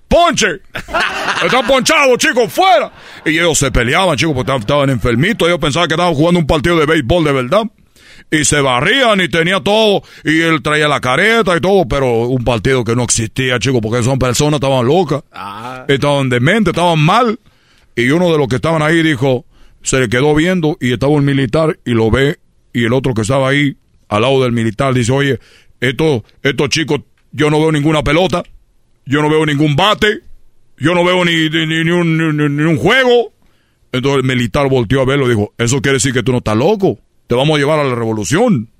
¡Ponche! 0.08 0.46
Están 1.44 1.66
ponchados, 1.66 2.16
chicos, 2.16 2.50
fuera. 2.50 2.90
Y 3.26 3.32
ellos 3.38 3.58
se 3.58 3.70
peleaban, 3.70 4.16
chicos, 4.16 4.34
porque 4.34 4.56
estaban 4.56 4.88
enfermitos. 4.88 5.46
Ellos 5.46 5.60
pensaban 5.60 5.86
que 5.86 5.94
estaban 5.94 6.14
jugando 6.14 6.40
un 6.40 6.46
partido 6.46 6.78
de 6.78 6.86
béisbol 6.86 7.24
de 7.24 7.32
verdad. 7.32 7.62
Y 8.30 8.44
se 8.44 8.60
barrían 8.60 9.20
y 9.20 9.28
tenía 9.28 9.60
todo. 9.60 10.02
Y 10.24 10.40
él 10.40 10.62
traía 10.62 10.86
la 10.86 11.00
careta 11.00 11.56
y 11.56 11.60
todo, 11.60 11.86
pero 11.88 12.26
un 12.26 12.44
partido 12.44 12.84
que 12.84 12.94
no 12.94 13.04
existía, 13.04 13.58
chicos, 13.58 13.80
porque 13.82 14.02
son 14.02 14.18
personas, 14.18 14.58
estaban 14.58 14.86
locas. 14.86 15.22
Estaban 15.88 16.28
dementes, 16.28 16.72
estaban 16.72 16.98
mal. 16.98 17.38
Y 17.96 18.10
uno 18.10 18.30
de 18.30 18.38
los 18.38 18.48
que 18.48 18.56
estaban 18.56 18.82
ahí 18.82 19.02
dijo, 19.02 19.46
se 19.82 20.00
le 20.00 20.08
quedó 20.08 20.34
viendo 20.34 20.76
y 20.80 20.92
estaba 20.92 21.12
un 21.12 21.24
militar 21.24 21.78
y 21.84 21.92
lo 21.92 22.10
ve. 22.10 22.38
Y 22.72 22.84
el 22.84 22.92
otro 22.92 23.14
que 23.14 23.22
estaba 23.22 23.48
ahí, 23.48 23.76
al 24.08 24.22
lado 24.22 24.42
del 24.42 24.52
militar, 24.52 24.92
dice, 24.92 25.12
oye, 25.12 25.38
estos, 25.80 26.22
estos 26.42 26.68
chicos, 26.68 27.00
yo 27.32 27.50
no 27.50 27.58
veo 27.60 27.72
ninguna 27.72 28.02
pelota. 28.02 28.42
Yo 29.06 29.22
no 29.22 29.30
veo 29.30 29.46
ningún 29.46 29.74
bate. 29.74 30.20
Yo 30.76 30.94
no 30.94 31.02
veo 31.02 31.24
ni, 31.24 31.48
ni, 31.48 31.66
ni 31.66 31.90
un, 31.90 32.56
ni 32.56 32.62
un 32.62 32.76
juego. 32.76 33.32
Entonces 33.90 34.22
el 34.22 34.28
militar 34.28 34.68
volteó 34.68 35.00
a 35.00 35.06
verlo 35.06 35.26
y 35.26 35.30
dijo, 35.30 35.54
eso 35.56 35.80
quiere 35.80 35.94
decir 35.96 36.12
que 36.12 36.22
tú 36.22 36.32
no 36.32 36.38
estás 36.38 36.56
loco. 36.56 36.98
Te 37.28 37.34
vamos 37.34 37.56
a 37.56 37.58
llevar 37.58 37.78
a 37.78 37.84
la 37.84 37.94
revolución. 37.94 38.70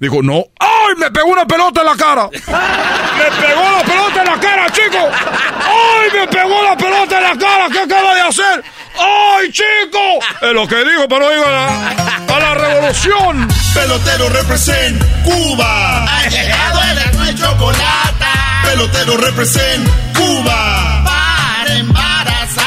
Dijo, 0.00 0.22
no. 0.22 0.44
¡Ay! 0.58 0.94
Me 0.96 1.10
pegó 1.10 1.26
una 1.26 1.46
pelota 1.46 1.80
en 1.80 1.86
la 1.86 1.94
cara. 1.94 2.30
Me 2.32 3.46
pegó 3.46 3.62
la 3.70 3.82
pelota 3.84 4.22
en 4.22 4.26
la 4.26 4.40
cara, 4.40 4.70
chico. 4.70 4.96
¡Ay! 4.96 6.18
Me 6.18 6.26
pegó 6.28 6.62
la 6.62 6.74
pelota 6.74 7.18
en 7.18 7.22
la 7.24 7.36
cara. 7.36 7.68
¿Qué 7.70 7.80
acaba 7.80 8.14
de 8.14 8.20
hacer? 8.22 8.64
¡Ay, 8.98 9.52
chico! 9.52 9.98
Es 10.40 10.52
lo 10.54 10.66
que 10.66 10.76
dijo, 10.76 11.06
pero 11.06 11.30
digo 11.30 11.44
a 11.44 11.50
la, 11.50 11.88
a 12.34 12.38
la 12.40 12.54
revolución. 12.54 13.46
Pelotero 13.74 14.30
represent 14.30 15.02
Cuba. 15.24 16.04
Ha 16.04 16.28
llegado 16.28 16.80
el 16.82 17.28
y 17.28 17.34
chocolate. 17.34 18.24
Pelotero 18.64 19.16
represent 19.18 19.86
Cuba. 20.16 21.04
Para 21.04 21.76
embarazar. 21.76 22.64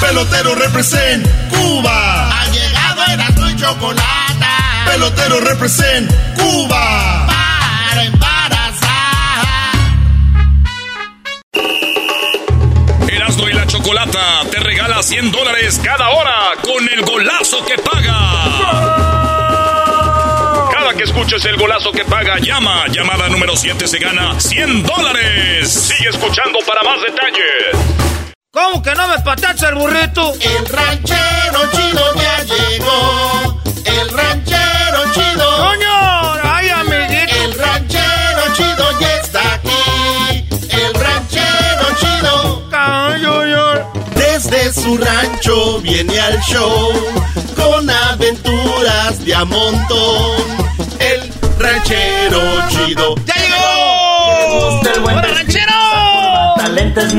Pelotero 0.00 0.54
represent 0.54 1.26
Cuba. 1.50 2.42
Ha 2.42 2.46
llegado 2.46 3.50
y 3.50 3.56
chocolate. 3.56 4.21
Pelotero 4.86 5.40
represent 5.40 6.10
Cuba. 6.36 7.26
Para 7.26 8.04
embarazar. 8.04 9.46
Erasmo 13.08 13.48
y 13.48 13.52
la 13.52 13.66
Chocolata 13.66 14.42
te 14.50 14.58
regala 14.60 15.02
100 15.02 15.32
dólares 15.32 15.80
cada 15.82 16.08
hora 16.10 16.52
con 16.62 16.88
el 16.88 17.02
golazo 17.02 17.64
que 17.64 17.78
paga. 17.78 18.18
Cada 20.72 20.94
que 20.94 21.04
escuches 21.04 21.44
el 21.44 21.56
golazo 21.56 21.92
que 21.92 22.04
paga, 22.04 22.38
llama. 22.38 22.86
Llamada 22.88 23.28
número 23.28 23.56
7 23.56 23.86
se 23.86 23.98
gana 23.98 24.38
100 24.40 24.82
dólares. 24.82 25.70
Sigue 25.72 26.10
escuchando 26.10 26.58
para 26.66 26.82
más 26.82 27.00
detalles. 27.02 28.02
¿Cómo 28.52 28.82
que 28.82 28.94
no 28.94 29.08
me 29.08 29.18
patacha 29.20 29.70
el 29.70 29.76
burrito? 29.76 30.34
El 30.34 30.66
ranchero 30.66 31.70
chido 31.72 32.14
ya 32.16 32.44
llegó. 32.44 33.51
El 34.02 34.08
ranchero 34.10 35.00
chido. 35.14 35.56
¡Coño! 35.58 36.32
¡Ay, 36.42 36.68
amiguito! 36.70 37.34
El 37.44 37.54
ranchero 37.54 38.42
chido 38.52 39.00
ya 39.00 39.14
está 39.22 39.54
aquí. 39.54 40.46
El 40.70 40.94
ranchero 40.94 41.86
chido. 42.00 42.62
Desde 44.16 44.72
su 44.72 44.96
rancho 44.98 45.78
viene 45.82 46.18
al 46.18 46.40
show 46.40 46.92
con 47.54 47.88
aventuras 47.88 49.24
de 49.24 49.34
a 49.36 49.44
montón. 49.44 50.36
El 50.98 51.32
ranchero 51.60 52.40
chido. 52.70 53.14
¡Ya 53.24 53.34
llegó! 53.34 54.80
¡Hola, 55.04 55.22
ranchero! 55.22 55.72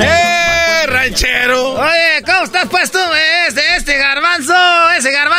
¡Eh, 0.04 0.86
ranchero! 0.88 1.76
Oye, 1.76 2.24
¿cómo 2.26 2.44
estás 2.44 2.68
pues 2.70 2.92
tú? 2.92 3.00
Este, 3.48 3.62
este 3.62 3.62
garbanzo, 3.62 3.62
ese 3.62 3.63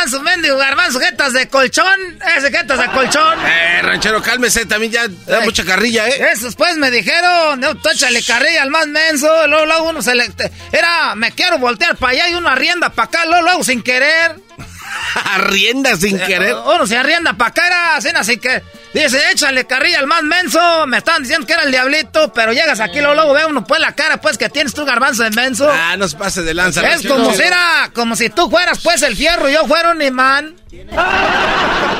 garbanzo 0.05 0.21
mendigo, 0.21 0.57
garbanzo, 0.57 0.99
jetas 0.99 1.33
de 1.33 1.47
colchón, 1.47 2.19
ese 2.37 2.51
jetas 2.51 2.77
de 2.77 2.85
colchón. 2.91 3.39
Eh, 3.45 3.81
ranchero, 3.81 4.21
cálmese, 4.21 4.65
también 4.65 4.91
ya 4.91 5.07
da 5.07 5.39
Eh, 5.39 5.45
mucha 5.45 5.65
carrilla, 5.65 6.07
¿eh? 6.07 6.29
Esos 6.31 6.55
pues 6.55 6.77
me 6.77 6.91
dijeron, 6.91 7.59
no, 7.59 7.75
tú 7.75 7.89
échale 7.89 8.21
carrilla 8.23 8.61
al 8.61 8.69
más 8.69 8.87
menso, 8.87 9.27
luego, 9.47 9.65
luego 9.65 9.89
uno 9.89 10.01
se 10.01 10.13
le... 10.13 10.31
Era, 10.71 11.15
me 11.15 11.31
quiero 11.31 11.57
voltear 11.57 11.95
para 11.95 12.11
allá 12.13 12.29
y 12.29 12.35
uno 12.35 12.49
arrienda 12.49 12.89
para 12.89 13.07
acá, 13.07 13.25
luego, 13.25 13.43
luego 13.43 13.63
sin 13.63 13.81
querer. 13.81 14.35
Arrienda 15.25 15.95
sin 15.97 16.19
querer. 16.19 16.49
Eh, 16.49 16.55
Uno 16.55 16.85
se 16.85 16.95
arrienda 16.97 17.33
para 17.33 17.49
acá, 17.49 17.67
era 17.67 17.95
así, 17.95 18.09
así 18.15 18.37
que... 18.37 18.61
Dice, 18.95 19.19
échale 19.29 19.65
carrilla 19.67 19.99
al 19.99 20.07
más 20.07 20.23
menso. 20.23 20.87
Me 20.87 20.99
estaban 20.99 21.21
diciendo 21.21 21.45
que 21.45 21.51
era 21.51 21.63
el 21.63 21.71
diablito, 21.71 22.31
pero 22.31 22.53
llegas 22.53 22.79
aquí, 22.79 23.01
luego, 23.01 23.13
luego 23.13 23.33
ve 23.33 23.45
uno 23.45 23.65
pues 23.65 23.81
la 23.81 23.91
cara, 23.91 24.21
pues 24.21 24.37
que 24.37 24.47
tienes 24.47 24.73
tu 24.73 24.85
garbanzo 24.85 25.23
de 25.23 25.31
menso. 25.31 25.69
Ah, 25.69 25.97
no 25.97 26.07
se 26.07 26.15
pase 26.15 26.43
de 26.43 26.53
lanza. 26.53 26.81
Es 26.81 27.03
ranchero. 27.03 27.17
como 27.17 27.33
si 27.33 27.41
era, 27.41 27.91
como 27.93 28.15
si 28.15 28.29
tú 28.29 28.49
fueras 28.49 28.79
pues 28.81 29.01
el 29.01 29.17
fierro 29.17 29.49
y 29.49 29.53
yo 29.53 29.67
fuera 29.67 29.91
un 29.91 30.01
imán. 30.01 30.55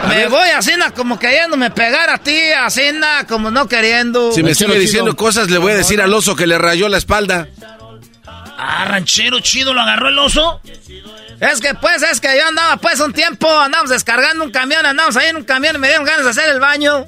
Me 0.07 0.27
voy 0.27 0.49
así, 0.49 0.71
na, 0.77 0.91
como 0.91 1.19
queriéndome 1.19 1.69
pegar 1.69 2.09
a 2.09 2.17
ti, 2.17 2.39
así, 2.51 2.93
na, 2.93 3.27
como 3.27 3.51
no 3.51 3.67
queriendo. 3.67 4.31
Si 4.31 4.41
me 4.41 4.55
sigue 4.55 4.79
diciendo 4.79 5.17
cosas, 5.17 5.49
le 5.49 5.57
voy 5.57 5.73
a 5.73 5.75
decir 5.75 6.01
al 6.01 6.13
oso 6.13 6.37
que 6.37 6.47
le 6.47 6.57
rayó 6.57 6.87
la 6.87 6.97
espalda. 6.97 7.49
Ah, 8.57 8.85
ranchero 8.85 9.39
chido, 9.39 9.73
lo 9.73 9.81
agarró 9.81 10.09
el 10.09 10.17
oso. 10.17 10.61
Es 11.39 11.59
que 11.59 11.73
pues, 11.75 12.01
es 12.03 12.21
que 12.21 12.37
yo 12.37 12.47
andaba 12.47 12.77
pues 12.77 12.99
un 12.99 13.11
tiempo, 13.13 13.51
andamos 13.59 13.89
descargando 13.89 14.43
un 14.43 14.51
camión, 14.51 14.85
andamos 14.85 15.17
ahí 15.17 15.27
en 15.27 15.35
un 15.35 15.43
camión 15.43 15.75
y 15.75 15.79
me 15.79 15.87
dieron 15.87 16.05
ganas 16.05 16.23
de 16.23 16.31
hacer 16.31 16.49
el 16.49 16.59
baño. 16.59 17.05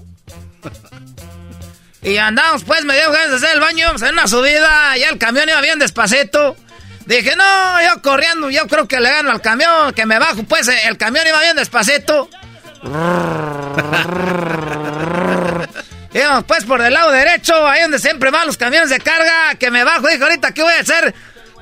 Y 2.02 2.18
andamos 2.18 2.64
pues, 2.64 2.84
me 2.84 2.94
dieron 2.94 3.14
ganas 3.14 3.30
de 3.30 3.36
hacer 3.38 3.56
el 3.56 3.62
baño, 3.62 3.80
íbamos 3.80 4.02
en 4.02 4.14
una 4.14 4.28
subida, 4.28 4.98
y 4.98 5.04
el 5.04 5.18
camión 5.18 5.48
iba 5.48 5.62
bien 5.62 5.80
despacito. 5.80 6.58
Dije, 7.06 7.36
no, 7.38 7.82
yo 7.82 8.02
corriendo, 8.02 8.50
yo 8.50 8.68
creo 8.68 8.86
que 8.86 9.00
le 9.00 9.10
gano 9.10 9.32
al 9.32 9.42
camión, 9.42 9.94
que 9.94 10.06
me 10.06 10.20
bajo, 10.20 10.44
pues 10.44 10.68
el 10.68 10.98
camión 10.98 11.26
iba 11.26 11.40
bien 11.40 11.56
despacito. 11.56 12.30
Íbamos 16.14 16.44
pues 16.44 16.66
por 16.66 16.82
del 16.82 16.94
lado 16.94 17.12
derecho, 17.12 17.66
ahí 17.66 17.82
donde 17.82 18.00
siempre 18.00 18.30
van 18.30 18.48
los 18.48 18.58
camiones 18.58 18.90
de 18.90 19.00
carga, 19.00 19.56
que 19.56 19.72
me 19.72 19.86
bajo, 19.86 20.08
dije, 20.08 20.22
ahorita, 20.22 20.52
¿qué 20.52 20.64
voy 20.64 20.74
a 20.74 20.82
hacer? 20.82 21.16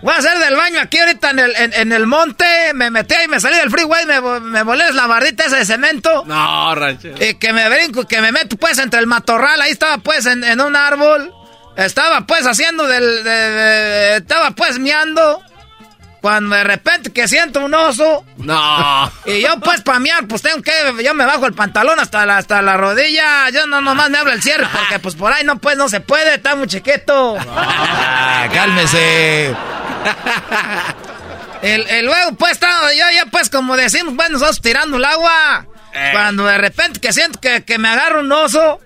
Voy 0.06 0.14
a 0.14 0.18
hacer 0.18 0.38
del 0.38 0.56
baño 0.56 0.80
aquí 0.82 1.00
ahorita 1.00 1.32
en 1.32 1.40
el, 1.40 1.56
en, 1.56 1.74
en 1.74 1.92
el 1.92 2.06
monte, 2.06 2.46
me 2.76 2.92
metí 2.92 3.16
ahí, 3.16 3.28
me 3.28 3.40
salí 3.40 3.58
del 3.58 3.72
freeway, 3.72 4.06
me, 4.06 4.22
me 4.40 4.62
volé 4.62 4.94
la 4.94 5.08
bardita 5.08 5.46
esa 5.46 5.56
de 5.58 5.66
cemento. 5.66 6.24
No, 6.28 6.76
ranchero. 6.76 7.16
Y 7.26 7.34
que 7.34 7.52
me 7.52 7.68
brinco, 7.70 8.08
que 8.08 8.22
me 8.22 8.32
meto 8.32 8.56
pues 8.56 8.78
entre 8.78 9.00
el 9.00 9.08
matorral, 9.08 9.60
ahí 9.62 9.72
estaba 9.72 9.98
pues 9.98 10.28
en, 10.28 10.44
en 10.44 10.62
un 10.62 10.76
árbol. 10.76 11.34
Estaba 11.76 12.22
pues 12.22 12.46
haciendo 12.46 12.86
del... 12.88 13.24
de- 13.24 13.32
de- 13.32 14.16
estaba 14.18 14.52
pues 14.52 14.78
miando. 14.78 15.42
Cuando 16.22 16.56
de 16.56 16.64
repente 16.64 17.12
que 17.12 17.28
siento 17.28 17.60
un 17.66 17.74
oso. 17.74 18.24
No. 18.38 19.12
Y 19.26 19.42
yo 19.42 19.60
pues 19.60 19.82
para 19.82 20.00
miar, 20.00 20.26
pues 20.28 20.42
tengo 20.42 20.62
que... 20.62 20.72
Yo 21.04 21.14
me 21.16 21.26
bajo 21.26 21.46
el 21.48 21.54
pantalón 21.54 22.00
hasta 22.00 22.26
la, 22.26 22.38
hasta 22.38 22.62
la 22.62 22.78
rodilla. 22.78 23.50
Yo 23.50 23.66
no 23.68 23.82
nomás 23.82 24.10
me 24.10 24.18
hablo 24.20 24.32
el 24.34 24.42
cierre 24.42 24.68
porque 24.72 25.00
pues 25.00 25.16
por 25.16 25.34
ahí 25.34 25.44
no 25.44 25.58
pues 25.58 25.78
no 25.78 25.90
se 25.90 26.00
puede, 26.00 26.36
está 26.36 26.56
muy 26.56 26.68
chiquito. 26.68 27.38
Ah, 27.56 28.48
cálmese. 28.54 29.56
El, 31.62 31.88
el 31.88 32.06
luego, 32.06 32.34
pues, 32.38 32.52
estaba 32.54 32.92
yo 32.94 33.06
ya, 33.14 33.26
pues, 33.32 33.50
como 33.50 33.76
decimos, 33.76 34.16
bueno, 34.16 34.34
nosotros 34.34 34.62
tirando 34.62 34.98
el 34.98 35.06
agua. 35.06 35.66
Cuando 36.12 36.46
de 36.46 36.58
repente 36.58 37.00
que 37.00 37.12
siento 37.14 37.40
que, 37.40 37.64
que 37.64 37.78
me 37.80 37.88
agarra 37.88 38.20
un 38.20 38.32
oso. 38.32 38.80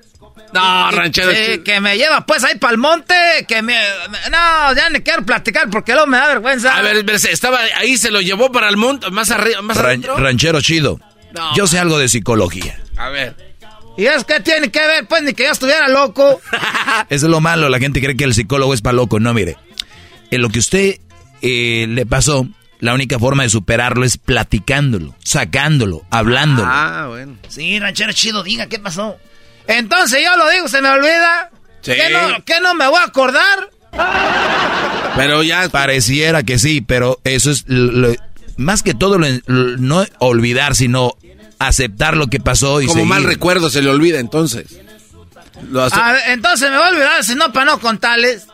No, 0.53 0.89
ranchero. 0.91 1.31
y- 1.31 1.63
que 1.63 1.79
me 1.81 1.97
lleva, 1.97 2.25
pues, 2.25 2.43
ahí 2.43 2.55
para 2.57 2.71
el 2.71 2.77
monte. 2.77 3.13
Que 3.47 3.61
me, 3.61 3.73
me- 4.09 4.29
No, 4.29 4.73
ya 4.75 4.89
ni 4.91 5.01
quiero 5.01 5.25
platicar 5.25 5.69
porque 5.69 5.91
luego 5.93 6.07
me 6.07 6.17
da 6.17 6.27
vergüenza. 6.27 6.75
A 6.77 6.81
ver, 6.81 7.03
estaba 7.09 7.59
ahí, 7.75 7.97
se 7.97 8.11
lo 8.11 8.21
llevó 8.21 8.51
para 8.51 8.69
el 8.69 8.77
monte, 8.77 9.09
más 9.11 9.29
arriba, 9.31 9.61
más 9.61 9.75
Ran- 9.77 10.03
ranchero 10.17 10.61
chido. 10.61 10.99
No. 11.33 11.53
Yo 11.55 11.67
sé 11.67 11.79
algo 11.79 11.97
de 11.99 12.07
psicología. 12.07 12.79
A 12.95 13.09
ver. 13.09 13.35
¿Y 13.97 14.05
es 14.05 14.23
que 14.23 14.39
tiene 14.39 14.71
que 14.71 14.79
ver, 14.79 15.05
pues, 15.07 15.21
ni 15.23 15.33
que 15.33 15.43
yo 15.43 15.51
estuviera 15.51 15.89
loco? 15.89 16.39
Eso 17.09 17.25
es 17.25 17.29
lo 17.31 17.41
malo, 17.41 17.67
la 17.67 17.79
gente 17.79 17.99
cree 17.99 18.15
que 18.15 18.23
el 18.23 18.33
psicólogo 18.33 18.73
es 18.73 18.81
para 18.81 18.93
loco. 18.93 19.19
No, 19.19 19.33
mire. 19.33 19.57
En 20.31 20.41
lo 20.41 20.49
que 20.49 20.59
usted 20.59 20.95
eh, 21.41 21.85
le 21.89 22.05
pasó, 22.05 22.47
la 22.79 22.93
única 22.93 23.19
forma 23.19 23.43
de 23.43 23.49
superarlo 23.49 24.05
es 24.05 24.17
platicándolo, 24.17 25.15
sacándolo, 25.23 26.03
hablándolo. 26.09 26.67
Ah, 26.71 27.05
bueno. 27.09 27.37
Sí, 27.47 27.79
ranchero 27.79 28.13
chido, 28.13 28.43
diga, 28.43 28.67
¿qué 28.67 28.79
pasó? 28.79 29.17
Entonces 29.67 30.21
yo 30.23 30.35
lo 30.37 30.49
digo, 30.49 30.67
se 30.67 30.81
me 30.81 30.89
olvida. 30.89 31.51
Sí. 31.81 31.91
¿Qué 31.93 32.09
no, 32.11 32.43
qué 32.45 32.59
no 32.61 32.73
me 32.75 32.87
voy 32.87 32.99
a 32.99 33.03
acordar? 33.05 33.69
Pero 35.15 35.43
ya. 35.43 35.69
Pareciera 35.69 36.43
que 36.43 36.57
sí, 36.59 36.81
pero 36.81 37.19
eso 37.23 37.51
es 37.51 37.65
lo- 37.67 38.13
más 38.57 38.83
que 38.83 38.93
todo 38.93 39.17
lo- 39.17 39.27
lo- 39.45 39.77
no 39.77 40.05
olvidar, 40.19 40.75
sino 40.75 41.13
aceptar 41.59 42.15
lo 42.17 42.27
que 42.27 42.39
pasó 42.39 42.81
y 42.81 42.85
Como 42.87 42.99
seguir. 42.99 43.09
mal 43.09 43.23
recuerdo 43.23 43.69
se 43.69 43.81
le 43.81 43.89
olvida 43.89 44.19
entonces. 44.19 44.79
Lo 45.71 45.83
hace- 45.83 45.99
A 45.99 46.13
ver, 46.13 46.21
entonces 46.27 46.69
me 46.69 46.77
voy 46.77 46.85
a 46.87 46.89
olvidar, 46.89 47.23
si 47.23 47.35
no, 47.35 47.51
para 47.51 47.65
no 47.65 47.79
contarles. 47.79 48.47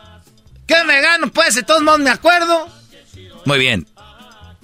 ¿Qué 0.66 0.74
me 0.84 1.00
gano? 1.00 1.28
Pues, 1.30 1.54
de 1.54 1.62
todos 1.62 1.82
modos 1.82 2.00
me 2.00 2.10
acuerdo. 2.10 2.68
Muy 3.46 3.58
bien. 3.58 3.86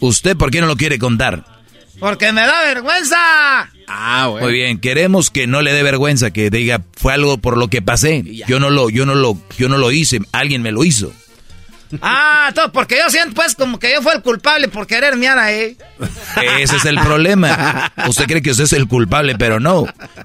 ¿Usted 0.01 0.37
por 0.37 0.51
qué 0.51 0.61
no 0.61 0.67
lo 0.67 0.77
quiere 0.77 0.99
contar? 0.99 1.45
Porque 1.99 2.33
me 2.33 2.41
da 2.41 2.63
vergüenza. 2.65 3.17
Ah, 3.87 4.27
bueno. 4.29 4.47
Muy 4.47 4.55
bien, 4.55 4.79
queremos 4.81 5.31
que 5.31 5.47
no 5.47 5.63
le 5.63 5.73
dé 5.73 5.85
vergüenza, 5.85 6.33
que 6.33 6.51
diga 6.51 6.83
fue 6.97 7.13
algo 7.13 7.39
por 7.39 7.57
lo 7.57 7.69
que 7.69 7.81
pasé. 7.81 8.25
Yo 8.49 8.59
no 8.59 8.71
lo, 8.71 8.91
yo 8.91 9.07
no 9.07 9.15
lo, 9.15 9.39
yo 9.57 9.69
no 9.69 9.79
lo 9.79 9.93
hice, 9.93 10.21
alguien 10.33 10.63
me 10.63 10.73
lo 10.73 10.83
hizo. 10.83 11.13
Ah, 12.01 12.51
todo 12.55 12.73
porque 12.73 12.97
yo 12.97 13.11
siento, 13.11 13.35
pues, 13.35 13.55
como 13.55 13.79
que 13.79 13.93
yo 13.93 14.01
fui 14.03 14.13
el 14.13 14.23
culpable 14.23 14.69
por 14.69 14.87
querer 14.87 15.17
miar 15.17 15.39
ahí. 15.39 15.77
Ese 16.59 16.77
es 16.77 16.85
el 16.87 16.99
problema. 16.99 17.93
Usted 18.09 18.25
cree 18.27 18.41
que 18.43 18.53
usted 18.53 18.65
es 18.65 18.73
el 18.73 18.89
culpable, 18.89 19.37
pero 19.37 19.61
no. 19.61 19.85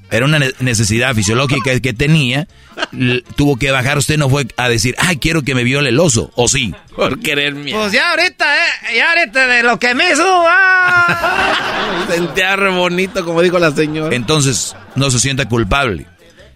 Era 0.10 0.26
una 0.26 0.40
ne- 0.40 0.54
necesidad 0.60 1.14
fisiológica 1.14 1.78
que 1.80 1.94
tenía. 1.94 2.48
L- 2.94 3.22
tuvo 3.36 3.58
que 3.58 3.72
bajar. 3.72 3.98
Usted 3.98 4.18
no 4.18 4.30
fue 4.30 4.48
a 4.56 4.70
decir, 4.70 4.96
ay, 4.98 5.18
quiero 5.18 5.44
que 5.44 5.56
me 5.56 5.64
viole 5.64 5.90
el 5.90 6.00
oso. 6.00 6.32
¿O 6.36 6.48
sí? 6.48 6.74
Por 6.96 7.20
querer 7.20 7.54
miar. 7.56 7.78
Pues 7.80 7.92
ya 7.92 8.12
ahorita, 8.12 8.46
eh, 8.58 8.96
ya 8.96 9.10
ahorita 9.10 9.48
de 9.48 9.64
lo 9.64 9.78
que 9.80 9.94
me 9.94 10.12
hizo, 10.12 10.24
ah. 10.48 12.06
Sentía 12.10 12.56
re 12.56 12.70
bonito, 12.70 13.26
como 13.26 13.42
dijo 13.42 13.60
la 13.60 13.72
señora. 13.72 14.16
Entonces, 14.16 14.76
no 14.96 15.10
se 15.12 15.20
sienta 15.20 15.48
culpable. 15.50 16.06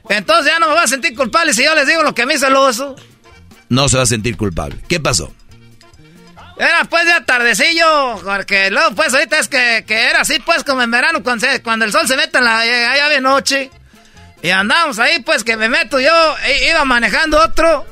Entonces 0.10 0.52
ya 0.52 0.60
no 0.60 0.68
me 0.68 0.74
voy 0.74 0.84
a 0.84 0.88
sentir 0.88 1.16
culpable 1.16 1.54
si 1.54 1.64
yo 1.64 1.74
les 1.76 1.88
digo 1.88 2.04
lo 2.04 2.14
que 2.14 2.26
me 2.26 2.34
hizo 2.36 2.48
el 2.48 2.56
oso. 2.56 2.96
No 3.72 3.88
se 3.88 3.96
va 3.96 4.04
a 4.04 4.06
sentir 4.06 4.36
culpable. 4.36 4.76
¿Qué 4.90 5.00
pasó? 5.00 5.34
Era 6.58 6.84
pues 6.90 7.06
de 7.06 7.14
tardecillo, 7.26 8.20
porque 8.22 8.70
luego 8.70 8.94
pues 8.96 9.14
ahorita 9.14 9.40
es 9.40 9.48
que, 9.48 9.86
que 9.88 10.10
era 10.10 10.20
así 10.22 10.40
pues 10.46 10.64
como 10.66 10.82
en 10.82 10.92
verano 10.92 11.24
cuando, 11.24 11.48
se- 11.48 11.62
cuando 11.64 11.86
el 11.86 11.92
sol 11.94 12.06
se 12.06 12.18
mete 12.18 12.38
en 12.38 12.44
la 12.44 12.60
allá 12.60 13.08
de 13.08 13.22
noche. 13.22 13.72
Y 14.44 14.50
andamos 14.50 15.00
ahí 15.00 15.22
pues 15.22 15.46
que 15.46 15.56
me 15.56 15.70
meto 15.70 16.02
yo, 16.02 16.36
i- 16.48 16.70
iba 16.70 16.84
manejando 16.84 17.42
otro. 17.42 17.86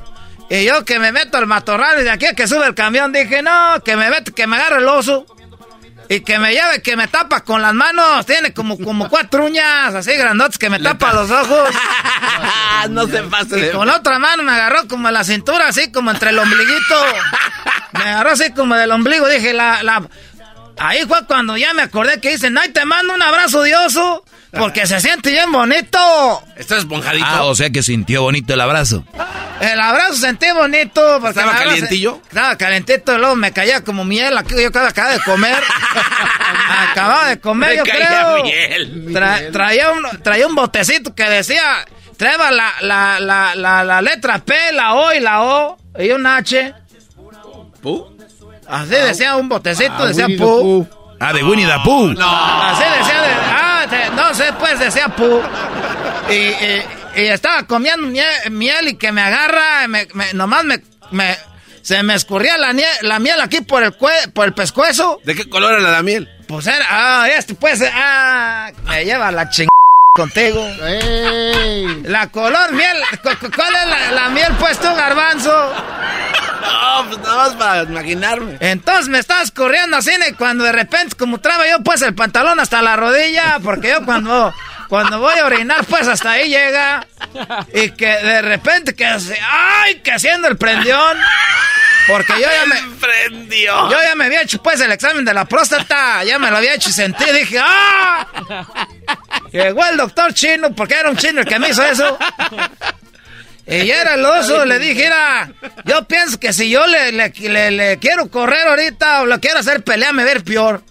Y 0.50 0.64
yo 0.66 0.84
que 0.84 0.98
me 0.98 1.12
meto 1.12 1.38
al 1.38 1.46
matorral 1.46 2.00
y 2.00 2.02
de 2.04 2.10
aquí 2.10 2.26
que 2.36 2.46
sube 2.46 2.66
el 2.66 2.74
camión 2.74 3.10
dije, 3.12 3.40
no, 3.40 3.82
que 3.82 3.96
me 3.96 4.10
meto, 4.10 4.34
que 4.34 4.46
me 4.46 4.56
agarre 4.56 4.80
el 4.80 4.88
oso. 4.88 5.24
Y 6.10 6.22
que 6.22 6.40
me 6.40 6.52
lleve, 6.52 6.82
que 6.82 6.96
me 6.96 7.06
tapa 7.06 7.44
con 7.44 7.62
las 7.62 7.72
manos. 7.72 8.26
Tiene 8.26 8.52
como, 8.52 8.76
como 8.76 9.08
cuatro 9.08 9.44
uñas 9.44 9.94
así 9.94 10.12
grandotes 10.14 10.58
que 10.58 10.68
me 10.68 10.80
tapa 10.80 11.12
los 11.12 11.30
ojos. 11.30 11.70
no 12.90 13.06
se 13.06 13.22
pase 13.22 13.68
Y 13.68 13.70
con 13.70 13.86
la 13.86 13.98
otra 13.98 14.18
mano 14.18 14.42
me 14.42 14.50
agarró 14.50 14.88
como 14.88 15.06
en 15.06 15.14
la 15.14 15.22
cintura, 15.22 15.68
así 15.68 15.92
como 15.92 16.10
entre 16.10 16.30
el 16.30 16.38
ombliguito. 16.40 16.96
Me 17.92 18.04
agarró 18.04 18.30
así 18.30 18.52
como 18.52 18.76
del 18.76 18.90
ombligo. 18.92 19.28
Dije, 19.28 19.52
la, 19.52 19.82
la, 19.82 20.08
Ahí 20.78 21.04
fue 21.06 21.26
cuando 21.26 21.56
ya 21.56 21.74
me 21.74 21.82
acordé 21.82 22.20
que 22.20 22.30
dicen, 22.30 22.56
ay, 22.56 22.70
te 22.70 22.84
mando 22.86 23.14
un 23.14 23.22
abrazo 23.22 23.62
de 23.62 23.76
oso, 23.76 24.24
porque 24.52 24.86
se 24.86 25.00
siente 25.00 25.30
bien 25.30 25.50
bonito. 25.52 26.42
Está 26.56 26.76
esponjadito. 26.78 27.26
Ah, 27.28 27.44
o 27.44 27.54
sea 27.54 27.70
que 27.70 27.82
sintió 27.82 28.22
bonito 28.22 28.54
el 28.54 28.60
abrazo. 28.60 29.04
El 29.60 29.78
abrazo 29.80 30.14
sentí 30.14 30.46
bonito. 30.52 31.18
porque 31.20 31.38
¿Estaba 31.40 31.56
calientillo? 31.58 32.20
Estaba 32.28 32.56
calientito, 32.56 33.14
y 33.14 33.18
luego 33.18 33.36
me 33.36 33.52
caía 33.52 33.82
como 33.84 34.04
miel, 34.04 34.36
aquí 34.38 34.54
yo 34.60 34.68
acababa 34.68 35.12
de 35.12 35.20
comer. 35.20 35.56
acababa 36.90 37.28
de 37.28 37.40
comer, 37.40 37.70
Me 37.70 37.76
yo 37.76 37.84
caía 37.84 38.06
creo. 38.08 38.42
miel. 38.44 39.06
Tra- 39.14 39.52
traía, 39.52 39.90
un, 39.90 40.22
traía 40.22 40.46
un 40.46 40.54
botecito 40.54 41.14
que 41.14 41.24
decía, 41.28 41.62
traeba 42.16 42.50
la, 42.50 42.72
la, 42.80 43.20
la, 43.20 43.54
la, 43.54 43.84
la 43.84 44.02
letra 44.02 44.38
P, 44.38 44.72
la 44.72 44.94
O 44.94 45.12
y 45.12 45.20
la 45.20 45.42
O, 45.42 45.78
y 45.98 46.10
un 46.10 46.26
H. 46.26 46.74
¿Pu? 47.82 48.06
Así 48.68 48.90
decía 48.90 49.36
un 49.36 49.48
botecito, 49.48 49.92
Ah, 49.98 50.06
decía 50.06 50.26
Winnie 50.26 50.38
Pu. 50.38 50.88
Ah, 51.22 51.32
de 51.34 51.42
Winnie 51.44 51.66
the 51.66 51.78
Pooh. 51.84 52.14
Así 52.18 52.82
decía, 52.98 53.20
de- 53.22 53.49
de- 53.90 54.10
no 54.10 54.34
sé, 54.34 54.52
pues 54.58 54.78
decía 54.78 55.08
Pu. 55.08 55.40
Y, 56.30 56.34
y- 56.34 56.82
y 57.16 57.26
estaba 57.26 57.66
comiendo 57.66 58.06
miel, 58.06 58.26
miel 58.50 58.88
y 58.88 58.94
que 58.96 59.10
me 59.12 59.20
agarra, 59.22 59.86
me, 59.88 60.06
me- 60.14 60.32
nomás 60.34 60.64
me, 60.64 60.80
me- 61.10 61.36
se 61.82 62.02
me 62.02 62.14
escurría 62.14 62.56
la, 62.58 62.72
nie- 62.72 63.00
la 63.02 63.18
miel 63.18 63.40
aquí 63.40 63.60
por 63.62 63.82
el, 63.82 63.96
cue- 63.96 64.30
por 64.32 64.46
el 64.46 64.54
pescuezo. 64.54 65.20
¿De 65.24 65.34
qué 65.34 65.48
color 65.48 65.80
era 65.80 65.90
la 65.90 66.02
miel? 66.02 66.28
Pues 66.46 66.66
era, 66.66 66.84
ah, 66.88 67.28
este 67.28 67.54
pues, 67.54 67.82
ah, 67.92 68.70
me 68.84 69.04
lleva 69.04 69.30
la 69.32 69.48
ching 69.50 69.68
contigo. 70.20 70.66
La 72.04 72.26
color 72.28 72.72
miel, 72.72 72.96
cu- 73.22 73.30
cu- 73.40 73.50
¿cuál 73.54 73.74
es 73.74 73.86
la, 73.88 74.12
la 74.12 74.28
miel 74.30 74.52
pues 74.58 74.78
tú, 74.78 74.86
garbanzo? 74.94 75.74
No, 76.62 77.04
pues 77.08 77.18
nada 77.20 77.36
más 77.36 77.54
para 77.54 77.82
imaginarme. 77.84 78.56
Entonces 78.60 79.08
me 79.08 79.18
estabas 79.18 79.50
corriendo 79.50 79.96
así 79.96 80.10
y 80.28 80.32
cuando 80.34 80.64
de 80.64 80.72
repente, 80.72 81.16
como 81.16 81.38
traba 81.38 81.66
yo 81.68 81.80
pues 81.82 82.02
el 82.02 82.14
pantalón 82.14 82.60
hasta 82.60 82.82
la 82.82 82.96
rodilla, 82.96 83.58
porque 83.62 83.88
yo 83.88 84.04
cuando, 84.04 84.52
cuando 84.88 85.18
voy 85.20 85.38
a 85.38 85.46
orinar 85.46 85.84
pues 85.86 86.06
hasta 86.06 86.32
ahí 86.32 86.48
llega, 86.50 87.06
y 87.74 87.90
que 87.92 88.06
de 88.06 88.42
repente 88.42 88.94
que 88.94 89.04
¡ay! 89.06 90.00
que 90.04 90.12
haciendo 90.12 90.48
el 90.48 90.56
prendión, 90.58 91.16
porque 92.08 92.32
yo 92.34 92.40
ya 92.48 92.66
me... 92.66 92.96
Prendió. 93.00 93.90
Yo 93.90 93.96
ya 94.02 94.14
me 94.14 94.26
había 94.26 94.42
hecho 94.42 94.62
pues 94.62 94.80
el 94.80 94.92
examen 94.92 95.24
de 95.24 95.34
la 95.34 95.44
próstata, 95.44 96.22
ya 96.24 96.38
me 96.38 96.50
lo 96.50 96.56
había 96.56 96.74
hecho 96.74 96.90
y 96.90 96.92
sentí, 96.92 97.24
dije, 97.32 97.58
¡ah! 97.62 98.26
Llegó 99.52 99.84
el 99.86 99.96
doctor 99.96 100.32
chino, 100.34 100.74
porque 100.74 100.94
era 100.94 101.10
un 101.10 101.16
chino 101.16 101.40
el 101.40 101.46
que 101.46 101.58
me 101.58 101.68
hizo 101.70 101.82
eso. 101.82 102.18
Y 103.66 103.86
ya 103.86 104.00
era 104.00 104.14
el 104.14 104.24
oso, 104.24 104.64
le 104.64 104.78
dije, 104.78 105.04
mira, 105.04 105.52
yo 105.84 106.04
pienso 106.08 106.40
que 106.40 106.52
si 106.52 106.70
yo 106.70 106.86
le, 106.86 107.12
le, 107.12 107.30
le- 107.30 107.70
le 107.70 107.98
quiero 107.98 108.28
correr 108.28 108.66
ahorita 108.66 109.22
o 109.22 109.26
le 109.26 109.38
quiero 109.38 109.60
hacer 109.60 109.84
pelea, 109.84 110.12
me 110.12 110.28
ir 110.30 110.42
peor. 110.42 110.82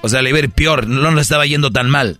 O 0.00 0.08
sea, 0.08 0.20
le 0.20 0.30
iba 0.30 0.38
a 0.38 0.42
ir 0.42 0.50
peor, 0.50 0.86
no 0.86 1.10
le 1.12 1.20
estaba 1.22 1.46
yendo 1.46 1.70
tan 1.70 1.88
mal. 1.88 2.18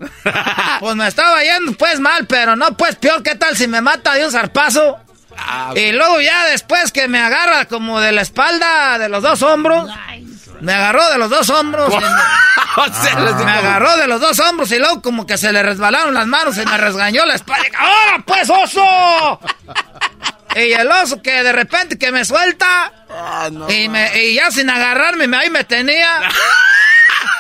Pues 0.81 0.97
me 0.97 1.06
estaba 1.09 1.43
yendo 1.43 1.72
pues 1.72 2.01
mal, 2.01 2.26
pero 2.26 2.56
no 2.56 2.76
pues 2.76 2.97
peor, 2.97 3.22
¿qué 3.22 3.35
tal 3.35 3.56
si 3.56 3.66
me 3.66 3.81
mata 3.81 4.14
de 4.14 4.24
un 4.24 4.32
zarpazo? 4.32 4.98
Y 5.77 5.93
luego 5.93 6.20
ya 6.20 6.44
después 6.47 6.93
que 6.93 7.09
me 7.09 7.19
agarra 7.20 7.66
como 7.66 8.01
de 8.01 8.12
la 8.12 8.23
espalda, 8.23 8.98
de 8.98 9.09
los 9.09 9.23
dos 9.23 9.43
hombros, 9.43 9.90
me 10.61 10.73
agarró 10.73 11.09
de 11.11 11.19
los 11.19 11.31
dos 11.31 11.51
hombros. 11.51 11.93
me, 11.94 12.01
me 13.44 13.51
agarró 13.52 13.97
de 13.97 14.06
los 14.06 14.20
dos 14.20 14.39
hombros 14.40 14.70
y 14.73 14.78
luego 14.78 15.02
como 15.02 15.27
que 15.27 15.36
se 15.39 15.52
le 15.52 15.62
resbalaron 15.62 16.15
las 16.15 16.27
manos 16.27 16.56
y 16.56 16.65
me 16.65 16.77
resgañó 16.78 17.24
la 17.24 17.35
espalda. 17.35 17.66
¡Ahora 17.78 18.24
pues, 18.27 18.48
oso! 18.51 19.40
Y 20.56 20.73
el 20.73 20.89
oso 20.89 21.20
que 21.20 21.43
de 21.43 21.52
repente 21.52 21.98
que 21.98 22.12
me 22.12 22.24
suelta 22.24 22.93
y, 23.69 23.89
me, 23.89 24.23
y 24.23 24.35
ya 24.35 24.52
sin 24.52 24.70
agarrarme, 24.70 25.27
me- 25.27 25.36
ahí 25.36 25.51
me 25.51 25.65
tenía. 25.65 26.20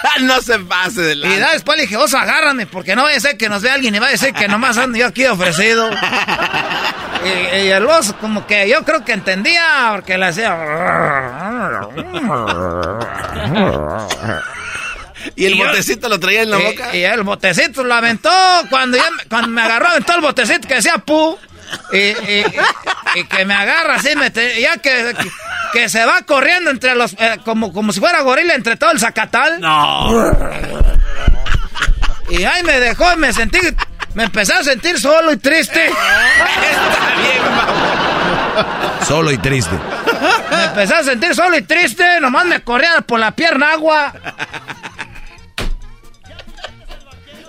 no 0.22 0.40
se 0.42 0.58
pase 0.60 1.00
de 1.02 1.14
la. 1.16 1.28
Y 1.28 1.38
ya 1.38 1.52
después 1.52 1.76
le 1.76 1.82
dije, 1.84 1.96
oso, 1.96 2.18
agárrame, 2.18 2.66
porque 2.66 2.94
no 2.96 3.04
vaya 3.04 3.16
a 3.16 3.20
ser 3.20 3.36
que 3.36 3.48
nos 3.48 3.62
vea 3.62 3.74
alguien 3.74 3.94
y 3.94 3.98
va 3.98 4.08
a 4.08 4.10
decir 4.10 4.32
que 4.34 4.48
nomás 4.48 4.76
ando 4.78 4.98
yo 4.98 5.06
aquí 5.06 5.24
ofrecido. 5.26 5.90
y, 7.24 7.56
y 7.56 7.70
el 7.70 7.86
oso 7.86 8.16
como 8.18 8.46
que 8.46 8.68
yo 8.68 8.84
creo 8.84 9.04
que 9.04 9.12
entendía, 9.12 9.90
porque 9.92 10.18
le 10.18 10.26
hacía... 10.26 10.54
¿Y 15.36 15.46
el 15.46 15.54
botecito 15.54 16.08
lo 16.08 16.20
traía 16.20 16.42
en 16.42 16.50
la 16.50 16.60
y- 16.60 16.64
boca? 16.64 16.94
Y 16.96 17.02
el 17.04 17.22
botecito 17.22 17.82
lo 17.82 17.94
aventó 17.94 18.30
cuando, 18.68 18.98
ya, 18.98 19.10
me- 19.10 19.24
cuando 19.24 19.48
me 19.48 19.62
agarró, 19.62 19.88
aventó 19.88 20.14
el 20.14 20.20
botecito 20.20 20.68
que 20.68 20.74
decía 20.74 20.98
pu. 20.98 21.38
Y, 21.92 21.96
y- 21.98 22.44
y- 23.16 23.20
y 23.20 23.24
que 23.24 23.44
me 23.46 23.54
agarra 23.54 23.94
así, 23.96 24.14
me 24.16 24.30
te- 24.30 24.60
ya 24.60 24.76
que, 24.76 25.14
que, 25.18 25.30
que 25.74 25.88
se 25.88 26.06
va 26.06 26.22
corriendo 26.22 26.70
entre 26.70 26.94
los. 26.94 27.12
eh, 27.14 27.38
como, 27.44 27.72
como 27.72 27.92
si 27.92 27.98
fuera 28.00 28.22
gorila 28.22 28.54
entre 28.54 28.76
todo 28.76 28.92
el 28.92 29.00
zacatal. 29.00 29.60
No. 29.60 30.32
Y 32.30 32.44
ahí 32.44 32.62
me 32.62 32.78
dejó 32.80 33.16
me 33.16 33.32
sentí. 33.32 33.58
Me 34.14 34.22
empecé 34.24 34.52
a 34.54 34.62
sentir 34.62 34.98
solo 35.00 35.32
y 35.32 35.36
triste. 35.36 35.90
Solo 39.06 39.32
y 39.32 39.38
triste. 39.38 39.76
Me 40.50 40.64
empecé 40.66 40.94
a 40.94 41.02
sentir 41.02 41.34
solo 41.34 41.56
y 41.58 41.62
triste. 41.62 42.20
Nomás 42.20 42.46
me 42.46 42.62
corría 42.62 43.00
por 43.00 43.18
la 43.18 43.32
pierna 43.32 43.72
agua. 43.72 44.14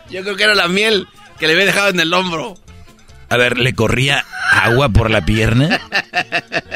Yo 0.10 0.24
creo 0.24 0.36
que 0.36 0.44
era 0.44 0.56
la 0.56 0.68
miel 0.68 1.08
que 1.40 1.46
le 1.46 1.54
había 1.54 1.66
dejado 1.66 1.90
en 1.90 2.00
el 2.00 2.12
hombro. 2.14 2.56
A 3.30 3.38
ver, 3.38 3.58
¿le 3.58 3.74
corría 3.74 4.24
agua 4.52 4.90
por 4.90 5.10
la 5.10 5.22
pierna? 5.22 5.80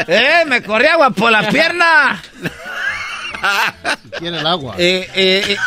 ¡Eh! 0.08 0.44
Me 0.48 0.64
corría 0.64 0.94
agua 0.94 1.12
por 1.12 1.32
la 1.32 1.48
pierna. 1.50 2.22
Tiene 4.20 4.40
el 4.40 4.48
agua. 4.48 4.76
Eh, 4.78 5.10
eh, 5.14 5.44
eh. 5.48 5.58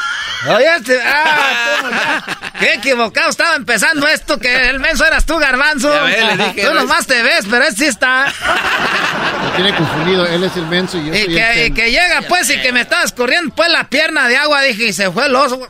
Oye, 0.49 0.67
este, 0.77 1.01
ah, 1.01 2.25
qué 2.59 2.75
equivocado 2.75 3.31
estaba 3.31 3.55
empezando 3.55 4.09
esto, 4.09 4.39
que 4.39 4.71
el 4.71 4.81
menso 4.81 5.05
eras 5.07 5.25
tú, 5.25 5.39
garbanzo. 5.39 5.93
Ya 5.93 6.03
ve, 6.03 6.37
le 6.37 6.45
dije, 6.45 6.67
tú 6.67 6.75
nomás 6.75 7.07
te 7.07 7.23
ves, 7.23 7.47
pero 7.49 7.65
este 7.65 7.85
sí 7.85 7.87
está. 7.87 8.27
Lo 9.45 9.51
tiene 9.53 9.75
confundido. 9.77 10.27
Él 10.27 10.43
es 10.43 10.57
el 10.57 10.67
menso 10.67 10.99
y 10.99 11.07
yo 11.07 11.15
Y 11.15 11.25
soy 11.25 11.35
que, 11.35 11.53
el 11.53 11.67
y 11.69 11.75
que 11.75 11.91
llega 11.91 12.23
pues 12.29 12.51
y 12.51 12.61
que 12.61 12.73
me 12.73 12.81
estaba 12.81 13.05
escurriendo 13.05 13.55
pues 13.55 13.69
la 13.71 13.85
pierna 13.85 14.27
de 14.27 14.37
agua, 14.37 14.63
dije, 14.63 14.87
y 14.87 14.93
se 14.93 15.11
fue 15.13 15.27
el 15.27 15.37
oso. 15.37 15.69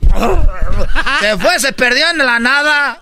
Se 1.20 1.36
fue, 1.36 1.60
se 1.60 1.72
perdió 1.72 2.08
en 2.10 2.18
la 2.18 2.38
nada. 2.38 2.98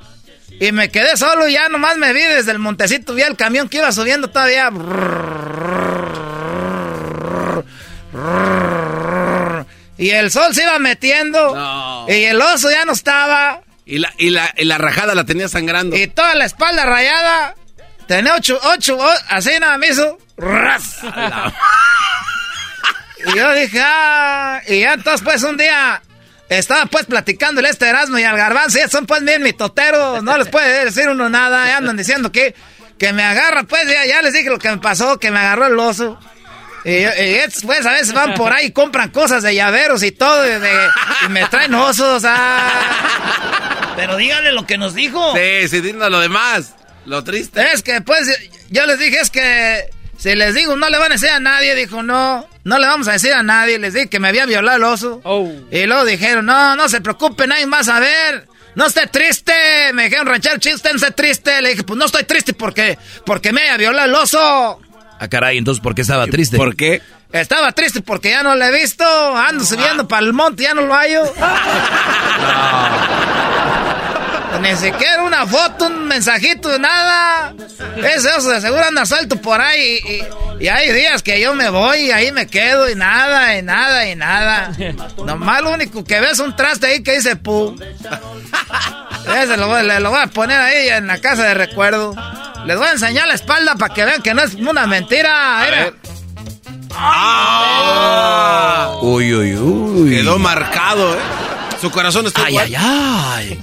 Y 0.60 0.72
me 0.72 0.90
quedé 0.90 1.16
solo 1.16 1.48
y 1.48 1.54
ya 1.54 1.70
nomás 1.70 1.96
me 1.96 2.12
vi 2.12 2.20
desde 2.20 2.52
el 2.52 2.58
montecito, 2.58 3.14
vi 3.14 3.22
el 3.22 3.34
camión 3.34 3.70
que 3.70 3.78
iba 3.78 3.90
subiendo 3.92 4.28
todavía. 4.28 4.70
Y 9.96 10.10
el 10.10 10.30
sol 10.30 10.54
se 10.54 10.62
iba 10.62 10.78
metiendo. 10.78 11.54
No. 11.54 12.04
Y 12.08 12.24
el 12.24 12.40
oso 12.40 12.70
ya 12.70 12.84
no 12.84 12.92
estaba. 12.92 13.62
Y 13.86 13.98
la, 13.98 14.12
y, 14.18 14.28
la, 14.28 14.54
y 14.56 14.66
la 14.66 14.76
rajada 14.76 15.14
la 15.14 15.24
tenía 15.24 15.48
sangrando. 15.48 15.96
Y 15.96 16.06
toda 16.08 16.34
la 16.34 16.44
espalda 16.44 16.84
rayada. 16.84 17.54
Tenía 18.06 18.34
ocho, 18.34 18.60
ocho, 18.62 18.98
así 19.28 19.52
nada 19.60 19.78
me 19.78 19.88
hizo. 19.88 20.18
Y 23.26 23.36
yo 23.36 23.52
dije, 23.52 23.80
ah, 23.82 24.60
y 24.66 24.80
ya 24.80 24.94
entonces 24.94 25.22
pues 25.22 25.42
un 25.42 25.56
día 25.56 26.02
estaba 26.50 26.84
pues 26.86 27.06
platicándole 27.06 27.68
a 27.68 27.70
este 27.70 27.88
Erasmo 27.88 28.18
y 28.18 28.24
al 28.24 28.36
Garbanzo, 28.36 28.78
y 28.78 28.90
son 28.90 29.06
pues 29.06 29.24
bien 29.24 29.42
mitoteros, 29.42 30.22
no 30.22 30.36
les 30.36 30.48
puede 30.48 30.84
decir 30.84 31.08
uno 31.08 31.28
nada, 31.30 31.66
y 31.68 31.70
andan 31.70 31.96
diciendo 31.96 32.30
que, 32.32 32.54
que 32.98 33.12
me 33.14 33.22
agarra, 33.22 33.62
pues 33.62 33.86
ya, 33.88 34.04
ya 34.04 34.20
les 34.20 34.34
dije 34.34 34.50
lo 34.50 34.58
que 34.58 34.68
me 34.70 34.78
pasó, 34.78 35.18
que 35.18 35.30
me 35.30 35.38
agarró 35.38 35.66
el 35.66 35.78
oso. 35.78 36.18
Y, 36.84 37.02
yo- 37.02 37.10
y 37.16 37.34
estos, 37.34 37.62
pues 37.64 37.84
a 37.86 37.92
veces 37.92 38.12
van 38.12 38.34
por 38.34 38.52
ahí 38.52 38.66
y 38.66 38.70
compran 38.72 39.10
cosas 39.10 39.42
de 39.42 39.54
llaveros 39.54 40.02
y 40.02 40.12
todo, 40.12 40.46
y, 40.46 40.58
de- 40.60 40.88
y 41.26 41.28
me 41.28 41.46
traen 41.46 41.74
osos, 41.74 42.22
ah. 42.26 43.92
Pero 43.96 44.16
díganle 44.16 44.52
lo 44.52 44.66
que 44.66 44.78
nos 44.78 44.94
dijo. 44.94 45.34
Sí, 45.36 45.68
sí, 45.68 45.80
dime 45.80 46.08
lo 46.10 46.20
demás. 46.20 46.74
Lo 47.06 47.22
triste. 47.24 47.72
Es 47.72 47.82
que, 47.82 48.00
pues, 48.00 48.28
yo 48.70 48.86
les 48.86 48.98
dije, 48.98 49.18
es 49.20 49.30
que 49.30 49.90
si 50.18 50.34
les 50.34 50.54
digo, 50.54 50.76
no 50.76 50.88
le 50.88 50.98
van 50.98 51.12
a 51.12 51.14
decir 51.14 51.30
a 51.30 51.40
nadie. 51.40 51.74
Dijo, 51.74 52.02
no, 52.02 52.46
no 52.70 52.78
le 52.78 52.86
vamos 52.86 53.08
a 53.08 53.12
decir 53.12 53.34
a 53.34 53.42
nadie. 53.42 53.80
Les 53.80 53.94
dije 53.94 54.08
que 54.08 54.20
me 54.20 54.28
había 54.28 54.46
violado 54.46 54.76
el 54.76 54.84
oso. 54.84 55.20
Y 55.72 55.86
luego 55.86 56.04
dijeron, 56.04 56.46
no, 56.46 56.76
no 56.76 56.88
se 56.88 57.00
preocupe, 57.00 57.48
nadie 57.48 57.66
más 57.66 57.88
a 57.88 57.98
ver. 57.98 58.46
No 58.76 58.86
esté 58.86 59.08
triste. 59.08 59.52
Me 59.92 60.04
dijeron, 60.04 60.26
ranchero, 60.26 60.56
chiste, 60.58 60.88
no 60.90 60.96
esté 60.96 61.10
triste. 61.10 61.60
Le 61.62 61.70
dije, 61.70 61.82
pues 61.82 61.98
no 61.98 62.06
estoy 62.06 62.22
triste 62.22 62.54
porque, 62.54 62.96
porque 63.26 63.52
me 63.52 63.62
haya 63.62 63.76
violado 63.76 64.08
el 64.08 64.14
oso. 64.14 64.80
Ah, 65.18 65.28
caray, 65.28 65.58
entonces, 65.58 65.82
¿por 65.82 65.96
qué 65.96 66.02
estaba 66.02 66.28
triste? 66.28 66.56
¿Por 66.56 66.76
qué? 66.76 67.02
Estaba 67.32 67.72
triste 67.72 68.02
porque 68.02 68.30
ya 68.30 68.44
no 68.44 68.54
lo 68.54 68.64
he 68.64 68.72
visto. 68.72 69.04
Ando 69.36 69.64
subiendo 69.64 70.06
para 70.06 70.24
el 70.24 70.32
monte, 70.32 70.62
ya 70.62 70.72
no 70.72 70.82
lo 70.82 70.94
hallo. 70.94 71.24
Ni 74.60 74.76
siquiera 74.76 75.22
una 75.22 75.46
foto, 75.46 75.86
un 75.86 76.06
mensajito, 76.06 76.78
nada. 76.78 77.54
Ese 77.96 78.28
oso 78.30 78.50
de 78.50 78.60
seguro 78.60 78.84
anda 78.84 79.06
suelto 79.06 79.36
por 79.40 79.60
ahí. 79.60 80.00
Y, 80.04 80.12
y- 80.12 80.24
y 80.60 80.68
hay 80.68 80.92
días 80.92 81.22
que 81.22 81.40
yo 81.40 81.54
me 81.54 81.70
voy 81.70 81.98
y 82.00 82.10
ahí 82.10 82.32
me 82.32 82.46
quedo 82.46 82.90
y 82.90 82.94
nada, 82.94 83.56
y 83.56 83.62
nada, 83.62 84.06
y 84.06 84.14
nada. 84.16 84.72
Nomás 85.24 85.62
lo 85.62 85.70
único 85.72 86.04
que 86.04 86.20
ves 86.20 86.32
es 86.32 86.38
un 86.40 86.54
traste 86.54 86.88
ahí 86.88 87.02
que 87.02 87.14
dice 87.16 87.36
pu. 87.36 87.74
Ese 89.42 89.56
lo, 89.56 89.68
voy- 89.68 89.86
le 89.86 90.00
lo 90.00 90.10
voy 90.10 90.20
a 90.20 90.26
poner 90.26 90.60
ahí 90.60 90.88
en 90.90 91.06
la 91.06 91.18
casa 91.20 91.44
de 91.44 91.54
recuerdo. 91.54 92.14
Les 92.66 92.76
voy 92.76 92.88
a 92.88 92.92
enseñar 92.92 93.26
la 93.26 93.34
espalda 93.34 93.76
para 93.76 93.94
que 93.94 94.04
vean 94.04 94.20
que 94.20 94.34
no 94.34 94.42
es 94.42 94.52
una 94.54 94.86
mentira. 94.86 95.92
Ah. 96.92 98.98
Uy, 99.02 99.34
uy, 99.34 99.56
uy. 99.56 100.10
Quedó 100.10 100.38
marcado, 100.38 101.14
¿eh? 101.14 101.18
Su 101.80 101.90
corazón 101.90 102.26
está 102.26 102.44
Ay, 102.44 102.52
igual. 102.52 102.66
ay, 102.66 102.76
ay. 102.78 103.60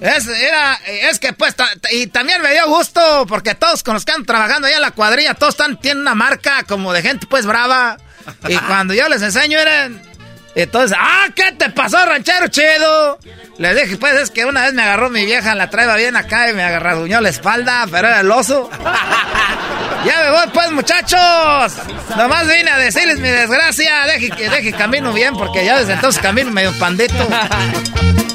Es, 0.00 0.26
era, 0.28 0.80
es 0.86 1.18
que 1.18 1.34
pues, 1.34 1.54
y 1.90 2.06
también 2.06 2.40
me 2.40 2.52
dio 2.52 2.66
gusto 2.68 3.26
porque 3.28 3.54
todos 3.54 3.82
con 3.82 3.94
los 3.94 4.04
que 4.04 4.12
están 4.12 4.24
trabajando 4.24 4.66
allá 4.66 4.76
en 4.76 4.82
la 4.82 4.92
cuadrilla, 4.92 5.34
todos 5.34 5.54
están, 5.54 5.78
tienen 5.78 6.00
una 6.00 6.14
marca 6.14 6.62
como 6.66 6.92
de 6.92 7.02
gente 7.02 7.26
pues 7.28 7.44
brava. 7.44 7.98
Y 8.48 8.56
cuando 8.66 8.94
yo 8.94 9.08
les 9.10 9.20
enseño 9.20 9.58
eran, 9.58 10.00
entonces, 10.54 10.96
ah, 10.98 11.26
¿qué 11.34 11.52
te 11.52 11.70
pasó, 11.70 12.04
ranchero 12.04 12.48
chido? 12.48 13.18
Les 13.58 13.76
dije, 13.76 13.96
pues 13.98 14.14
es 14.14 14.30
que 14.30 14.44
una 14.46 14.62
vez 14.62 14.72
me 14.72 14.82
agarró 14.82 15.10
mi 15.10 15.24
vieja, 15.24 15.54
la 15.54 15.70
traía 15.70 15.94
bien 15.96 16.16
acá 16.16 16.50
y 16.50 16.54
me 16.54 16.64
agarraduñó 16.64 17.20
la 17.20 17.28
espalda, 17.28 17.86
pero 17.90 18.08
era 18.08 18.20
el 18.20 18.30
oso. 18.30 18.70
ya 20.04 20.24
me 20.24 20.30
voy 20.30 20.46
pues, 20.52 20.72
muchachos. 20.72 21.74
Nomás 22.16 22.48
vine 22.48 22.70
a 22.70 22.78
decirles 22.78 23.18
mi 23.18 23.28
desgracia. 23.28 24.06
Deje 24.06 24.30
que 24.30 24.48
deje 24.48 24.72
camino 24.72 25.12
bien 25.12 25.34
porque 25.34 25.64
ya 25.64 25.78
desde 25.78 25.92
entonces 25.92 26.20
camino 26.20 26.50
medio 26.50 26.76
pandito. 26.78 27.14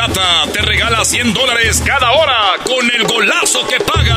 Chocolata 0.00 0.50
te 0.52 0.62
regala 0.62 1.04
100 1.04 1.34
dólares 1.34 1.82
cada 1.84 2.12
hora 2.12 2.54
con 2.64 2.90
el 2.90 3.06
golazo 3.06 3.66
que 3.66 3.78
paga. 3.80 4.16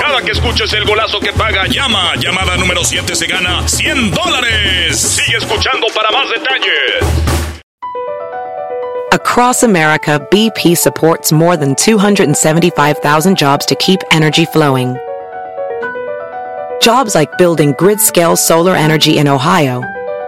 Cada 0.00 0.22
que 0.22 0.30
escuches 0.30 0.72
el 0.74 0.84
golazo 0.84 1.18
que 1.18 1.32
paga, 1.32 1.66
llama. 1.66 2.14
Llamada 2.16 2.56
número 2.56 2.84
7 2.84 3.16
se 3.16 3.26
gana 3.26 3.66
100 3.66 4.12
dólares. 4.12 5.00
Sigue 5.00 5.38
escuchando 5.38 5.88
para 5.94 6.10
más 6.12 6.28
detalles. 6.30 7.04
Across 9.12 9.64
America, 9.64 10.20
BP 10.30 10.76
supports 10.76 11.32
more 11.32 11.56
than 11.56 11.74
275,000 11.74 13.36
jobs 13.36 13.66
to 13.66 13.74
keep 13.76 14.00
energy 14.12 14.44
flowing. 14.46 14.96
Jobs 16.80 17.16
like 17.16 17.36
building 17.38 17.74
grid 17.76 17.98
scale 17.98 18.36
solar 18.36 18.76
energy 18.76 19.18
in 19.18 19.26
Ohio 19.26 19.82